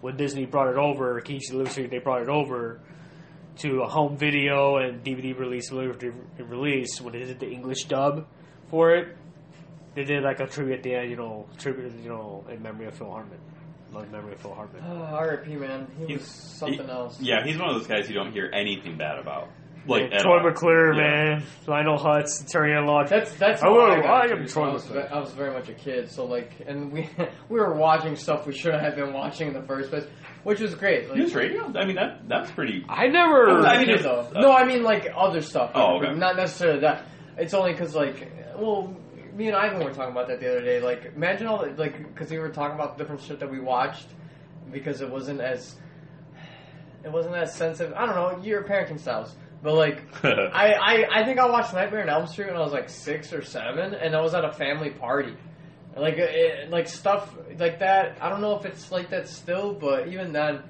When 0.00 0.16
Disney 0.16 0.46
brought 0.46 0.68
it 0.70 0.76
over, 0.78 1.20
Kiki's 1.20 1.50
Delivery, 1.50 1.86
they 1.86 1.98
brought 1.98 2.22
it 2.22 2.28
over 2.30 2.80
to 3.58 3.82
a 3.82 3.86
home 3.88 4.16
video 4.16 4.76
and 4.78 5.04
DVD 5.04 5.38
release, 5.38 5.70
limited 5.70 6.14
release. 6.38 7.00
When 7.02 7.12
they 7.12 7.18
did 7.20 7.38
the 7.38 7.50
English 7.50 7.84
dub 7.84 8.26
for 8.70 8.94
it, 8.94 9.14
they 9.94 10.04
did 10.04 10.22
like 10.22 10.40
a 10.40 10.46
tribute 10.46 10.78
at 10.78 10.82
the 10.82 10.94
end, 10.94 11.10
you 11.10 11.16
know, 11.16 11.46
tribute, 11.58 11.92
you 12.02 12.08
know, 12.08 12.44
in 12.50 12.62
memory 12.62 12.86
of 12.86 12.94
Phil 12.94 13.10
Hartman. 13.10 13.40
Love 13.92 14.04
in 14.04 14.12
memory 14.12 14.32
of 14.32 14.40
Phil 14.40 14.54
Hartman. 14.54 14.82
Oh, 14.88 15.02
R.I.P. 15.02 15.54
Man, 15.56 15.86
he 15.98 16.06
He's- 16.06 16.20
was 16.20 16.28
something 16.30 16.86
he- 16.86 16.90
else. 16.90 17.20
Yeah, 17.20 17.44
he's 17.44 17.58
one 17.58 17.68
of 17.68 17.74
those 17.74 17.86
guys 17.88 18.08
you 18.08 18.14
don't 18.14 18.32
hear 18.32 18.50
anything 18.54 18.96
bad 18.96 19.18
about. 19.18 19.50
Like 19.86 20.12
at 20.12 20.20
Troy 20.22 20.38
all. 20.38 20.44
McClure, 20.44 20.92
Yeah. 20.94 21.00
man. 21.00 21.42
Lionel 21.66 21.98
Hutz, 21.98 22.44
Terry 22.50 22.74
Lodge. 22.84 23.08
That's 23.08 23.32
that's 23.36 23.62
Hello, 23.62 23.86
how 23.86 23.92
I, 23.92 24.00
got 24.00 24.10
I 24.10 24.22
into 24.24 24.36
am 24.36 24.42
it. 24.42 24.50
Troy 24.50 24.68
I 24.68 24.72
was, 24.72 24.90
I 24.90 25.18
was 25.18 25.32
very 25.32 25.52
much 25.52 25.68
a 25.68 25.74
kid, 25.74 26.10
so 26.10 26.24
like, 26.26 26.52
and 26.66 26.92
we 26.92 27.08
we 27.48 27.58
were 27.58 27.74
watching 27.74 28.16
stuff 28.16 28.46
we 28.46 28.52
shouldn't 28.56 28.82
have 28.82 28.94
been 28.96 29.12
watching 29.12 29.48
in 29.48 29.54
the 29.54 29.62
first 29.62 29.90
place, 29.90 30.04
which 30.44 30.60
was 30.60 30.74
great. 30.74 31.08
Like, 31.08 31.18
News 31.18 31.34
radio. 31.34 31.72
I 31.76 31.84
mean 31.86 31.96
that 31.96 32.28
that's 32.28 32.50
pretty. 32.50 32.84
I 32.88 33.06
never. 33.08 33.50
I 33.60 33.74
I 33.74 33.78
mean, 33.78 33.86
mean, 33.88 33.96
just- 33.96 34.04
though. 34.04 34.28
Uh, 34.34 34.40
no, 34.40 34.52
I 34.52 34.64
mean 34.64 34.82
like 34.82 35.08
other 35.16 35.40
stuff. 35.40 35.72
Oh, 35.74 35.96
okay. 35.98 36.14
Not 36.14 36.36
necessarily 36.36 36.80
that. 36.80 37.04
It's 37.38 37.54
only 37.54 37.72
because 37.72 37.94
like, 37.94 38.30
well, 38.58 38.94
me 39.34 39.46
and 39.46 39.56
Ivan 39.56 39.82
were 39.82 39.92
talking 39.94 40.12
about 40.12 40.28
that 40.28 40.40
the 40.40 40.50
other 40.50 40.60
day. 40.62 40.80
Like, 40.80 41.12
imagine 41.16 41.46
all 41.46 41.64
the- 41.64 41.72
like 41.72 41.96
because 41.98 42.30
we 42.30 42.38
were 42.38 42.50
talking 42.50 42.74
about 42.74 42.96
the 42.98 43.02
different 43.02 43.22
shit 43.22 43.40
that 43.40 43.50
we 43.50 43.60
watched 43.60 44.06
because 44.70 45.00
it 45.00 45.08
wasn't 45.10 45.40
as 45.40 45.76
it 47.04 47.10
wasn't 47.10 47.34
as 47.34 47.54
sensitive. 47.54 47.94
I 47.96 48.04
don't 48.06 48.14
know 48.14 48.44
your 48.44 48.62
parenting 48.64 49.00
styles, 49.00 49.34
but 49.62 49.74
like. 49.74 50.02
I, 50.24 50.72
I, 50.72 51.20
I 51.20 51.24
think 51.24 51.38
I 51.38 51.48
watched 51.48 51.74
Nightmare 51.74 52.02
on 52.02 52.08
Elm 52.08 52.26
Street 52.26 52.48
when 52.48 52.56
I 52.56 52.60
was 52.60 52.72
like 52.72 52.88
six 52.88 53.32
or 53.32 53.42
seven, 53.42 53.94
and 53.94 54.14
I 54.14 54.20
was 54.20 54.34
at 54.34 54.44
a 54.44 54.52
family 54.52 54.90
party. 54.90 55.36
Like 55.96 56.14
it, 56.18 56.70
like 56.70 56.88
stuff 56.88 57.34
like 57.58 57.80
that. 57.80 58.18
I 58.20 58.28
don't 58.28 58.40
know 58.40 58.56
if 58.56 58.64
it's 58.64 58.92
like 58.92 59.10
that 59.10 59.28
still, 59.28 59.74
but 59.74 60.08
even 60.08 60.32
then, 60.32 60.62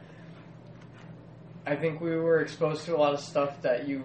I 1.66 1.76
think 1.76 2.01
we 2.01 2.16
were 2.16 2.41
exposed 2.41 2.84
to 2.86 2.97
a 2.97 2.99
lot 2.99 3.12
of 3.12 3.20
stuff 3.20 3.61
that 3.62 3.86
you. 3.86 4.03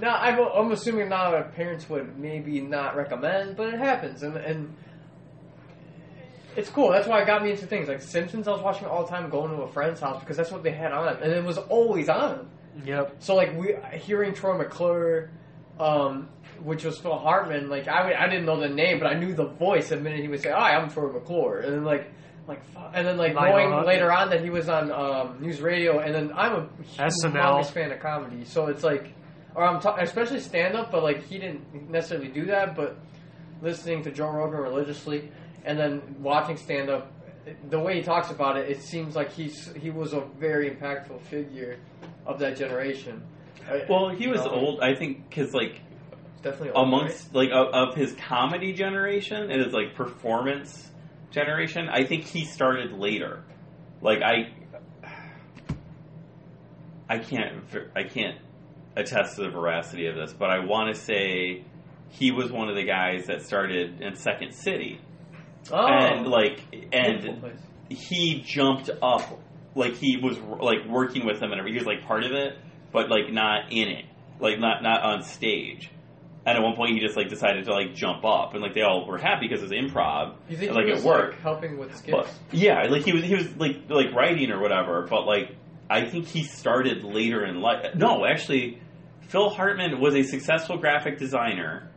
Now 0.00 0.16
I'm, 0.16 0.38
I'm 0.38 0.72
assuming 0.72 1.10
now 1.10 1.34
our 1.34 1.44
parents 1.44 1.88
would 1.90 2.18
maybe 2.18 2.60
not 2.60 2.96
recommend, 2.96 3.56
but 3.56 3.74
it 3.74 3.78
happens, 3.78 4.22
and 4.22 4.36
and 4.36 4.74
it's 6.56 6.70
cool. 6.70 6.90
That's 6.90 7.06
why 7.06 7.20
it 7.20 7.26
got 7.26 7.42
me 7.42 7.50
into 7.50 7.66
things 7.66 7.88
like 7.88 8.00
Simpsons. 8.00 8.48
I 8.48 8.52
was 8.52 8.62
watching 8.62 8.86
all 8.86 9.04
the 9.04 9.10
time, 9.10 9.28
going 9.28 9.54
to 9.54 9.62
a 9.62 9.68
friend's 9.68 10.00
house 10.00 10.20
because 10.20 10.38
that's 10.38 10.50
what 10.50 10.62
they 10.62 10.72
had 10.72 10.92
on, 10.92 11.22
and 11.22 11.32
it 11.32 11.44
was 11.44 11.58
always 11.58 12.08
on. 12.08 12.48
Yep. 12.84 13.16
So 13.20 13.34
like 13.34 13.56
we 13.56 13.74
hearing 13.94 14.34
Troy 14.34 14.56
McClure, 14.58 15.30
um, 15.78 16.28
which 16.62 16.84
was 16.84 16.98
Phil 16.98 17.16
Hartman. 17.18 17.68
Like 17.68 17.88
I, 17.88 18.14
I 18.14 18.28
didn't 18.28 18.46
know 18.46 18.60
the 18.60 18.68
name, 18.68 18.98
but 18.98 19.06
I 19.06 19.14
knew 19.14 19.34
the 19.34 19.46
voice 19.48 19.88
the 19.88 19.96
minute 19.96 20.20
he 20.20 20.28
would 20.28 20.40
say, 20.42 20.50
"Hi, 20.50 20.74
I'm 20.76 20.90
Troy 20.90 21.12
McClure," 21.12 21.58
and 21.60 21.72
then 21.74 21.84
like. 21.84 22.10
Like 22.48 22.62
and 22.94 23.06
then 23.06 23.16
like 23.16 23.34
Lionel 23.34 23.52
knowing 23.52 23.70
Hutz. 23.70 23.86
later 23.86 24.10
on 24.10 24.30
that 24.30 24.42
he 24.42 24.50
was 24.50 24.68
on 24.68 24.90
um, 24.90 25.40
news 25.40 25.60
radio, 25.60 26.00
and 26.00 26.12
then 26.12 26.32
I'm 26.34 26.52
a 26.54 26.68
SNL. 26.98 27.64
fan 27.70 27.92
of 27.92 28.00
comedy, 28.00 28.44
so 28.44 28.66
it's 28.66 28.82
like, 28.82 29.12
or 29.54 29.64
I'm 29.64 29.78
ta- 29.80 29.98
especially 30.00 30.40
stand 30.40 30.74
up, 30.74 30.90
but 30.90 31.04
like 31.04 31.22
he 31.22 31.38
didn't 31.38 31.90
necessarily 31.90 32.26
do 32.28 32.46
that, 32.46 32.74
but 32.74 32.96
listening 33.62 34.02
to 34.04 34.10
Joe 34.10 34.30
Rogan 34.30 34.58
religiously, 34.60 35.30
and 35.64 35.78
then 35.78 36.16
watching 36.18 36.56
stand 36.56 36.90
up, 36.90 37.12
the 37.68 37.78
way 37.78 37.96
he 37.96 38.02
talks 38.02 38.30
about 38.30 38.56
it, 38.56 38.68
it 38.68 38.82
seems 38.82 39.14
like 39.14 39.30
he's 39.30 39.72
he 39.76 39.90
was 39.90 40.12
a 40.12 40.22
very 40.38 40.70
impactful 40.70 41.20
figure 41.22 41.78
of 42.30 42.38
that 42.40 42.56
generation. 42.56 43.22
I- 43.68 43.84
Well, 43.88 44.10
he 44.10 44.28
was 44.28 44.44
know, 44.44 44.50
old. 44.50 44.80
I 44.80 44.94
think 44.94 45.28
because 45.28 45.52
like 45.52 45.80
definitely 46.42 46.70
old, 46.70 46.86
amongst 46.86 47.34
like 47.34 47.50
of, 47.50 47.68
of 47.74 47.94
his 47.94 48.12
comedy 48.14 48.72
generation 48.72 49.50
and 49.50 49.64
his 49.64 49.72
like 49.72 49.94
performance 49.94 50.90
generation, 51.30 51.88
I 51.88 52.04
think 52.04 52.24
he 52.24 52.44
started 52.44 52.92
later. 52.92 53.42
Like 54.00 54.22
I, 54.22 54.52
I 57.08 57.18
can't 57.18 57.62
I 57.94 58.04
can't 58.04 58.38
attest 58.96 59.36
to 59.36 59.42
the 59.42 59.50
veracity 59.50 60.06
of 60.06 60.16
this, 60.16 60.32
but 60.32 60.50
I 60.50 60.64
want 60.64 60.94
to 60.94 61.00
say 61.00 61.64
he 62.08 62.32
was 62.32 62.50
one 62.50 62.68
of 62.68 62.76
the 62.76 62.84
guys 62.84 63.26
that 63.26 63.42
started 63.42 64.00
in 64.00 64.16
Second 64.16 64.52
City, 64.52 65.00
oh, 65.70 65.86
and 65.86 66.26
like 66.26 66.60
and 66.92 67.58
he 67.88 68.42
jumped 68.44 68.90
up 69.02 69.38
like 69.74 69.94
he 69.94 70.16
was 70.16 70.36
like 70.38 70.86
working 70.88 71.26
with 71.26 71.40
them 71.40 71.52
and 71.52 71.58
everything. 71.60 71.74
He 71.80 71.84
was 71.84 71.86
like 71.86 72.06
part 72.06 72.24
of 72.24 72.32
it, 72.32 72.58
but 72.92 73.08
like 73.10 73.32
not 73.32 73.72
in 73.72 73.88
it, 73.88 74.04
like 74.40 74.58
not 74.58 74.82
not 74.82 75.02
on 75.02 75.22
stage. 75.22 75.90
And 76.46 76.56
at 76.56 76.62
one 76.64 76.74
point, 76.74 76.94
he 76.94 77.00
just 77.00 77.16
like 77.16 77.28
decided 77.28 77.66
to 77.66 77.72
like 77.72 77.94
jump 77.94 78.24
up, 78.24 78.54
and 78.54 78.62
like 78.62 78.74
they 78.74 78.80
all 78.80 79.06
were 79.06 79.18
happy 79.18 79.46
because 79.46 79.62
it 79.62 79.68
was 79.68 79.72
improv, 79.72 80.36
You 80.48 80.56
think 80.56 80.70
and, 80.70 80.76
like 80.76 80.86
he 80.86 80.92
was 80.92 81.04
it 81.04 81.06
worked. 81.06 81.32
like 81.34 81.42
helping 81.42 81.76
with 81.78 81.94
skits? 81.96 82.10
But 82.16 82.28
yeah, 82.50 82.86
like 82.88 83.02
he 83.04 83.12
was 83.12 83.22
he 83.24 83.34
was 83.34 83.54
like 83.56 83.76
like 83.90 84.12
writing 84.14 84.50
or 84.50 84.60
whatever. 84.60 85.06
But 85.08 85.26
like 85.26 85.54
I 85.90 86.06
think 86.08 86.26
he 86.26 86.42
started 86.44 87.04
later 87.04 87.44
in 87.44 87.60
life. 87.60 87.94
No, 87.94 88.24
actually, 88.24 88.80
Phil 89.28 89.50
Hartman 89.50 90.00
was 90.00 90.14
a 90.14 90.22
successful 90.22 90.78
graphic 90.78 91.18
designer. 91.18 91.90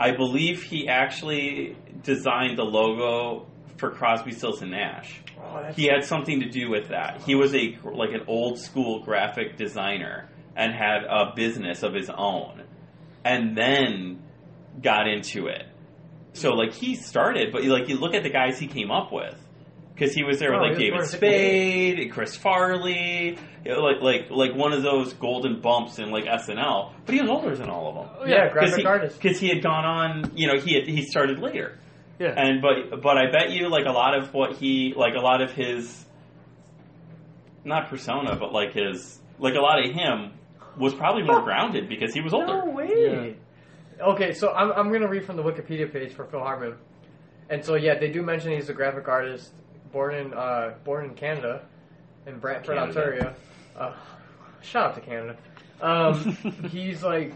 I 0.00 0.10
believe 0.16 0.62
he 0.64 0.88
actually 0.88 1.76
designed 2.02 2.58
the 2.58 2.64
logo 2.64 3.46
for 3.76 3.90
Crosby, 3.90 4.32
Stills 4.32 4.62
and 4.62 4.70
Nash. 4.70 5.20
oh, 5.40 5.70
He 5.74 5.86
had 5.86 6.04
something 6.04 6.40
to 6.40 6.48
do 6.48 6.70
with 6.70 6.88
that. 6.88 7.22
He 7.22 7.34
was 7.34 7.54
a 7.54 7.78
like 7.84 8.10
an 8.12 8.22
old 8.26 8.58
school 8.58 9.00
graphic 9.00 9.56
designer 9.56 10.28
and 10.56 10.72
had 10.72 11.04
a 11.04 11.32
business 11.36 11.82
of 11.82 11.92
his 11.94 12.08
own, 12.08 12.62
and 13.24 13.56
then 13.56 14.22
got 14.82 15.06
into 15.06 15.46
it. 15.48 15.64
So 16.32 16.50
like 16.50 16.72
he 16.72 16.94
started, 16.94 17.52
but 17.52 17.64
like 17.64 17.88
you 17.88 17.96
look 17.98 18.14
at 18.14 18.22
the 18.22 18.30
guys 18.30 18.58
he 18.58 18.66
came 18.66 18.90
up 18.90 19.12
with, 19.12 19.34
because 19.94 20.14
he 20.14 20.22
was 20.24 20.38
there 20.38 20.54
Oh, 20.54 20.60
with 20.62 20.70
like 20.70 20.78
David 20.78 21.06
Spade, 21.06 21.98
and 21.98 22.10
Chris 22.12 22.36
Farley, 22.36 23.38
you 23.64 23.70
know, 23.72 23.80
like 23.80 24.00
like 24.02 24.30
like 24.30 24.54
one 24.54 24.72
of 24.72 24.82
those 24.82 25.12
golden 25.14 25.60
bumps 25.60 25.98
in 25.98 26.10
like 26.10 26.24
SNL. 26.24 26.92
But 27.04 27.14
he 27.14 27.20
was 27.20 27.30
older 27.30 27.54
than 27.56 27.68
all 27.70 27.88
of 27.88 27.94
them. 28.20 28.28
yeah, 28.30 28.48
graphic 28.50 28.84
artist. 28.86 29.20
Because 29.20 29.38
he 29.40 29.48
had 29.48 29.62
gone 29.62 29.84
on, 29.84 30.32
you 30.34 30.46
know, 30.46 30.58
he 30.58 30.74
had, 30.74 30.86
he 30.86 31.02
started 31.06 31.38
later. 31.38 31.78
Yeah. 32.18 32.34
And 32.36 32.62
but 32.62 33.02
but 33.02 33.18
I 33.18 33.30
bet 33.30 33.50
you 33.50 33.68
like 33.68 33.86
a 33.86 33.92
lot 33.92 34.16
of 34.16 34.32
what 34.32 34.56
he 34.56 34.94
like 34.96 35.14
a 35.14 35.20
lot 35.20 35.42
of 35.42 35.52
his 35.52 36.04
not 37.64 37.88
persona 37.88 38.36
but 38.36 38.52
like 38.52 38.72
his 38.72 39.18
like 39.38 39.54
a 39.54 39.60
lot 39.60 39.84
of 39.84 39.92
him 39.92 40.32
was 40.78 40.94
probably 40.94 41.22
more 41.22 41.42
grounded 41.42 41.88
because 41.88 42.12
he 42.14 42.20
was 42.20 42.32
older. 42.32 42.64
No 42.64 42.70
way. 42.70 43.36
Okay, 44.00 44.32
so 44.32 44.52
I'm, 44.52 44.72
I'm 44.72 44.88
going 44.88 45.00
to 45.00 45.08
read 45.08 45.24
from 45.24 45.36
the 45.36 45.42
Wikipedia 45.42 45.90
page 45.90 46.12
for 46.12 46.26
Phil 46.26 46.40
Hartman. 46.40 46.76
And 47.48 47.64
so, 47.64 47.76
yeah, 47.76 47.98
they 47.98 48.10
do 48.10 48.22
mention 48.22 48.52
he's 48.52 48.68
a 48.68 48.74
graphic 48.74 49.08
artist 49.08 49.52
born 49.92 50.14
in 50.14 50.34
uh, 50.34 50.74
born 50.84 51.06
in 51.06 51.14
Canada, 51.14 51.62
in 52.26 52.38
Brantford, 52.38 52.76
Canada. 52.76 52.98
Ontario. 53.00 53.34
Uh, 53.76 53.94
shout 54.60 54.90
out 54.90 54.94
to 54.96 55.00
Canada. 55.00 55.36
Um, 55.80 56.36
he's 56.70 57.02
like, 57.02 57.34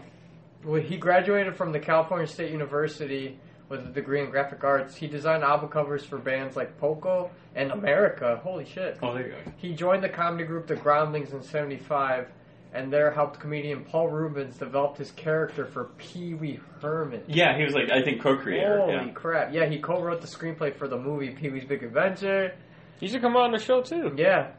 well, 0.63 0.81
he 0.81 0.97
graduated 0.97 1.55
from 1.55 1.71
the 1.71 1.79
California 1.79 2.27
State 2.27 2.51
University 2.51 3.39
with 3.71 3.87
a 3.87 3.89
degree 3.89 4.21
in 4.21 4.29
graphic 4.29 4.63
arts. 4.63 4.95
He 4.95 5.07
designed 5.07 5.43
album 5.43 5.69
covers 5.69 6.05
for 6.05 6.19
bands 6.19 6.55
like 6.55 6.77
Poco 6.77 7.31
and 7.55 7.71
America. 7.71 8.39
Holy 8.43 8.65
shit. 8.65 8.99
Oh, 9.01 9.13
there 9.13 9.27
you 9.27 9.31
go. 9.31 9.51
He 9.57 9.73
joined 9.73 10.03
the 10.03 10.09
comedy 10.09 10.43
group 10.43 10.67
The 10.67 10.75
Groundlings 10.75 11.33
in 11.33 11.41
75 11.41 12.27
and 12.73 12.91
there 12.91 13.11
helped 13.11 13.39
comedian 13.39 13.83
Paul 13.83 14.09
Reubens 14.09 14.57
develop 14.57 14.97
his 14.97 15.11
character 15.11 15.65
for 15.65 15.85
Pee 15.97 16.33
Wee 16.33 16.59
Herman. 16.81 17.23
Yeah, 17.27 17.57
he 17.57 17.63
was 17.63 17.73
like 17.73 17.91
I 17.91 18.03
think 18.03 18.21
co-creator. 18.21 18.79
Holy 18.79 18.93
yeah. 18.93 19.11
crap. 19.13 19.53
Yeah, 19.53 19.67
he 19.67 19.79
co 19.79 20.01
wrote 20.01 20.21
the 20.21 20.27
screenplay 20.27 20.75
for 20.75 20.87
the 20.87 20.97
movie 20.97 21.31
Pee 21.31 21.49
Wee's 21.49 21.65
Big 21.65 21.83
Adventure. 21.83 22.55
He 22.99 23.07
should 23.07 23.21
come 23.21 23.35
on 23.35 23.51
the 23.51 23.59
show 23.59 23.81
too. 23.81 24.13
Yeah. 24.15 24.51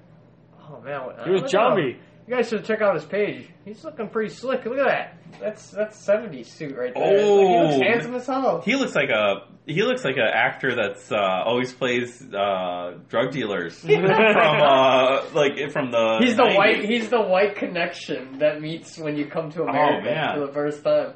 Oh, 0.60 0.80
man. 0.80 1.00
He 1.24 1.30
was 1.30 1.42
don't 1.42 1.52
know. 1.52 1.82
Jambi. 1.82 1.98
You 2.26 2.36
guys 2.36 2.48
should 2.48 2.64
check 2.64 2.80
out 2.80 2.94
his 2.94 3.04
page. 3.04 3.48
He's 3.64 3.82
looking 3.84 4.08
pretty 4.08 4.32
slick. 4.32 4.64
Look 4.64 4.78
at 4.78 4.86
that. 4.86 5.40
That's 5.40 5.70
that's 5.70 6.06
70s 6.06 6.46
suit 6.46 6.76
right 6.76 6.94
there. 6.94 7.20
Oh. 7.20 7.48
he 7.48 7.58
looks 7.58 7.82
handsome 7.82 8.14
as 8.14 8.26
hell. 8.26 8.62
He 8.64 8.76
looks 8.76 8.94
like 8.94 9.08
a 9.08 9.48
he 9.66 9.82
looks 9.82 10.04
like 10.04 10.16
an 10.16 10.28
actor 10.32 10.74
that's 10.74 11.10
uh, 11.10 11.16
always 11.16 11.72
plays 11.72 12.22
uh, 12.32 12.98
drug 13.08 13.32
dealers 13.32 13.78
from 13.80 14.04
uh, 14.04 15.24
like 15.34 15.70
from 15.72 15.90
the. 15.90 16.18
He's 16.20 16.36
the 16.36 16.42
90s. 16.42 16.56
white. 16.56 16.84
He's 16.84 17.08
the 17.08 17.20
white 17.20 17.56
connection 17.56 18.38
that 18.38 18.60
meets 18.60 18.98
when 18.98 19.16
you 19.16 19.26
come 19.26 19.50
to 19.52 19.62
America 19.62 20.04
man. 20.04 20.34
for 20.34 20.46
the 20.46 20.52
first 20.52 20.84
time. 20.84 21.14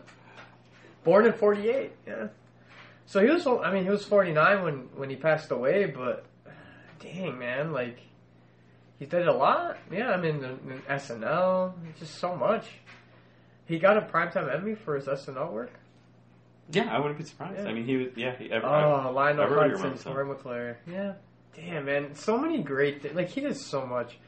Born 1.04 1.26
in 1.26 1.32
'48. 1.34 1.92
Yeah. 2.06 2.28
So 3.06 3.20
he 3.20 3.30
was. 3.30 3.46
I 3.46 3.72
mean, 3.72 3.84
he 3.84 3.90
was 3.90 4.04
49 4.04 4.62
when 4.62 4.74
when 4.96 5.10
he 5.10 5.16
passed 5.16 5.50
away. 5.52 5.86
But 5.86 6.24
dang, 7.00 7.38
man, 7.38 7.72
like 7.72 7.98
he 8.98 9.06
did 9.06 9.26
a 9.28 9.32
lot. 9.32 9.76
Yeah, 9.92 10.10
I 10.10 10.16
mean, 10.20 10.40
the, 10.40 10.48
the 10.66 10.74
SNL, 10.88 11.72
just 11.98 12.16
so 12.16 12.34
much. 12.36 12.66
He 13.66 13.78
got 13.78 13.96
a 13.96 14.00
primetime 14.02 14.54
Emmy 14.54 14.74
for 14.74 14.94
his 14.96 15.06
SNL 15.06 15.52
work. 15.52 15.72
Yeah, 16.70 16.92
I 16.92 16.98
wouldn't 16.98 17.18
be 17.18 17.24
surprised. 17.24 17.58
Yeah. 17.62 17.68
I 17.68 17.72
mean, 17.72 17.84
he 17.84 17.96
was. 17.96 18.08
Yeah, 18.16 18.36
he, 18.36 18.50
ever, 18.50 18.66
Oh, 18.66 19.12
Lionel 19.14 19.42
everybody 19.44 19.70
Hudson, 19.70 19.82
remembers. 19.84 20.02
Troy 20.02 20.24
McClure. 20.24 20.78
Yeah. 20.90 21.12
Damn, 21.54 21.84
man. 21.86 22.14
So 22.14 22.36
many 22.38 22.62
great 22.62 23.02
thi- 23.02 23.10
Like, 23.10 23.28
he 23.28 23.40
did 23.40 23.56
so 23.56 23.86
much. 23.86 24.18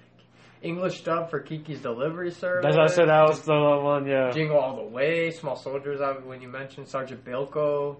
English 0.62 1.02
dub 1.04 1.30
for 1.30 1.38
Kiki's 1.40 1.80
Delivery 1.80 2.30
Service. 2.32 2.64
That's 2.64 2.76
what 2.76 2.90
I 2.90 2.94
said. 2.94 3.08
That 3.08 3.28
was 3.28 3.42
the 3.42 3.54
one. 3.54 4.06
Yeah. 4.06 4.30
Jingle 4.32 4.58
All 4.58 4.76
the 4.76 4.82
Way, 4.82 5.30
Small 5.30 5.54
Soldiers, 5.56 6.00
when 6.24 6.40
you 6.42 6.48
mentioned 6.48 6.88
Sergeant 6.88 7.24
Bilko, 7.24 7.96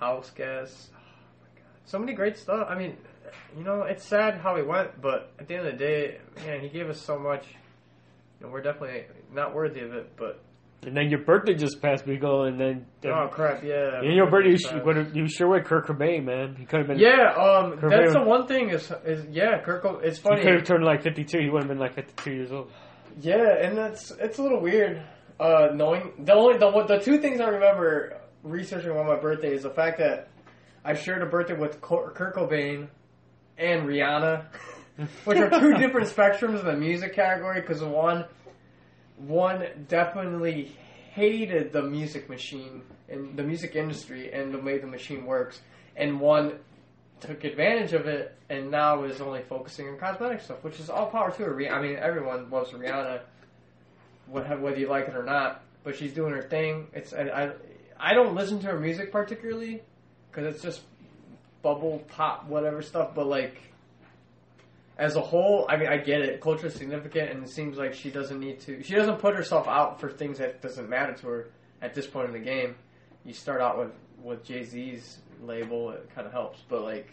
House 0.00 0.30
Guest. 0.30 0.90
Oh, 0.92 0.96
my 1.40 1.60
God. 1.60 1.64
So 1.86 1.98
many 1.98 2.12
great 2.12 2.36
stuff. 2.36 2.66
I 2.68 2.76
mean, 2.76 2.96
you 3.56 3.64
know, 3.64 3.82
it's 3.82 4.04
sad 4.04 4.36
how 4.40 4.56
he 4.56 4.62
went, 4.62 5.00
but 5.00 5.32
at 5.38 5.48
the 5.48 5.54
end 5.56 5.66
of 5.66 5.72
the 5.72 5.78
day, 5.78 6.18
man, 6.46 6.60
he 6.60 6.68
gave 6.68 6.88
us 6.88 7.00
so 7.00 7.18
much. 7.18 7.44
And 8.40 8.52
we're 8.52 8.62
definitely 8.62 9.04
not 9.32 9.54
worthy 9.54 9.80
of 9.80 9.92
it, 9.92 10.16
but. 10.16 10.40
And 10.86 10.94
then 10.94 11.08
your 11.08 11.20
birthday 11.20 11.54
just 11.54 11.80
passed, 11.80 12.04
Bigo, 12.04 12.46
and 12.46 12.60
then. 12.60 12.84
Oh, 13.06 13.26
crap, 13.30 13.62
yeah. 13.64 14.00
and 14.02 14.14
your 14.14 14.28
birthday, 14.30 14.50
you, 14.50 14.58
sh- 14.58 14.84
would- 14.84 15.16
you 15.16 15.26
sure 15.28 15.48
went 15.48 15.64
Kurt 15.64 15.86
Cobain, 15.86 16.24
man. 16.24 16.56
He 16.58 16.66
could 16.66 16.80
have 16.80 16.88
been. 16.88 16.98
Yeah, 16.98 17.32
um, 17.36 17.78
Kurt 17.78 17.90
that's 17.90 18.10
Cobain- 18.10 18.12
the 18.12 18.28
one 18.28 18.46
thing 18.46 18.68
is, 18.70 18.92
is 19.06 19.24
yeah, 19.30 19.62
Kirk. 19.62 19.84
It's 20.02 20.18
funny. 20.18 20.40
He 20.40 20.42
could 20.46 20.54
have 20.56 20.64
turned 20.64 20.84
like 20.84 21.02
52. 21.02 21.38
He 21.38 21.48
would 21.48 21.62
have 21.62 21.68
been 21.68 21.78
like 21.78 21.94
52 21.94 22.32
years 22.32 22.52
old. 22.52 22.70
Yeah, 23.20 23.56
and 23.62 23.78
that's 23.78 24.10
it's 24.20 24.38
a 24.38 24.42
little 24.42 24.60
weird. 24.60 25.02
Uh, 25.40 25.68
knowing 25.74 26.12
the 26.18 26.34
only 26.34 26.58
the 26.58 26.84
the 26.86 26.98
two 26.98 27.18
things 27.18 27.40
I 27.40 27.46
remember 27.48 28.20
researching 28.42 28.90
about 28.90 29.06
my 29.06 29.16
birthday 29.18 29.54
is 29.54 29.62
the 29.62 29.70
fact 29.70 29.98
that 29.98 30.28
I 30.84 30.94
shared 30.94 31.22
a 31.22 31.26
birthday 31.26 31.54
with 31.54 31.80
Kurt 31.80 32.34
Cobain 32.34 32.88
and 33.58 33.86
Rihanna, 33.86 34.44
which 35.24 35.38
are 35.38 35.50
two 35.50 35.74
different 35.74 36.08
spectrums 36.08 36.60
in 36.60 36.66
the 36.66 36.76
music 36.76 37.14
category. 37.14 37.60
Because 37.60 37.82
one, 37.82 38.24
one 39.18 39.66
definitely 39.88 40.76
hated 41.12 41.72
the 41.72 41.82
music 41.82 42.28
machine 42.28 42.82
and 43.08 43.36
the 43.36 43.42
music 43.42 43.76
industry 43.76 44.32
and 44.32 44.52
the 44.52 44.58
way 44.58 44.78
the 44.78 44.86
machine 44.86 45.24
works, 45.24 45.60
and 45.96 46.18
one 46.20 46.58
took 47.20 47.44
advantage 47.44 47.92
of 47.92 48.06
it 48.06 48.36
and 48.50 48.70
now 48.70 49.04
is 49.04 49.20
only 49.20 49.42
focusing 49.42 49.88
on 49.88 49.98
cosmetic 49.98 50.40
stuff, 50.40 50.62
which 50.62 50.78
is 50.80 50.90
all 50.90 51.06
power 51.06 51.30
to 51.30 51.44
her. 51.44 51.70
I 51.70 51.80
mean, 51.80 51.96
everyone 51.96 52.50
loves 52.50 52.70
Rihanna, 52.70 53.20
whether 54.28 54.76
you 54.76 54.88
like 54.88 55.08
it 55.08 55.16
or 55.16 55.22
not. 55.22 55.62
But 55.84 55.96
she's 55.96 56.14
doing 56.14 56.32
her 56.32 56.42
thing. 56.42 56.88
It's 56.94 57.12
I 57.12 57.22
I, 57.28 57.50
I 57.98 58.14
don't 58.14 58.34
listen 58.34 58.58
to 58.60 58.66
her 58.68 58.80
music 58.80 59.12
particularly 59.12 59.82
because 60.30 60.54
it's 60.54 60.62
just 60.62 60.80
bubble 61.64 62.04
pop 62.08 62.46
whatever 62.46 62.82
stuff. 62.82 63.14
But 63.14 63.26
like 63.26 63.56
as 64.96 65.16
a 65.16 65.20
whole, 65.20 65.66
I 65.68 65.76
mean, 65.76 65.88
I 65.88 65.96
get 65.96 66.20
it. 66.20 66.40
Culture 66.40 66.68
is 66.68 66.74
significant, 66.74 67.30
and 67.30 67.42
it 67.42 67.48
seems 67.48 67.76
like 67.76 67.94
she 67.94 68.10
doesn't 68.10 68.38
need 68.38 68.60
to. 68.60 68.82
She 68.84 68.94
doesn't 68.94 69.18
put 69.18 69.34
herself 69.34 69.66
out 69.66 70.00
for 70.00 70.08
things 70.08 70.38
that 70.38 70.62
doesn't 70.62 70.88
matter 70.88 71.14
to 71.14 71.26
her 71.26 71.50
at 71.82 71.94
this 71.94 72.06
point 72.06 72.28
in 72.28 72.32
the 72.32 72.38
game. 72.38 72.76
You 73.24 73.32
start 73.32 73.60
out 73.60 73.78
with 73.78 73.92
with 74.22 74.44
Jay 74.44 74.62
Z's 74.62 75.18
label, 75.42 75.90
it 75.90 76.08
kind 76.14 76.26
of 76.26 76.32
helps, 76.32 76.60
but 76.68 76.82
like. 76.82 77.10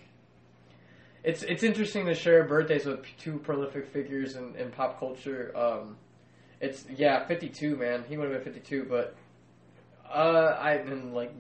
It's 1.23 1.43
it's 1.43 1.61
interesting 1.61 2.07
to 2.07 2.15
share 2.15 2.45
birthdays 2.45 2.85
with 2.85 3.05
two 3.19 3.37
prolific 3.37 3.85
figures 3.85 4.35
in, 4.35 4.55
in 4.55 4.71
pop 4.71 4.99
culture. 4.99 5.55
Um, 5.55 5.95
it's 6.59 6.83
yeah, 6.97 7.27
fifty 7.27 7.47
two, 7.47 7.75
man. 7.75 8.03
He 8.09 8.17
would 8.17 8.31
have 8.31 8.43
been 8.43 8.53
fifty 8.53 8.67
two, 8.67 8.87
but 8.89 9.15
uh, 10.11 10.57
I 10.59 10.73
and 10.73 11.13
like 11.13 11.31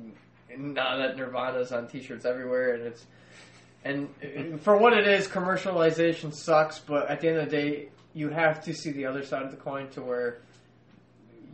now 0.57 0.97
that 0.97 1.17
Nirvana's 1.17 1.71
on 1.71 1.87
T-shirts 1.87 2.25
everywhere, 2.25 2.73
and 2.75 2.83
it's 2.83 3.05
and 3.83 4.09
uh, 4.23 4.57
for 4.57 4.77
what 4.77 4.93
it 4.93 5.07
is, 5.07 5.27
commercialization 5.27 6.33
sucks. 6.33 6.79
But 6.79 7.09
at 7.09 7.21
the 7.21 7.29
end 7.29 7.37
of 7.37 7.49
the 7.49 7.51
day, 7.51 7.89
you 8.13 8.29
have 8.29 8.63
to 8.65 8.73
see 8.73 8.91
the 8.91 9.05
other 9.05 9.23
side 9.23 9.43
of 9.43 9.51
the 9.51 9.57
coin 9.57 9.89
to 9.91 10.01
where 10.01 10.39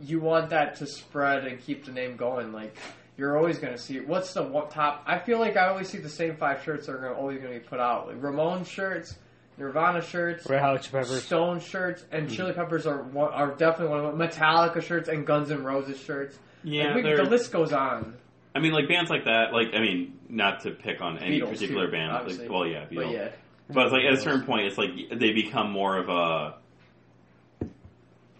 you 0.02 0.20
want 0.20 0.50
that 0.50 0.76
to 0.76 0.86
spread 0.86 1.46
and 1.46 1.60
keep 1.60 1.84
the 1.84 1.92
name 1.92 2.16
going. 2.16 2.52
Like 2.52 2.76
you're 3.16 3.36
always 3.36 3.58
going 3.58 3.72
to 3.72 3.78
see 3.78 4.00
what's 4.00 4.32
the 4.32 4.42
one 4.42 4.68
top. 4.68 5.02
I 5.06 5.18
feel 5.18 5.38
like 5.38 5.56
I 5.56 5.68
always 5.68 5.88
see 5.88 5.98
the 5.98 6.08
same 6.08 6.36
five 6.36 6.62
shirts 6.62 6.86
that 6.86 6.92
are 6.94 6.98
gonna, 6.98 7.14
always 7.14 7.40
going 7.40 7.52
to 7.52 7.58
be 7.58 7.64
put 7.66 7.80
out. 7.80 8.06
Like 8.06 8.22
Ramon 8.22 8.64
shirts, 8.64 9.16
Nirvana 9.56 10.02
shirts, 10.02 10.48
Red 10.48 10.60
Hot 10.60 10.82
Chili 10.82 11.02
Peppers. 11.02 11.24
Stone 11.24 11.60
shirts, 11.60 12.04
and 12.12 12.30
Chili 12.30 12.52
Peppers 12.52 12.86
are 12.86 13.02
one, 13.02 13.32
are 13.32 13.54
definitely 13.56 13.88
one 13.96 14.04
of 14.04 14.16
them. 14.16 14.28
Metallica 14.28 14.82
shirts 14.82 15.08
and 15.08 15.26
Guns 15.26 15.50
N' 15.50 15.64
Roses 15.64 15.98
shirts. 16.00 16.38
Yeah, 16.62 16.94
Like, 16.94 17.04
we, 17.04 17.14
the 17.14 17.24
list 17.24 17.52
goes 17.52 17.72
on. 17.72 18.16
I 18.58 18.60
mean, 18.60 18.72
like 18.72 18.88
bands 18.88 19.08
like 19.08 19.24
that. 19.26 19.52
Like, 19.52 19.68
I 19.72 19.80
mean, 19.80 20.18
not 20.28 20.62
to 20.64 20.72
pick 20.72 21.00
on 21.00 21.18
any 21.18 21.40
Beatles, 21.40 21.50
particular 21.52 21.86
too, 21.86 21.92
band. 21.92 22.10
obviously. 22.10 22.48
Like, 22.48 22.52
well, 22.52 22.66
yeah, 22.66 22.84
Beatles. 22.86 22.94
But 22.96 23.10
yeah, 23.12 23.28
But 23.72 23.84
it's 23.84 23.92
like 23.92 24.02
at 24.04 24.12
a 24.14 24.20
certain 24.20 24.42
point, 24.44 24.66
it's 24.66 24.76
like 24.78 24.90
they 25.18 25.32
become 25.32 25.70
more 25.70 25.96
of 25.96 26.08
a 26.08 26.56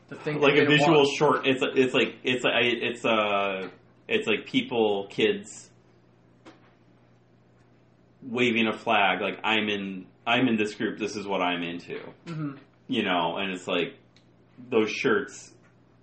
the 0.08 0.16
thing 0.16 0.40
like 0.40 0.54
a 0.56 0.64
visual 0.66 1.04
want. 1.04 1.16
short. 1.16 1.46
It's 1.46 1.62
it's 1.62 1.94
like 1.94 2.16
it's 2.24 2.42
like 2.42 2.54
it's 2.56 3.04
uh 3.04 3.68
it's 4.08 4.26
like 4.26 4.46
people, 4.46 5.06
kids 5.10 5.70
waving 8.22 8.66
a 8.66 8.72
flag. 8.72 9.20
Like 9.20 9.38
I'm 9.44 9.68
in 9.68 10.06
I'm 10.26 10.48
in 10.48 10.56
this 10.56 10.74
group. 10.74 10.98
This 10.98 11.14
is 11.16 11.26
what 11.26 11.40
I'm 11.42 11.62
into. 11.62 12.00
Mhm. 12.26 12.58
You 12.88 13.02
know, 13.04 13.36
and 13.36 13.52
it's 13.52 13.66
like 13.68 13.96
those 14.70 14.90
shirts 14.90 15.52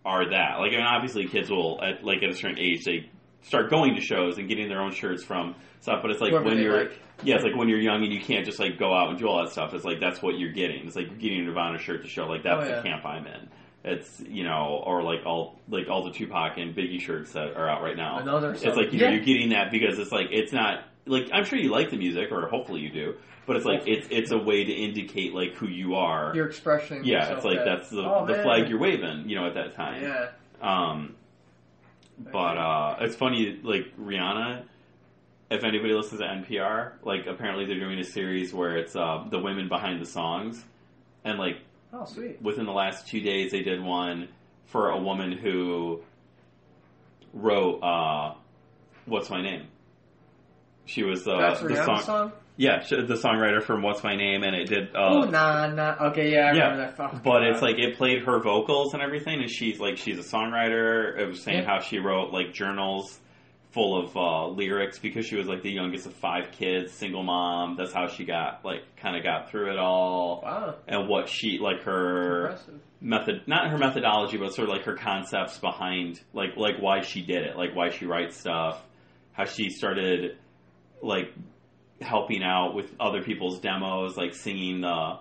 are 0.05 0.29
that. 0.29 0.59
Like 0.59 0.71
I 0.73 0.77
mean, 0.77 0.85
obviously, 0.85 1.27
kids 1.27 1.49
will 1.49 1.81
at 1.83 2.03
like 2.03 2.21
at 2.23 2.29
a 2.29 2.35
certain 2.35 2.59
age 2.59 2.83
they 2.85 3.09
start 3.45 3.69
going 3.69 3.95
to 3.95 4.01
shows 4.01 4.37
and 4.37 4.47
getting 4.49 4.67
their 4.67 4.81
own 4.81 4.91
shirts 4.93 5.23
from 5.23 5.55
stuff. 5.81 5.99
But 6.01 6.11
it's 6.11 6.21
like 6.21 6.31
Whoever 6.31 6.45
when 6.45 6.57
you're 6.59 6.83
like. 6.83 6.99
yeah, 7.23 7.35
it's 7.35 7.43
like 7.43 7.55
when 7.55 7.69
you're 7.69 7.79
young 7.79 8.03
and 8.03 8.11
you 8.13 8.19
can't 8.21 8.45
just 8.45 8.59
like 8.59 8.77
go 8.77 8.93
out 8.93 9.09
and 9.09 9.17
do 9.17 9.27
all 9.27 9.43
that 9.43 9.51
stuff. 9.51 9.73
It's 9.73 9.85
like 9.85 9.99
that's 9.99 10.21
what 10.21 10.37
you're 10.37 10.51
getting. 10.51 10.85
It's 10.87 10.95
like 10.95 11.17
getting 11.19 11.39
a 11.41 11.43
Nirvana 11.43 11.77
shirt 11.79 12.03
to 12.03 12.09
show 12.09 12.25
like 12.27 12.43
that's 12.43 12.65
Oh, 12.65 12.69
yeah. 12.69 12.75
the 12.77 12.81
camp 12.81 13.05
I'm 13.05 13.25
in. 13.27 13.49
It's 13.83 14.19
you 14.27 14.43
know, 14.43 14.81
or 14.85 15.03
like 15.03 15.25
all 15.25 15.59
like 15.69 15.87
all 15.89 16.03
the 16.03 16.11
Tupac 16.11 16.57
and 16.57 16.75
Biggie 16.75 16.99
shirts 16.99 17.33
that 17.33 17.55
are 17.55 17.69
out 17.69 17.81
right 17.83 17.95
now. 17.95 18.17
Another 18.19 18.51
It's 18.53 18.63
like 18.65 18.91
you 18.91 18.99
know, 18.99 19.05
Yeah. 19.07 19.11
you're 19.15 19.23
getting 19.25 19.49
that 19.49 19.71
because 19.71 19.99
it's 19.99 20.11
like 20.11 20.27
it's 20.31 20.51
not 20.51 20.83
like 21.05 21.29
I'm 21.31 21.45
sure 21.45 21.59
you 21.59 21.69
like 21.69 21.91
the 21.91 21.97
music 21.97 22.31
or 22.31 22.47
hopefully 22.47 22.81
you 22.81 22.89
do, 22.89 23.13
but 23.45 23.57
it's 23.57 23.65
like 23.65 23.83
it's 23.87 24.07
it's 24.09 24.31
a 24.31 24.39
way 24.39 24.63
to 24.63 24.71
indicate 24.73 25.35
like 25.35 25.53
who 25.53 25.67
you 25.67 25.93
are. 25.93 26.33
Your 26.33 26.47
expression. 26.47 27.03
yeah, 27.03 27.35
it's 27.35 27.45
like 27.45 27.57
that- 27.59 27.65
that's 27.65 27.89
the 27.91 28.01
Oh, 28.01 28.25
the 28.25 28.41
flag 28.41 28.69
you're 28.69 28.79
waving, 28.79 29.29
you 29.29 29.35
know, 29.39 29.45
at 29.45 29.53
that 29.53 29.75
time. 29.75 30.01
Yeah. 30.01 30.29
Um, 30.63 31.15
but 32.17 32.57
uh, 32.57 32.97
it's 33.01 33.15
funny, 33.15 33.59
like 33.63 33.95
Rihanna. 33.99 34.63
If 35.51 35.63
anybody 35.63 35.93
listens 35.93 36.21
to 36.21 36.25
NPR, 36.27 36.93
like 37.03 37.27
apparently 37.27 37.65
they're 37.65 37.79
doing 37.79 37.99
a 37.99 38.03
series 38.03 38.53
where 38.53 38.77
it's 38.77 38.95
uh, 38.95 39.25
the 39.29 39.39
women 39.39 39.67
behind 39.69 40.01
the 40.01 40.05
songs, 40.05 40.63
and 41.23 41.37
like 41.37 41.57
Oh, 41.93 42.03
sweet. 42.05 42.41
within 42.41 42.65
the 42.65 42.71
last 42.73 43.07
two 43.07 43.21
days 43.21 43.51
they 43.51 43.61
did 43.61 43.81
one 43.81 44.27
for 44.65 44.89
a 44.89 44.99
woman 44.99 45.31
who 45.31 46.01
wrote 47.33 47.79
uh, 47.81 48.33
"What's 49.05 49.29
My 49.29 49.41
Name." 49.41 49.67
She 50.85 51.03
was 51.03 51.27
uh, 51.27 51.37
That's 51.37 51.61
the 51.61 51.75
song, 51.85 52.01
song. 52.01 52.31
Yeah, 52.57 52.79
the 52.89 53.15
songwriter 53.15 53.61
from 53.63 53.81
"What's 53.81 54.03
My 54.03 54.15
Name," 54.15 54.43
and 54.43 54.55
it 54.55 54.67
did. 54.69 54.89
oh, 54.95 55.23
Uh, 55.23 55.25
nah, 55.25 55.67
nah. 55.67 55.95
Okay, 56.09 56.31
yeah, 56.31 56.51
I 56.51 56.53
yeah, 56.53 56.71
remember 56.71 56.95
that. 56.97 57.11
Oh, 57.15 57.19
but 57.23 57.43
it's 57.43 57.61
like 57.61 57.77
it 57.77 57.97
played 57.97 58.23
her 58.23 58.39
vocals 58.41 58.93
and 58.93 59.03
everything, 59.03 59.41
and 59.41 59.49
she's 59.49 59.79
like 59.79 59.97
she's 59.97 60.17
a 60.17 60.23
songwriter. 60.23 61.19
It 61.19 61.27
was 61.27 61.41
saying 61.43 61.59
Yeah. 61.63 61.65
how 61.65 61.79
she 61.81 61.99
wrote 61.99 62.31
like 62.31 62.53
journals 62.53 63.19
full 63.71 64.01
of 64.01 64.15
uh, 64.15 64.47
lyrics 64.47 64.99
because 64.99 65.25
she 65.25 65.35
was 65.35 65.47
like 65.47 65.61
the 65.61 65.69
youngest 65.71 66.05
of 66.05 66.13
five 66.13 66.51
kids, 66.53 66.93
single 66.93 67.23
mom. 67.23 67.75
That's 67.77 67.91
how 67.91 68.07
she 68.07 68.23
got 68.23 68.63
like 68.63 68.83
kind 68.95 69.17
of 69.17 69.23
got 69.23 69.49
through 69.51 69.73
it 69.73 69.77
all, 69.77 70.41
wow, 70.41 70.75
and 70.87 71.09
what 71.09 71.27
she 71.27 71.57
like 71.61 71.83
her 71.83 72.57
method, 73.01 73.41
not 73.47 73.69
her 73.69 73.77
methodology, 73.77 74.37
but 74.37 74.53
sort 74.53 74.69
of 74.69 74.73
like 74.75 74.85
her 74.85 74.95
concepts 74.95 75.59
behind 75.59 76.21
like 76.33 76.55
like 76.55 76.75
why 76.79 77.01
she 77.01 77.21
did 77.21 77.43
it, 77.43 77.57
like 77.57 77.75
why 77.75 77.89
she 77.89 78.05
writes 78.05 78.37
stuff, 78.39 78.81
how 79.33 79.43
she 79.43 79.69
started 79.69 80.37
like 81.01 81.33
helping 82.01 82.43
out 82.43 82.75
with 82.75 82.93
other 82.99 83.21
people's 83.21 83.59
demos, 83.59 84.17
like 84.17 84.33
singing 84.33 84.81
the 84.81 85.19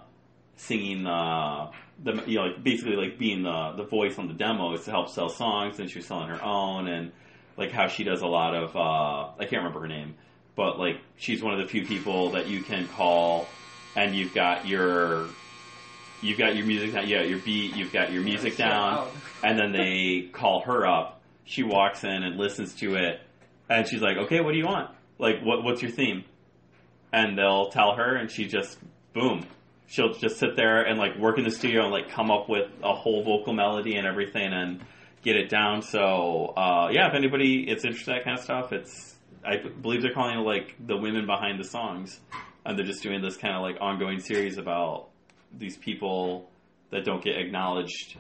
singing 0.57 1.05
the 1.05 1.71
the 2.03 2.25
you 2.27 2.37
know 2.37 2.47
like 2.47 2.63
basically 2.63 2.97
like 2.97 3.19
being 3.19 3.43
the 3.43 3.73
the 3.77 3.85
voice 3.85 4.19
on 4.19 4.29
the 4.29 4.35
demos 4.35 4.85
to 4.85 4.91
help 4.91 5.09
sell 5.09 5.29
songs, 5.29 5.79
and 5.79 5.91
she 5.91 5.99
was 5.99 6.07
selling 6.07 6.29
her 6.29 6.43
own, 6.43 6.89
and 6.89 7.13
like 7.57 7.71
how 7.71 7.87
she 7.87 8.05
does 8.05 8.23
a 8.23 8.27
lot 8.27 8.55
of 8.55 8.75
uh, 8.77 9.33
I 9.39 9.47
can't 9.47 9.63
remember 9.63 9.81
her 9.81 9.89
name, 9.89 10.15
but 10.57 10.79
like 10.79 11.01
she's 11.17 11.43
one 11.43 11.55
of 11.55 11.61
the 11.61 11.67
few 11.67 11.85
people 11.87 12.31
that 12.31 12.49
you 12.49 12.63
can 12.63 12.89
call, 12.89 13.47
and 13.97 14.15
you've 14.15 14.35
got 14.35 14.67
your 14.67 15.27
you've 16.23 16.39
got 16.39 16.57
your 16.57 16.67
music 16.67 16.93
down, 16.93 17.09
yeah, 17.09 17.23
your 17.23 17.39
beat, 17.39 17.77
you've 17.77 17.93
got 17.93 18.13
your 18.13 18.23
music 18.23 18.57
down, 18.57 19.09
and 19.43 19.59
then 19.59 19.73
they 19.73 20.29
call 20.33 20.63
her 20.63 20.87
up. 20.87 21.21
She 21.45 21.63
walks 21.63 22.05
in 22.05 22.23
and 22.23 22.37
listens 22.37 22.75
to 22.77 22.95
it, 22.95 23.21
and 23.69 23.87
she's 23.87 24.01
like, 24.01 24.17
"Okay, 24.17 24.41
what 24.41 24.53
do 24.53 24.59
you 24.59 24.67
want? 24.67 24.91
Like, 25.19 25.43
what 25.43 25.63
what's 25.63 25.83
your 25.83 25.91
theme?" 25.91 26.25
And 27.15 27.39
they'll 27.39 27.71
tell 27.71 27.95
her, 27.95 28.17
and 28.17 28.29
she 28.29 28.47
just 28.47 28.77
boom. 29.13 29.47
She'll 29.87 30.15
just 30.15 30.39
sit 30.39 30.57
there 30.57 30.83
and 30.83 30.99
like 30.99 31.17
work 31.17 31.39
in 31.39 31.45
the 31.45 31.51
studio 31.51 31.83
and 31.85 31.93
like 31.93 32.11
come 32.11 32.31
up 32.31 32.49
with 32.49 32.69
a 32.83 32.95
whole 32.95 33.23
vocal 33.23 33.53
melody 33.53 33.95
and 33.95 34.07
everything 34.07 34.53
and 34.53 34.81
get 35.23 35.37
it 35.37 35.49
down. 35.49 35.83
So 35.83 36.53
uh, 36.57 36.89
yeah, 36.91 37.07
if 37.09 37.15
anybody 37.15 37.71
is 37.71 37.85
interested 37.85 38.11
in 38.11 38.17
that 38.17 38.25
kind 38.25 38.39
of 38.39 38.45
stuff, 38.45 38.73
it's 38.73 39.15
I 39.45 39.59
believe 39.59 40.03
they're 40.03 40.13
calling 40.13 40.39
it 40.39 40.43
like 40.43 40.75
the 40.85 40.97
women 40.97 41.27
behind 41.27 41.61
the 41.61 41.69
songs, 41.77 42.19
and 42.65 42.77
they're 42.77 42.87
just 42.87 43.03
doing 43.03 43.23
this 43.23 43.37
kind 43.37 43.55
of 43.55 43.63
like 43.63 43.77
ongoing 43.81 44.19
series 44.21 44.59
about 44.59 45.09
these 45.57 45.77
people 45.77 46.51
that 46.91 47.05
don't 47.05 47.23
get 47.23 47.37
acknowledged 47.37 48.17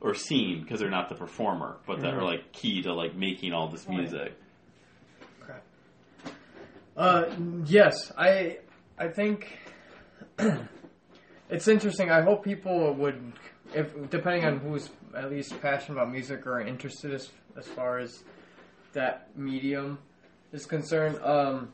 or 0.00 0.14
seen 0.14 0.62
because 0.62 0.78
they're 0.78 0.90
not 0.90 1.08
the 1.08 1.14
performer, 1.16 1.78
but 1.86 2.00
that 2.02 2.14
are 2.14 2.22
like 2.22 2.52
key 2.52 2.82
to 2.82 2.94
like 2.94 3.16
making 3.16 3.52
all 3.52 3.68
this 3.68 3.88
music. 3.88 4.32
Uh, 6.98 7.26
yes, 7.64 8.12
I 8.18 8.58
I 8.98 9.08
think 9.08 9.56
it's 11.48 11.68
interesting. 11.68 12.10
I 12.10 12.22
hope 12.22 12.44
people 12.44 12.92
would, 12.94 13.32
if 13.72 14.10
depending 14.10 14.44
on 14.44 14.58
who's 14.58 14.90
at 15.14 15.30
least 15.30 15.60
passionate 15.62 15.94
about 15.98 16.10
music 16.10 16.44
or 16.46 16.60
interested 16.60 17.14
as 17.14 17.30
as 17.56 17.66
far 17.66 17.98
as 17.98 18.24
that 18.94 19.28
medium 19.36 19.98
is 20.52 20.66
concerned. 20.66 21.18
Um, 21.22 21.72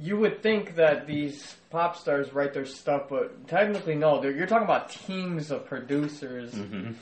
you 0.00 0.16
would 0.16 0.42
think 0.42 0.74
that 0.76 1.06
these 1.06 1.54
pop 1.70 1.96
stars 1.96 2.32
write 2.32 2.52
their 2.52 2.66
stuff, 2.66 3.02
but 3.08 3.46
technically 3.46 3.94
no. 3.94 4.20
You're 4.22 4.46
talking 4.46 4.64
about 4.64 4.90
teams 4.90 5.50
of 5.50 5.66
producers 5.66 6.52
Mm-hmm. 6.52 6.92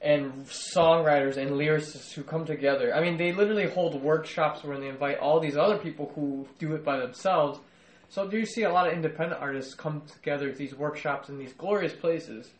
And 0.00 0.46
songwriters 0.46 1.36
and 1.36 1.50
lyricists 1.52 2.12
who 2.12 2.22
come 2.22 2.46
together. 2.46 2.94
I 2.94 3.02
mean, 3.02 3.18
they 3.18 3.32
literally 3.32 3.68
hold 3.68 4.02
workshops 4.02 4.64
where 4.64 4.78
they 4.78 4.88
invite 4.88 5.18
all 5.18 5.40
these 5.40 5.56
other 5.56 5.76
people 5.76 6.10
who 6.14 6.48
do 6.58 6.74
it 6.74 6.84
by 6.84 6.98
themselves. 6.98 7.60
So 8.08 8.26
do 8.26 8.38
you 8.38 8.46
see 8.46 8.62
a 8.62 8.72
lot 8.72 8.88
of 8.88 8.94
independent 8.94 9.40
artists 9.40 9.74
come 9.74 10.02
together 10.12 10.48
at 10.48 10.56
these 10.56 10.74
workshops 10.74 11.28
in 11.28 11.38
these 11.38 11.52
glorious 11.52 11.92
places, 11.92 12.50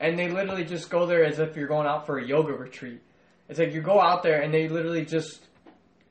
and 0.00 0.18
they 0.18 0.28
literally 0.28 0.64
just 0.64 0.90
go 0.90 1.06
there 1.06 1.24
as 1.24 1.38
if 1.38 1.54
you're 1.54 1.68
going 1.68 1.86
out 1.86 2.06
for 2.06 2.18
a 2.18 2.26
yoga 2.26 2.52
retreat. 2.52 3.00
It's 3.48 3.58
like 3.58 3.72
you 3.74 3.82
go 3.82 4.00
out 4.00 4.22
there 4.22 4.40
and 4.40 4.52
they 4.52 4.68
literally 4.68 5.04
just 5.04 5.46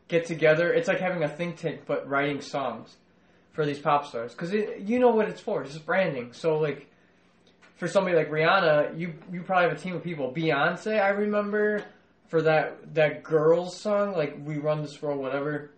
get 0.07 0.25
together. 0.25 0.71
It's 0.71 0.87
like 0.87 0.99
having 0.99 1.23
a 1.23 1.27
think 1.27 1.57
tank, 1.57 1.81
but 1.85 2.07
writing 2.07 2.41
songs 2.41 2.95
for 3.51 3.65
these 3.65 3.79
pop 3.79 4.07
stars 4.07 4.33
because 4.33 4.53
you 4.53 4.99
know 4.99 5.09
what 5.09 5.27
it's 5.29 5.41
for. 5.41 5.63
It's 5.63 5.73
just 5.73 5.85
branding. 5.85 6.33
So 6.33 6.57
like 6.57 6.87
for 7.75 7.87
somebody 7.87 8.15
like 8.15 8.29
Rihanna, 8.29 8.97
you 8.97 9.13
you 9.31 9.41
probably 9.41 9.69
have 9.69 9.77
a 9.77 9.81
team 9.81 9.95
of 9.95 10.03
people. 10.03 10.31
Beyonce, 10.31 11.01
I 11.01 11.09
remember 11.09 11.83
for 12.27 12.41
that 12.43 12.93
that 12.95 13.23
girls 13.23 13.79
song, 13.79 14.13
like 14.13 14.37
"We 14.43 14.57
Run 14.57 14.81
This 14.81 15.01
World," 15.01 15.19
whatever. 15.19 15.71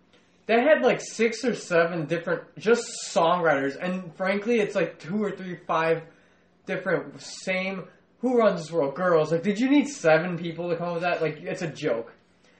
They 0.46 0.60
had 0.60 0.82
like 0.82 1.00
six 1.00 1.44
or 1.44 1.54
seven 1.54 2.06
different 2.06 2.42
just 2.56 2.84
songwriters, 3.12 3.76
and 3.80 4.14
frankly, 4.14 4.60
it's 4.60 4.76
like 4.76 4.98
two 4.98 5.22
or 5.22 5.32
three, 5.32 5.56
five 5.66 6.02
different 6.66 7.20
same 7.20 7.84
"Who 8.20 8.38
Runs 8.38 8.62
This 8.62 8.72
World" 8.72 8.94
girls. 8.94 9.32
Like, 9.32 9.42
did 9.42 9.58
you 9.58 9.68
need 9.68 9.88
seven 9.88 10.38
people 10.38 10.70
to 10.70 10.76
come 10.76 10.88
up 10.88 10.94
with 10.94 11.02
that? 11.02 11.20
Like, 11.20 11.42
it's 11.42 11.62
a 11.62 11.68
joke. 11.68 12.12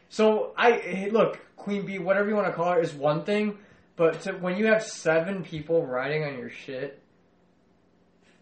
So 0.08 0.52
I 0.56 1.08
look, 1.12 1.38
Queen 1.56 1.86
Bey, 1.86 1.98
whatever 1.98 2.28
you 2.28 2.34
want 2.34 2.48
to 2.48 2.52
call 2.52 2.72
her, 2.72 2.80
is 2.80 2.92
one 2.92 3.24
thing, 3.24 3.58
but 3.96 4.20
to, 4.22 4.32
when 4.32 4.56
you 4.56 4.66
have 4.66 4.82
seven 4.82 5.42
people 5.44 5.86
writing 5.86 6.24
on 6.24 6.38
your 6.38 6.50
shit, 6.50 7.00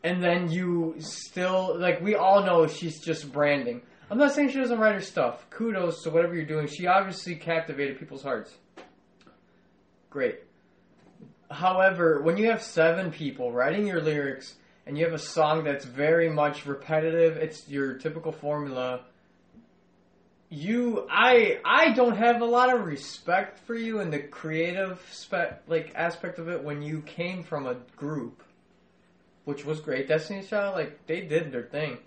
and 0.05 0.23
then 0.23 0.51
you 0.51 0.95
still 0.99 1.77
like 1.77 2.01
we 2.01 2.15
all 2.15 2.45
know 2.45 2.69
she's 2.69 3.01
just 3.01 3.33
branding. 3.33 3.83
I'm 4.11 4.19
not 4.19 4.33
saying 4.33 4.51
she 4.51 4.59
doesn't 4.59 4.79
write 4.79 4.95
her 4.95 5.01
stuff. 5.01 5.49
Kudos 5.51 6.03
to 6.03 6.11
whatever 6.11 6.37
you're 6.37 6.45
doing. 6.45 6.69
She 6.69 6.87
obviously 6.87 7.35
captivated 7.35 7.99
people's 7.99 8.23
hearts. 8.23 8.55
Great. 10.11 10.41
However, 11.51 12.21
when 12.23 12.37
you 12.37 12.51
have 12.51 12.63
seven 12.63 13.11
people 13.11 13.51
writing 13.51 13.87
your 13.87 14.01
lyrics 14.01 14.55
and 14.87 14.97
you 14.97 15.05
have 15.05 15.15
a 15.15 15.19
song 15.19 15.65
that's 15.65 15.85
very 15.85 16.29
much 16.29 16.67
repetitive, 16.67 17.37
it's 17.39 17.67
your 17.69 17.95
typical 17.95 18.31
formula. 18.31 19.01
You, 20.51 21.09
I, 21.11 21.59
I 21.65 21.93
don't 21.93 22.17
have 22.17 22.43
a 22.43 22.45
lot 22.45 22.73
of 22.73 22.85
respect 22.85 23.59
for 23.67 23.75
you 23.75 24.01
in 24.01 24.11
the 24.11 24.21
creative 24.21 25.05
spe- 25.11 25.67
like 25.67 25.93
aspect 25.97 26.39
of 26.39 26.49
it 26.49 26.63
when 26.63 26.83
you 26.83 27.01
came 27.01 27.43
from 27.43 27.67
a 27.67 27.75
group, 27.97 28.44
which 29.45 29.65
was 29.65 29.81
great. 29.81 30.09
Destiny's 30.09 30.49
Child, 30.49 30.75
like 30.77 31.07
they 31.07 31.23
did 31.23 31.53
their 31.53 31.63
thing. 31.65 31.99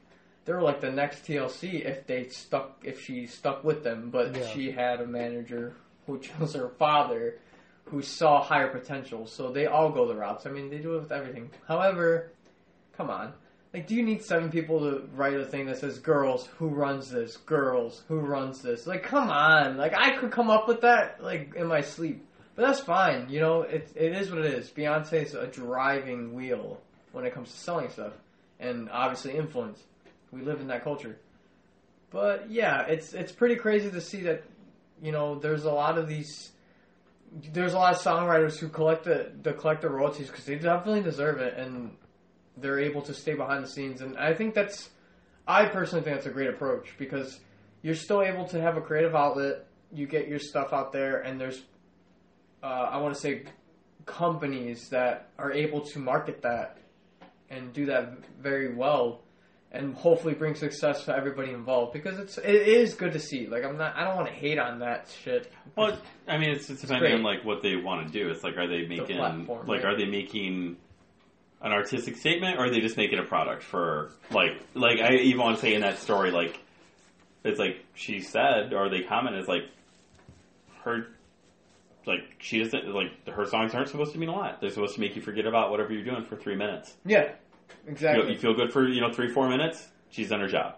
They 0.46 0.54
were 0.54 0.62
like 0.62 0.80
the 0.82 0.92
next 0.92 1.26
TLC 1.26 1.86
if 1.86 2.08
they 2.08 2.28
stuck, 2.30 2.82
if 2.84 3.02
she 3.02 3.26
stuck 3.28 3.64
with 3.64 3.84
them. 3.84 4.10
But 4.10 4.36
Yeah. 4.36 4.48
she 4.48 4.72
had 4.72 5.02
a 5.02 5.06
manager 5.08 5.74
who 6.06 6.20
chose 6.22 6.54
her 6.56 6.70
father, 6.70 7.40
who 7.86 8.02
saw 8.02 8.42
higher 8.42 8.70
potential. 8.70 9.28
So 9.28 9.52
they 9.52 9.66
all 9.66 9.90
go 9.92 10.08
the 10.08 10.16
routes. 10.16 10.46
I 10.46 10.50
mean, 10.52 10.70
they 10.70 10.78
do 10.78 10.96
it 10.96 11.02
with 11.02 11.12
everything. 11.12 11.50
However, 11.68 12.32
come 12.96 13.10
on. 13.10 13.34
Like, 13.74 13.86
do 13.88 13.96
you 13.96 14.04
need 14.04 14.24
seven 14.24 14.50
people 14.50 14.80
to 14.80 15.08
write 15.14 15.34
a 15.36 15.46
thing 15.46 15.66
that 15.68 15.78
says 15.78 16.00
"girls 16.00 16.48
who 16.58 16.70
runs 16.70 17.10
this"? 17.12 17.36
Girls 17.36 18.04
who 18.08 18.20
runs 18.20 18.62
this? 18.62 18.88
Like, 18.88 19.04
come 19.04 19.30
on. 19.30 19.76
Like, 19.78 19.94
I 19.96 20.16
could 20.18 20.32
come 20.32 20.50
up 20.50 20.68
with 20.70 20.82
that 20.82 21.22
like 21.22 21.54
in 21.56 21.68
my 21.68 21.82
sleep, 21.82 22.26
but 22.56 22.66
that's 22.66 22.80
fine. 22.80 23.28
You 23.30 23.42
know, 23.42 23.62
it 23.64 23.92
it 23.96 24.14
is 24.14 24.32
what 24.32 24.40
it 24.40 24.54
is. 24.54 24.70
Beyonce's 24.72 25.34
a 25.36 25.46
driving 25.48 26.34
wheel 26.34 26.80
when 27.18 27.26
it 27.26 27.34
comes 27.34 27.52
to 27.52 27.58
selling 27.58 27.90
stuff, 27.90 28.14
and 28.60 28.90
obviously 28.92 29.36
influence. 29.36 29.84
We 30.32 30.42
live 30.42 30.62
in 30.62 30.68
that 30.68 30.84
culture. 30.84 31.18
But 32.12 32.52
yeah, 32.52 32.84
it's 32.84 33.14
it's 33.14 33.32
pretty 33.32 33.56
crazy 33.56 33.90
to 33.90 34.00
see 34.00 34.22
that. 34.22 34.44
You 35.02 35.12
know, 35.12 35.40
there's 35.40 35.66
a 35.66 35.72
lot 35.72 35.98
of 35.98 36.08
these 36.08 36.52
there's 37.54 37.74
a 37.74 37.78
lot 37.78 37.94
of 37.94 38.00
songwriters 38.00 38.58
who 38.58 38.70
collect 38.70 39.04
the, 39.04 39.32
the 39.42 39.54
collect 39.54 39.82
the 39.82 39.90
royalties 39.90 40.28
because 40.28 40.46
they 40.46 40.56
definitely 40.56 41.02
deserve 41.02 41.40
it 41.40 41.58
and 41.58 41.92
they're 42.58 42.80
able 42.80 43.02
to 43.02 43.14
stay 43.14 43.34
behind 43.34 43.64
the 43.64 43.68
scenes 43.68 44.02
and 44.02 44.18
I 44.18 44.34
think 44.34 44.54
that's 44.56 44.90
I 45.48 45.66
personally 45.66 46.04
think 46.04 46.16
that's 46.16 46.26
a 46.26 46.32
great 46.32 46.50
approach 46.50 46.94
because 46.98 47.40
you're 47.82 47.96
still 47.96 48.22
able 48.22 48.46
to 48.46 48.62
have 48.62 48.78
a 48.78 48.82
creative 48.82 49.14
outlet 49.14 49.66
you 49.94 50.08
get 50.08 50.28
your 50.28 50.40
stuff 50.40 50.72
out 50.72 50.94
there 50.94 51.20
and 51.20 51.40
there's 51.40 51.62
uh, 52.64 52.90
I 52.92 52.98
want 52.98 53.14
to 53.14 53.20
say 53.20 53.44
companies 54.06 54.90
that 54.90 55.30
are 55.38 55.52
able 55.52 55.82
to 55.82 56.00
market 56.00 56.42
that 56.44 56.78
and 57.50 57.74
do 57.74 57.86
that 57.88 58.14
very 58.42 58.74
well 58.74 59.22
and 59.72 59.94
hopefully 59.96 60.34
bring 60.34 60.56
success 60.56 61.04
to 61.06 61.16
everybody 61.16 61.52
involved 61.52 61.94
because 61.94 62.18
it's 62.20 62.38
it 62.38 62.68
is 62.68 62.94
good 62.94 63.14
to 63.14 63.20
see 63.20 63.48
like 63.48 63.64
I'm 63.64 63.78
not 63.78 63.96
I 63.96 64.06
don't 64.06 64.16
want 64.16 64.28
to 64.28 64.34
hate 64.34 64.58
on 64.58 64.80
that 64.80 65.14
shit 65.24 65.52
Well, 65.76 65.98
I 66.28 66.38
mean, 66.38 66.52
it's, 66.52 66.70
it's 66.70 66.82
depending 66.82 67.14
on 67.14 67.24
like 67.24 67.44
what 67.44 67.62
they 67.62 67.76
want 67.76 68.08
to 68.08 68.12
do. 68.12 68.30
It's 68.30 68.44
like, 68.44 68.58
are 68.58 68.68
they 68.68 68.86
making 68.88 69.18
platform, 69.18 69.68
like 69.68 69.84
right? 69.84 69.94
are 69.94 69.98
they 69.98 70.06
making 70.06 70.78
an 71.62 71.72
artistic 71.72 72.18
statement, 72.18 72.60
or 72.60 72.66
are 72.66 72.70
they 72.70 72.80
just 72.80 72.98
making 72.98 73.20
a 73.20 73.24
product 73.24 73.64
for 73.64 74.12
like 74.32 74.62
like 74.74 75.00
I 75.00 75.16
even 75.16 75.42
want 75.42 75.58
to 75.58 75.62
say 75.62 75.74
in 75.74 75.82
that 75.82 75.98
story 76.00 76.32
like 76.32 76.60
it's 77.44 77.60
like 77.60 77.84
she 77.96 78.22
said 78.22 78.74
or 78.74 78.90
they 78.90 79.02
commented 79.02 79.40
it's 79.40 79.50
like 79.50 79.66
her 80.84 81.08
like 82.08 82.36
she 82.40 82.62
isn't 82.62 82.88
like 82.94 83.28
her 83.28 83.46
songs 83.46 83.74
aren't 83.76 83.90
supposed 83.90 84.14
to 84.14 84.20
mean 84.20 84.30
a 84.30 84.34
lot. 84.36 84.62
They're 84.62 84.70
supposed 84.70 84.96
to 84.96 85.02
make 85.02 85.16
you 85.16 85.22
forget 85.22 85.46
about 85.46 85.70
whatever 85.72 85.94
you're 85.94 86.04
doing 86.06 86.24
for 86.26 86.36
three 86.38 86.56
minutes. 86.56 86.94
Yeah, 87.06 87.24
You, 87.86 87.92
exactly. 87.92 88.24
know, 88.24 88.30
you 88.32 88.38
feel 88.38 88.54
good 88.54 88.72
for 88.72 88.88
you 88.88 89.02
know 89.02 89.12
three 89.12 89.32
four 89.32 89.50
minutes. 89.50 89.88
She's 90.10 90.30
done 90.30 90.40
her 90.40 90.48
job. 90.48 90.76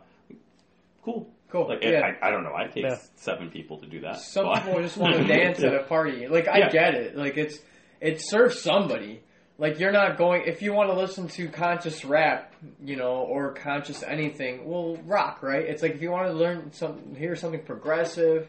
Cool. 1.03 1.29
cool. 1.49 1.67
Like 1.69 1.83
yeah. 1.83 2.11
I, 2.21 2.27
I 2.27 2.31
don't 2.31 2.43
know. 2.43 2.53
I 2.55 2.65
take 2.67 2.83
Yeah. 2.83 2.97
seven 3.15 3.49
people 3.49 3.77
to 3.79 3.85
do 3.87 4.01
that. 4.01 4.17
Some 4.19 4.45
but- 4.45 4.63
people 4.63 4.81
just 4.81 4.97
want 4.97 5.15
to 5.15 5.23
dance 5.27 5.59
at 5.61 5.73
a 5.73 5.83
party. 5.83 6.27
Like 6.27 6.47
I 6.47 6.59
Yeah. 6.59 6.69
get 6.69 6.93
it. 6.95 7.15
Like 7.15 7.37
it's 7.37 7.59
it 8.01 8.21
serves 8.21 8.59
somebody. 8.59 9.21
Like 9.57 9.79
you're 9.79 9.91
not 9.91 10.17
going 10.17 10.43
if 10.45 10.61
you 10.61 10.73
want 10.73 10.89
to 10.89 10.95
listen 10.95 11.27
to 11.29 11.49
conscious 11.49 12.05
rap, 12.05 12.53
you 12.83 12.95
know, 12.95 13.15
or 13.17 13.53
conscious 13.53 14.03
anything. 14.03 14.65
Well, 14.65 14.97
rock, 15.05 15.43
right? 15.43 15.65
It's 15.65 15.81
like 15.83 15.95
if 15.95 16.01
you 16.01 16.11
want 16.11 16.27
to 16.27 16.33
learn 16.33 16.71
some, 16.71 17.13
hear 17.15 17.35
something 17.35 17.63
progressive, 17.63 18.47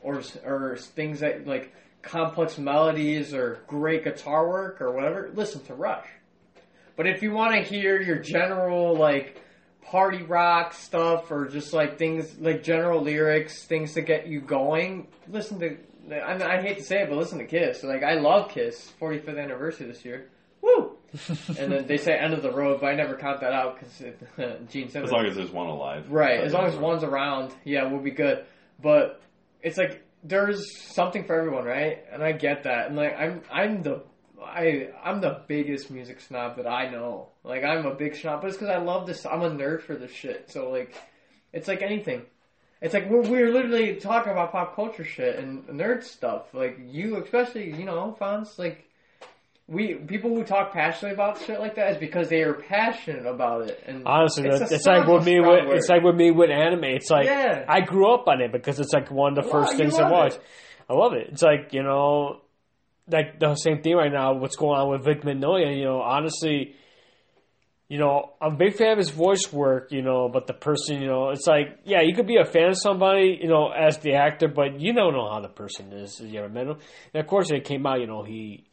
or 0.00 0.22
or 0.44 0.76
things 0.76 1.20
that 1.20 1.46
like 1.46 1.74
complex 2.02 2.58
melodies 2.58 3.34
or 3.34 3.60
great 3.66 4.04
guitar 4.04 4.48
work 4.48 4.80
or 4.80 4.92
whatever. 4.92 5.30
Listen 5.34 5.62
to 5.64 5.74
Rush. 5.74 6.06
But 6.96 7.06
if 7.06 7.22
you 7.22 7.32
want 7.32 7.54
to 7.54 7.62
hear 7.62 8.00
your 8.00 8.18
general 8.18 8.96
like 8.96 9.40
party 9.84 10.22
rock 10.22 10.74
stuff 10.74 11.30
or 11.30 11.46
just 11.46 11.72
like 11.72 11.98
things 11.98 12.38
like 12.38 12.62
general 12.62 13.02
lyrics, 13.02 13.64
things 13.64 13.94
to 13.94 14.02
get 14.02 14.26
you 14.26 14.40
going, 14.40 15.08
listen 15.28 15.60
to. 15.60 15.76
I, 16.10 16.32
mean, 16.32 16.42
I 16.42 16.62
hate 16.62 16.78
to 16.78 16.84
say 16.84 17.02
it, 17.02 17.08
but 17.10 17.18
listen 17.18 17.38
to 17.38 17.44
Kiss. 17.44 17.84
Like 17.84 18.02
I 18.02 18.14
love 18.14 18.50
Kiss. 18.50 18.92
45th 19.00 19.38
anniversary 19.38 19.86
this 19.86 20.04
year. 20.04 20.30
Woo! 20.62 20.96
and 21.58 21.72
then 21.72 21.86
they 21.86 21.96
say 21.96 22.14
end 22.14 22.34
of 22.34 22.42
the 22.42 22.50
road, 22.50 22.80
but 22.80 22.88
I 22.88 22.94
never 22.94 23.16
count 23.16 23.40
that 23.40 23.52
out 23.52 23.78
because 23.78 23.98
Gene 24.70 24.88
Simmons. 24.88 25.10
As 25.10 25.12
long 25.12 25.26
as 25.26 25.36
there's 25.36 25.50
one 25.50 25.68
alive. 25.68 26.10
Right, 26.10 26.40
as 26.40 26.52
long 26.52 26.66
as 26.66 26.76
one's 26.76 27.04
around, 27.04 27.54
yeah, 27.64 27.90
we'll 27.90 28.02
be 28.02 28.10
good. 28.10 28.44
But 28.82 29.20
it's 29.62 29.78
like 29.78 30.04
there's 30.22 30.80
something 30.80 31.24
for 31.24 31.38
everyone, 31.38 31.64
right? 31.64 32.04
And 32.12 32.22
I 32.22 32.32
get 32.32 32.64
that. 32.64 32.88
And 32.88 32.96
like 32.96 33.18
I'm 33.18 33.42
I'm 33.50 33.82
the 33.82 34.02
I 34.42 34.90
I'm 35.02 35.20
the 35.20 35.42
biggest 35.46 35.90
music 35.90 36.20
snob 36.20 36.56
that 36.56 36.66
I 36.66 36.90
know. 36.90 37.28
Like 37.44 37.64
I'm 37.64 37.86
a 37.86 37.94
big 37.94 38.16
snob, 38.16 38.40
but 38.40 38.48
it's 38.48 38.56
because 38.56 38.70
I 38.70 38.78
love 38.78 39.06
this. 39.06 39.24
I'm 39.26 39.42
a 39.42 39.50
nerd 39.50 39.82
for 39.82 39.94
this 39.94 40.10
shit. 40.10 40.50
So 40.50 40.70
like, 40.70 40.94
it's 41.52 41.68
like 41.68 41.82
anything. 41.82 42.22
It's 42.80 42.94
like 42.94 43.08
we're 43.10 43.22
we're 43.22 43.52
literally 43.52 43.96
talking 43.96 44.32
about 44.32 44.52
pop 44.52 44.76
culture 44.76 45.04
shit 45.04 45.36
and 45.38 45.64
nerd 45.64 46.04
stuff. 46.04 46.54
Like 46.54 46.78
you, 46.84 47.16
especially 47.22 47.72
you 47.74 47.84
know, 47.84 48.16
Fonz. 48.20 48.58
Like 48.58 48.87
we 49.68 49.94
people 49.94 50.30
who 50.34 50.44
talk 50.44 50.72
passionately 50.72 51.12
about 51.12 51.38
shit 51.42 51.60
like 51.60 51.74
that 51.76 51.92
is 51.92 51.98
because 51.98 52.30
they 52.30 52.40
are 52.42 52.54
passionate 52.54 53.26
about 53.26 53.68
it. 53.68 53.82
And 53.86 54.02
Honestly, 54.06 54.48
It's 54.48 54.72
it's, 54.72 54.86
like 54.86 55.06
with 55.06 55.26
me 55.26 55.40
with 55.40 55.76
it's 55.76 55.88
like 55.90 56.02
with 56.02 56.16
me 56.16 56.30
with 56.30 56.50
anime. 56.50 56.84
It's 56.84 57.10
like 57.10 57.26
Yeah. 57.26 57.66
I 57.68 57.82
grew 57.82 58.12
up 58.12 58.26
on 58.28 58.40
it 58.40 58.50
because 58.50 58.80
it's 58.80 58.94
like 58.94 59.10
one 59.10 59.36
of 59.36 59.44
the 59.44 59.50
first 59.50 59.76
things 59.76 59.98
I 59.98 60.10
watched. 60.10 60.40
I 60.88 60.94
love 60.94 61.12
it. 61.12 61.28
It's 61.32 61.42
like 61.42 61.74
you 61.74 61.82
know, 61.82 62.40
like 63.10 63.38
the 63.38 63.54
same 63.56 63.82
thing 63.82 63.94
right 63.94 64.10
now. 64.10 64.32
What's 64.32 64.56
going 64.56 64.80
on 64.80 64.90
with 64.90 65.04
Vic 65.04 65.22
Mignogna? 65.22 65.76
You 65.76 65.84
know, 65.84 66.00
honestly, 66.00 66.74
you 67.88 67.98
know, 67.98 68.32
I'm 68.40 68.54
a 68.54 68.56
big 68.56 68.74
fan 68.74 68.92
of 68.92 68.98
his 68.98 69.10
voice 69.10 69.52
work. 69.52 69.92
You 69.92 70.00
know, 70.00 70.30
but 70.32 70.46
the 70.46 70.54
person, 70.54 71.02
you 71.02 71.08
know, 71.08 71.28
it's 71.28 71.46
like 71.46 71.80
yeah, 71.84 72.00
you 72.00 72.14
could 72.14 72.26
be 72.26 72.38
a 72.38 72.46
fan 72.46 72.70
of 72.70 72.78
somebody, 72.78 73.38
you 73.42 73.48
know, 73.48 73.68
as 73.68 73.98
the 73.98 74.14
actor, 74.14 74.48
but 74.48 74.80
you 74.80 74.94
don't 74.94 75.12
know 75.12 75.28
how 75.30 75.40
the 75.40 75.48
person 75.50 75.92
is. 75.92 76.18
You 76.20 76.38
ever 76.38 76.48
met 76.48 76.68
him? 76.68 76.78
And 77.12 77.20
of 77.22 77.26
course, 77.26 77.50
it 77.50 77.64
came 77.64 77.84
out. 77.86 78.00
You 78.00 78.06
know, 78.06 78.22
he. 78.22 78.64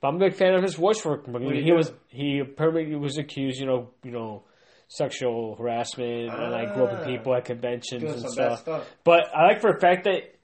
But 0.00 0.08
I'm 0.08 0.16
a 0.16 0.18
big 0.20 0.34
fan 0.34 0.54
of 0.54 0.62
his 0.62 0.74
voice 0.76 1.04
work. 1.04 1.24
I 1.28 1.38
he 1.40 1.62
he 1.62 1.72
was 1.72 1.92
he 2.08 2.38
apparently 2.38 2.94
was 2.94 3.18
accused, 3.18 3.58
you 3.60 3.66
know, 3.66 3.90
you 4.04 4.12
know, 4.12 4.44
sexual 4.88 5.56
harassment, 5.56 6.30
and 6.32 6.52
like 6.52 6.74
grew 6.74 6.84
up 6.84 6.92
with 6.92 7.00
Ah. 7.02 7.04
people 7.06 7.34
at 7.34 7.44
conventions 7.44 8.04
and 8.04 8.30
stuff. 8.30 8.60
stuff. 8.60 8.88
But 9.04 9.34
I 9.34 9.46
like 9.48 9.60
for 9.60 9.72
the 9.72 9.80
fact 9.80 10.04
that 10.04 10.34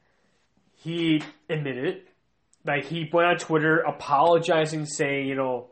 he 0.74 1.22
admitted 1.48 1.84
it. 1.84 2.08
Like 2.66 2.84
he 2.86 3.08
went 3.12 3.28
on 3.28 3.36
Twitter 3.36 3.78
apologizing, 3.80 4.86
saying, 4.86 5.28
you 5.28 5.34
know, 5.34 5.68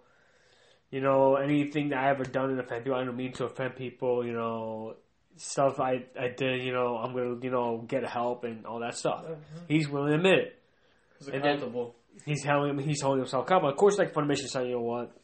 you 0.90 1.00
know, 1.00 1.36
anything 1.36 1.88
that 1.88 1.98
I 1.98 2.10
ever 2.10 2.24
done 2.24 2.50
and 2.50 2.60
offend 2.60 2.84
you, 2.86 2.94
I 2.94 3.02
don't 3.02 3.16
mean 3.16 3.32
to 3.34 3.46
offend 3.46 3.76
people, 3.76 4.24
you 4.26 4.32
know, 4.34 4.94
stuff 5.36 5.80
I 5.80 6.04
I 6.20 6.28
did, 6.36 6.62
you 6.62 6.72
know, 6.72 6.98
I'm 6.98 7.14
gonna, 7.14 7.36
you 7.42 7.50
know, 7.50 7.82
get 7.88 8.04
help 8.04 8.44
and 8.44 8.66
all 8.66 8.80
that 8.80 8.94
stuff. 8.94 9.24
He's 9.68 9.88
willing 9.88 10.10
to 10.10 10.16
admit 10.16 10.38
it. 10.38 10.58
It's 11.18 11.28
And 11.28 11.42
then- 11.42 11.56
accountable. 11.56 11.96
He's 12.24 12.44
holding 12.44 12.78
he's 12.78 13.00
holding 13.00 13.20
himself 13.20 13.46
accountable. 13.46 13.70
Of 13.70 13.76
course, 13.76 13.98
like 13.98 14.12
Funimation 14.12 14.48
said, 14.48 14.66
you 14.66 14.72
know 14.74 14.80
what? 14.82 15.16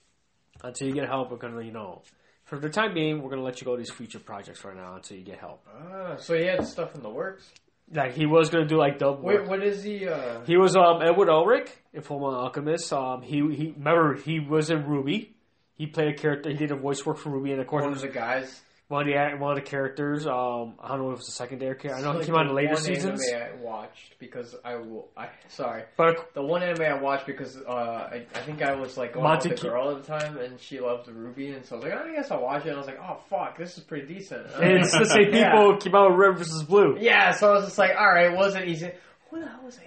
Until 0.63 0.89
you 0.89 0.95
get 0.95 1.07
help, 1.09 1.31
we're 1.31 1.37
gonna, 1.37 1.63
you 1.63 1.73
know, 1.73 2.03
for 2.45 2.59
the 2.59 2.69
time 2.69 2.95
being, 2.95 3.23
we're 3.23 3.31
gonna 3.31 3.43
let 3.43 3.61
you 3.61 3.65
go 3.65 3.77
to 3.77 3.79
these 3.79 3.91
future 3.93 4.19
projects 4.19 4.65
right 4.65 4.75
now 4.77 4.95
until 4.97 5.17
you 5.17 5.25
get 5.25 5.39
help. 5.39 5.65
Ah, 5.73 6.17
so 6.17 6.35
he 6.37 6.45
had 6.45 6.67
stuff 6.67 6.95
in 6.95 7.03
the 7.03 7.09
works. 7.11 7.49
Like 7.93 8.15
he 8.15 8.27
was 8.27 8.51
gonna 8.51 8.67
do 8.67 8.77
like 8.77 8.99
double. 8.99 9.23
Wait, 9.23 9.41
work. 9.41 9.49
what 9.49 9.63
is 9.63 9.83
he? 9.83 10.07
Uh, 10.09 10.41
He 10.47 10.57
was 10.57 10.77
um 10.77 11.01
Edward 11.03 11.29
Elric 11.29 11.69
in 11.93 12.03
Fullmetal 12.03 12.35
Alchemist. 12.35 12.93
Um, 12.93 13.23
he 13.23 13.37
he 13.55 13.73
remember 13.77 14.15
he 14.17 14.41
was 14.41 14.71
in 14.71 14.83
RWBY. 14.85 15.31
He 15.75 15.87
played 15.87 16.09
a 16.09 16.15
character. 16.15 16.51
He 16.51 16.57
did 16.57 16.71
a 16.73 16.77
voice 16.77 17.07
work 17.07 17.19
for 17.19 17.31
RWBY, 17.31 17.53
and 17.53 17.61
of 17.61 17.67
course, 17.67 17.85
one 17.85 17.93
of 17.93 18.01
the 18.01 18.09
guys. 18.09 18.61
One 18.89 19.07
of 19.07 19.15
the 19.15 19.37
one 19.37 19.51
of 19.51 19.63
the 19.63 19.69
characters. 19.71 20.27
Um, 20.27 20.75
I 20.81 20.89
don't 20.89 21.01
know 21.01 21.09
if 21.11 21.17
it 21.17 21.19
was 21.19 21.29
a 21.29 21.33
secondary 21.33 21.77
character. 21.77 22.01
I 22.01 22.01
know 22.03 22.13
he 22.13 22.19
Like 22.21 22.27
came 22.27 22.35
out 22.37 22.41
in 22.43 22.49
the 22.49 22.55
later 22.55 22.73
one 22.73 22.83
seasons, 22.83 23.29
Anime 23.29 23.43
I 23.61 23.63
watched 23.63 24.19
because 24.19 24.57
I 24.65 24.77
will. 24.77 25.09
I 25.15 25.29
sorry. 25.49 25.83
but 25.99 26.33
The 26.33 26.43
one 26.43 26.63
anime 26.63 26.81
I 26.83 26.95
watched 26.99 27.27
because 27.27 27.59
uh, 27.59 27.71
I, 27.71 28.25
I 28.35 28.39
think 28.41 28.63
I 28.63 28.75
was 28.77 28.97
like 28.97 29.13
going 29.13 29.25
Monte 29.25 29.51
with 29.51 29.63
a 29.63 29.63
girl 29.69 29.91
at 29.95 30.03
the 30.03 30.09
time 30.19 30.39
and 30.39 30.59
she 30.59 30.81
loved 30.81 31.07
RWBY 31.07 31.57
and 31.57 31.67
so 31.67 31.77
I 31.77 31.79
was 31.81 31.85
like, 31.85 31.93
oh, 31.99 32.09
I 32.09 32.15
guess 32.15 32.31
I'll 32.31 32.41
watch 32.43 32.65
it. 32.65 32.69
And 32.69 32.77
I 32.77 32.79
was 32.79 32.87
like, 32.87 32.99
oh 32.99 33.19
fuck, 33.29 33.59
this 33.59 33.77
is 33.77 33.85
pretty 33.85 34.07
decent. 34.15 34.47
and 34.55 34.79
it's 34.79 34.93
the 34.97 35.05
same 35.05 35.29
Yeah. 35.35 35.51
people 35.53 35.77
came 35.77 35.95
out 35.95 36.11
with 36.11 36.19
Red 36.19 36.39
versus 36.39 36.63
Blue. 36.63 36.97
Yeah, 36.99 37.33
so 37.33 37.51
I 37.51 37.53
was 37.57 37.65
just 37.67 37.77
like, 37.79 37.91
all 37.95 38.07
right, 38.07 38.33
it 38.33 38.37
wasn't 38.39 38.69
easy. 38.69 38.91
Who 39.31 39.41
the 39.41 39.49
hell 39.49 39.61
was 39.67 39.77
it? 39.77 39.83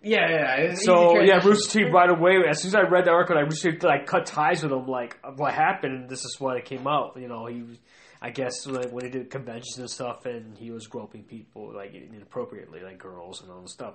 Yeah, 0.00 0.30
yeah. 0.30 0.60
yeah, 0.62 0.74
So 0.76 1.18
yeah. 1.18 1.44
Rooster 1.44 1.80
Teeth 1.80 1.92
right 1.92 2.08
away. 2.08 2.36
As 2.48 2.62
soon 2.62 2.68
as 2.68 2.74
I 2.76 2.82
read 2.82 3.06
the 3.06 3.10
article, 3.10 3.36
I 3.36 3.40
Rooster 3.40 3.72
Teeth 3.72 3.82
like 3.82 4.06
cut 4.06 4.26
ties 4.26 4.62
with 4.62 4.70
him. 4.70 4.86
Like 4.86 5.18
what 5.34 5.52
happened? 5.52 5.92
And 6.02 6.08
this 6.08 6.20
is 6.24 6.36
what 6.38 6.56
it 6.56 6.66
came 6.66 6.86
out. 6.86 7.16
You 7.20 7.26
know, 7.26 7.46
he, 7.46 7.62
was- 7.62 7.78
I 8.20 8.30
guess 8.30 8.66
like, 8.66 8.90
when 8.90 9.04
he 9.04 9.10
did 9.10 9.30
conventions 9.30 9.78
and 9.78 9.88
stuff, 9.90 10.26
and 10.26 10.56
he 10.58 10.70
was 10.70 10.86
groping 10.86 11.22
people 11.22 11.72
like 11.74 11.94
inappropriately, 11.94 12.80
like 12.82 12.98
girls 12.98 13.42
and 13.42 13.50
all 13.50 13.62
this 13.62 13.72
stuff. 13.72 13.94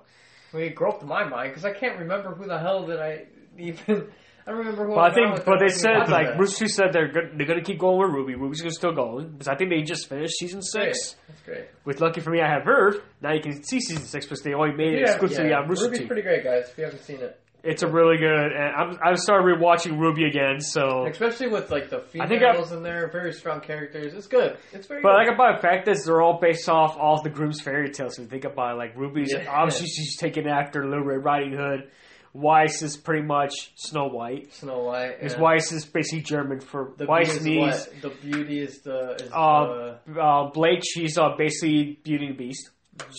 Well, 0.52 0.62
he 0.62 0.70
groped 0.70 1.02
my 1.04 1.24
mind 1.28 1.50
because 1.50 1.64
I 1.64 1.72
can't 1.72 1.98
remember 1.98 2.34
who 2.34 2.46
the 2.46 2.58
hell 2.58 2.86
did 2.86 2.98
I 3.00 3.26
even. 3.58 4.08
I 4.46 4.50
don't 4.50 4.58
remember 4.58 4.86
who. 4.86 4.94
But 4.94 5.00
I 5.00 5.08
was 5.08 5.14
think, 5.14 5.32
with 5.34 5.44
but 5.46 5.58
they 5.58 5.68
said 5.72 6.08
like 6.10 6.26
that. 6.28 6.38
Rooster 6.38 6.68
said 6.68 6.92
they're 6.92 7.08
good, 7.10 7.32
they're 7.36 7.46
gonna 7.46 7.62
keep 7.62 7.78
going 7.78 7.98
with 8.12 8.26
RWBY. 8.28 8.36
RWBY's 8.38 8.60
gonna 8.60 8.70
still 8.72 8.92
going 8.94 9.30
because 9.32 9.48
I 9.48 9.56
think 9.56 9.70
they 9.70 9.80
just 9.82 10.06
finished 10.08 10.34
season 10.38 10.60
Great. 10.60 10.94
six. 10.94 11.16
That's 11.28 11.40
great. 11.42 11.64
With 11.86 12.00
lucky 12.02 12.20
for 12.20 12.30
me, 12.30 12.40
I 12.42 12.48
have 12.48 12.64
heard. 12.64 13.02
Now 13.22 13.32
you 13.32 13.40
can 13.40 13.62
see 13.64 13.80
season 13.80 14.04
six, 14.04 14.26
but 14.26 14.42
they 14.44 14.52
only 14.52 14.72
made 14.76 14.94
it 14.94 15.00
Yeah, 15.00 15.12
exclusively 15.12 15.50
yeah. 15.50 15.60
on 15.60 15.68
Rooster 15.68 15.88
RWBY's 15.88 15.98
Teeth. 15.98 16.06
pretty 16.08 16.22
great, 16.22 16.44
guys. 16.44 16.68
If 16.70 16.76
you 16.78 16.84
haven't 16.84 17.00
seen 17.02 17.20
it, 17.20 17.40
It's 17.64 17.82
a 17.82 17.88
really 17.88 18.18
good. 18.18 18.52
And 18.52 18.74
I'm 18.76 18.98
I've 19.02 19.18
started 19.18 19.44
rewatching 19.46 19.92
RWBY 19.98 20.28
again, 20.28 20.60
so. 20.60 21.06
especially 21.06 21.48
with 21.48 21.70
like 21.70 21.88
the 21.90 21.98
I 22.20 22.26
think 22.28 22.42
I- 22.42 22.52
females 22.52 22.72
in 22.72 22.82
there, 22.82 23.08
very 23.10 23.32
strong 23.32 23.60
characters. 23.60 24.12
It's 24.14 24.26
good. 24.26 24.58
It's 24.72 24.86
very. 24.86 25.00
But 25.02 25.12
good. 25.12 25.26
like 25.26 25.34
about 25.34 25.56
the 25.56 25.62
fact 25.62 25.86
that 25.86 25.96
they're 26.04 26.20
all 26.20 26.38
based 26.40 26.68
off 26.68 26.96
all 26.98 27.22
the 27.22 27.30
Grimm's 27.30 27.60
fairy 27.62 27.90
tales. 27.90 28.16
So 28.16 28.22
you 28.22 28.28
think 28.28 28.44
about 28.44 28.74
it, 28.74 28.78
like 28.78 28.96
Ruby's 28.96 29.32
Yeah. 29.32 29.50
obviously 29.50 29.86
she's 29.86 30.16
taken 30.16 30.46
after 30.46 30.84
Little 30.86 31.04
Red 31.04 31.24
Riding 31.24 31.52
Hood. 31.52 31.90
Weiss 32.34 32.82
is 32.82 32.96
pretty 32.96 33.22
much 33.24 33.52
Snow 33.76 34.08
White. 34.08 34.52
Snow 34.52 34.80
White. 34.82 35.20
Because 35.20 35.34
yeah. 35.34 35.40
Weiss 35.40 35.70
is 35.70 35.86
basically 35.86 36.22
German 36.22 36.60
for 36.60 36.92
The 36.96 37.06
Weiss 37.06 37.38
beauty 37.38 37.38
is 37.38 37.44
means 37.46 37.86
what? 37.86 38.02
The 38.02 38.28
beauty 38.28 38.58
is 38.60 38.80
the 38.80 39.14
is 39.22 39.32
uh, 39.32 39.98
uh, 40.20 40.50
Blake. 40.50 40.82
She's 40.84 41.16
uh, 41.16 41.36
basically 41.38 42.00
Beauty 42.02 42.26
and 42.26 42.34
the 42.34 42.38
Beast. 42.46 42.70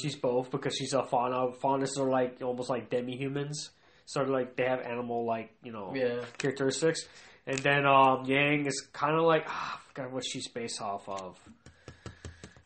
She's 0.01 0.15
both 0.17 0.51
because 0.51 0.75
she's 0.75 0.93
a 0.93 1.03
fauna. 1.03 1.51
Faunas 1.63 1.97
are 1.97 2.09
like 2.09 2.41
almost 2.41 2.69
like 2.69 2.89
demi 2.89 3.15
humans. 3.17 3.69
Sort 4.05 4.27
of 4.27 4.31
like 4.33 4.55
they 4.55 4.65
have 4.65 4.81
animal 4.81 5.25
like 5.25 5.51
you 5.63 5.71
know 5.71 5.93
yeah. 5.95 6.21
characteristics. 6.37 7.01
And 7.47 7.59
then 7.59 7.85
um, 7.85 8.25
Yang 8.25 8.67
is 8.67 8.87
kind 8.91 9.15
of 9.15 9.23
like 9.23 9.45
ah, 9.47 9.79
I 9.79 9.87
forgot 9.87 10.11
what 10.11 10.23
she's 10.25 10.47
based 10.47 10.81
off 10.81 11.07
of. 11.07 11.37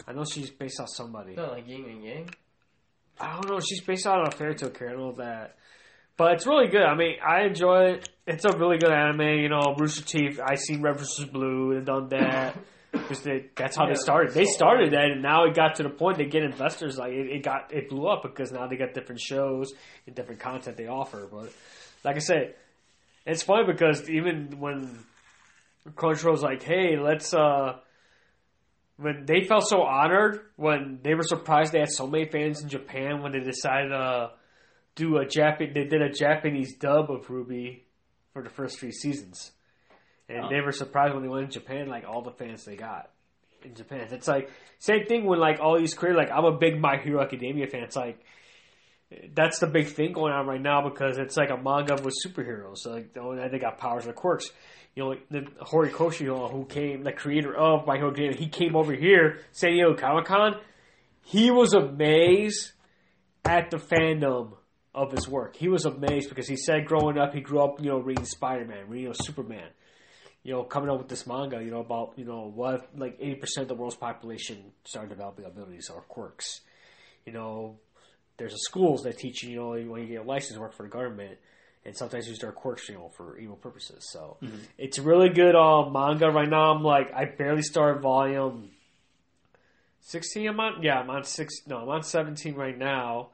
I 0.07 0.13
know 0.13 0.23
she's 0.23 0.49
based 0.49 0.79
off 0.79 0.87
somebody. 0.89 1.35
Not 1.35 1.51
like 1.51 1.67
yin 1.67 1.85
and 1.85 2.03
yang. 2.03 2.29
I 3.19 3.33
don't 3.33 3.49
know. 3.49 3.59
She's 3.59 3.81
based 3.81 4.07
on 4.07 4.25
a 4.25 4.31
fairy 4.31 4.55
tale 4.55 4.69
character. 4.69 4.89
I 4.89 4.91
don't 4.93 5.17
know 5.17 5.23
that. 5.23 5.55
But 6.17 6.33
it's 6.33 6.47
really 6.47 6.67
good. 6.67 6.81
I 6.81 6.95
mean, 6.95 7.15
I 7.25 7.43
enjoy 7.43 7.91
it. 7.91 8.09
It's 8.25 8.43
a 8.45 8.57
really 8.57 8.77
good 8.77 8.91
anime. 8.91 9.39
You 9.39 9.49
know, 9.49 9.75
Rooster 9.77 10.03
Teeth. 10.03 10.39
I 10.43 10.55
seen 10.55 10.81
Red 10.81 10.97
vs. 10.97 11.25
Blue 11.25 11.71
and 11.71 11.85
done 11.85 12.09
that. 12.09 12.57
Because 12.91 13.21
they, 13.21 13.45
that's 13.55 13.77
how 13.77 13.83
Yeah, 13.85 13.93
they 13.93 13.99
started. 13.99 14.33
They 14.33 14.45
so 14.45 14.51
started 14.51 14.93
that, 14.93 15.05
and 15.11 15.21
now 15.21 15.45
it 15.45 15.55
got 15.55 15.75
to 15.75 15.83
the 15.83 15.89
point 15.89 16.17
they 16.17 16.25
get 16.25 16.43
investors. 16.43 16.97
Like 16.97 17.11
it, 17.13 17.27
it 17.27 17.43
got 17.43 17.73
it 17.73 17.89
blew 17.89 18.07
up 18.07 18.23
because 18.23 18.51
now 18.51 18.67
they 18.67 18.77
got 18.77 18.93
different 18.93 19.21
shows 19.21 19.71
and 20.07 20.15
different 20.15 20.39
content 20.41 20.77
they 20.77 20.87
offer. 20.87 21.27
But 21.31 21.51
like 22.03 22.15
I 22.15 22.19
said, 22.19 22.55
it's 23.25 23.43
funny 23.43 23.65
because 23.71 24.09
even 24.09 24.59
when 24.59 24.99
Crunchyroll's 25.89 26.41
like, 26.43 26.63
"Hey, 26.63 26.97
let's," 26.97 27.33
uh 27.33 27.79
when 28.97 29.25
they 29.25 29.45
felt 29.45 29.67
so 29.67 29.81
honored 29.83 30.41
when 30.57 30.99
they 31.03 31.15
were 31.15 31.23
surprised 31.23 31.71
they 31.71 31.79
had 31.79 31.89
so 31.89 32.05
many 32.05 32.25
fans 32.29 32.61
in 32.61 32.67
Japan 32.69 33.21
when 33.21 33.31
they 33.31 33.39
decided 33.39 33.89
to 33.89 34.31
do 34.95 35.17
a 35.17 35.25
Jap- 35.25 35.73
they 35.73 35.85
did 35.85 36.01
a 36.01 36.09
Japanese 36.11 36.75
dub 36.77 37.09
of 37.09 37.25
RWBY 37.27 37.79
for 38.33 38.43
the 38.43 38.49
first 38.49 38.77
three 38.79 38.91
seasons, 38.91 39.51
and 40.29 40.45
Oh. 40.45 40.49
they 40.49 40.61
were 40.61 40.71
surprised 40.71 41.13
when 41.13 41.23
they 41.23 41.29
went 41.29 41.51
to 41.51 41.59
Japan 41.59 41.87
like 41.87 42.05
all 42.07 42.21
the 42.21 42.31
fans 42.31 42.63
they 42.63 42.75
got 42.75 43.09
in 43.63 43.73
Japan. 43.75 44.07
It's 44.11 44.27
like 44.27 44.49
same 44.77 45.05
thing 45.05 45.25
when 45.25 45.39
like 45.39 45.59
all 45.59 45.77
these 45.77 45.93
career 45.93 46.13
like 46.15 46.31
I'm 46.31 46.45
a 46.45 46.57
big 46.57 46.79
My 46.79 46.97
Hero 46.97 47.21
Academia 47.21 47.67
fan. 47.67 47.83
It's 47.83 47.95
like 47.95 48.19
that's 49.33 49.59
the 49.59 49.67
big 49.67 49.87
thing 49.87 50.13
going 50.13 50.31
on 50.31 50.45
right 50.45 50.61
now 50.61 50.87
because 50.87 51.17
it's 51.17 51.35
like 51.35 51.49
a 51.49 51.57
manga 51.57 51.95
with 52.03 52.13
superheroes. 52.25 52.77
So 52.77 52.91
like 52.91 53.13
they 53.51 53.59
got 53.59 53.77
powers 53.79 54.05
or 54.07 54.13
quirks. 54.13 54.49
You 54.95 55.03
know, 55.03 55.09
like 55.09 55.29
the 55.29 55.41
Horikoshi, 55.61 56.25
who 56.51 56.65
came, 56.65 57.03
the 57.03 57.11
creator 57.11 57.55
of 57.55 57.85
My 57.87 57.95
Hero 57.97 58.09
Academia, 58.11 58.37
he 58.37 58.47
came 58.49 58.75
over 58.75 58.93
here, 58.93 59.39
San 59.51 59.71
Diego 59.71 59.95
Comic 59.95 60.25
Con. 60.25 60.55
He 61.23 61.51
was 61.51 61.73
amazed 61.73 62.71
at 63.45 63.69
the 63.71 63.77
fandom 63.77 64.53
of 64.93 65.11
his 65.11 65.27
work. 65.27 65.55
He 65.55 65.69
was 65.69 65.85
amazed 65.85 66.29
because 66.29 66.47
he 66.47 66.55
said 66.57 66.85
growing 66.85 67.17
up, 67.17 67.33
he 67.33 67.41
grew 67.41 67.61
up, 67.61 67.79
you 67.79 67.89
know, 67.89 67.99
reading 67.99 68.25
Spider 68.25 68.65
Man, 68.65 68.89
reading 68.89 69.03
you 69.03 69.07
know, 69.09 69.15
Superman. 69.19 69.69
You 70.43 70.53
know, 70.53 70.63
coming 70.63 70.89
up 70.89 70.97
with 70.97 71.09
this 71.09 71.27
manga, 71.27 71.61
you 71.61 71.69
know, 71.69 71.81
about, 71.81 72.13
you 72.15 72.25
know, 72.25 72.49
what, 72.53 72.89
like 72.97 73.19
80% 73.19 73.57
of 73.57 73.67
the 73.67 73.75
world's 73.75 73.97
population 73.97 74.71
started 74.85 75.09
developing 75.09 75.45
abilities 75.45 75.89
or 75.89 76.01
quirks. 76.01 76.61
You 77.25 77.33
know, 77.33 77.77
there's 78.37 78.53
a 78.53 78.57
schools 78.59 79.03
that 79.03 79.17
teach 79.17 79.43
you, 79.43 79.49
you 79.49 79.55
know, 79.57 79.91
when 79.91 80.01
you 80.03 80.07
get 80.07 80.21
a 80.21 80.23
license 80.23 80.53
to 80.55 80.61
work 80.61 80.73
for 80.73 80.83
the 80.83 80.89
government, 80.89 81.37
and 81.85 81.95
sometimes 81.95 82.27
use 82.27 82.39
their 82.39 82.51
quirks, 82.51 82.87
you 82.89 82.95
know, 82.95 83.09
for 83.15 83.37
evil 83.37 83.55
purposes. 83.55 84.07
So 84.11 84.37
it's 84.77 84.99
really 84.99 85.29
good 85.29 85.55
uh, 85.55 85.89
manga 85.89 86.29
right 86.29 86.47
now. 86.49 86.71
I'm 86.71 86.83
like, 86.83 87.13
I 87.13 87.25
barely 87.25 87.61
started 87.61 88.01
volume 88.01 88.71
sixteen. 90.01 90.47
I'm 90.47 90.59
on, 90.59 90.83
yeah, 90.83 90.99
I'm 90.99 91.09
on 91.09 91.23
six. 91.23 91.55
No, 91.67 91.77
I'm 91.77 91.89
on 91.89 92.03
seventeen 92.03 92.55
right 92.55 92.77
now, 92.77 93.29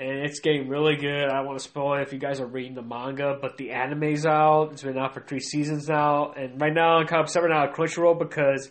and 0.00 0.20
it's 0.20 0.40
getting 0.40 0.68
really 0.68 0.96
good. 0.96 1.28
I 1.28 1.36
don't 1.36 1.46
want 1.46 1.58
to 1.58 1.64
spoil 1.64 1.98
it 1.98 2.02
if 2.02 2.12
you 2.14 2.18
guys 2.18 2.40
are 2.40 2.46
reading 2.46 2.74
the 2.74 2.82
manga, 2.82 3.36
but 3.38 3.58
the 3.58 3.72
anime's 3.72 4.24
out. 4.24 4.70
It's 4.72 4.82
been 4.82 4.96
out 4.96 5.12
for 5.12 5.20
three 5.20 5.40
seasons 5.40 5.88
now, 5.88 6.32
and 6.32 6.58
right 6.58 6.72
now 6.72 6.96
I'm 6.96 7.06
kind 7.06 7.20
of 7.20 7.26
upset 7.26 7.42
right 7.42 7.50
now 7.50 7.64
at 7.64 7.74
Crunchyroll 7.74 8.18
because 8.18 8.70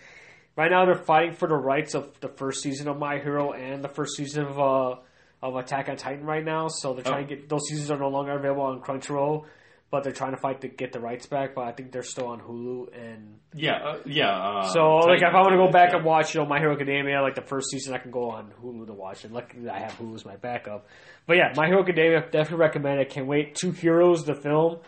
right 0.56 0.72
now 0.72 0.86
they're 0.86 0.96
fighting 0.96 1.34
for 1.34 1.48
the 1.48 1.56
rights 1.56 1.94
of 1.94 2.20
the 2.20 2.30
first 2.30 2.64
season 2.64 2.88
of 2.88 2.98
My 2.98 3.20
Hero 3.20 3.52
and 3.52 3.84
the 3.84 3.90
first 3.90 4.18
season 4.18 4.46
of 4.46 4.60
uh, 4.60 4.96
of 5.44 5.56
Attack 5.56 5.88
on 5.88 5.98
Titan 5.98 6.26
right 6.26 6.44
now. 6.44 6.68
So 6.68 6.96
they're 6.96 7.04
trying 7.04 7.28
to 7.28 7.36
get 7.36 7.48
those 7.48 7.68
seasons 7.70 7.92
are 7.92 8.00
no 8.00 8.10
longer 8.10 8.32
available 8.32 8.64
on 8.64 8.82
Crunchyroll, 8.82 9.46
but 9.92 10.04
they're 10.04 10.14
trying 10.14 10.32
to 10.32 10.38
fight 10.38 10.62
to 10.62 10.68
get 10.68 10.92
the 10.92 11.00
rights 11.00 11.26
back. 11.26 11.56
But 11.56 11.66
I 11.66 11.72
think 11.72 11.92
they're 11.92 12.04
still 12.04 12.28
on 12.28 12.40
Hulu 12.40 12.96
and 12.96 13.40
Yeah, 13.54 13.78
uh, 13.78 14.00
yeah. 14.06 14.30
Uh, 14.30 14.70
so 14.70 14.98
like 14.98 15.22
if 15.22 15.34
I 15.34 15.42
want 15.42 15.52
to 15.52 15.58
go 15.58 15.72
back 15.72 15.92
yeah. 15.92 15.98
and 15.98 16.06
watch 16.06 16.34
you 16.34 16.42
know 16.42 16.48
My 16.48 16.60
Hero 16.60 16.74
Academia 16.74 17.22
like 17.22 17.36
the 17.36 17.42
first 17.42 17.70
season, 17.72 17.94
I 17.94 17.98
can 17.98 18.12
go 18.12 18.30
on 18.30 18.52
Hulu 18.64 18.88
to 18.88 18.94
watch 18.94 19.26
it. 19.26 19.32
Luckily, 19.32 19.70
I 19.70 19.80
have 19.80 19.94
Hulu 19.94 20.16
as 20.16 20.26
my 20.26 20.36
backup. 20.36 20.88
But 21.26 21.38
yeah, 21.38 21.54
My 21.56 21.68
Hero 21.68 21.82
Academia 21.82 22.22
definitely 22.22 22.58
recommend. 22.58 23.00
it. 23.00 23.10
can't 23.10 23.28
wait. 23.28 23.56
Two 23.56 23.72
Heroes, 23.72 24.26
the 24.26 24.36
film, 24.36 24.80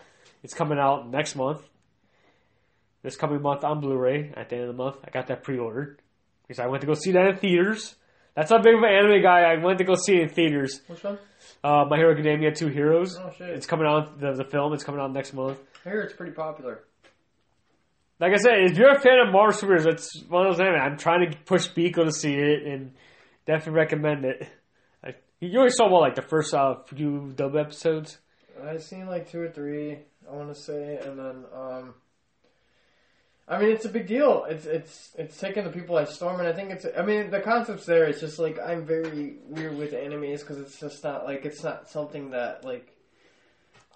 it's 0.42 0.54
coming 0.54 0.78
out 0.78 1.10
next 1.10 1.36
month. 1.36 1.62
This 3.02 3.16
coming 3.16 3.42
month 3.42 3.64
on 3.64 3.80
Blu-ray 3.80 4.32
at 4.36 4.48
the 4.48 4.56
end 4.56 4.68
of 4.68 4.76
the 4.76 4.80
month. 4.82 4.96
I 5.04 5.10
got 5.10 5.26
that 5.26 5.42
pre-ordered 5.42 6.00
because 6.46 6.60
I 6.60 6.66
went 6.68 6.82
to 6.82 6.86
go 6.86 6.94
see 6.94 7.12
that 7.12 7.26
in 7.26 7.36
theaters. 7.36 7.96
That's 8.36 8.50
how 8.50 8.58
big 8.62 8.74
of 8.74 8.82
an 8.82 8.88
anime 8.88 9.22
guy. 9.22 9.40
I 9.40 9.62
went 9.62 9.78
to 9.78 9.84
go 9.84 9.94
see 9.94 10.14
it 10.14 10.22
in 10.22 10.28
theaters. 10.28 10.80
Which 10.86 11.02
one? 11.02 11.18
Uh, 11.64 11.84
My 11.88 11.96
Hero 11.96 12.12
Academia, 12.12 12.52
Two 12.52 12.68
Heroes. 12.68 13.16
Oh 13.18 13.30
shit! 13.36 13.50
It's 13.50 13.66
coming 13.66 13.86
out. 13.86 14.18
The, 14.18 14.32
the 14.32 14.44
film. 14.44 14.72
It's 14.72 14.84
coming 14.84 15.00
out 15.00 15.12
next 15.12 15.32
month. 15.32 15.58
I 15.84 15.90
hear 15.90 16.00
it's 16.00 16.14
pretty 16.14 16.32
popular. 16.32 16.84
Like 18.20 18.32
I 18.32 18.36
said, 18.36 18.52
if 18.70 18.76
you're 18.76 18.90
a 18.90 19.00
fan 19.00 19.18
of 19.18 19.32
Marvel 19.32 19.52
superheroes, 19.56 19.86
it's 19.86 20.22
one 20.28 20.46
of 20.46 20.52
those 20.52 20.60
anime. 20.60 20.80
I'm 20.80 20.96
trying 20.96 21.28
to 21.30 21.36
push 21.38 21.68
Biko 21.68 22.04
to 22.04 22.12
see 22.12 22.34
it 22.34 22.64
and 22.66 22.92
definitely 23.46 23.80
recommend 23.80 24.24
it. 24.24 24.48
I, 25.04 25.14
you 25.40 25.58
only 25.58 25.70
saw 25.70 25.88
what, 25.88 26.02
like 26.02 26.14
the 26.14 26.22
first 26.22 26.54
uh, 26.54 26.76
few 26.86 27.32
dub 27.34 27.56
episodes. 27.56 28.18
I've 28.64 28.82
seen 28.82 29.06
like 29.06 29.30
two 29.30 29.40
or 29.40 29.48
three, 29.48 29.98
I 30.30 30.34
want 30.34 30.54
to 30.54 30.60
say, 30.60 30.98
and 31.04 31.18
then 31.18 31.44
um, 31.52 31.94
I 33.48 33.58
mean 33.58 33.70
it's 33.70 33.84
a 33.84 33.88
big 33.88 34.06
deal. 34.06 34.44
It's 34.48 34.66
it's 34.66 35.10
it's 35.18 35.38
taking 35.38 35.64
the 35.64 35.70
people 35.70 35.96
by 35.96 36.04
storm, 36.04 36.38
and 36.38 36.48
I 36.48 36.52
think 36.52 36.70
it's. 36.70 36.86
I 36.96 37.02
mean 37.02 37.30
the 37.30 37.40
concept's 37.40 37.86
there. 37.86 38.04
It's 38.04 38.20
just 38.20 38.38
like 38.38 38.58
I'm 38.60 38.86
very 38.86 39.36
weird 39.48 39.76
with 39.76 39.92
animes 39.92 40.40
because 40.40 40.58
it's 40.58 40.78
just 40.78 41.02
not 41.02 41.24
like 41.24 41.44
it's 41.44 41.62
not 41.62 41.90
something 41.90 42.30
that 42.30 42.64
like 42.64 42.92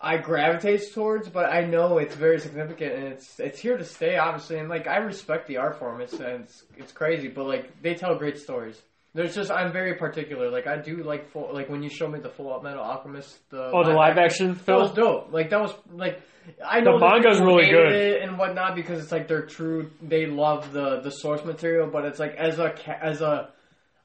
I 0.01 0.19
gravitate 0.19 0.93
towards, 0.93 1.29
but 1.29 1.51
I 1.51 1.65
know 1.65 1.99
it's 1.99 2.15
very 2.15 2.41
significant 2.41 2.93
and 2.95 3.05
it's 3.05 3.41
it's 3.41 3.59
here 3.59 3.79
to 3.79 3.85
stay, 3.85 4.19
obviously. 4.19 4.59
And 4.59 4.69
like 4.69 4.87
I 4.87 4.97
respect 4.99 5.47
the 5.47 5.57
art 5.59 5.79
form. 5.79 6.01
It's 6.01 6.15
it's 6.15 6.65
it's 6.77 6.93
crazy, 6.93 7.29
but 7.29 7.47
like 7.47 7.83
they 7.83 7.95
tell 7.95 8.17
great 8.17 8.39
stories. 8.39 8.81
There's 9.17 9.35
just 9.35 9.51
I'm 9.51 9.73
very 9.73 9.95
particular. 9.95 10.51
Like 10.51 10.67
I 10.67 10.77
do 10.77 11.03
like 11.03 11.31
full 11.33 11.49
like 11.53 11.69
when 11.69 11.83
you 11.83 11.91
show 11.91 12.07
me 12.09 12.21
the 12.21 12.29
Full 12.29 12.53
up 12.53 12.63
Metal 12.63 12.83
Alchemist. 12.83 13.39
The 13.51 13.71
Oh, 13.73 13.83
the 13.83 13.93
live 13.93 14.19
action 14.19 14.55
film. 14.55 14.79
that 14.79 14.83
was 14.83 14.93
dope. 14.93 15.33
Like 15.33 15.51
that 15.51 15.61
was 15.61 15.75
like 15.91 16.21
I 16.65 16.81
know 16.81 16.99
The 16.99 17.09
there's 17.09 17.25
manga's 17.25 17.41
really 17.41 17.69
good. 17.71 18.23
and 18.23 18.39
whatnot 18.39 18.77
because 18.77 19.03
it's 19.03 19.11
like 19.11 19.27
they're 19.27 19.47
true. 19.47 19.91
They 20.03 20.27
love 20.27 20.73
the 20.73 21.01
the 21.01 21.11
source 21.11 21.45
material, 21.45 21.89
but 21.91 22.05
it's 22.05 22.19
like 22.21 22.35
as 22.37 22.59
a 22.59 22.73
as 23.03 23.21
a 23.23 23.49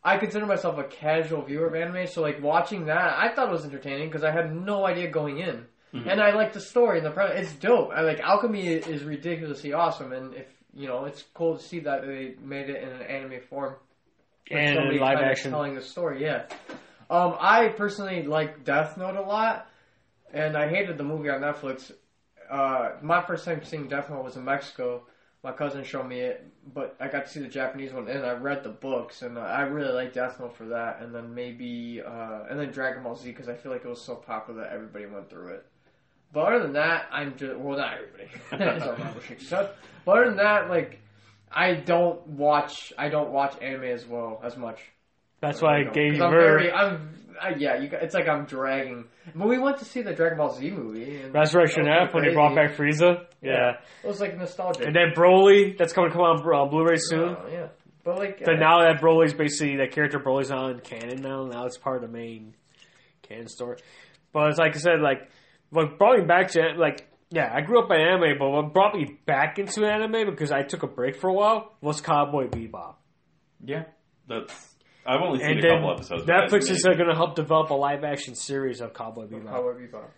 I 0.03 0.17
consider 0.17 0.47
myself 0.47 0.79
a 0.79 0.83
casual 0.85 1.43
viewer 1.43 1.67
of 1.67 1.75
anime, 1.75 2.07
so 2.07 2.21
like 2.23 2.41
watching 2.41 2.85
that, 2.85 3.13
I 3.19 3.33
thought 3.35 3.49
it 3.49 3.51
was 3.51 3.65
entertaining 3.65 4.07
because 4.07 4.23
I 4.23 4.31
had 4.31 4.51
no 4.55 4.83
idea 4.87 5.07
going 5.11 5.37
in, 5.37 5.65
Mhm. 5.93 6.07
and 6.11 6.19
I 6.19 6.31
like 6.33 6.53
the 6.53 6.59
story 6.61 6.97
and 6.97 7.05
the 7.05 7.11
premise. 7.11 7.39
It's 7.39 7.53
dope. 7.59 7.91
I 7.93 8.01
like 8.01 8.19
Alchemy 8.19 8.65
is 8.67 9.03
ridiculously 9.03 9.73
awesome, 9.73 10.11
and 10.11 10.33
if 10.33 10.47
you 10.73 10.87
know, 10.87 11.05
it's 11.05 11.21
cool 11.35 11.57
to 11.57 11.61
see 11.63 11.81
that 11.81 12.01
they 12.07 12.33
made 12.43 12.69
it 12.69 12.81
in 12.81 12.89
an 12.89 13.01
anime 13.03 13.41
form 13.49 13.73
with 13.73 13.81
And 14.51 14.99
live 14.99 15.19
action. 15.19 15.51
telling 15.51 15.75
the 15.75 15.81
story. 15.81 16.23
Yeah. 16.23 16.45
Um, 17.09 17.35
I 17.39 17.69
personally 17.69 18.23
like 18.23 18.63
Death 18.63 18.97
Note 18.97 19.15
a 19.15 19.21
lot, 19.21 19.67
and 20.33 20.55
I 20.55 20.69
hated 20.69 20.97
the 20.97 21.03
movie 21.03 21.29
on 21.29 21.41
Netflix. 21.41 21.91
Uh, 22.49 22.91
my 23.01 23.21
first 23.21 23.45
time 23.45 23.61
seeing 23.63 23.87
Death 23.87 24.09
Note 24.09 24.23
was 24.23 24.37
in 24.37 24.45
Mexico. 24.45 25.03
My 25.43 25.51
cousin 25.51 25.83
showed 25.83 26.07
me 26.07 26.19
it, 26.19 26.47
but 26.73 26.95
I 26.99 27.07
got 27.07 27.25
to 27.25 27.31
see 27.31 27.39
the 27.39 27.47
Japanese 27.47 27.91
one, 27.91 28.07
and 28.07 28.25
I 28.25 28.33
read 28.33 28.63
the 28.63 28.69
books, 28.69 29.23
and 29.23 29.39
I 29.39 29.61
really 29.61 29.91
like 29.91 30.13
Death 30.13 30.39
Note 30.39 30.55
for 30.55 30.65
that. 30.65 31.01
And 31.01 31.13
then 31.13 31.33
maybe, 31.33 32.01
uh, 32.05 32.43
and 32.49 32.59
then 32.59 32.71
Dragon 32.71 33.03
Ball 33.03 33.15
Z 33.15 33.29
because 33.29 33.49
I 33.49 33.55
feel 33.55 33.71
like 33.71 33.83
it 33.83 33.89
was 33.89 34.01
so 34.01 34.15
popular 34.15 34.61
that 34.61 34.71
everybody 34.71 35.05
went 35.07 35.29
through 35.29 35.55
it. 35.55 35.65
But 36.33 36.45
other 36.45 36.59
than 36.63 36.73
that, 36.73 37.07
I'm 37.11 37.35
just 37.35 37.57
well, 37.57 37.77
not 37.77 37.93
everybody. 37.93 38.29
It's 38.77 38.85
all 38.85 38.97
Marvel 38.97 39.21
shit 39.21 39.41
stuff. 39.41 39.71
But 40.05 40.17
other 40.17 40.25
than 40.27 40.37
that, 40.37 40.69
like, 40.69 41.00
I 41.53 41.75
don't 41.75 42.25
watch. 42.27 42.93
I 42.97 43.09
don't 43.09 43.31
watch 43.31 43.55
anime 43.61 43.83
as 43.83 44.05
well 44.05 44.41
as 44.43 44.57
much. 44.57 44.79
That's 45.41 45.61
why 45.61 45.79
I 45.79 45.83
gave 45.83 46.15
you 46.15 46.23
I'm 46.23 46.31
Ver. 46.31 46.39
very. 46.39 46.71
I'm. 46.71 47.17
I, 47.41 47.55
yeah, 47.57 47.79
you. 47.81 47.89
It's 47.93 48.13
like 48.13 48.27
I'm 48.27 48.45
dragging. 48.45 49.05
But 49.35 49.47
we 49.47 49.57
went 49.57 49.77
to 49.79 49.85
see 49.85 50.01
the 50.01 50.13
Dragon 50.13 50.37
Ball 50.37 50.53
Z 50.53 50.69
movie. 50.69 51.21
And 51.21 51.33
Resurrection 51.33 51.87
F 51.87 52.13
when 52.13 52.23
they 52.25 52.33
brought 52.33 52.55
back 52.55 52.75
Frieza. 52.75 53.25
Yeah. 53.41 53.77
It 54.03 54.07
was 54.07 54.19
like 54.19 54.37
nostalgic. 54.37 54.85
And 54.85 54.95
then 54.95 55.13
Broly, 55.15 55.77
that's 55.77 55.93
going 55.93 56.09
to 56.09 56.13
come 56.15 56.23
out 56.23 56.45
on 56.45 56.69
Blu-ray 56.69 56.97
soon. 56.97 57.35
Oh, 57.39 57.47
yeah. 57.51 57.67
But 58.03 58.19
like. 58.19 58.41
So 58.45 58.53
uh, 58.53 58.55
now 58.57 58.81
that 58.81 59.01
Broly's 59.01 59.33
basically 59.33 59.77
that 59.77 59.91
character 59.91 60.19
Broly's 60.19 60.51
not 60.51 60.69
in 60.71 60.79
canon 60.81 61.21
now. 61.21 61.45
Now 61.45 61.65
it's 61.65 61.77
part 61.77 62.03
of 62.03 62.11
the 62.11 62.15
main 62.15 62.53
canon 63.23 63.47
story. 63.47 63.77
But 64.33 64.49
it's 64.49 64.59
like 64.59 64.75
I 64.75 64.79
said, 64.79 65.01
like 65.01 65.29
what 65.71 65.97
brought 65.97 66.19
me 66.19 66.25
back 66.25 66.49
to 66.51 66.73
like 66.77 67.07
yeah, 67.31 67.49
I 67.53 67.61
grew 67.61 67.79
up 67.81 67.89
in 67.91 67.99
anime, 67.99 68.37
but 68.37 68.49
what 68.49 68.73
brought 68.73 68.93
me 68.93 69.17
back 69.25 69.57
into 69.57 69.85
anime 69.85 70.29
because 70.29 70.51
I 70.51 70.63
took 70.63 70.83
a 70.83 70.87
break 70.87 71.15
for 71.19 71.29
a 71.29 71.33
while 71.33 71.73
was 71.81 72.01
Cowboy 72.01 72.47
Bebop. 72.49 72.95
Yeah, 73.63 73.83
that's. 74.27 74.53
I've 75.05 75.21
only 75.21 75.39
seen 75.39 75.57
And 75.57 75.65
a 75.65 75.69
couple 75.69 75.91
episodes. 75.93 76.25
Netflix 76.25 76.69
is 76.69 76.85
uh, 76.85 76.93
going 76.93 77.09
to 77.09 77.15
help 77.15 77.35
develop 77.35 77.69
a 77.71 77.73
live 77.73 78.03
action 78.03 78.35
series 78.35 78.81
of 78.81 78.93
Cowboy 78.93 79.25
Bebop. 79.25 79.47
Cowboy 79.47 79.73
Bebop. 79.87 80.09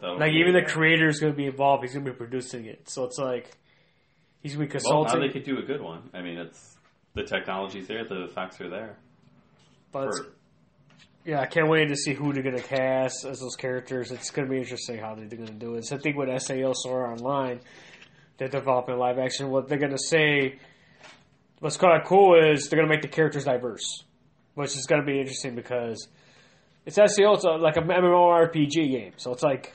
That'll 0.00 0.18
Like 0.18 0.32
be- 0.32 0.38
even 0.38 0.52
the 0.52 0.62
creator 0.62 1.08
is 1.08 1.18
going 1.20 1.32
to 1.32 1.36
be 1.36 1.46
involved. 1.46 1.82
He's 1.82 1.94
going 1.94 2.04
to 2.04 2.12
be 2.12 2.16
producing 2.16 2.66
it. 2.66 2.88
So 2.88 3.04
it's 3.04 3.18
like 3.18 3.50
he's 4.42 4.54
going 4.54 4.66
to 4.68 4.68
be 4.68 4.72
consulting. 4.72 5.04
well, 5.12 5.20
now 5.20 5.26
they 5.26 5.32
could 5.32 5.44
do 5.44 5.58
a 5.58 5.62
good 5.62 5.80
one. 5.80 6.10
I 6.12 6.20
mean, 6.22 6.38
it's 6.38 6.76
the 7.14 7.22
technology's 7.24 7.88
there, 7.88 8.04
the 8.04 8.28
facts 8.34 8.60
are 8.60 8.68
there. 8.68 8.98
but 9.92 10.08
For- 10.16 10.34
Yeah, 11.24 11.40
I 11.40 11.46
can't 11.46 11.68
wait 11.70 11.88
to 11.88 11.96
see 11.96 12.12
who 12.12 12.32
they're 12.32 12.42
gonna 12.42 12.60
cast 12.60 13.24
as 13.24 13.40
those 13.40 13.56
characters. 13.56 14.10
It's 14.12 14.30
gonna 14.30 14.48
be 14.48 14.58
interesting 14.58 14.98
how 14.98 15.14
they're 15.14 15.26
gonna 15.26 15.52
do 15.52 15.74
it. 15.76 15.86
So 15.86 15.96
I 15.96 15.98
think 15.98 16.16
with 16.16 16.28
SAO 16.42 16.72
Sword 16.74 17.10
Online. 17.10 17.60
They're 18.36 18.48
developing 18.48 18.96
live 18.98 19.18
action. 19.18 19.48
What 19.48 19.68
they're 19.68 19.78
gonna 19.78 19.96
say, 19.96 20.58
what's 21.60 21.76
kind 21.76 22.00
of 22.00 22.06
cool 22.06 22.34
is 22.36 22.68
they're 22.68 22.76
gonna 22.78 22.90
make 22.90 23.02
the 23.02 23.08
characters 23.08 23.44
diverse, 23.44 24.02
which 24.54 24.76
is 24.76 24.86
gonna 24.86 25.04
be 25.04 25.20
interesting 25.20 25.54
because 25.54 26.08
it's 26.84 26.96
SAO. 26.96 27.34
It's 27.34 27.44
like 27.44 27.76
a 27.76 27.80
MMORPG 27.80 28.90
game, 28.90 29.12
so 29.16 29.32
it's 29.32 29.42
like. 29.42 29.72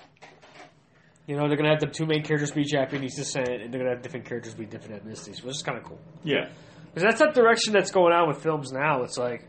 You 1.26 1.36
know, 1.36 1.48
they're 1.48 1.58
gonna 1.58 1.70
have 1.70 1.80
the 1.80 1.86
two 1.86 2.08
main 2.08 2.24
characters 2.24 2.52
be 2.52 2.64
Japanese 2.64 3.16
descent, 3.16 3.48
and 3.50 3.72
they're 3.72 3.80
gonna 3.80 3.92
have 3.94 4.02
different 4.02 4.26
characters 4.26 4.56
be 4.56 4.66
different 4.66 5.06
ethnicities, 5.06 5.44
which 5.44 5.58
is 5.58 5.62
kind 5.62 5.78
of 5.78 5.84
cool. 5.84 6.00
yeah, 6.24 6.50
Because 6.88 7.04
that's 7.04 7.20
that 7.20 7.36
direction 7.36 7.72
that's 7.72 7.92
going 7.92 8.12
on 8.14 8.28
with 8.28 8.42
films 8.42 8.72
now. 8.72 9.04
It's 9.04 9.16
like 9.16 9.48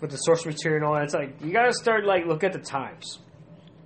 with 0.00 0.10
the 0.10 0.16
source 0.16 0.44
material 0.46 0.76
and 0.78 0.84
all 0.86 0.94
that. 0.94 1.04
It's 1.04 1.14
like 1.14 1.40
you 1.42 1.52
gotta 1.52 1.72
start 1.72 2.04
like 2.04 2.26
look 2.26 2.44
at 2.44 2.52
the 2.52 2.58
times. 2.58 3.18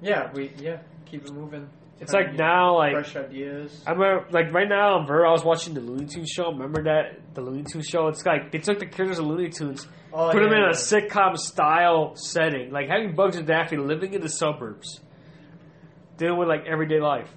Yeah, 0.02 0.30
we. 0.34 0.52
Yeah, 0.58 0.78
keep 1.06 1.24
it 1.24 1.32
moving. 1.32 1.68
It's 2.00 2.12
like 2.12 2.34
now, 2.34 2.76
like 2.76 2.92
fresh 2.92 3.16
ideas. 3.16 3.82
I 3.86 3.92
remember, 3.92 4.26
like 4.30 4.52
right 4.52 4.68
now, 4.68 4.98
I'm 4.98 5.06
very. 5.06 5.26
I 5.26 5.30
was 5.30 5.44
watching 5.44 5.74
the 5.74 5.80
Looney 5.80 6.06
Tunes 6.06 6.28
show. 6.28 6.50
Remember 6.50 6.82
that 6.82 7.34
the 7.34 7.40
Looney 7.40 7.62
Tunes 7.70 7.86
show? 7.86 8.08
It's 8.08 8.26
like 8.26 8.50
they 8.52 8.58
took 8.58 8.78
the 8.80 8.86
characters 8.86 9.18
of 9.20 9.26
Looney 9.26 9.48
Tunes, 9.48 9.86
Oh, 10.12 10.30
put 10.30 10.40
them 10.42 10.52
in 10.52 10.58
yeah. 10.60 10.70
a 10.70 10.72
sitcom 10.72 11.36
style 11.38 12.14
setting, 12.16 12.70
like 12.72 12.88
having 12.88 13.14
Bugs 13.14 13.36
and 13.36 13.46
Daffy 13.46 13.76
living 13.76 14.12
in 14.12 14.20
the 14.20 14.28
suburbs, 14.28 15.00
dealing 16.18 16.38
with 16.38 16.48
like 16.48 16.66
everyday 16.66 17.00
life. 17.00 17.32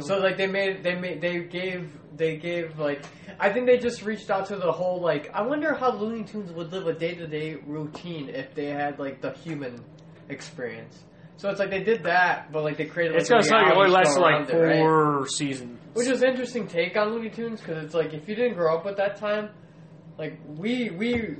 So 0.00 0.18
like 0.18 0.38
they 0.38 0.46
made 0.46 0.82
they 0.82 0.94
made 0.94 1.20
they 1.20 1.40
gave 1.40 1.92
they 2.16 2.36
gave 2.36 2.78
like 2.78 3.04
I 3.38 3.52
think 3.52 3.66
they 3.66 3.78
just 3.78 4.02
reached 4.02 4.30
out 4.30 4.46
to 4.46 4.56
the 4.56 4.72
whole 4.72 5.00
like 5.00 5.30
I 5.34 5.42
wonder 5.42 5.74
how 5.74 5.92
Looney 5.92 6.24
Tunes 6.24 6.50
would 6.52 6.72
live 6.72 6.86
a 6.86 6.94
day 6.94 7.14
to 7.14 7.26
day 7.26 7.56
routine 7.66 8.30
if 8.30 8.54
they 8.54 8.66
had 8.66 8.98
like 8.98 9.20
the 9.20 9.32
human 9.32 9.84
experience. 10.28 11.02
So 11.36 11.50
it's 11.50 11.58
like 11.58 11.70
they 11.70 11.82
did 11.82 12.04
that, 12.04 12.52
but 12.52 12.62
like 12.62 12.76
they 12.76 12.86
created. 12.86 13.14
Like, 13.14 13.20
it's 13.22 13.28
gonna 13.28 13.40
a 13.40 13.44
say 13.44 13.56
it 13.56 13.72
only 13.76 13.90
reality 13.90 13.92
lasts 13.92 14.14
show 14.14 14.20
like 14.20 14.32
around 14.32 14.50
it, 14.50 14.56
right? 14.56 14.78
four 14.78 15.26
seasons. 15.26 15.80
Which 15.92 16.06
is 16.06 16.22
an 16.22 16.28
interesting 16.30 16.68
take 16.68 16.96
on 16.96 17.10
Looney 17.10 17.30
Tunes 17.30 17.60
because 17.60 17.84
it's 17.84 17.94
like 17.94 18.14
if 18.14 18.28
you 18.28 18.34
didn't 18.34 18.54
grow 18.54 18.76
up 18.76 18.84
with 18.84 18.96
that 18.96 19.16
time, 19.16 19.50
like 20.18 20.38
we 20.46 20.90
we 20.90 21.36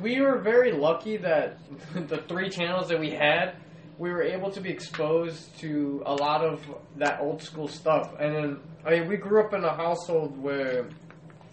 we 0.00 0.20
were 0.20 0.38
very 0.38 0.72
lucky 0.72 1.18
that 1.18 1.58
the 1.94 2.18
three 2.28 2.50
channels 2.50 2.88
that 2.88 2.98
we 2.98 3.10
had, 3.10 3.56
we 3.98 4.10
were 4.10 4.22
able 4.22 4.50
to 4.50 4.60
be 4.60 4.70
exposed 4.70 5.58
to 5.60 6.02
a 6.06 6.14
lot 6.14 6.44
of 6.44 6.64
that 6.96 7.20
old 7.20 7.42
school 7.42 7.68
stuff. 7.68 8.14
And 8.18 8.34
then 8.34 8.58
I 8.84 8.90
mean, 8.90 9.08
we 9.08 9.16
grew 9.16 9.44
up 9.44 9.54
in 9.54 9.64
a 9.64 9.74
household 9.74 10.40
where 10.40 10.88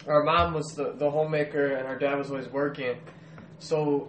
our 0.06 0.22
mom 0.22 0.54
was 0.54 0.66
the 0.74 0.92
the 0.92 1.10
homemaker 1.10 1.74
and 1.76 1.86
our 1.86 1.98
dad 1.98 2.18
was 2.18 2.30
always 2.30 2.48
working, 2.48 2.96
so 3.58 4.08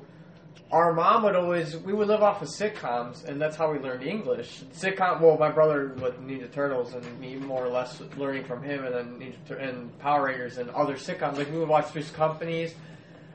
our 0.72 0.94
mom 0.94 1.24
would 1.24 1.36
always 1.36 1.78
we 1.78 1.94
would 1.94 2.08
live 2.08 2.24
off 2.24 2.42
of 2.42 2.48
sitcoms 2.48 3.24
and 3.26 3.40
that's 3.40 3.56
how 3.56 3.72
we 3.72 3.78
learned 3.80 4.04
english 4.04 4.64
sitcom 4.74 5.22
well 5.22 5.38
my 5.38 5.52
brother 5.52 5.90
with 6.02 6.20
ninja 6.20 6.52
turtles 6.52 6.94
and 6.96 7.20
me 7.20 7.36
more 7.36 7.64
or 7.64 7.70
less 7.70 8.02
learning 8.18 8.44
from 8.44 8.64
him 8.64 8.84
and 8.84 8.94
then 8.96 9.20
ninja 9.20 9.48
Tur- 9.48 9.58
and 9.58 9.98
power 10.00 10.26
rangers 10.26 10.58
and 10.58 10.70
other 10.72 10.96
sitcoms 10.96 11.38
like 11.38 11.52
we 11.52 11.60
would 11.60 11.70
watch 11.70 11.86
Three's 11.88 12.10
companies 12.10 12.74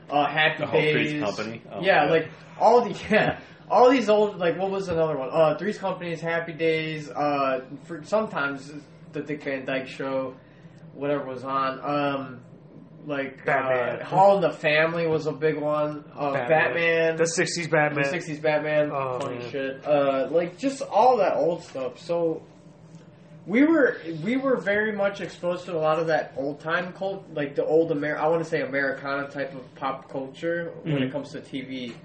uh 0.09 0.27
happy 0.27 0.65
The 0.65 0.71
days 0.71 1.23
Company? 1.23 1.61
Oh, 1.71 1.81
yeah 1.81 2.03
yeah. 2.03 2.11
like 2.11 2.29
all 2.59 2.81
the 2.81 2.99
yeah 3.09 3.39
all 3.69 3.89
these 3.89 4.09
old 4.09 4.37
like 4.37 4.57
what 4.57 4.69
was 4.71 4.87
another 4.89 5.17
one 5.17 5.29
uh 5.31 5.55
three's 5.57 5.77
companies 5.77 6.19
happy 6.21 6.53
days 6.53 7.09
uh 7.09 7.61
for 7.85 8.03
sometimes 8.03 8.71
the 9.13 9.21
dick 9.21 9.43
van 9.43 9.65
dyke 9.65 9.87
show 9.87 10.35
whatever 10.93 11.25
was 11.25 11.43
on 11.43 11.79
um 11.83 12.39
like 13.07 13.43
Batman. 13.45 13.99
uh, 14.05 14.15
All 14.15 14.35
in 14.35 14.41
the 14.43 14.51
Family 14.51 15.07
was 15.07 15.25
a 15.25 15.31
big 15.31 15.57
one. 15.57 16.05
Uh, 16.15 16.33
Batman, 16.33 17.15
the 17.15 17.23
'60s 17.23 17.67
Batman. 17.67 18.03
the 18.03 18.15
'60s 18.15 18.39
Batman, 18.39 18.91
Oh, 18.91 19.17
funny 19.19 19.39
man. 19.39 19.49
shit. 19.49 19.83
Uh, 19.87 20.27
like 20.29 20.59
just 20.59 20.83
all 20.83 21.17
that 21.17 21.35
old 21.35 21.63
stuff. 21.63 21.97
So 21.97 22.43
we 23.47 23.63
were 23.63 23.97
we 24.23 24.37
were 24.37 24.57
very 24.57 24.91
much 24.91 25.19
exposed 25.19 25.65
to 25.65 25.75
a 25.75 25.79
lot 25.79 25.97
of 25.97 26.05
that 26.07 26.33
old 26.37 26.59
time 26.59 26.93
cult, 26.93 27.25
like 27.33 27.55
the 27.55 27.65
old 27.65 27.91
Amer. 27.91 28.15
I 28.19 28.27
want 28.27 28.43
to 28.43 28.47
say 28.49 28.61
Americana 28.61 29.27
type 29.29 29.55
of 29.55 29.73
pop 29.73 30.07
culture 30.07 30.71
when 30.83 30.97
Mhm. 30.97 31.07
it 31.07 31.11
comes 31.11 31.31
to 31.31 31.39
TV, 31.41 31.95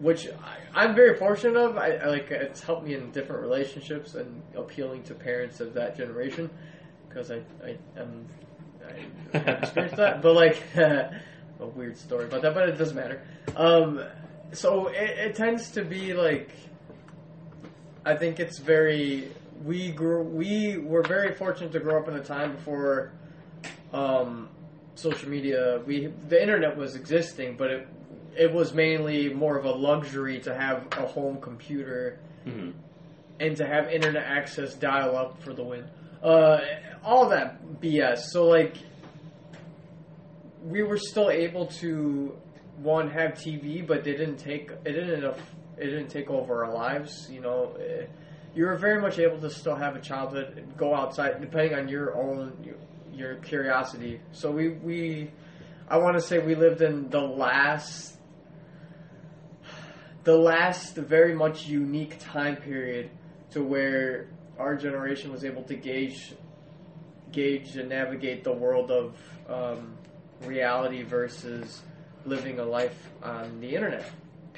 which 0.00 0.28
I, 0.28 0.84
I'm 0.84 0.94
very 0.94 1.16
fortunate 1.18 1.56
of. 1.56 1.76
I, 1.76 1.96
I 1.96 2.06
like 2.06 2.30
it's 2.30 2.62
helped 2.62 2.86
me 2.86 2.94
in 2.94 3.10
different 3.10 3.42
relationships 3.42 4.14
and 4.14 4.42
appealing 4.56 5.02
to 5.04 5.14
parents 5.14 5.60
of 5.60 5.74
that 5.74 5.96
generation 5.96 6.50
because 7.08 7.30
I 7.30 7.42
I 7.64 7.76
am. 7.96 8.26
I 9.34 9.38
experienced 9.38 9.96
that, 9.96 10.22
but 10.22 10.34
like 10.34 10.62
a 10.76 11.20
weird 11.74 11.96
story 11.96 12.24
about 12.24 12.42
that, 12.42 12.54
but 12.54 12.68
it 12.68 12.76
doesn't 12.76 12.96
matter. 12.96 13.22
Um, 13.56 14.04
so 14.52 14.88
it, 14.88 15.18
it 15.18 15.34
tends 15.36 15.70
to 15.72 15.84
be 15.84 16.12
like 16.12 16.50
I 18.04 18.16
think 18.16 18.40
it's 18.40 18.58
very 18.58 19.28
we 19.64 19.90
grew 19.92 20.22
we 20.22 20.78
were 20.78 21.02
very 21.02 21.34
fortunate 21.34 21.72
to 21.72 21.80
grow 21.80 22.00
up 22.00 22.08
in 22.08 22.14
a 22.14 22.24
time 22.24 22.52
before 22.52 23.12
um, 23.92 24.48
social 24.94 25.28
media. 25.28 25.80
We 25.86 26.06
the 26.28 26.40
internet 26.40 26.76
was 26.76 26.96
existing, 26.96 27.56
but 27.56 27.70
it 27.70 27.88
it 28.36 28.52
was 28.52 28.72
mainly 28.74 29.32
more 29.32 29.56
of 29.58 29.64
a 29.64 29.70
luxury 29.70 30.40
to 30.40 30.54
have 30.54 30.86
a 30.98 31.06
home 31.06 31.40
computer 31.40 32.18
Mhm. 32.46 32.72
and 33.40 33.56
to 33.56 33.66
have 33.66 33.88
internet 33.90 34.24
access 34.24 34.74
dial 34.74 35.16
up 35.16 35.40
for 35.42 35.52
the 35.52 35.62
win. 35.62 35.84
Uh, 36.22 36.60
all 37.04 37.28
that 37.28 37.80
BS. 37.80 38.30
So 38.32 38.46
like, 38.46 38.74
we 40.64 40.82
were 40.82 40.96
still 40.96 41.30
able 41.30 41.66
to 41.66 42.36
one 42.82 43.10
have 43.10 43.32
TV, 43.34 43.82
but 43.86 44.04
they 44.04 44.12
didn't 44.12 44.36
take 44.36 44.70
it 44.84 44.92
didn't 44.92 45.24
it 45.78 45.86
didn't 45.86 46.08
take 46.08 46.30
over 46.30 46.64
our 46.64 46.72
lives. 46.72 47.28
You 47.30 47.40
know, 47.40 47.72
Eh, 47.80 48.06
you 48.54 48.66
were 48.66 48.76
very 48.76 49.00
much 49.00 49.18
able 49.18 49.38
to 49.40 49.50
still 49.50 49.74
have 49.76 49.96
a 49.96 50.00
childhood, 50.00 50.62
go 50.76 50.94
outside, 50.94 51.40
depending 51.40 51.74
on 51.78 51.88
your 51.88 52.14
own 52.16 52.52
your 53.12 53.36
curiosity. 53.36 54.20
So 54.32 54.50
we 54.50 54.68
we. 54.70 55.30
I 55.88 55.98
want 55.98 56.16
to 56.16 56.22
say 56.22 56.38
we 56.38 56.54
lived 56.54 56.80
in 56.80 57.10
the 57.10 57.20
last 57.20 58.11
the 60.24 60.36
last 60.36 60.94
very 60.94 61.34
much 61.34 61.66
unique 61.66 62.16
time 62.20 62.56
period 62.56 63.10
to 63.50 63.62
where 63.62 64.28
our 64.58 64.76
generation 64.76 65.32
was 65.32 65.44
able 65.44 65.62
to 65.64 65.74
gauge 65.74 66.34
gauge 67.32 67.76
and 67.76 67.88
navigate 67.88 68.44
the 68.44 68.52
world 68.52 68.90
of 68.90 69.16
um, 69.48 69.96
reality 70.42 71.02
versus 71.02 71.82
living 72.24 72.58
a 72.58 72.64
life 72.64 73.08
on 73.22 73.60
the 73.60 73.74
internet. 73.74 74.10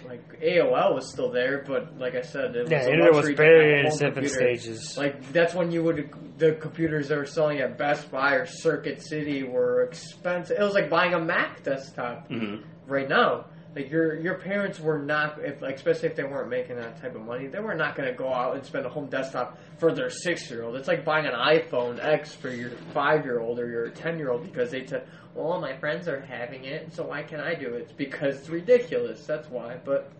Like 0.04 0.40
AOL 0.40 0.94
was 0.94 1.10
still 1.10 1.30
there, 1.30 1.64
but 1.66 1.98
like 1.98 2.14
I 2.14 2.20
said, 2.20 2.54
it 2.56 2.64
was 2.64 2.70
Yeah, 2.70 2.80
a 2.80 2.84
the 2.84 2.90
internet 2.90 3.14
was 3.14 3.30
very 3.30 3.70
have 3.70 3.80
in 3.80 3.86
its 3.86 4.00
home 4.00 4.08
infant 4.08 4.30
stages. 4.30 4.98
Like 4.98 5.32
that's 5.32 5.54
when 5.54 5.70
you 5.70 5.82
would 5.82 6.10
the 6.36 6.52
computers 6.54 7.08
that 7.08 7.16
were 7.16 7.24
selling 7.24 7.60
at 7.60 7.78
Best 7.78 8.10
Buy 8.10 8.34
or 8.34 8.44
Circuit 8.44 9.02
City 9.02 9.44
were 9.44 9.82
expensive. 9.84 10.58
It 10.58 10.62
was 10.62 10.74
like 10.74 10.90
buying 10.90 11.14
a 11.14 11.20
Mac 11.20 11.62
desktop 11.62 12.28
hmm 12.28 12.56
right 12.86 13.08
now. 13.08 13.46
Like 13.74 13.90
your 13.90 14.20
your 14.20 14.34
parents 14.34 14.78
were 14.78 15.00
not, 15.00 15.38
if 15.42 15.60
like, 15.60 15.74
especially 15.74 16.08
if 16.08 16.14
they 16.14 16.22
weren't 16.22 16.48
making 16.48 16.76
that 16.76 17.00
type 17.00 17.16
of 17.16 17.22
money, 17.22 17.48
they 17.48 17.58
were 17.58 17.74
not 17.74 17.96
going 17.96 18.08
to 18.08 18.14
go 18.14 18.32
out 18.32 18.54
and 18.54 18.64
spend 18.64 18.86
a 18.86 18.88
home 18.88 19.06
desktop 19.06 19.58
for 19.78 19.92
their 19.92 20.10
six 20.10 20.48
year 20.48 20.62
old. 20.62 20.76
It's 20.76 20.86
like 20.86 21.04
buying 21.04 21.26
an 21.26 21.32
iPhone 21.32 22.02
X 22.02 22.34
for 22.34 22.50
your 22.50 22.70
five 22.92 23.24
year 23.24 23.40
old 23.40 23.58
or 23.58 23.68
your 23.68 23.88
ten 23.88 24.16
year 24.16 24.30
old 24.30 24.44
because 24.44 24.70
they 24.70 24.86
said, 24.86 25.08
"Well, 25.34 25.60
my 25.60 25.76
friends 25.76 26.06
are 26.06 26.20
having 26.20 26.64
it, 26.64 26.94
so 26.94 27.04
why 27.04 27.24
can't 27.24 27.42
I 27.42 27.54
do 27.54 27.74
it?" 27.74 27.82
It's 27.82 27.92
because 27.92 28.36
it's 28.36 28.48
ridiculous. 28.48 29.26
That's 29.26 29.50
why. 29.50 29.78
But 29.84 30.12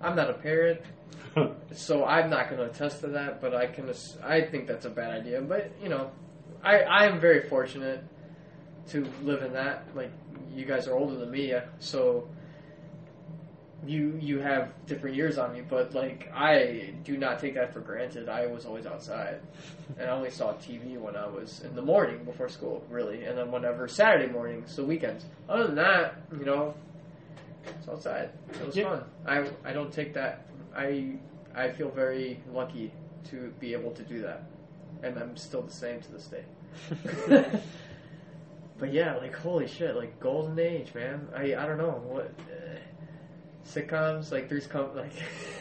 I'm 0.00 0.16
not 0.16 0.30
a 0.30 0.34
parent, 0.34 0.80
so 1.72 2.06
I'm 2.06 2.30
not 2.30 2.48
going 2.48 2.60
to 2.60 2.70
attest 2.70 3.02
to 3.02 3.08
that. 3.08 3.42
But 3.42 3.54
I 3.54 3.66
can, 3.66 3.92
I 4.24 4.40
think 4.40 4.66
that's 4.66 4.86
a 4.86 4.90
bad 4.90 5.10
idea. 5.10 5.42
But 5.42 5.72
you 5.82 5.90
know, 5.90 6.10
I 6.64 6.78
I 6.78 7.04
am 7.04 7.20
very 7.20 7.50
fortunate 7.50 8.02
to 8.88 9.06
live 9.22 9.42
in 9.42 9.52
that. 9.52 9.84
Like 9.94 10.10
you 10.54 10.64
guys 10.64 10.88
are 10.88 10.94
older 10.94 11.16
than 11.16 11.30
me, 11.30 11.52
so 11.78 12.28
you 13.86 14.16
you 14.20 14.38
have 14.40 14.72
different 14.86 15.16
years 15.16 15.38
on 15.38 15.52
me, 15.52 15.62
but 15.68 15.92
like 15.94 16.30
I 16.34 16.94
do 17.04 17.16
not 17.16 17.40
take 17.40 17.54
that 17.54 17.72
for 17.72 17.80
granted. 17.80 18.28
I 18.28 18.46
was 18.46 18.64
always 18.64 18.86
outside, 18.86 19.40
and 19.98 20.08
I 20.08 20.12
only 20.12 20.30
saw 20.30 20.52
TV 20.54 20.98
when 20.98 21.16
I 21.16 21.26
was 21.26 21.62
in 21.62 21.74
the 21.74 21.82
morning 21.82 22.24
before 22.24 22.48
school, 22.48 22.84
really, 22.88 23.24
and 23.24 23.36
then 23.36 23.50
whenever 23.50 23.88
Saturday 23.88 24.32
mornings, 24.32 24.72
so 24.74 24.84
weekends. 24.84 25.24
Other 25.48 25.66
than 25.66 25.74
that, 25.76 26.14
you 26.38 26.44
know, 26.44 26.74
it's 27.66 27.88
outside. 27.88 28.30
It 28.60 28.66
was 28.66 28.76
Yeah. 28.76 28.84
fun. 28.88 29.04
I 29.26 29.50
I 29.68 29.72
don't 29.72 29.92
take 29.92 30.14
that. 30.14 30.46
I 30.76 31.16
I 31.54 31.70
feel 31.70 31.90
very 31.90 32.40
lucky 32.52 32.92
to 33.30 33.52
be 33.58 33.72
able 33.72 33.90
to 33.92 34.02
do 34.04 34.20
that, 34.22 34.44
and 35.02 35.18
I'm 35.18 35.36
still 35.36 35.62
the 35.62 35.72
same 35.72 36.00
to 36.00 36.12
this 36.12 36.28
day. 36.28 36.44
but 38.78 38.92
yeah, 38.92 39.16
like 39.16 39.34
holy 39.34 39.66
shit, 39.66 39.96
like 39.96 40.18
golden 40.20 40.58
age, 40.58 40.94
man. 40.94 41.26
I 41.34 41.54
I 41.56 41.66
don't 41.66 41.78
know 41.78 42.00
what 42.06 42.26
uh, 42.50 42.78
sitcoms 43.66 44.30
like 44.32 44.48
Three's 44.48 44.66
Com 44.66 44.94
like 44.96 45.12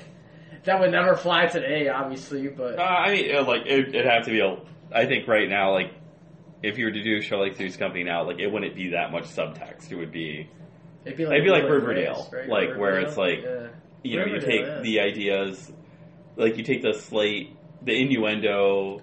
that 0.64 0.80
would 0.80 0.92
never 0.92 1.16
fly 1.16 1.48
today, 1.48 1.88
obviously. 1.90 2.48
But 2.48 2.80
Uh, 2.80 2.84
I 2.84 3.12
mean, 3.14 3.36
uh, 3.36 3.44
like 3.46 3.66
it, 3.66 3.90
it'd 3.90 4.06
have 4.06 4.26
to 4.26 4.32
be 4.32 4.40
a. 4.42 4.58
I 4.94 5.06
think 5.06 5.28
right 5.28 5.48
now, 5.50 5.74
like 5.74 5.94
if 6.64 6.78
you 6.78 6.86
were 6.86 6.92
to 6.92 7.04
do 7.04 7.18
a 7.18 7.22
show 7.22 7.38
like 7.38 7.56
Three's 7.56 7.78
Company 7.78 8.04
now, 8.04 8.24
like 8.26 8.40
it 8.40 8.48
wouldn't 8.48 8.76
be 8.76 8.90
that 8.90 9.12
much 9.12 9.24
subtext. 9.26 9.92
It 9.92 9.96
would 9.96 10.12
be, 10.12 10.50
it'd 11.06 11.18
be 11.18 11.24
it'd 11.24 11.44
be 11.44 11.50
like 11.50 11.64
Riverdale, 11.64 12.30
right? 12.32 12.48
like, 12.50 12.78
where 12.78 13.00
it's 13.00 13.18
like, 13.18 13.42
yeah. 13.44 13.68
you 14.04 14.20
know, 14.20 14.26
you 14.26 14.40
take 14.40 14.62
yeah. 14.62 14.82
the 14.82 15.00
ideas, 15.00 15.72
like 16.36 16.58
you 16.58 16.64
take 16.64 16.82
the 16.84 16.94
slate, 16.94 17.56
the 17.84 18.00
innuendo, 18.00 19.02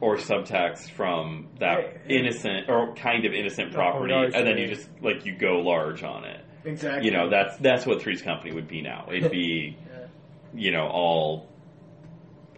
or 0.00 0.16
subtext 0.16 0.90
from 0.90 1.48
that 1.58 1.76
Right. 1.76 1.96
innocent 2.08 2.68
or 2.68 2.94
kind 2.94 3.24
of 3.24 3.32
innocent 3.34 3.70
Oh, 3.72 3.74
property, 3.74 4.14
and 4.14 4.46
then 4.46 4.58
you 4.58 4.66
just 4.68 4.88
like 5.02 5.24
you 5.26 5.34
go 5.36 5.58
large 5.60 6.02
on 6.02 6.24
it. 6.24 6.39
Exactly. 6.64 7.06
You 7.06 7.12
know, 7.12 7.30
that's 7.30 7.56
that's 7.58 7.86
what 7.86 8.02
Three's 8.02 8.22
Company 8.22 8.52
would 8.52 8.68
be 8.68 8.82
now. 8.82 9.08
It'd 9.12 9.30
be. 9.30 9.76
Yeah. 9.90 10.06
you 10.62 10.72
know, 10.72 10.88
all 10.88 11.48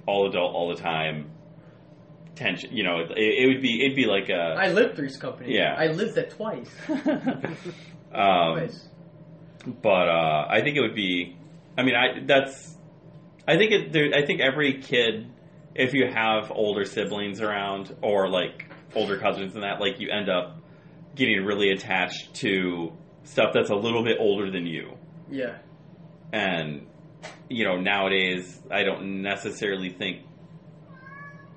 all 0.07 0.29
adult 0.29 0.55
all 0.55 0.75
the 0.75 0.81
time 0.81 1.31
tension. 2.35 2.75
You 2.75 2.85
know, 2.85 3.01
it, 3.01 3.11
it 3.17 3.47
would 3.49 3.63
be 3.63 3.85
it'd 3.85 3.97
be 3.97 4.07
like 4.07 4.29
a 4.29 4.57
I 4.59 4.69
lived 4.69 4.97
Three's 4.97 5.17
Company. 5.17 5.55
Yeah. 5.55 5.75
I 5.77 5.89
lived 5.89 6.17
it 6.17 6.31
twice. 6.31 6.71
um, 6.89 7.55
twice. 8.13 8.89
but 9.83 10.09
uh, 10.09 10.47
I 10.49 10.61
think 10.63 10.77
it 10.77 10.81
would 10.81 10.95
be. 10.95 11.37
I 11.77 11.83
mean, 11.83 11.95
I 11.95 12.25
that's. 12.27 12.77
I 13.47 13.57
think 13.57 13.73
it. 13.73 13.93
There, 13.93 14.11
I 14.15 14.25
think 14.25 14.41
every 14.41 14.81
kid, 14.83 15.31
if 15.75 15.95
you 15.95 16.07
have 16.07 16.51
older 16.51 16.85
siblings 16.85 17.41
around 17.41 17.95
or 18.03 18.29
like 18.29 18.71
older 18.95 19.19
cousins 19.19 19.55
and 19.55 19.65
that, 19.65 19.81
like 19.81 20.01
you 20.01 20.11
end 20.11 20.29
up 20.29 20.59
getting 21.15 21.45
really 21.45 21.71
attached 21.71 22.35
to 22.37 22.93
stuff 23.25 23.53
that's 23.55 23.71
a 23.71 23.75
little 23.77 24.03
bit 24.03 24.17
older 24.21 24.51
than 24.51 24.67
you. 24.67 24.97
Yeah. 25.31 25.59
and 26.33 26.87
you 27.49 27.65
know 27.65 27.77
nowadays 27.79 28.61
I 28.71 28.83
don't 28.83 29.23
necessarily 29.23 29.91
think 29.91 30.23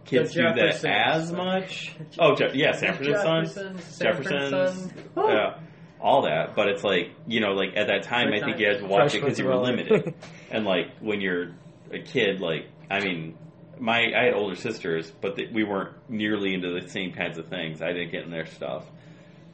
kids 0.05 0.33
do 0.33 0.43
that 0.43 0.85
as 0.85 1.31
much. 1.31 1.95
Oh, 2.19 2.35
Je- 2.35 2.51
yeah, 2.53 2.71
Sanford 2.73 3.07
and 3.07 3.49
Sons, 3.49 3.99
Jeffersons, 3.99 3.99
Jeffersons, 3.99 4.93
yeah, 5.17 5.59
all 5.99 6.21
that. 6.23 6.55
But 6.55 6.67
it's 6.69 6.83
like 6.83 7.11
you 7.27 7.39
know, 7.41 7.51
like 7.53 7.75
at 7.75 7.87
that 7.87 8.03
time, 8.03 8.27
Great 8.29 8.43
I 8.43 8.45
think 8.45 8.59
you 8.59 8.67
had 8.67 8.79
to 8.79 8.85
watch 8.85 9.11
Fresh 9.11 9.15
it 9.15 9.21
because 9.21 9.39
you 9.39 9.45
were 9.45 9.57
limited, 9.57 10.13
and 10.51 10.65
like 10.65 10.97
when 10.99 11.19
you're 11.21 11.53
a 11.91 11.99
kid, 11.99 12.39
like 12.41 12.67
I 12.89 12.99
mean. 13.01 13.37
My 13.77 14.05
I 14.17 14.23
had 14.27 14.35
older 14.35 14.55
sisters, 14.55 15.11
but 15.19 15.35
they, 15.35 15.47
we 15.51 15.65
weren't 15.65 15.91
nearly 16.07 16.53
into 16.53 16.79
the 16.79 16.87
same 16.87 17.11
kinds 17.11 17.37
of 17.37 17.47
things. 17.49 17.81
I 17.81 17.87
didn't 17.91 18.11
get 18.11 18.23
in 18.23 18.31
their 18.31 18.45
stuff, 18.45 18.85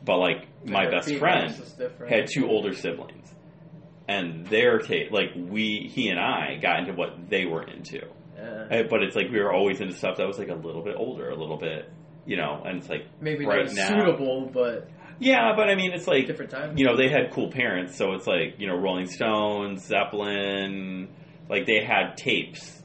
but 0.04 0.18
like 0.18 0.48
my 0.66 0.90
best 0.90 1.14
friend 1.16 1.54
had 2.10 2.28
two 2.34 2.48
older 2.48 2.74
siblings, 2.74 3.34
and 4.08 4.46
their 4.48 4.80
take, 4.80 5.12
like 5.12 5.30
we, 5.36 5.90
he 5.94 6.10
and 6.10 6.20
I, 6.20 6.58
got 6.62 6.80
into 6.80 6.94
what 6.94 7.30
they 7.30 7.46
were 7.46 7.64
into. 7.64 8.02
Yeah. 8.36 8.84
But 8.90 9.04
it's 9.04 9.16
like 9.16 9.30
we 9.32 9.40
were 9.40 9.54
always 9.54 9.80
into 9.82 9.94
stuff 9.96 10.18
that 10.18 10.28
was 10.28 10.40
like 10.40 10.50
a 10.50 10.56
little 10.56 10.84
bit 10.84 10.96
older, 10.98 11.30
a 11.30 11.36
little 11.36 11.58
bit, 11.58 11.92
you 12.26 12.38
know. 12.38 12.64
And 12.66 12.80
it's 12.80 12.90
like 12.90 13.06
Maybe 13.22 13.46
right 13.46 13.66
not 13.68 13.76
now, 13.76 13.88
suitable, 13.90 14.50
but 14.52 14.90
yeah. 15.20 15.54
But 15.56 15.70
I 15.70 15.76
mean, 15.76 15.92
it's 15.94 16.08
like 16.08 16.26
different 16.26 16.50
time. 16.52 16.78
you 16.78 16.86
know 16.86 16.98
they 16.98 17.10
had 17.10 17.32
cool 17.32 17.52
parents, 17.52 17.96
so 17.98 18.14
it's 18.14 18.26
like 18.26 18.56
you 18.58 18.68
know 18.68 18.76
Rolling 18.76 19.06
Stones, 19.08 19.86
Zeppelin, 19.86 21.10
like 21.50 21.66
they 21.68 21.84
had 21.86 22.18
tapes 22.18 22.82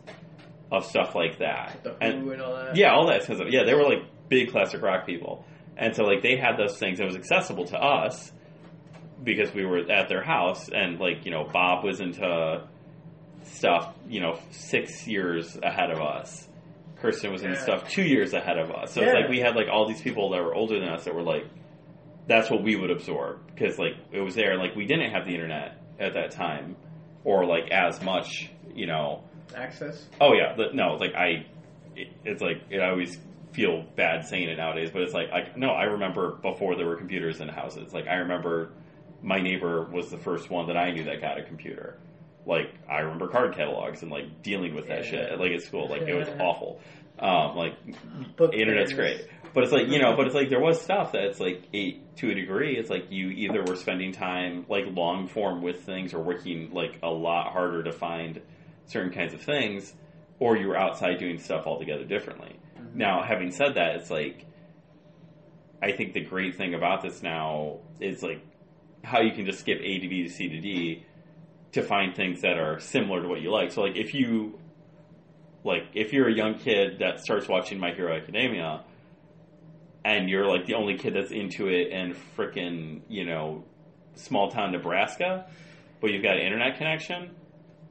of 0.71 0.85
stuff 0.85 1.15
like 1.15 1.39
that. 1.39 1.81
the 1.85 1.97
And- 2.01 2.29
and, 2.31 2.43
all 2.43 2.55
that. 2.57 2.77
yeah, 2.77 2.93
all 2.93 3.07
that 3.09 3.23
stuff. 3.23 3.39
Yeah, 3.49 3.65
they 3.65 3.75
were 3.75 3.85
like 3.85 4.03
big 4.29 4.51
classic 4.51 4.83
rock 4.83 5.07
people, 5.07 5.45
and 5.77 5.95
so 5.95 6.05
like 6.05 6.23
they 6.23 6.37
had 6.37 6.57
those 6.57 6.79
things. 6.79 7.01
It 7.01 7.05
was 7.05 7.17
accessible 7.17 7.67
to 7.67 7.79
us 7.79 8.33
because 9.23 9.53
we 9.55 9.65
were 9.65 9.91
at 9.91 10.09
their 10.09 10.23
house, 10.23 10.69
and 10.69 10.99
like 10.99 11.25
you 11.25 11.31
know 11.31 11.45
Bob 11.45 11.85
was 11.85 12.01
into 12.01 12.67
stuff 13.43 13.95
you 14.09 14.21
know 14.21 14.39
six 14.51 15.07
years 15.07 15.57
ahead 15.63 15.91
of 15.91 16.01
us. 16.01 16.49
Kirsten 17.01 17.31
was 17.31 17.43
into 17.43 17.57
stuff 17.61 17.89
two 17.89 18.03
years 18.03 18.33
ahead 18.33 18.59
of 18.59 18.71
us. 18.71 18.95
So 18.95 19.03
it's 19.03 19.13
like 19.13 19.29
we 19.29 19.39
had 19.39 19.55
like 19.55 19.69
all 19.71 19.87
these 19.87 20.01
people 20.01 20.31
that 20.31 20.43
were 20.43 20.55
older 20.55 20.81
than 20.81 20.89
us 20.89 21.05
that 21.05 21.15
were 21.15 21.23
like, 21.23 21.45
that's 22.27 22.51
what 22.51 22.63
we 22.63 22.75
would 22.75 22.91
absorb 22.91 23.39
because 23.55 23.79
like 23.79 23.93
it 24.13 24.21
was 24.21 24.35
there. 24.35 24.57
Like 24.59 24.75
we 24.75 24.87
didn't 24.87 25.11
have 25.13 25.27
the 25.27 25.33
internet 25.35 25.79
at 26.01 26.15
that 26.15 26.31
time, 26.33 26.77
or 27.25 27.45
like 27.45 27.71
as 27.71 28.03
much, 28.03 28.51
you 28.75 28.87
know. 28.87 29.23
Access. 29.55 30.07
Oh 30.21 30.33
yeah, 30.33 30.57
no, 30.73 30.95
like 30.95 31.15
I, 31.15 31.47
it, 31.95 32.09
it's 32.25 32.43
like 32.43 32.63
it, 32.71 32.81
I 32.81 32.91
always 32.91 33.19
feel 33.57 33.83
bad 33.97 34.27
saying 34.27 34.49
it 34.51 34.59
nowadays, 34.59 34.91
but 34.93 35.01
it's 35.03 35.15
like 35.15 35.31
I 35.33 35.51
no, 35.57 35.71
I 35.71 35.85
remember 35.85 36.33
before 36.43 36.77
there 36.77 36.87
were 36.87 36.97
computers 36.97 37.41
in 37.41 37.49
houses. 37.49 37.93
Like 37.95 38.07
I 38.07 38.17
remember 38.17 38.71
my 39.23 39.41
neighbor 39.41 39.83
was 39.91 40.11
the 40.11 40.19
first 40.19 40.51
one 40.51 40.67
that 40.67 40.77
I 40.77 40.91
knew 40.91 41.05
that 41.05 41.23
got 41.23 41.39
a 41.39 41.43
computer. 41.43 41.99
Like 42.45 42.75
I 42.89 42.99
remember 43.01 43.29
card 43.29 43.57
catalogs 43.57 44.03
and 44.03 44.11
like 44.11 44.43
dealing 44.43 44.75
with 44.75 44.89
that 44.89 45.05
Yeah. 45.05 45.11
shit 45.11 45.41
like 45.41 45.53
at 45.53 45.63
school. 45.63 45.89
Like 45.89 46.03
it 46.03 46.15
was 46.15 46.29
awful. 46.39 46.81
Um, 47.19 47.57
like 47.57 47.73
Book 48.37 48.53
internet's 48.53 48.93
great, 48.93 49.25
but 49.55 49.65
it's 49.65 49.73
like 49.73 49.89
you 49.89 49.99
know, 50.03 50.15
but 50.17 50.27
it's 50.27 50.35
like 50.35 50.51
there 50.51 50.61
was 50.61 50.83
stuff 50.83 51.13
that's 51.13 51.41
like 51.41 51.73
to 51.73 52.31
a 52.31 52.35
degree. 52.35 52.77
It's 52.77 52.91
like 52.91 53.07
you 53.11 53.31
either 53.31 53.65
were 53.65 53.77
spending 53.77 54.13
time 54.13 54.67
like 54.69 54.85
long 54.87 55.27
form 55.29 55.63
with 55.63 55.81
things 55.85 56.13
or 56.13 56.21
working 56.23 56.73
like 56.75 56.99
a 57.03 57.09
lot 57.09 57.53
harder 57.53 57.83
to 57.85 57.93
find 57.93 58.43
certain 58.85 59.13
kinds 59.13 59.33
of 59.33 59.41
things, 59.41 59.95
or 60.39 60.59
you 60.59 60.69
were 60.69 60.77
outside 60.77 61.19
doing 61.19 61.39
stuff 61.39 61.67
altogether 61.67 62.05
differently. 62.05 62.57
Now, 62.97 63.23
having 63.23 63.51
said 63.51 63.75
that, 63.75 63.97
it's 63.97 64.11
like 64.11 64.47
I 65.83 65.93
think 65.93 66.15
the 66.15 66.23
great 66.23 66.57
thing 66.57 66.75
about 66.75 67.03
this 67.03 67.23
now 67.23 67.81
is 68.01 68.23
like 68.23 68.41
how 69.05 69.21
you 69.21 69.33
can 69.33 69.45
just 69.45 69.61
skip 69.61 69.81
A 69.83 69.99
to 69.99 70.09
B 70.09 70.23
to 70.23 70.31
C 70.31 70.49
to 70.49 70.61
D 70.61 71.05
to 71.73 71.83
find 71.83 72.17
things 72.17 72.41
that 72.41 72.59
are 72.59 72.81
similar 72.81 73.23
to 73.23 73.29
what 73.29 73.43
you 73.43 73.51
like. 73.51 73.71
So, 73.71 73.83
like 73.83 73.97
if 73.97 74.15
you 74.15 74.59
like 75.63 75.89
if 75.93 76.15
you're 76.15 76.29
a 76.29 76.35
young 76.35 76.59
kid 76.59 77.01
that 77.01 77.21
starts 77.21 77.47
watching 77.49 77.79
My 77.79 77.93
Hero 77.93 78.17
Academia 78.17 78.83
and 80.05 80.31
you're 80.31 80.47
like 80.47 80.65
the 80.67 80.75
only 80.75 80.97
kid 80.97 81.15
that's 81.15 81.33
into 81.33 81.69
it 81.69 81.89
in 81.89 82.17
frickin' 82.37 83.03
you 83.09 83.27
know 83.27 83.65
small 84.15 84.51
town 84.51 84.73
Nebraska, 84.73 85.47
but 86.01 86.11
you've 86.11 86.23
got 86.23 86.37
an 86.37 86.43
internet 86.43 86.79
connection, 86.79 87.37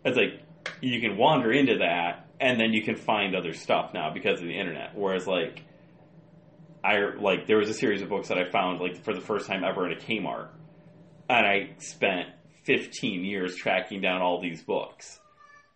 it's 0.04 0.18
like 0.18 0.42
you 0.82 1.00
can 1.00 1.16
wander 1.16 1.52
into 1.52 1.78
that 1.78 2.25
and 2.40 2.60
then 2.60 2.74
you 2.74 2.84
can 2.84 2.96
find 2.96 3.36
other 3.36 3.54
stuff 3.54 3.92
now 3.94 4.12
because 4.14 4.40
of 4.42 4.48
the 4.48 4.58
internet. 4.58 4.92
Whereas 4.96 5.28
like 5.28 5.64
I 6.84 6.98
like 7.20 7.48
there 7.48 7.58
was 7.58 7.70
a 7.70 7.74
series 7.74 8.02
of 8.02 8.10
books 8.10 8.28
that 8.28 8.38
I 8.38 8.50
found 8.50 8.80
like 8.80 9.04
for 9.04 9.14
the 9.14 9.22
first 9.22 9.48
time 9.48 9.64
ever 9.64 9.90
in 9.90 9.98
a 9.98 10.02
Kmart, 10.02 10.50
and 11.30 11.46
I 11.46 11.76
spent 11.80 12.30
15 12.66 13.24
years 13.24 13.56
tracking 13.56 14.02
down 14.02 14.22
all 14.22 14.42
these 14.42 14.62
books 14.64 15.20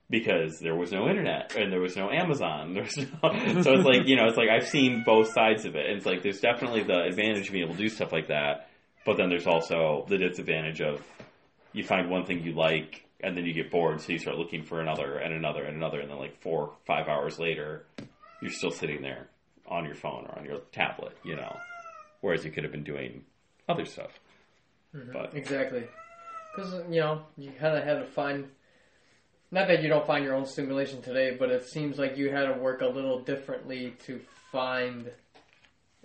because 0.09 0.59
there 0.59 0.75
was 0.75 0.91
no 0.91 1.07
internet 1.07 1.55
and 1.55 1.71
there 1.71 1.79
was 1.79 1.95
no 1.95 2.09
Amazon. 2.09 2.73
There's 2.75 2.97
no, 2.97 3.61
so 3.61 3.73
it's 3.73 3.85
like 3.85 4.07
you 4.07 4.15
know, 4.15 4.25
it's 4.27 4.37
like 4.37 4.49
I've 4.49 4.67
seen 4.67 5.03
both 5.05 5.31
sides 5.33 5.65
of 5.65 5.75
it. 5.75 5.85
And 5.85 5.97
it's 5.97 6.05
like 6.05 6.23
there's 6.23 6.39
definitely 6.39 6.83
the 6.83 7.03
advantage 7.03 7.47
of 7.47 7.53
being 7.53 7.65
able 7.65 7.75
to 7.75 7.81
do 7.81 7.89
stuff 7.89 8.11
like 8.11 8.27
that, 8.27 8.69
but 9.05 9.17
then 9.17 9.29
there's 9.29 9.47
also 9.47 10.05
the 10.09 10.17
disadvantage 10.17 10.81
of 10.81 11.01
you 11.73 11.83
find 11.83 12.09
one 12.09 12.25
thing 12.25 12.43
you 12.43 12.53
like 12.53 13.05
and 13.21 13.35
then 13.35 13.45
you 13.45 13.53
get 13.53 13.69
bored, 13.71 14.01
so 14.01 14.11
you 14.11 14.17
start 14.19 14.37
looking 14.37 14.63
for 14.63 14.79
another 14.79 15.17
and 15.17 15.33
another 15.33 15.63
and 15.63 15.75
another, 15.75 15.99
and 15.99 16.09
then 16.09 16.17
like 16.17 16.39
four 16.41 16.73
five 16.85 17.07
hours 17.07 17.39
later, 17.39 17.85
you're 18.41 18.51
still 18.51 18.71
sitting 18.71 19.01
there 19.01 19.27
on 19.67 19.85
your 19.85 19.95
phone 19.95 20.25
or 20.25 20.39
on 20.39 20.45
your 20.45 20.59
tablet, 20.71 21.15
you 21.23 21.35
know, 21.35 21.55
whereas 22.21 22.43
you 22.43 22.51
could 22.51 22.63
have 22.63 22.71
been 22.71 22.83
doing 22.83 23.23
other 23.67 23.85
stuff. 23.85 24.19
Mm-hmm. 24.95 25.11
But 25.11 25.35
Exactly. 25.35 25.83
Because, 26.55 26.73
you 26.89 26.99
know, 26.99 27.21
you 27.37 27.51
kind 27.59 27.77
of 27.77 27.83
had 27.83 27.99
to 27.99 28.05
find. 28.05 28.47
Not 29.51 29.67
that 29.67 29.81
you 29.83 29.89
don't 29.89 30.05
find 30.05 30.23
your 30.23 30.35
own 30.35 30.45
stimulation 30.45 31.01
today, 31.01 31.35
but 31.37 31.49
it 31.51 31.67
seems 31.67 31.97
like 31.97 32.17
you 32.17 32.31
had 32.31 32.45
to 32.45 32.53
work 32.59 32.81
a 32.81 32.87
little 32.87 33.19
differently 33.19 33.95
to 34.05 34.19
find 34.51 35.09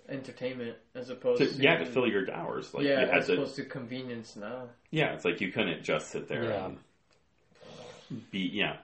entertainment 0.09 0.77
as 0.95 1.11
opposed 1.11 1.41
to, 1.41 1.49
to. 1.49 1.62
yeah, 1.62 1.77
to 1.77 1.86
fill 1.86 2.07
your 2.07 2.31
hours, 2.32 2.73
like 2.74 2.85
yeah, 2.85 3.01
you 3.01 3.07
had 3.07 3.19
as 3.19 3.27
to 3.27 3.35
opposed 3.35 3.57
to 3.57 3.65
convenience 3.65 4.36
now. 4.36 4.69
Yeah, 4.91 5.15
it's 5.15 5.24
like 5.24 5.41
you 5.41 5.51
couldn't 5.51 5.82
just 5.82 6.11
sit 6.11 6.28
there 6.28 6.45
Yeah. 6.45 6.66
and 6.66 6.78
be 8.31 8.51
yeah. 8.52 8.76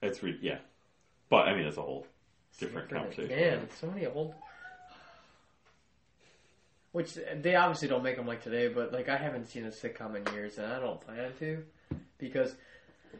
It's 0.00 0.22
re- 0.22 0.38
yeah, 0.42 0.58
but 1.30 1.48
I 1.48 1.54
mean 1.54 1.66
it's 1.66 1.76
a 1.76 1.82
whole 1.82 2.06
different 2.58 2.90
conversation. 2.90 3.28
Man, 3.28 3.68
so 3.80 3.86
many 3.86 4.06
old. 4.06 4.34
Which 6.92 7.16
they 7.40 7.54
obviously 7.54 7.88
don't 7.88 8.02
make 8.02 8.16
them 8.16 8.26
like 8.26 8.42
today, 8.42 8.68
but 8.68 8.92
like 8.92 9.08
I 9.08 9.16
haven't 9.16 9.46
seen 9.48 9.64
a 9.64 9.70
sitcom 9.70 10.14
in 10.14 10.34
years, 10.34 10.58
and 10.58 10.70
I 10.70 10.78
don't 10.78 11.00
plan 11.00 11.32
to, 11.38 11.62
because 12.18 12.54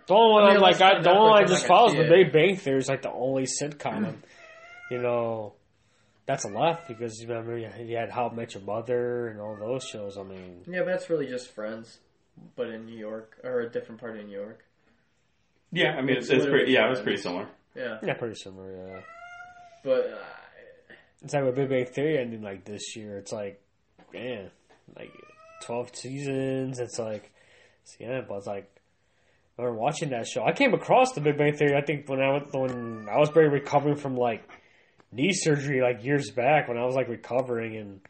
The 0.07 0.15
only 0.15 0.33
one 0.33 0.43
I 0.43 0.47
I 0.47 0.53
mean, 0.53 0.61
like, 0.61 0.81
I, 0.83 0.97
it's 0.97 1.05
the 1.05 1.11
on 1.11 1.17
only 1.17 1.31
one 1.31 1.45
I 1.45 1.47
just 1.47 1.67
follow 1.67 1.87
is 1.89 1.95
The 1.95 2.03
see 2.03 2.09
Big 2.11 2.33
Bang 2.33 2.57
Theory 2.57 2.79
is 2.79 2.89
like 2.89 3.01
the 3.03 3.13
only 3.13 3.45
sitcom, 3.45 4.09
and, 4.09 4.23
you 4.91 4.99
know, 4.99 5.55
that's 6.27 6.45
a 6.45 6.49
lot 6.49 6.87
because 6.87 7.19
you 7.19 7.29
remember 7.29 7.57
you 7.57 7.71
you 7.83 7.97
had 7.97 8.11
How 8.11 8.29
I 8.29 8.35
Met 8.35 8.53
Your 8.53 8.63
Mother 8.63 9.29
and 9.29 9.41
all 9.41 9.57
those 9.59 9.85
shows. 9.85 10.19
I 10.19 10.23
mean, 10.23 10.65
yeah, 10.67 10.81
but 10.81 10.87
that's 10.89 11.09
really 11.09 11.29
just 11.29 11.49
Friends, 11.55 11.99
but 12.57 12.69
in 12.69 12.85
New 12.85 12.99
York 12.99 13.39
or 13.43 13.61
a 13.61 13.71
different 13.71 14.01
part 14.03 14.19
of 14.19 14.27
New 14.27 14.37
York. 14.37 14.67
Yeah, 15.73 15.95
I 15.97 16.03
mean 16.03 16.17
it's, 16.17 16.27
It's 16.29 16.31
it's 16.31 16.45
pretty. 16.45 16.71
literally 16.71 16.75
Yeah, 16.75 16.87
it 16.87 16.91
was 16.91 17.01
pretty 17.01 17.21
similar. 17.23 17.49
Yeah, 17.75 17.99
yeah, 18.03 18.15
pretty 18.15 18.35
similar. 18.35 18.71
Yeah, 18.77 19.01
but 19.83 20.07
uh, 20.11 20.95
it's 21.23 21.33
like 21.33 21.45
with 21.45 21.55
Big 21.57 21.69
Bang 21.71 21.87
Theory 21.87 22.19
ending 22.19 22.43
like 22.43 22.65
this 22.65 22.95
year. 22.95 23.17
It's 23.19 23.33
like, 23.33 23.61
man, 24.13 24.51
like 24.97 25.13
twelve 25.65 25.95
seasons. 25.97 26.79
It's 26.79 26.99
like, 26.99 27.33
it's 27.83 27.97
the 27.97 28.05
end, 28.05 28.27
but 28.29 28.37
it's 28.37 28.47
like. 28.47 28.69
I 29.59 29.63
remember 29.63 29.83
watching 29.83 30.11
that 30.11 30.27
show. 30.27 30.43
I 30.45 30.53
came 30.53 30.73
across 30.73 31.13
the 31.13 31.21
Big 31.21 31.37
Bang 31.37 31.55
Theory. 31.55 31.77
I 31.77 31.83
think 31.83 32.09
when 32.09 32.21
I 32.21 32.31
was 32.33 32.49
when 32.53 33.07
I 33.09 33.19
was 33.19 33.29
very 33.29 33.51
recovering 33.51 33.97
from 33.97 34.17
like 34.17 34.43
knee 35.13 35.33
surgery, 35.35 35.83
like 35.83 36.03
years 36.03 36.31
back, 36.31 36.69
when 36.69 36.79
I 36.79 36.85
was 36.87 36.95
like 36.95 37.09
recovering 37.09 37.77
and 37.77 38.01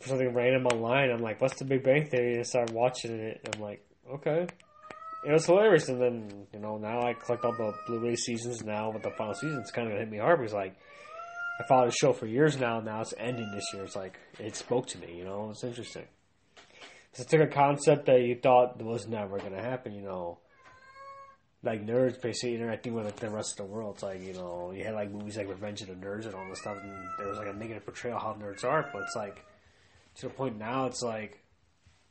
for 0.00 0.08
something 0.08 0.32
random 0.32 0.66
online. 0.66 1.10
I'm 1.10 1.20
like, 1.20 1.40
"What's 1.40 1.58
the 1.58 1.64
Big 1.64 1.82
Bang 1.82 2.06
Theory?" 2.06 2.32
And 2.32 2.40
I 2.40 2.42
started 2.44 2.74
watching 2.74 3.10
it. 3.18 3.40
And 3.44 3.56
I'm 3.56 3.60
like, 3.62 3.84
"Okay." 4.14 4.46
It 5.24 5.30
was 5.32 5.46
hilarious, 5.46 5.88
and 5.88 6.00
then 6.00 6.46
you 6.52 6.58
know 6.58 6.78
now 6.78 7.00
I 7.02 7.14
collect 7.14 7.44
all 7.44 7.52
the 7.52 7.72
Blu-ray 7.86 8.16
seasons. 8.16 8.64
Now 8.64 8.90
with 8.90 9.02
the 9.02 9.10
final 9.12 9.34
season, 9.34 9.60
it's 9.60 9.70
kind 9.70 9.86
of 9.86 9.92
gonna 9.92 10.00
hit 10.04 10.10
me 10.10 10.18
hard 10.18 10.38
because 10.38 10.52
like 10.52 10.74
I 11.60 11.64
followed 11.68 11.88
the 11.88 11.92
show 11.92 12.12
for 12.12 12.26
years 12.26 12.58
now. 12.58 12.78
and 12.78 12.86
Now 12.86 13.00
it's 13.02 13.14
ending 13.18 13.50
this 13.54 13.64
year. 13.72 13.84
It's 13.84 13.94
like 13.94 14.18
it 14.40 14.56
spoke 14.56 14.88
to 14.88 14.98
me. 14.98 15.16
You 15.16 15.24
know, 15.24 15.50
it's 15.50 15.62
interesting. 15.64 16.06
'Cause 17.14 17.26
it 17.26 17.28
took 17.28 17.40
a 17.42 17.46
concept 17.46 18.06
that 18.06 18.22
you 18.22 18.34
thought 18.42 18.82
was 18.82 19.06
never 19.06 19.38
gonna 19.38 19.62
happen. 19.62 19.92
You 19.92 20.00
know, 20.02 20.38
like 21.62 21.84
nerds 21.86 22.20
basically 22.20 22.56
interacting 22.56 22.94
with 22.94 23.04
like, 23.04 23.16
the 23.16 23.30
rest 23.30 23.60
of 23.60 23.66
the 23.66 23.72
world. 23.72 23.94
It's 23.96 24.02
like 24.02 24.22
you 24.22 24.32
know 24.32 24.72
you 24.72 24.82
had 24.84 24.94
like 24.94 25.10
movies 25.10 25.36
like 25.36 25.48
Revenge 25.48 25.82
of 25.82 25.88
the 25.88 25.94
Nerds 25.94 26.24
and 26.24 26.34
all 26.34 26.48
this 26.48 26.60
stuff, 26.60 26.78
and 26.82 26.90
there 27.18 27.28
was 27.28 27.38
like 27.38 27.48
a 27.48 27.52
negative 27.52 27.84
portrayal 27.84 28.16
of 28.16 28.22
how 28.22 28.34
nerds 28.34 28.64
are. 28.64 28.88
But 28.92 29.02
it's 29.02 29.14
like 29.14 29.44
to 30.16 30.22
the 30.28 30.34
point 30.34 30.58
now, 30.58 30.86
it's 30.86 31.02
like 31.02 31.38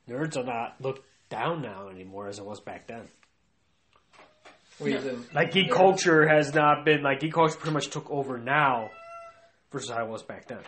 nerds 0.08 0.38
are 0.38 0.44
not 0.44 0.80
looked 0.80 1.04
down 1.32 1.62
now 1.64 1.88
anymore 1.90 2.28
as 2.28 2.38
it 2.38 2.46
was 2.46 2.60
back 2.60 2.86
then. 2.88 3.08
reason 4.80 5.26
Like 5.34 5.52
geek 5.52 5.72
culture 5.72 6.28
has 6.28 6.54
not 6.54 6.86
been 6.86 7.02
like 7.02 7.20
geek 7.20 7.34
culture 7.34 7.56
pretty 7.58 7.74
much 7.74 7.88
took 7.90 8.10
over 8.12 8.38
now 8.38 8.90
versus 9.72 9.90
how 9.90 10.04
it 10.06 10.10
was 10.10 10.22
back 10.24 10.48
then. 10.48 10.60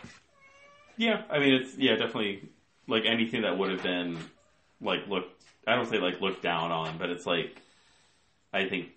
Yeah, 0.97 1.21
I 1.29 1.39
mean 1.39 1.53
it's 1.53 1.77
yeah 1.77 1.91
definitely 1.95 2.49
like 2.87 3.03
anything 3.05 3.41
that 3.43 3.57
would 3.57 3.71
have 3.71 3.83
been 3.83 4.17
like 4.81 5.07
looked. 5.07 5.43
I 5.67 5.75
don't 5.75 5.89
say 5.89 5.97
like 5.99 6.21
looked 6.21 6.41
down 6.41 6.71
on, 6.71 6.97
but 6.97 7.09
it's 7.09 7.25
like 7.25 7.61
I 8.53 8.67
think 8.69 8.89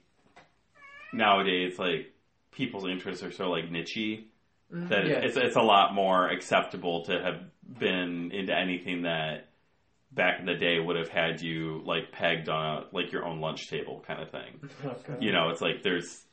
nowadays 1.13 1.79
like 1.79 2.13
people's 2.53 2.87
interests 2.87 3.23
are 3.23 3.33
so 3.33 3.51
like 3.51 3.71
nichey 3.71 4.25
mm-hmm. 4.73 4.89
that 4.89 5.07
Yeah. 5.07 5.21
it's 5.25 5.37
it's 5.37 5.57
a 5.57 5.63
lot 5.63 5.95
more 5.95 6.29
acceptable 6.29 7.05
to 7.07 7.13
have 7.21 7.41
been 7.79 8.33
into 8.33 8.55
anything 8.55 9.03
that 9.03 9.49
back 10.17 10.41
in 10.41 10.47
the 10.47 10.55
day 10.55 10.81
would 10.81 10.97
have 10.97 11.09
had 11.09 11.41
you 11.41 11.83
like 11.85 12.11
pegged 12.11 12.49
on 12.49 12.79
a, 12.79 12.85
like 12.97 13.13
your 13.13 13.25
own 13.25 13.41
lunch 13.41 13.69
table 13.69 14.03
kind 14.05 14.21
of 14.21 14.31
thing. 14.31 14.69
Okay. 14.85 15.15
You 15.21 15.31
know, 15.31 15.51
it's 15.51 15.61
like 15.61 15.83
there's 15.85 16.25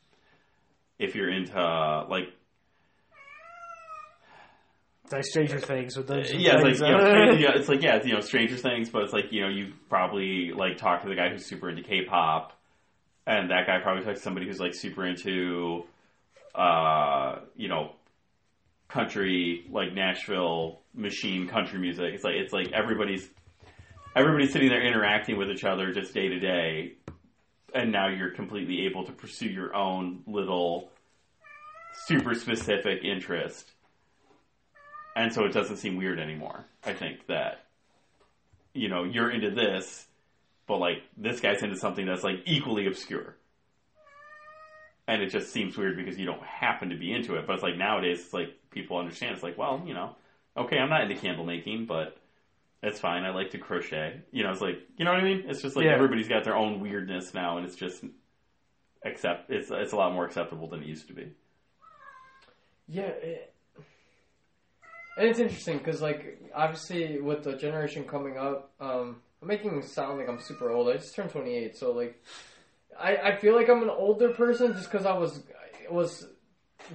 if 0.98 1.14
you're 1.14 1.30
into 1.30 1.54
like 2.10 2.30
It's 5.04 5.12
like 5.14 5.24
Stranger 5.26 5.60
Things 5.60 5.98
with 5.98 6.08
those. 6.08 6.34
yeah, 6.34 6.62
it's 6.62 6.80
like 6.80 6.90
you 6.90 6.98
know, 6.98 7.32
yeah, 7.38 7.52
it's 7.56 7.68
like 7.68 7.84
yeah, 7.84 7.98
it's, 7.98 8.08
you 8.08 8.14
know, 8.14 8.22
Stranger 8.22 8.56
Things, 8.56 8.90
but 8.90 9.04
it's 9.04 9.14
like 9.14 9.26
you 9.32 9.42
know, 9.42 9.50
you 9.50 9.74
probably 9.90 10.52
like 10.56 10.78
talk 10.78 11.02
to 11.04 11.10
the 11.10 11.16
guy 11.16 11.30
who's 11.30 11.46
super 11.46 11.70
into 11.70 11.84
K-pop, 11.84 12.54
and 13.28 13.52
that 13.52 13.68
guy 13.68 13.80
probably 13.84 14.06
talks 14.06 14.20
to 14.20 14.24
somebody 14.24 14.48
who's 14.48 14.62
like 14.62 14.74
super 14.74 15.06
into, 15.06 15.84
uh, 16.56 17.40
you 17.58 17.68
know, 17.68 17.92
country 18.88 19.66
like 19.70 19.94
Nashville 19.94 20.80
machine 20.96 21.50
country 21.50 21.80
music. 21.80 22.14
It's 22.14 22.24
like 22.24 22.36
it's 22.36 22.54
like 22.54 22.72
everybody's 22.72 23.30
everybody's 24.16 24.52
sitting 24.52 24.70
there 24.70 24.82
interacting 24.82 25.38
with 25.38 25.50
each 25.50 25.64
other 25.64 25.92
just 25.92 26.14
day 26.14 26.28
to 26.30 26.40
day, 26.40 26.94
and 27.74 27.92
now 27.92 28.08
you're 28.08 28.32
completely 28.32 28.86
able 28.86 29.06
to 29.06 29.12
pursue 29.12 29.48
your 29.48 29.76
own 29.76 30.24
little 30.28 30.90
super 32.08 32.34
specific 32.34 33.04
interest 33.04 33.74
and 35.16 35.34
so 35.34 35.46
it 35.46 35.54
doesn't 35.54 35.78
seem 35.78 35.98
weird 35.98 36.20
anymore. 36.20 36.66
I 36.86 36.94
think 36.94 37.28
that 37.28 37.66
you 38.74 38.90
know 38.90 39.04
you're 39.04 39.30
into 39.30 39.52
this, 39.52 40.06
but 40.68 40.78
like 40.78 41.04
this 41.18 41.40
guy's 41.40 41.62
into 41.62 41.78
something 41.78 42.06
that's 42.06 42.24
like 42.24 42.42
equally 42.46 42.88
obscure, 42.88 43.36
and 45.08 45.22
it 45.22 45.30
just 45.30 45.52
seems 45.52 45.78
weird 45.78 45.98
because 45.98 46.18
you 46.18 46.26
don't 46.26 46.44
happen 46.44 46.90
to 46.90 46.96
be 46.96 47.12
into 47.14 47.36
it. 47.36 47.46
But 47.46 47.54
it's 47.54 47.64
like 47.64 47.78
nowadays, 47.78 48.22
it's 48.22 48.34
like 48.34 48.56
people 48.72 48.98
understand. 48.98 49.34
It's 49.34 49.44
like, 49.44 49.58
well, 49.58 49.82
you 49.86 49.94
know, 49.94 50.16
okay, 50.58 50.78
I'm 50.78 50.90
not 50.90 51.02
into 51.02 51.16
candle 51.16 51.46
making, 51.46 51.86
but 51.86 52.18
it's 52.84 53.00
fine. 53.00 53.24
I 53.24 53.32
like 53.32 53.52
to 53.52 53.58
crochet. 53.58 54.22
You 54.32 54.44
know, 54.44 54.52
it's 54.52 54.62
like 54.62 54.80
you 54.98 55.06
know 55.06 55.12
what 55.12 55.22
I 55.22 55.24
mean. 55.24 55.44
It's 55.48 55.62
just 55.62 55.76
like 55.76 55.86
Yeah. 55.86 55.94
everybody's 55.94 56.28
got 56.28 56.44
their 56.44 56.56
own 56.56 56.80
weirdness 56.80 57.34
now, 57.34 57.58
and 57.58 57.66
it's 57.66 57.76
just 57.76 58.04
accept. 59.06 59.50
It's 59.50 59.72
it's 59.72 59.94
a 59.94 59.96
lot 59.96 60.14
more 60.14 60.26
acceptable 60.26 60.68
than 60.68 60.82
it 60.84 60.88
used 60.88 61.08
to 61.08 61.14
be. 61.14 61.32
Yeah, 62.88 63.04
it, 63.04 63.54
and 65.18 65.28
it's 65.30 65.40
interesting 65.40 65.78
because, 65.78 66.02
like, 66.02 66.42
obviously 66.54 67.22
with 67.22 67.44
the 67.44 67.56
generation 67.56 68.04
coming 68.04 68.38
up, 68.38 68.72
um, 68.80 69.22
I'm 69.42 69.48
making 69.48 69.78
it 69.78 69.86
sound 69.86 70.18
like 70.18 70.28
I'm 70.28 70.42
super 70.42 70.72
old. 70.72 70.90
I 70.90 70.94
just 70.98 71.16
turned 71.16 71.30
28, 71.30 71.78
so 71.78 71.92
like, 71.92 72.22
I, 73.00 73.16
I 73.18 73.36
feel 73.38 73.56
like 73.56 73.70
I'm 73.70 73.84
an 73.84 73.90
older 73.90 74.34
person 74.34 74.74
just 74.74 74.92
because 74.92 75.06
I 75.06 75.14
was 75.14 75.44
I 75.90 75.94
was 75.94 76.28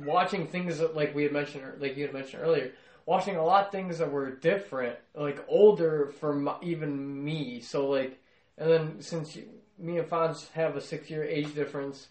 watching 0.04 0.46
things 0.48 0.78
that, 0.78 0.94
like 0.96 1.14
we 1.14 1.22
had 1.22 1.32
mentioned, 1.32 1.64
like 1.80 1.96
you 1.96 2.04
had 2.04 2.12
mentioned 2.12 2.42
earlier, 2.42 2.72
watching 3.08 3.36
a 3.36 3.42
lot 3.42 3.64
of 3.64 3.72
things 3.72 3.96
that 3.96 4.12
were 4.12 4.30
different, 4.30 4.94
like 5.14 5.42
older 5.48 6.12
from 6.20 6.50
even 6.60 7.24
me. 7.24 7.58
So 7.62 7.88
like, 7.88 8.20
and 8.58 8.70
then 8.70 9.00
since 9.00 9.34
you, 9.34 9.48
me 9.78 9.96
and 9.96 10.06
Fonz 10.06 10.52
have 10.52 10.76
a 10.76 10.80
six 10.82 11.08
year 11.08 11.24
age 11.24 11.54
difference 11.54 12.08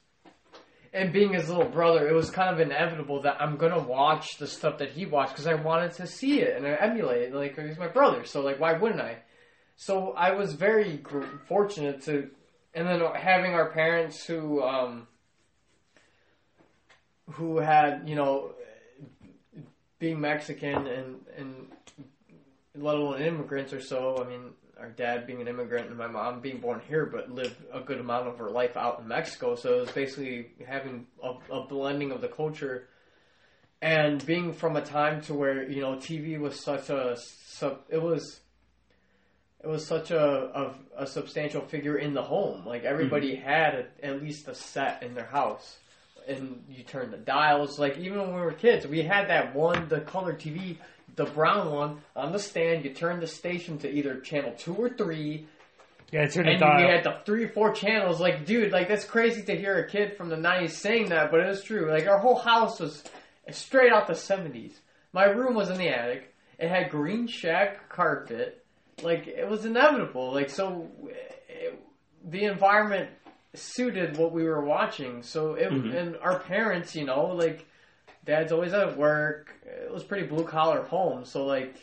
and 0.92 1.14
being 1.14 1.34
his 1.34 1.50
little 1.50 1.70
brother, 1.70 2.08
it 2.08 2.16
was 2.16 2.32
kind 2.32 2.50
of 2.50 2.60
inevitable 2.60 3.22
that 3.22 3.40
I'm 3.40 3.58
gonna 3.58 3.80
watch 3.80 4.40
the 4.40 4.48
stuff 4.48 4.80
that 4.80 4.90
he 4.90 5.06
watched 5.06 5.34
because 5.34 5.46
I 5.46 5.54
wanted 5.54 5.92
to 5.94 6.08
see 6.08 6.42
it 6.42 6.58
and 6.58 6.66
I 6.66 6.72
emulate 6.72 7.22
it. 7.22 7.34
Like 7.36 7.56
he's 7.60 7.78
my 7.78 7.90
brother, 7.90 8.26
so 8.26 8.42
like 8.42 8.60
why 8.60 8.74
wouldn't 8.74 9.00
I? 9.00 9.20
So 9.76 10.14
I 10.14 10.32
was 10.32 10.54
very 10.54 11.00
fortunate 11.48 12.02
to, 12.06 12.32
and 12.74 12.88
then 12.88 13.02
having 13.14 13.54
our 13.54 13.70
parents 13.70 14.26
who 14.26 14.64
um, 14.64 15.08
who 17.34 17.60
had 17.60 18.10
you 18.10 18.16
know 18.16 18.56
being 20.00 20.20
Mexican 20.20 20.88
and 20.88 21.16
and 21.38 21.68
let 22.76 22.96
alone 22.96 23.22
immigrants 23.22 23.74
or 23.74 23.82
so. 23.82 24.24
I 24.24 24.30
mean, 24.30 24.52
our 24.80 24.90
dad 24.90 25.26
being 25.26 25.42
an 25.42 25.48
immigrant 25.48 25.88
and 25.88 25.98
my 25.98 26.08
mom 26.08 26.40
being 26.40 26.60
born 26.60 26.82
here, 26.88 27.06
but 27.06 27.32
lived 27.32 27.56
a 27.74 27.80
good 27.80 28.00
amount 28.00 28.28
of 28.28 28.38
her 28.38 28.50
life 28.50 28.78
out 28.78 29.00
in 29.00 29.08
Mexico. 29.08 29.56
So 29.56 29.78
it 29.78 29.82
was 29.82 29.92
basically 29.92 30.52
having 30.68 31.08
a, 31.24 31.34
a 31.52 31.66
blending 31.66 32.12
of 32.12 32.22
the 32.22 32.28
culture 32.28 32.88
and 33.82 34.26
being 34.26 34.54
from 34.54 34.76
a 34.76 34.82
time 34.82 35.22
to 35.22 35.34
where 35.34 35.70
you 35.70 35.82
know 35.82 35.96
TV 35.96 36.40
was 36.40 36.60
such 36.60 36.90
a 36.90 37.18
sub. 37.46 37.82
It 37.90 38.02
was 38.02 38.40
it 39.64 39.68
was 39.68 39.86
such 39.86 40.12
a, 40.12 40.20
a, 40.20 41.04
a 41.04 41.08
substantial 41.08 41.62
figure 41.62 41.98
in 41.98 42.14
the 42.14 42.22
home. 42.22 42.66
Like 42.66 42.84
everybody 42.84 43.36
mm-hmm. 43.36 43.48
had 43.48 43.76
a, 43.76 44.06
at 44.06 44.22
least 44.22 44.48
a 44.48 44.56
set 44.56 45.04
in 45.04 45.14
their 45.14 45.26
house, 45.26 45.78
and 46.28 46.64
you 46.70 46.84
turn 46.84 47.12
the 47.12 47.18
dials. 47.18 47.80
Like 47.80 47.98
even 47.98 48.20
when 48.20 48.34
we 48.36 48.42
were 48.42 48.52
kids, 48.54 48.86
we 48.88 49.02
had 49.02 49.30
that 49.30 49.56
one, 49.56 49.88
the 49.88 50.02
color 50.02 50.34
TV, 50.34 50.78
the 51.16 51.26
brown 51.26 51.72
one 51.72 52.02
on 52.16 52.32
the 52.32 52.40
stand. 52.40 52.84
You 52.86 52.94
turn 52.94 53.20
the 53.20 53.28
station 53.28 53.78
to 53.80 53.90
either 53.92 54.20
channel 54.20 54.54
two 54.58 54.76
or 54.76 54.90
three, 54.90 55.48
Yeah, 56.12 56.28
turn 56.28 56.46
the 56.46 56.52
and 56.52 56.60
dial. 56.60 56.78
we 56.82 56.88
had 56.92 57.04
the 57.04 57.20
three 57.26 57.46
or 57.46 57.50
four 57.50 57.72
channels. 57.74 58.20
Like, 58.20 58.46
dude, 58.46 58.72
like 58.72 58.88
that's 58.88 59.06
crazy 59.06 59.42
to 59.44 59.56
hear 59.56 59.78
a 59.80 59.88
kid 59.90 60.16
from 60.18 60.30
the 60.30 60.36
'90s 60.38 60.72
saying 60.72 61.10
that, 61.10 61.32
but 61.32 61.40
it 61.40 61.48
was 61.48 61.64
true. 61.64 61.90
Like 61.90 62.08
our 62.08 62.20
whole 62.20 62.38
house 62.38 62.80
was 62.80 63.04
straight 63.52 63.92
out 63.92 64.08
the 64.08 64.14
'70s. 64.14 64.74
My 65.14 65.26
room 65.26 65.56
was 65.56 65.70
in 65.70 65.78
the 65.78 65.90
attic. 65.90 66.34
It 66.60 66.70
had 66.70 66.90
green 66.92 67.28
shag 67.28 67.78
carpet. 67.90 68.64
Like 69.02 69.28
it 69.28 69.48
was 69.48 69.66
inevitable. 69.66 70.34
Like 70.34 70.50
so, 70.50 70.90
it, 71.50 71.80
the 72.30 72.44
environment 72.46 73.10
suited 73.58 74.18
what 74.18 74.32
we 74.32 74.44
were 74.44 74.64
watching. 74.64 75.24
So 75.24 75.54
it 75.56 75.70
Mhm. 75.72 75.96
and 75.96 76.18
our 76.18 76.40
parents, 76.40 76.96
you 76.96 77.06
know, 77.06 77.28
like 77.28 77.66
dad's 78.26 78.52
always 78.52 78.74
at 78.74 78.98
work. 78.98 79.54
It 79.66 79.92
was 79.92 80.04
pretty 80.04 80.28
blue 80.28 80.44
collar 80.44 80.84
home. 80.84 81.26
So 81.26 81.46
like 81.46 81.76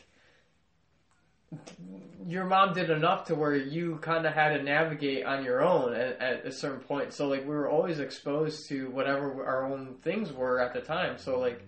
your 2.26 2.44
mom 2.46 2.72
did 2.72 2.90
enough 2.90 3.26
to 3.26 3.34
where 3.34 3.54
you 3.54 3.96
kind 4.00 4.26
of 4.26 4.32
had 4.32 4.56
to 4.56 4.62
navigate 4.62 5.24
on 5.26 5.44
your 5.44 5.62
own 5.62 5.94
at, 5.94 6.20
at 6.20 6.46
a 6.46 6.52
certain 6.52 6.80
point. 6.80 7.12
So 7.12 7.28
like 7.28 7.42
we 7.42 7.54
were 7.54 7.68
always 7.68 7.98
exposed 8.00 8.68
to 8.68 8.88
whatever 8.90 9.44
our 9.44 9.66
own 9.66 9.96
things 10.02 10.32
were 10.32 10.60
at 10.60 10.72
the 10.72 10.80
time. 10.80 11.18
So 11.18 11.38
like 11.38 11.62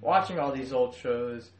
watching 0.00 0.38
all 0.38 0.52
these 0.52 0.72
old 0.72 0.94
shows, 0.94 1.50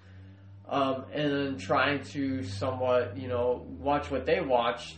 um, 0.68 1.04
and 1.12 1.32
then 1.32 1.58
trying 1.58 2.02
to 2.04 2.44
somewhat 2.44 3.16
you 3.16 3.28
know 3.28 3.66
watch 3.78 4.10
what 4.10 4.26
they 4.26 4.40
watched. 4.40 4.96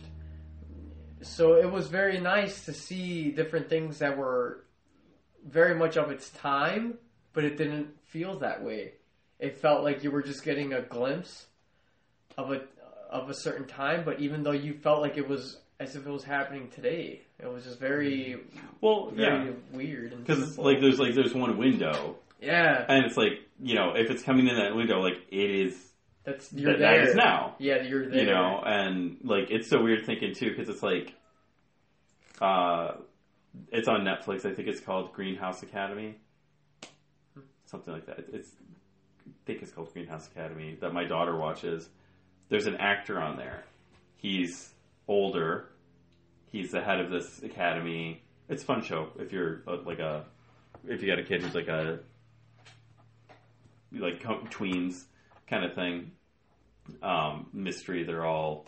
So 1.25 1.55
it 1.55 1.69
was 1.69 1.87
very 1.87 2.19
nice 2.19 2.65
to 2.65 2.73
see 2.73 3.31
different 3.31 3.67
things 3.67 3.99
that 3.99 4.17
were 4.17 4.63
very 5.45 5.75
much 5.75 5.97
of 5.97 6.11
its 6.11 6.29
time, 6.29 6.95
but 7.33 7.43
it 7.43 7.57
didn't 7.57 7.87
feel 8.05 8.39
that 8.39 8.63
way. 8.63 8.93
It 9.39 9.57
felt 9.57 9.83
like 9.83 10.03
you 10.03 10.11
were 10.11 10.21
just 10.21 10.43
getting 10.43 10.73
a 10.73 10.81
glimpse 10.81 11.47
of 12.37 12.51
a 12.51 12.61
of 13.09 13.29
a 13.29 13.33
certain 13.33 13.65
time, 13.67 14.03
but 14.05 14.19
even 14.19 14.43
though 14.43 14.51
you 14.51 14.73
felt 14.73 15.01
like 15.01 15.17
it 15.17 15.27
was 15.27 15.57
as 15.79 15.95
if 15.95 16.05
it 16.05 16.09
was 16.09 16.23
happening 16.23 16.69
today, 16.69 17.21
it 17.39 17.51
was 17.51 17.63
just 17.65 17.79
very 17.79 18.37
Well, 18.81 19.11
very 19.11 19.47
yeah, 19.47 19.51
weird 19.73 20.17
because 20.25 20.57
like 20.57 20.79
there's 20.79 20.99
like 20.99 21.15
there's 21.15 21.33
one 21.33 21.57
window, 21.57 22.15
yeah, 22.41 22.85
and 22.87 23.05
it's 23.05 23.17
like 23.17 23.41
you 23.61 23.75
know 23.75 23.93
if 23.95 24.09
it's 24.09 24.23
coming 24.23 24.47
in 24.47 24.55
that 24.55 24.75
window, 24.75 25.01
like 25.01 25.17
it 25.29 25.49
is 25.49 25.75
that's 26.25 26.51
you're 26.51 26.73
that, 26.73 26.79
there 26.79 27.01
that 27.01 27.09
is 27.09 27.15
now. 27.15 27.55
Yeah, 27.59 27.83
you're 27.83 28.09
there. 28.09 28.19
you 28.19 28.25
know 28.25 28.61
and 28.65 29.17
like 29.23 29.51
it's 29.51 29.69
so 29.69 29.81
weird 29.81 30.05
thinking 30.05 30.33
too 30.33 30.49
because 30.49 30.69
it's 30.69 30.81
like 30.83 31.13
uh 32.41 32.93
it's 33.71 33.87
on 33.87 34.01
netflix. 34.01 34.45
I 34.45 34.53
think 34.53 34.67
it's 34.67 34.81
called 34.81 35.13
greenhouse 35.13 35.61
academy. 35.63 36.17
Something 37.65 37.93
like 37.93 38.07
that. 38.07 38.25
It's 38.33 38.49
i 39.27 39.31
think 39.45 39.61
it's 39.61 39.71
called 39.71 39.93
greenhouse 39.93 40.27
academy 40.27 40.77
that 40.81 40.93
my 40.93 41.05
daughter 41.05 41.35
watches. 41.37 41.87
There's 42.49 42.67
an 42.67 42.75
actor 42.77 43.19
on 43.21 43.37
there. 43.37 43.63
He's 44.17 44.73
older. 45.07 45.69
He's 46.51 46.71
the 46.71 46.81
head 46.81 46.99
of 46.99 47.11
this 47.11 47.43
academy. 47.43 48.23
It's 48.49 48.63
a 48.63 48.65
fun 48.65 48.83
show 48.83 49.09
if 49.19 49.31
you're 49.31 49.61
uh, 49.67 49.77
like 49.85 49.99
a 49.99 50.25
if 50.87 51.01
you 51.01 51.07
got 51.07 51.19
a 51.19 51.23
kid 51.23 51.43
who's 51.43 51.53
like 51.53 51.67
a 51.67 51.99
like 53.91 54.21
tweens 54.23 55.03
kind 55.49 55.65
of 55.65 55.73
thing 55.75 56.11
um, 57.01 57.47
mystery. 57.53 58.03
They're 58.03 58.25
all 58.25 58.65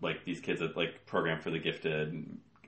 like 0.00 0.24
these 0.24 0.40
kids 0.40 0.60
that 0.60 0.76
like 0.76 1.06
program 1.06 1.40
for 1.40 1.50
the 1.50 1.58
gifted, 1.58 2.24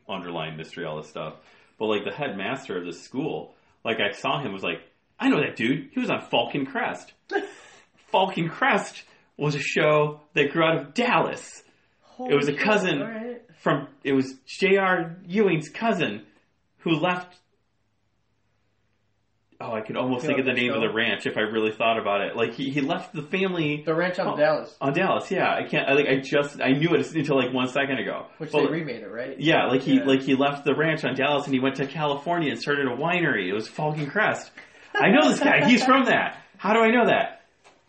underlying 0.08 0.56
mystery, 0.56 0.84
all 0.84 0.96
this 0.96 1.08
stuff. 1.08 1.34
But 1.78 1.86
like 1.86 2.04
the 2.04 2.12
headmaster 2.12 2.76
of 2.76 2.84
the 2.84 2.92
school, 2.92 3.54
like 3.84 3.98
I 4.00 4.12
saw 4.12 4.40
him 4.42 4.52
was 4.52 4.62
like, 4.62 4.80
I 5.18 5.28
know 5.28 5.40
that 5.40 5.56
dude. 5.56 5.90
He 5.92 6.00
was 6.00 6.10
on 6.10 6.22
Falcon 6.30 6.66
Crest. 6.66 7.12
Falcon 8.10 8.48
Crest 8.48 9.02
was 9.36 9.54
a 9.54 9.60
show 9.60 10.20
that 10.34 10.50
grew 10.50 10.64
out 10.64 10.76
of 10.78 10.94
Dallas 10.94 11.62
Holy 12.20 12.32
it 12.34 12.36
was 12.36 12.48
a 12.48 12.52
shit, 12.52 12.60
cousin. 12.60 13.02
alright. 13.02 13.42
from. 13.60 13.88
It 14.04 14.12
was 14.12 14.34
J.R. 14.46 15.16
Ewing's 15.26 15.70
cousin 15.70 16.26
who 16.78 16.90
left. 16.90 17.38
Oh, 19.62 19.74
I 19.74 19.82
could 19.82 19.96
almost 19.98 20.24
think 20.24 20.38
of 20.38 20.46
the 20.46 20.54
name 20.54 20.72
of 20.72 20.80
the 20.80 20.90
ranch 20.90 21.26
if 21.26 21.36
I 21.36 21.42
really 21.42 21.70
thought 21.70 21.98
about 21.98 22.22
it. 22.22 22.34
Like 22.34 22.54
he, 22.54 22.70
he 22.70 22.80
left 22.80 23.12
the 23.12 23.20
family 23.20 23.82
The 23.84 23.94
Ranch 23.94 24.18
on 24.18 24.28
Oh. 24.28 24.36
Dallas, 24.36 24.74
on 24.80 24.94
Dallas, 24.94 25.30
yeah. 25.30 25.52
I 25.54 25.64
can't. 25.64 25.86
I 25.86 25.92
like. 25.92 26.06
I 26.06 26.16
just. 26.20 26.60
I 26.62 26.70
knew 26.72 26.94
it 26.94 27.14
until 27.14 27.36
like 27.36 27.52
one 27.52 27.68
second 27.68 27.98
ago. 27.98 28.24
which 28.38 28.52
Well, 28.52 28.64
they 28.66 28.72
remade 28.72 29.02
it, 29.02 29.10
right? 29.10 29.38
yeah, 29.38 29.66
like 29.66 29.82
he 29.82 29.96
Yeah. 29.98 30.04
like 30.04 30.22
he 30.22 30.34
left 30.34 30.64
the 30.64 30.74
ranch 30.74 31.04
on 31.04 31.14
Dallas 31.14 31.44
and 31.44 31.52
he 31.52 31.60
went 31.60 31.76
to 31.76 31.86
California 31.86 32.50
and 32.50 32.58
started 32.60 32.86
a 32.86 32.96
winery. 32.96 33.48
It 33.48 33.52
was 33.52 33.68
Falcon 33.68 34.06
Crest. 34.06 34.50
I 34.94 35.10
know 35.10 35.28
this 35.28 35.40
guy. 35.40 35.68
He's 35.68 35.84
from 35.84 36.06
that. 36.06 36.38
How 36.56 36.72
do 36.72 36.80
I 36.80 36.90
know 36.90 37.06
that? 37.06 37.39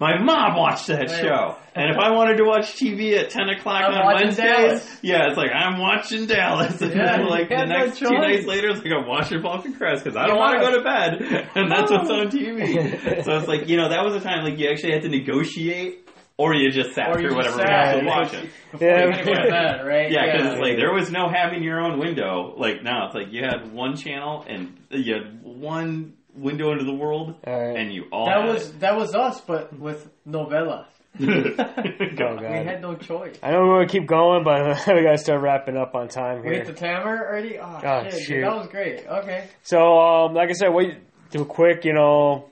My 0.01 0.17
mom 0.19 0.57
watched 0.57 0.87
that 0.87 1.09
Right. 1.09 1.21
show, 1.21 1.55
and 1.75 1.91
if 1.91 1.97
I 1.97 2.09
wanted 2.11 2.37
to 2.37 2.43
watch 2.43 2.73
TV 2.75 3.15
at 3.19 3.29
ten 3.29 3.47
o'clock 3.49 3.83
I'm 3.85 3.93
on 3.93 4.15
Wednesdays, 4.15 4.35
Dallas. 4.47 4.99
yeah, 5.03 5.27
it's 5.27 5.37
like 5.37 5.51
I'm 5.53 5.79
watching 5.79 6.25
Dallas, 6.25 6.81
and 6.85 6.91
Yeah, 6.95 7.17
then 7.17 7.27
like 7.27 7.49
the 7.49 7.55
no 7.57 7.65
next 7.65 7.99
two 7.99 8.09
nights 8.09 8.47
later, 8.47 8.69
it's 8.69 8.83
like 8.83 8.91
I'm 8.91 9.07
watching 9.07 9.41
Falcon 9.43 9.73
Crest 9.75 10.03
because 10.03 10.17
I 10.17 10.25
don't 10.25 10.37
You 10.37 10.41
want 10.41 10.59
to 10.59 10.65
go 10.65 10.77
to 10.77 10.83
bed, 10.83 11.49
and 11.55 11.71
that's 11.71 11.91
what's 11.91 12.09
on 12.09 12.27
TV. 12.31 13.23
so 13.23 13.37
it's 13.37 13.47
like 13.47 13.69
you 13.69 13.77
know 13.77 13.89
that 13.89 14.03
was 14.03 14.15
a 14.15 14.19
time 14.19 14.43
like 14.43 14.57
you 14.57 14.67
actually 14.69 14.93
had 14.93 15.03
to 15.03 15.09
negotiate, 15.09 16.09
or 16.37 16.55
you 16.55 16.71
just 16.71 16.95
sat 16.95 17.09
Or 17.09 17.19
through 17.21 17.35
whatever 17.35 17.57
sat, 17.57 17.69
else 17.69 17.95
was 17.95 18.03
yeah. 18.03 18.09
watching. 18.19 18.49
Yeah. 18.79 19.17
you 19.19 19.25
go 19.25 19.33
to 19.35 19.49
bed, 19.49 19.85
right? 19.85 20.09
Yeah, 20.11 20.25
because 20.31 20.57
like 20.59 20.77
there 20.77 20.91
was 20.93 21.11
no 21.11 21.29
having 21.29 21.61
your 21.61 21.79
own 21.79 21.99
window. 21.99 22.55
Like 22.57 22.81
now, 22.81 23.05
it's 23.05 23.13
like 23.15 23.31
you 23.31 23.43
had 23.43 23.71
one 23.71 23.95
channel 23.95 24.43
and 24.49 24.79
you 24.89 25.13
had 25.13 25.43
one 25.43 26.13
window 26.35 26.71
into 26.71 26.83
the 26.85 26.93
world, 26.93 27.35
All 27.45 27.53
right. 27.67 27.77
and 27.77 27.93
you 27.93 28.05
all 28.11 28.25
that 28.25 28.41
had 28.41 28.53
was 28.53 28.71
that 28.79 28.95
was 28.95 29.13
us, 29.15 29.41
but 29.41 29.77
with 29.77 30.09
novella. 30.25 30.87
it. 30.87 30.91
Oh, 31.19 32.35
God. 32.37 32.41
We 32.41 32.47
had 32.65 32.81
no 32.81 32.95
choice. 32.95 33.37
I 33.43 33.51
know 33.51 33.63
we 33.63 33.69
want 33.69 33.89
to 33.89 33.99
keep 33.99 34.07
going, 34.07 34.43
but 34.43 34.85
we 34.87 35.03
gotta 35.03 35.17
start 35.17 35.41
wrapping 35.41 35.75
up 35.77 35.93
on 35.95 36.07
time 36.07 36.41
We 36.41 36.49
here. 36.49 36.63
hit 36.63 36.67
the 36.67 36.73
timer 36.73 37.17
already. 37.27 37.57
Oh, 37.59 37.81
Oh, 37.83 38.03
shit, 38.09 38.13
shoot. 38.23 38.33
dude, 38.35 38.43
that 38.45 38.55
was 38.55 38.67
great. 38.67 39.05
Okay. 39.07 39.49
So, 39.63 39.77
um, 39.99 40.33
like 40.33 40.49
I 40.49 40.53
said, 40.53 40.69
we 40.69 40.97
do 41.31 41.41
a 41.41 41.45
quick, 41.45 41.83
you 41.85 41.93
know, 41.93 42.49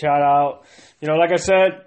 shout 0.00 0.22
out. 0.22 0.64
You 1.00 1.08
know, 1.08 1.14
like 1.16 1.32
I 1.32 1.36
said, 1.36 1.84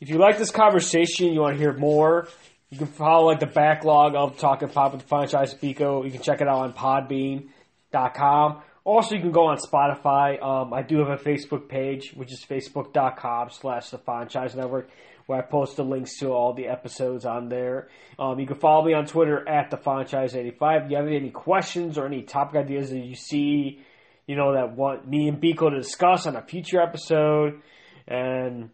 if 0.00 0.08
you 0.08 0.18
like 0.18 0.38
this 0.38 0.50
conversation, 0.50 1.32
you 1.32 1.40
want 1.40 1.54
to 1.54 1.58
hear 1.58 1.72
more, 1.74 2.28
you 2.70 2.78
can 2.78 2.86
follow 2.86 3.26
like 3.26 3.40
the 3.40 3.46
backlog 3.46 4.14
of 4.14 4.38
Talking 4.38 4.68
Pop 4.70 4.92
with 4.92 5.02
the 5.02 5.06
franchise 5.08 5.52
Pico. 5.54 6.02
You 6.04 6.10
can 6.10 6.22
check 6.22 6.40
it 6.40 6.48
out 6.48 6.58
on 6.60 6.72
Podbean.com. 6.72 8.62
Also, 8.84 9.14
you 9.14 9.20
can 9.20 9.30
go 9.30 9.46
on 9.46 9.58
Spotify. 9.58 10.42
Um, 10.42 10.72
I 10.74 10.82
do 10.82 10.98
have 10.98 11.08
a 11.08 11.22
Facebook 11.22 11.68
page, 11.68 12.12
which 12.14 12.32
is 12.32 12.44
facebook.com 12.48 13.50
slash 13.50 13.90
the 13.90 13.98
franchise 13.98 14.56
network, 14.56 14.90
where 15.26 15.38
I 15.38 15.42
post 15.42 15.76
the 15.76 15.84
links 15.84 16.18
to 16.18 16.32
all 16.32 16.52
the 16.52 16.66
episodes 16.66 17.24
on 17.24 17.48
there. 17.48 17.88
Um, 18.18 18.40
you 18.40 18.46
can 18.46 18.58
follow 18.58 18.84
me 18.84 18.92
on 18.92 19.06
Twitter 19.06 19.48
at 19.48 19.70
the 19.70 19.76
franchise85. 19.76 20.84
If 20.84 20.90
you 20.90 20.96
have 20.96 21.06
any 21.06 21.30
questions 21.30 21.96
or 21.96 22.06
any 22.06 22.22
topic 22.22 22.56
ideas 22.56 22.90
that 22.90 22.98
you 22.98 23.14
see, 23.14 23.80
you 24.26 24.34
know, 24.34 24.54
that 24.54 24.76
want 24.76 25.08
me 25.08 25.28
and 25.28 25.40
Biko 25.40 25.70
to 25.70 25.76
discuss 25.76 26.26
on 26.26 26.34
a 26.34 26.42
future 26.42 26.80
episode, 26.80 27.62
and 28.08 28.70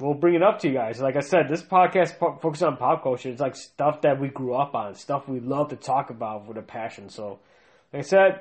we'll 0.00 0.14
bring 0.14 0.34
it 0.34 0.42
up 0.42 0.60
to 0.60 0.68
you 0.68 0.74
guys. 0.74 0.98
Like 0.98 1.16
I 1.16 1.20
said, 1.20 1.48
this 1.50 1.62
podcast 1.62 2.18
po- 2.18 2.38
focuses 2.40 2.62
on 2.62 2.78
pop 2.78 3.02
culture. 3.02 3.28
It's 3.28 3.40
like 3.40 3.56
stuff 3.56 4.00
that 4.00 4.18
we 4.18 4.28
grew 4.28 4.54
up 4.54 4.74
on, 4.74 4.94
stuff 4.94 5.28
we 5.28 5.40
love 5.40 5.68
to 5.68 5.76
talk 5.76 6.08
about 6.08 6.46
with 6.46 6.56
a 6.56 6.62
passion. 6.62 7.10
So, 7.10 7.40
like 7.92 8.04
I 8.04 8.06
said, 8.06 8.40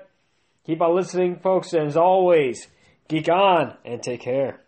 keep 0.66 0.82
on 0.82 0.96
listening, 0.96 1.38
folks, 1.38 1.74
and 1.74 1.88
as 1.88 1.98
always, 1.98 2.68
geek 3.08 3.30
on 3.30 3.76
and 3.86 4.02
take 4.02 4.22
care. 4.22 4.61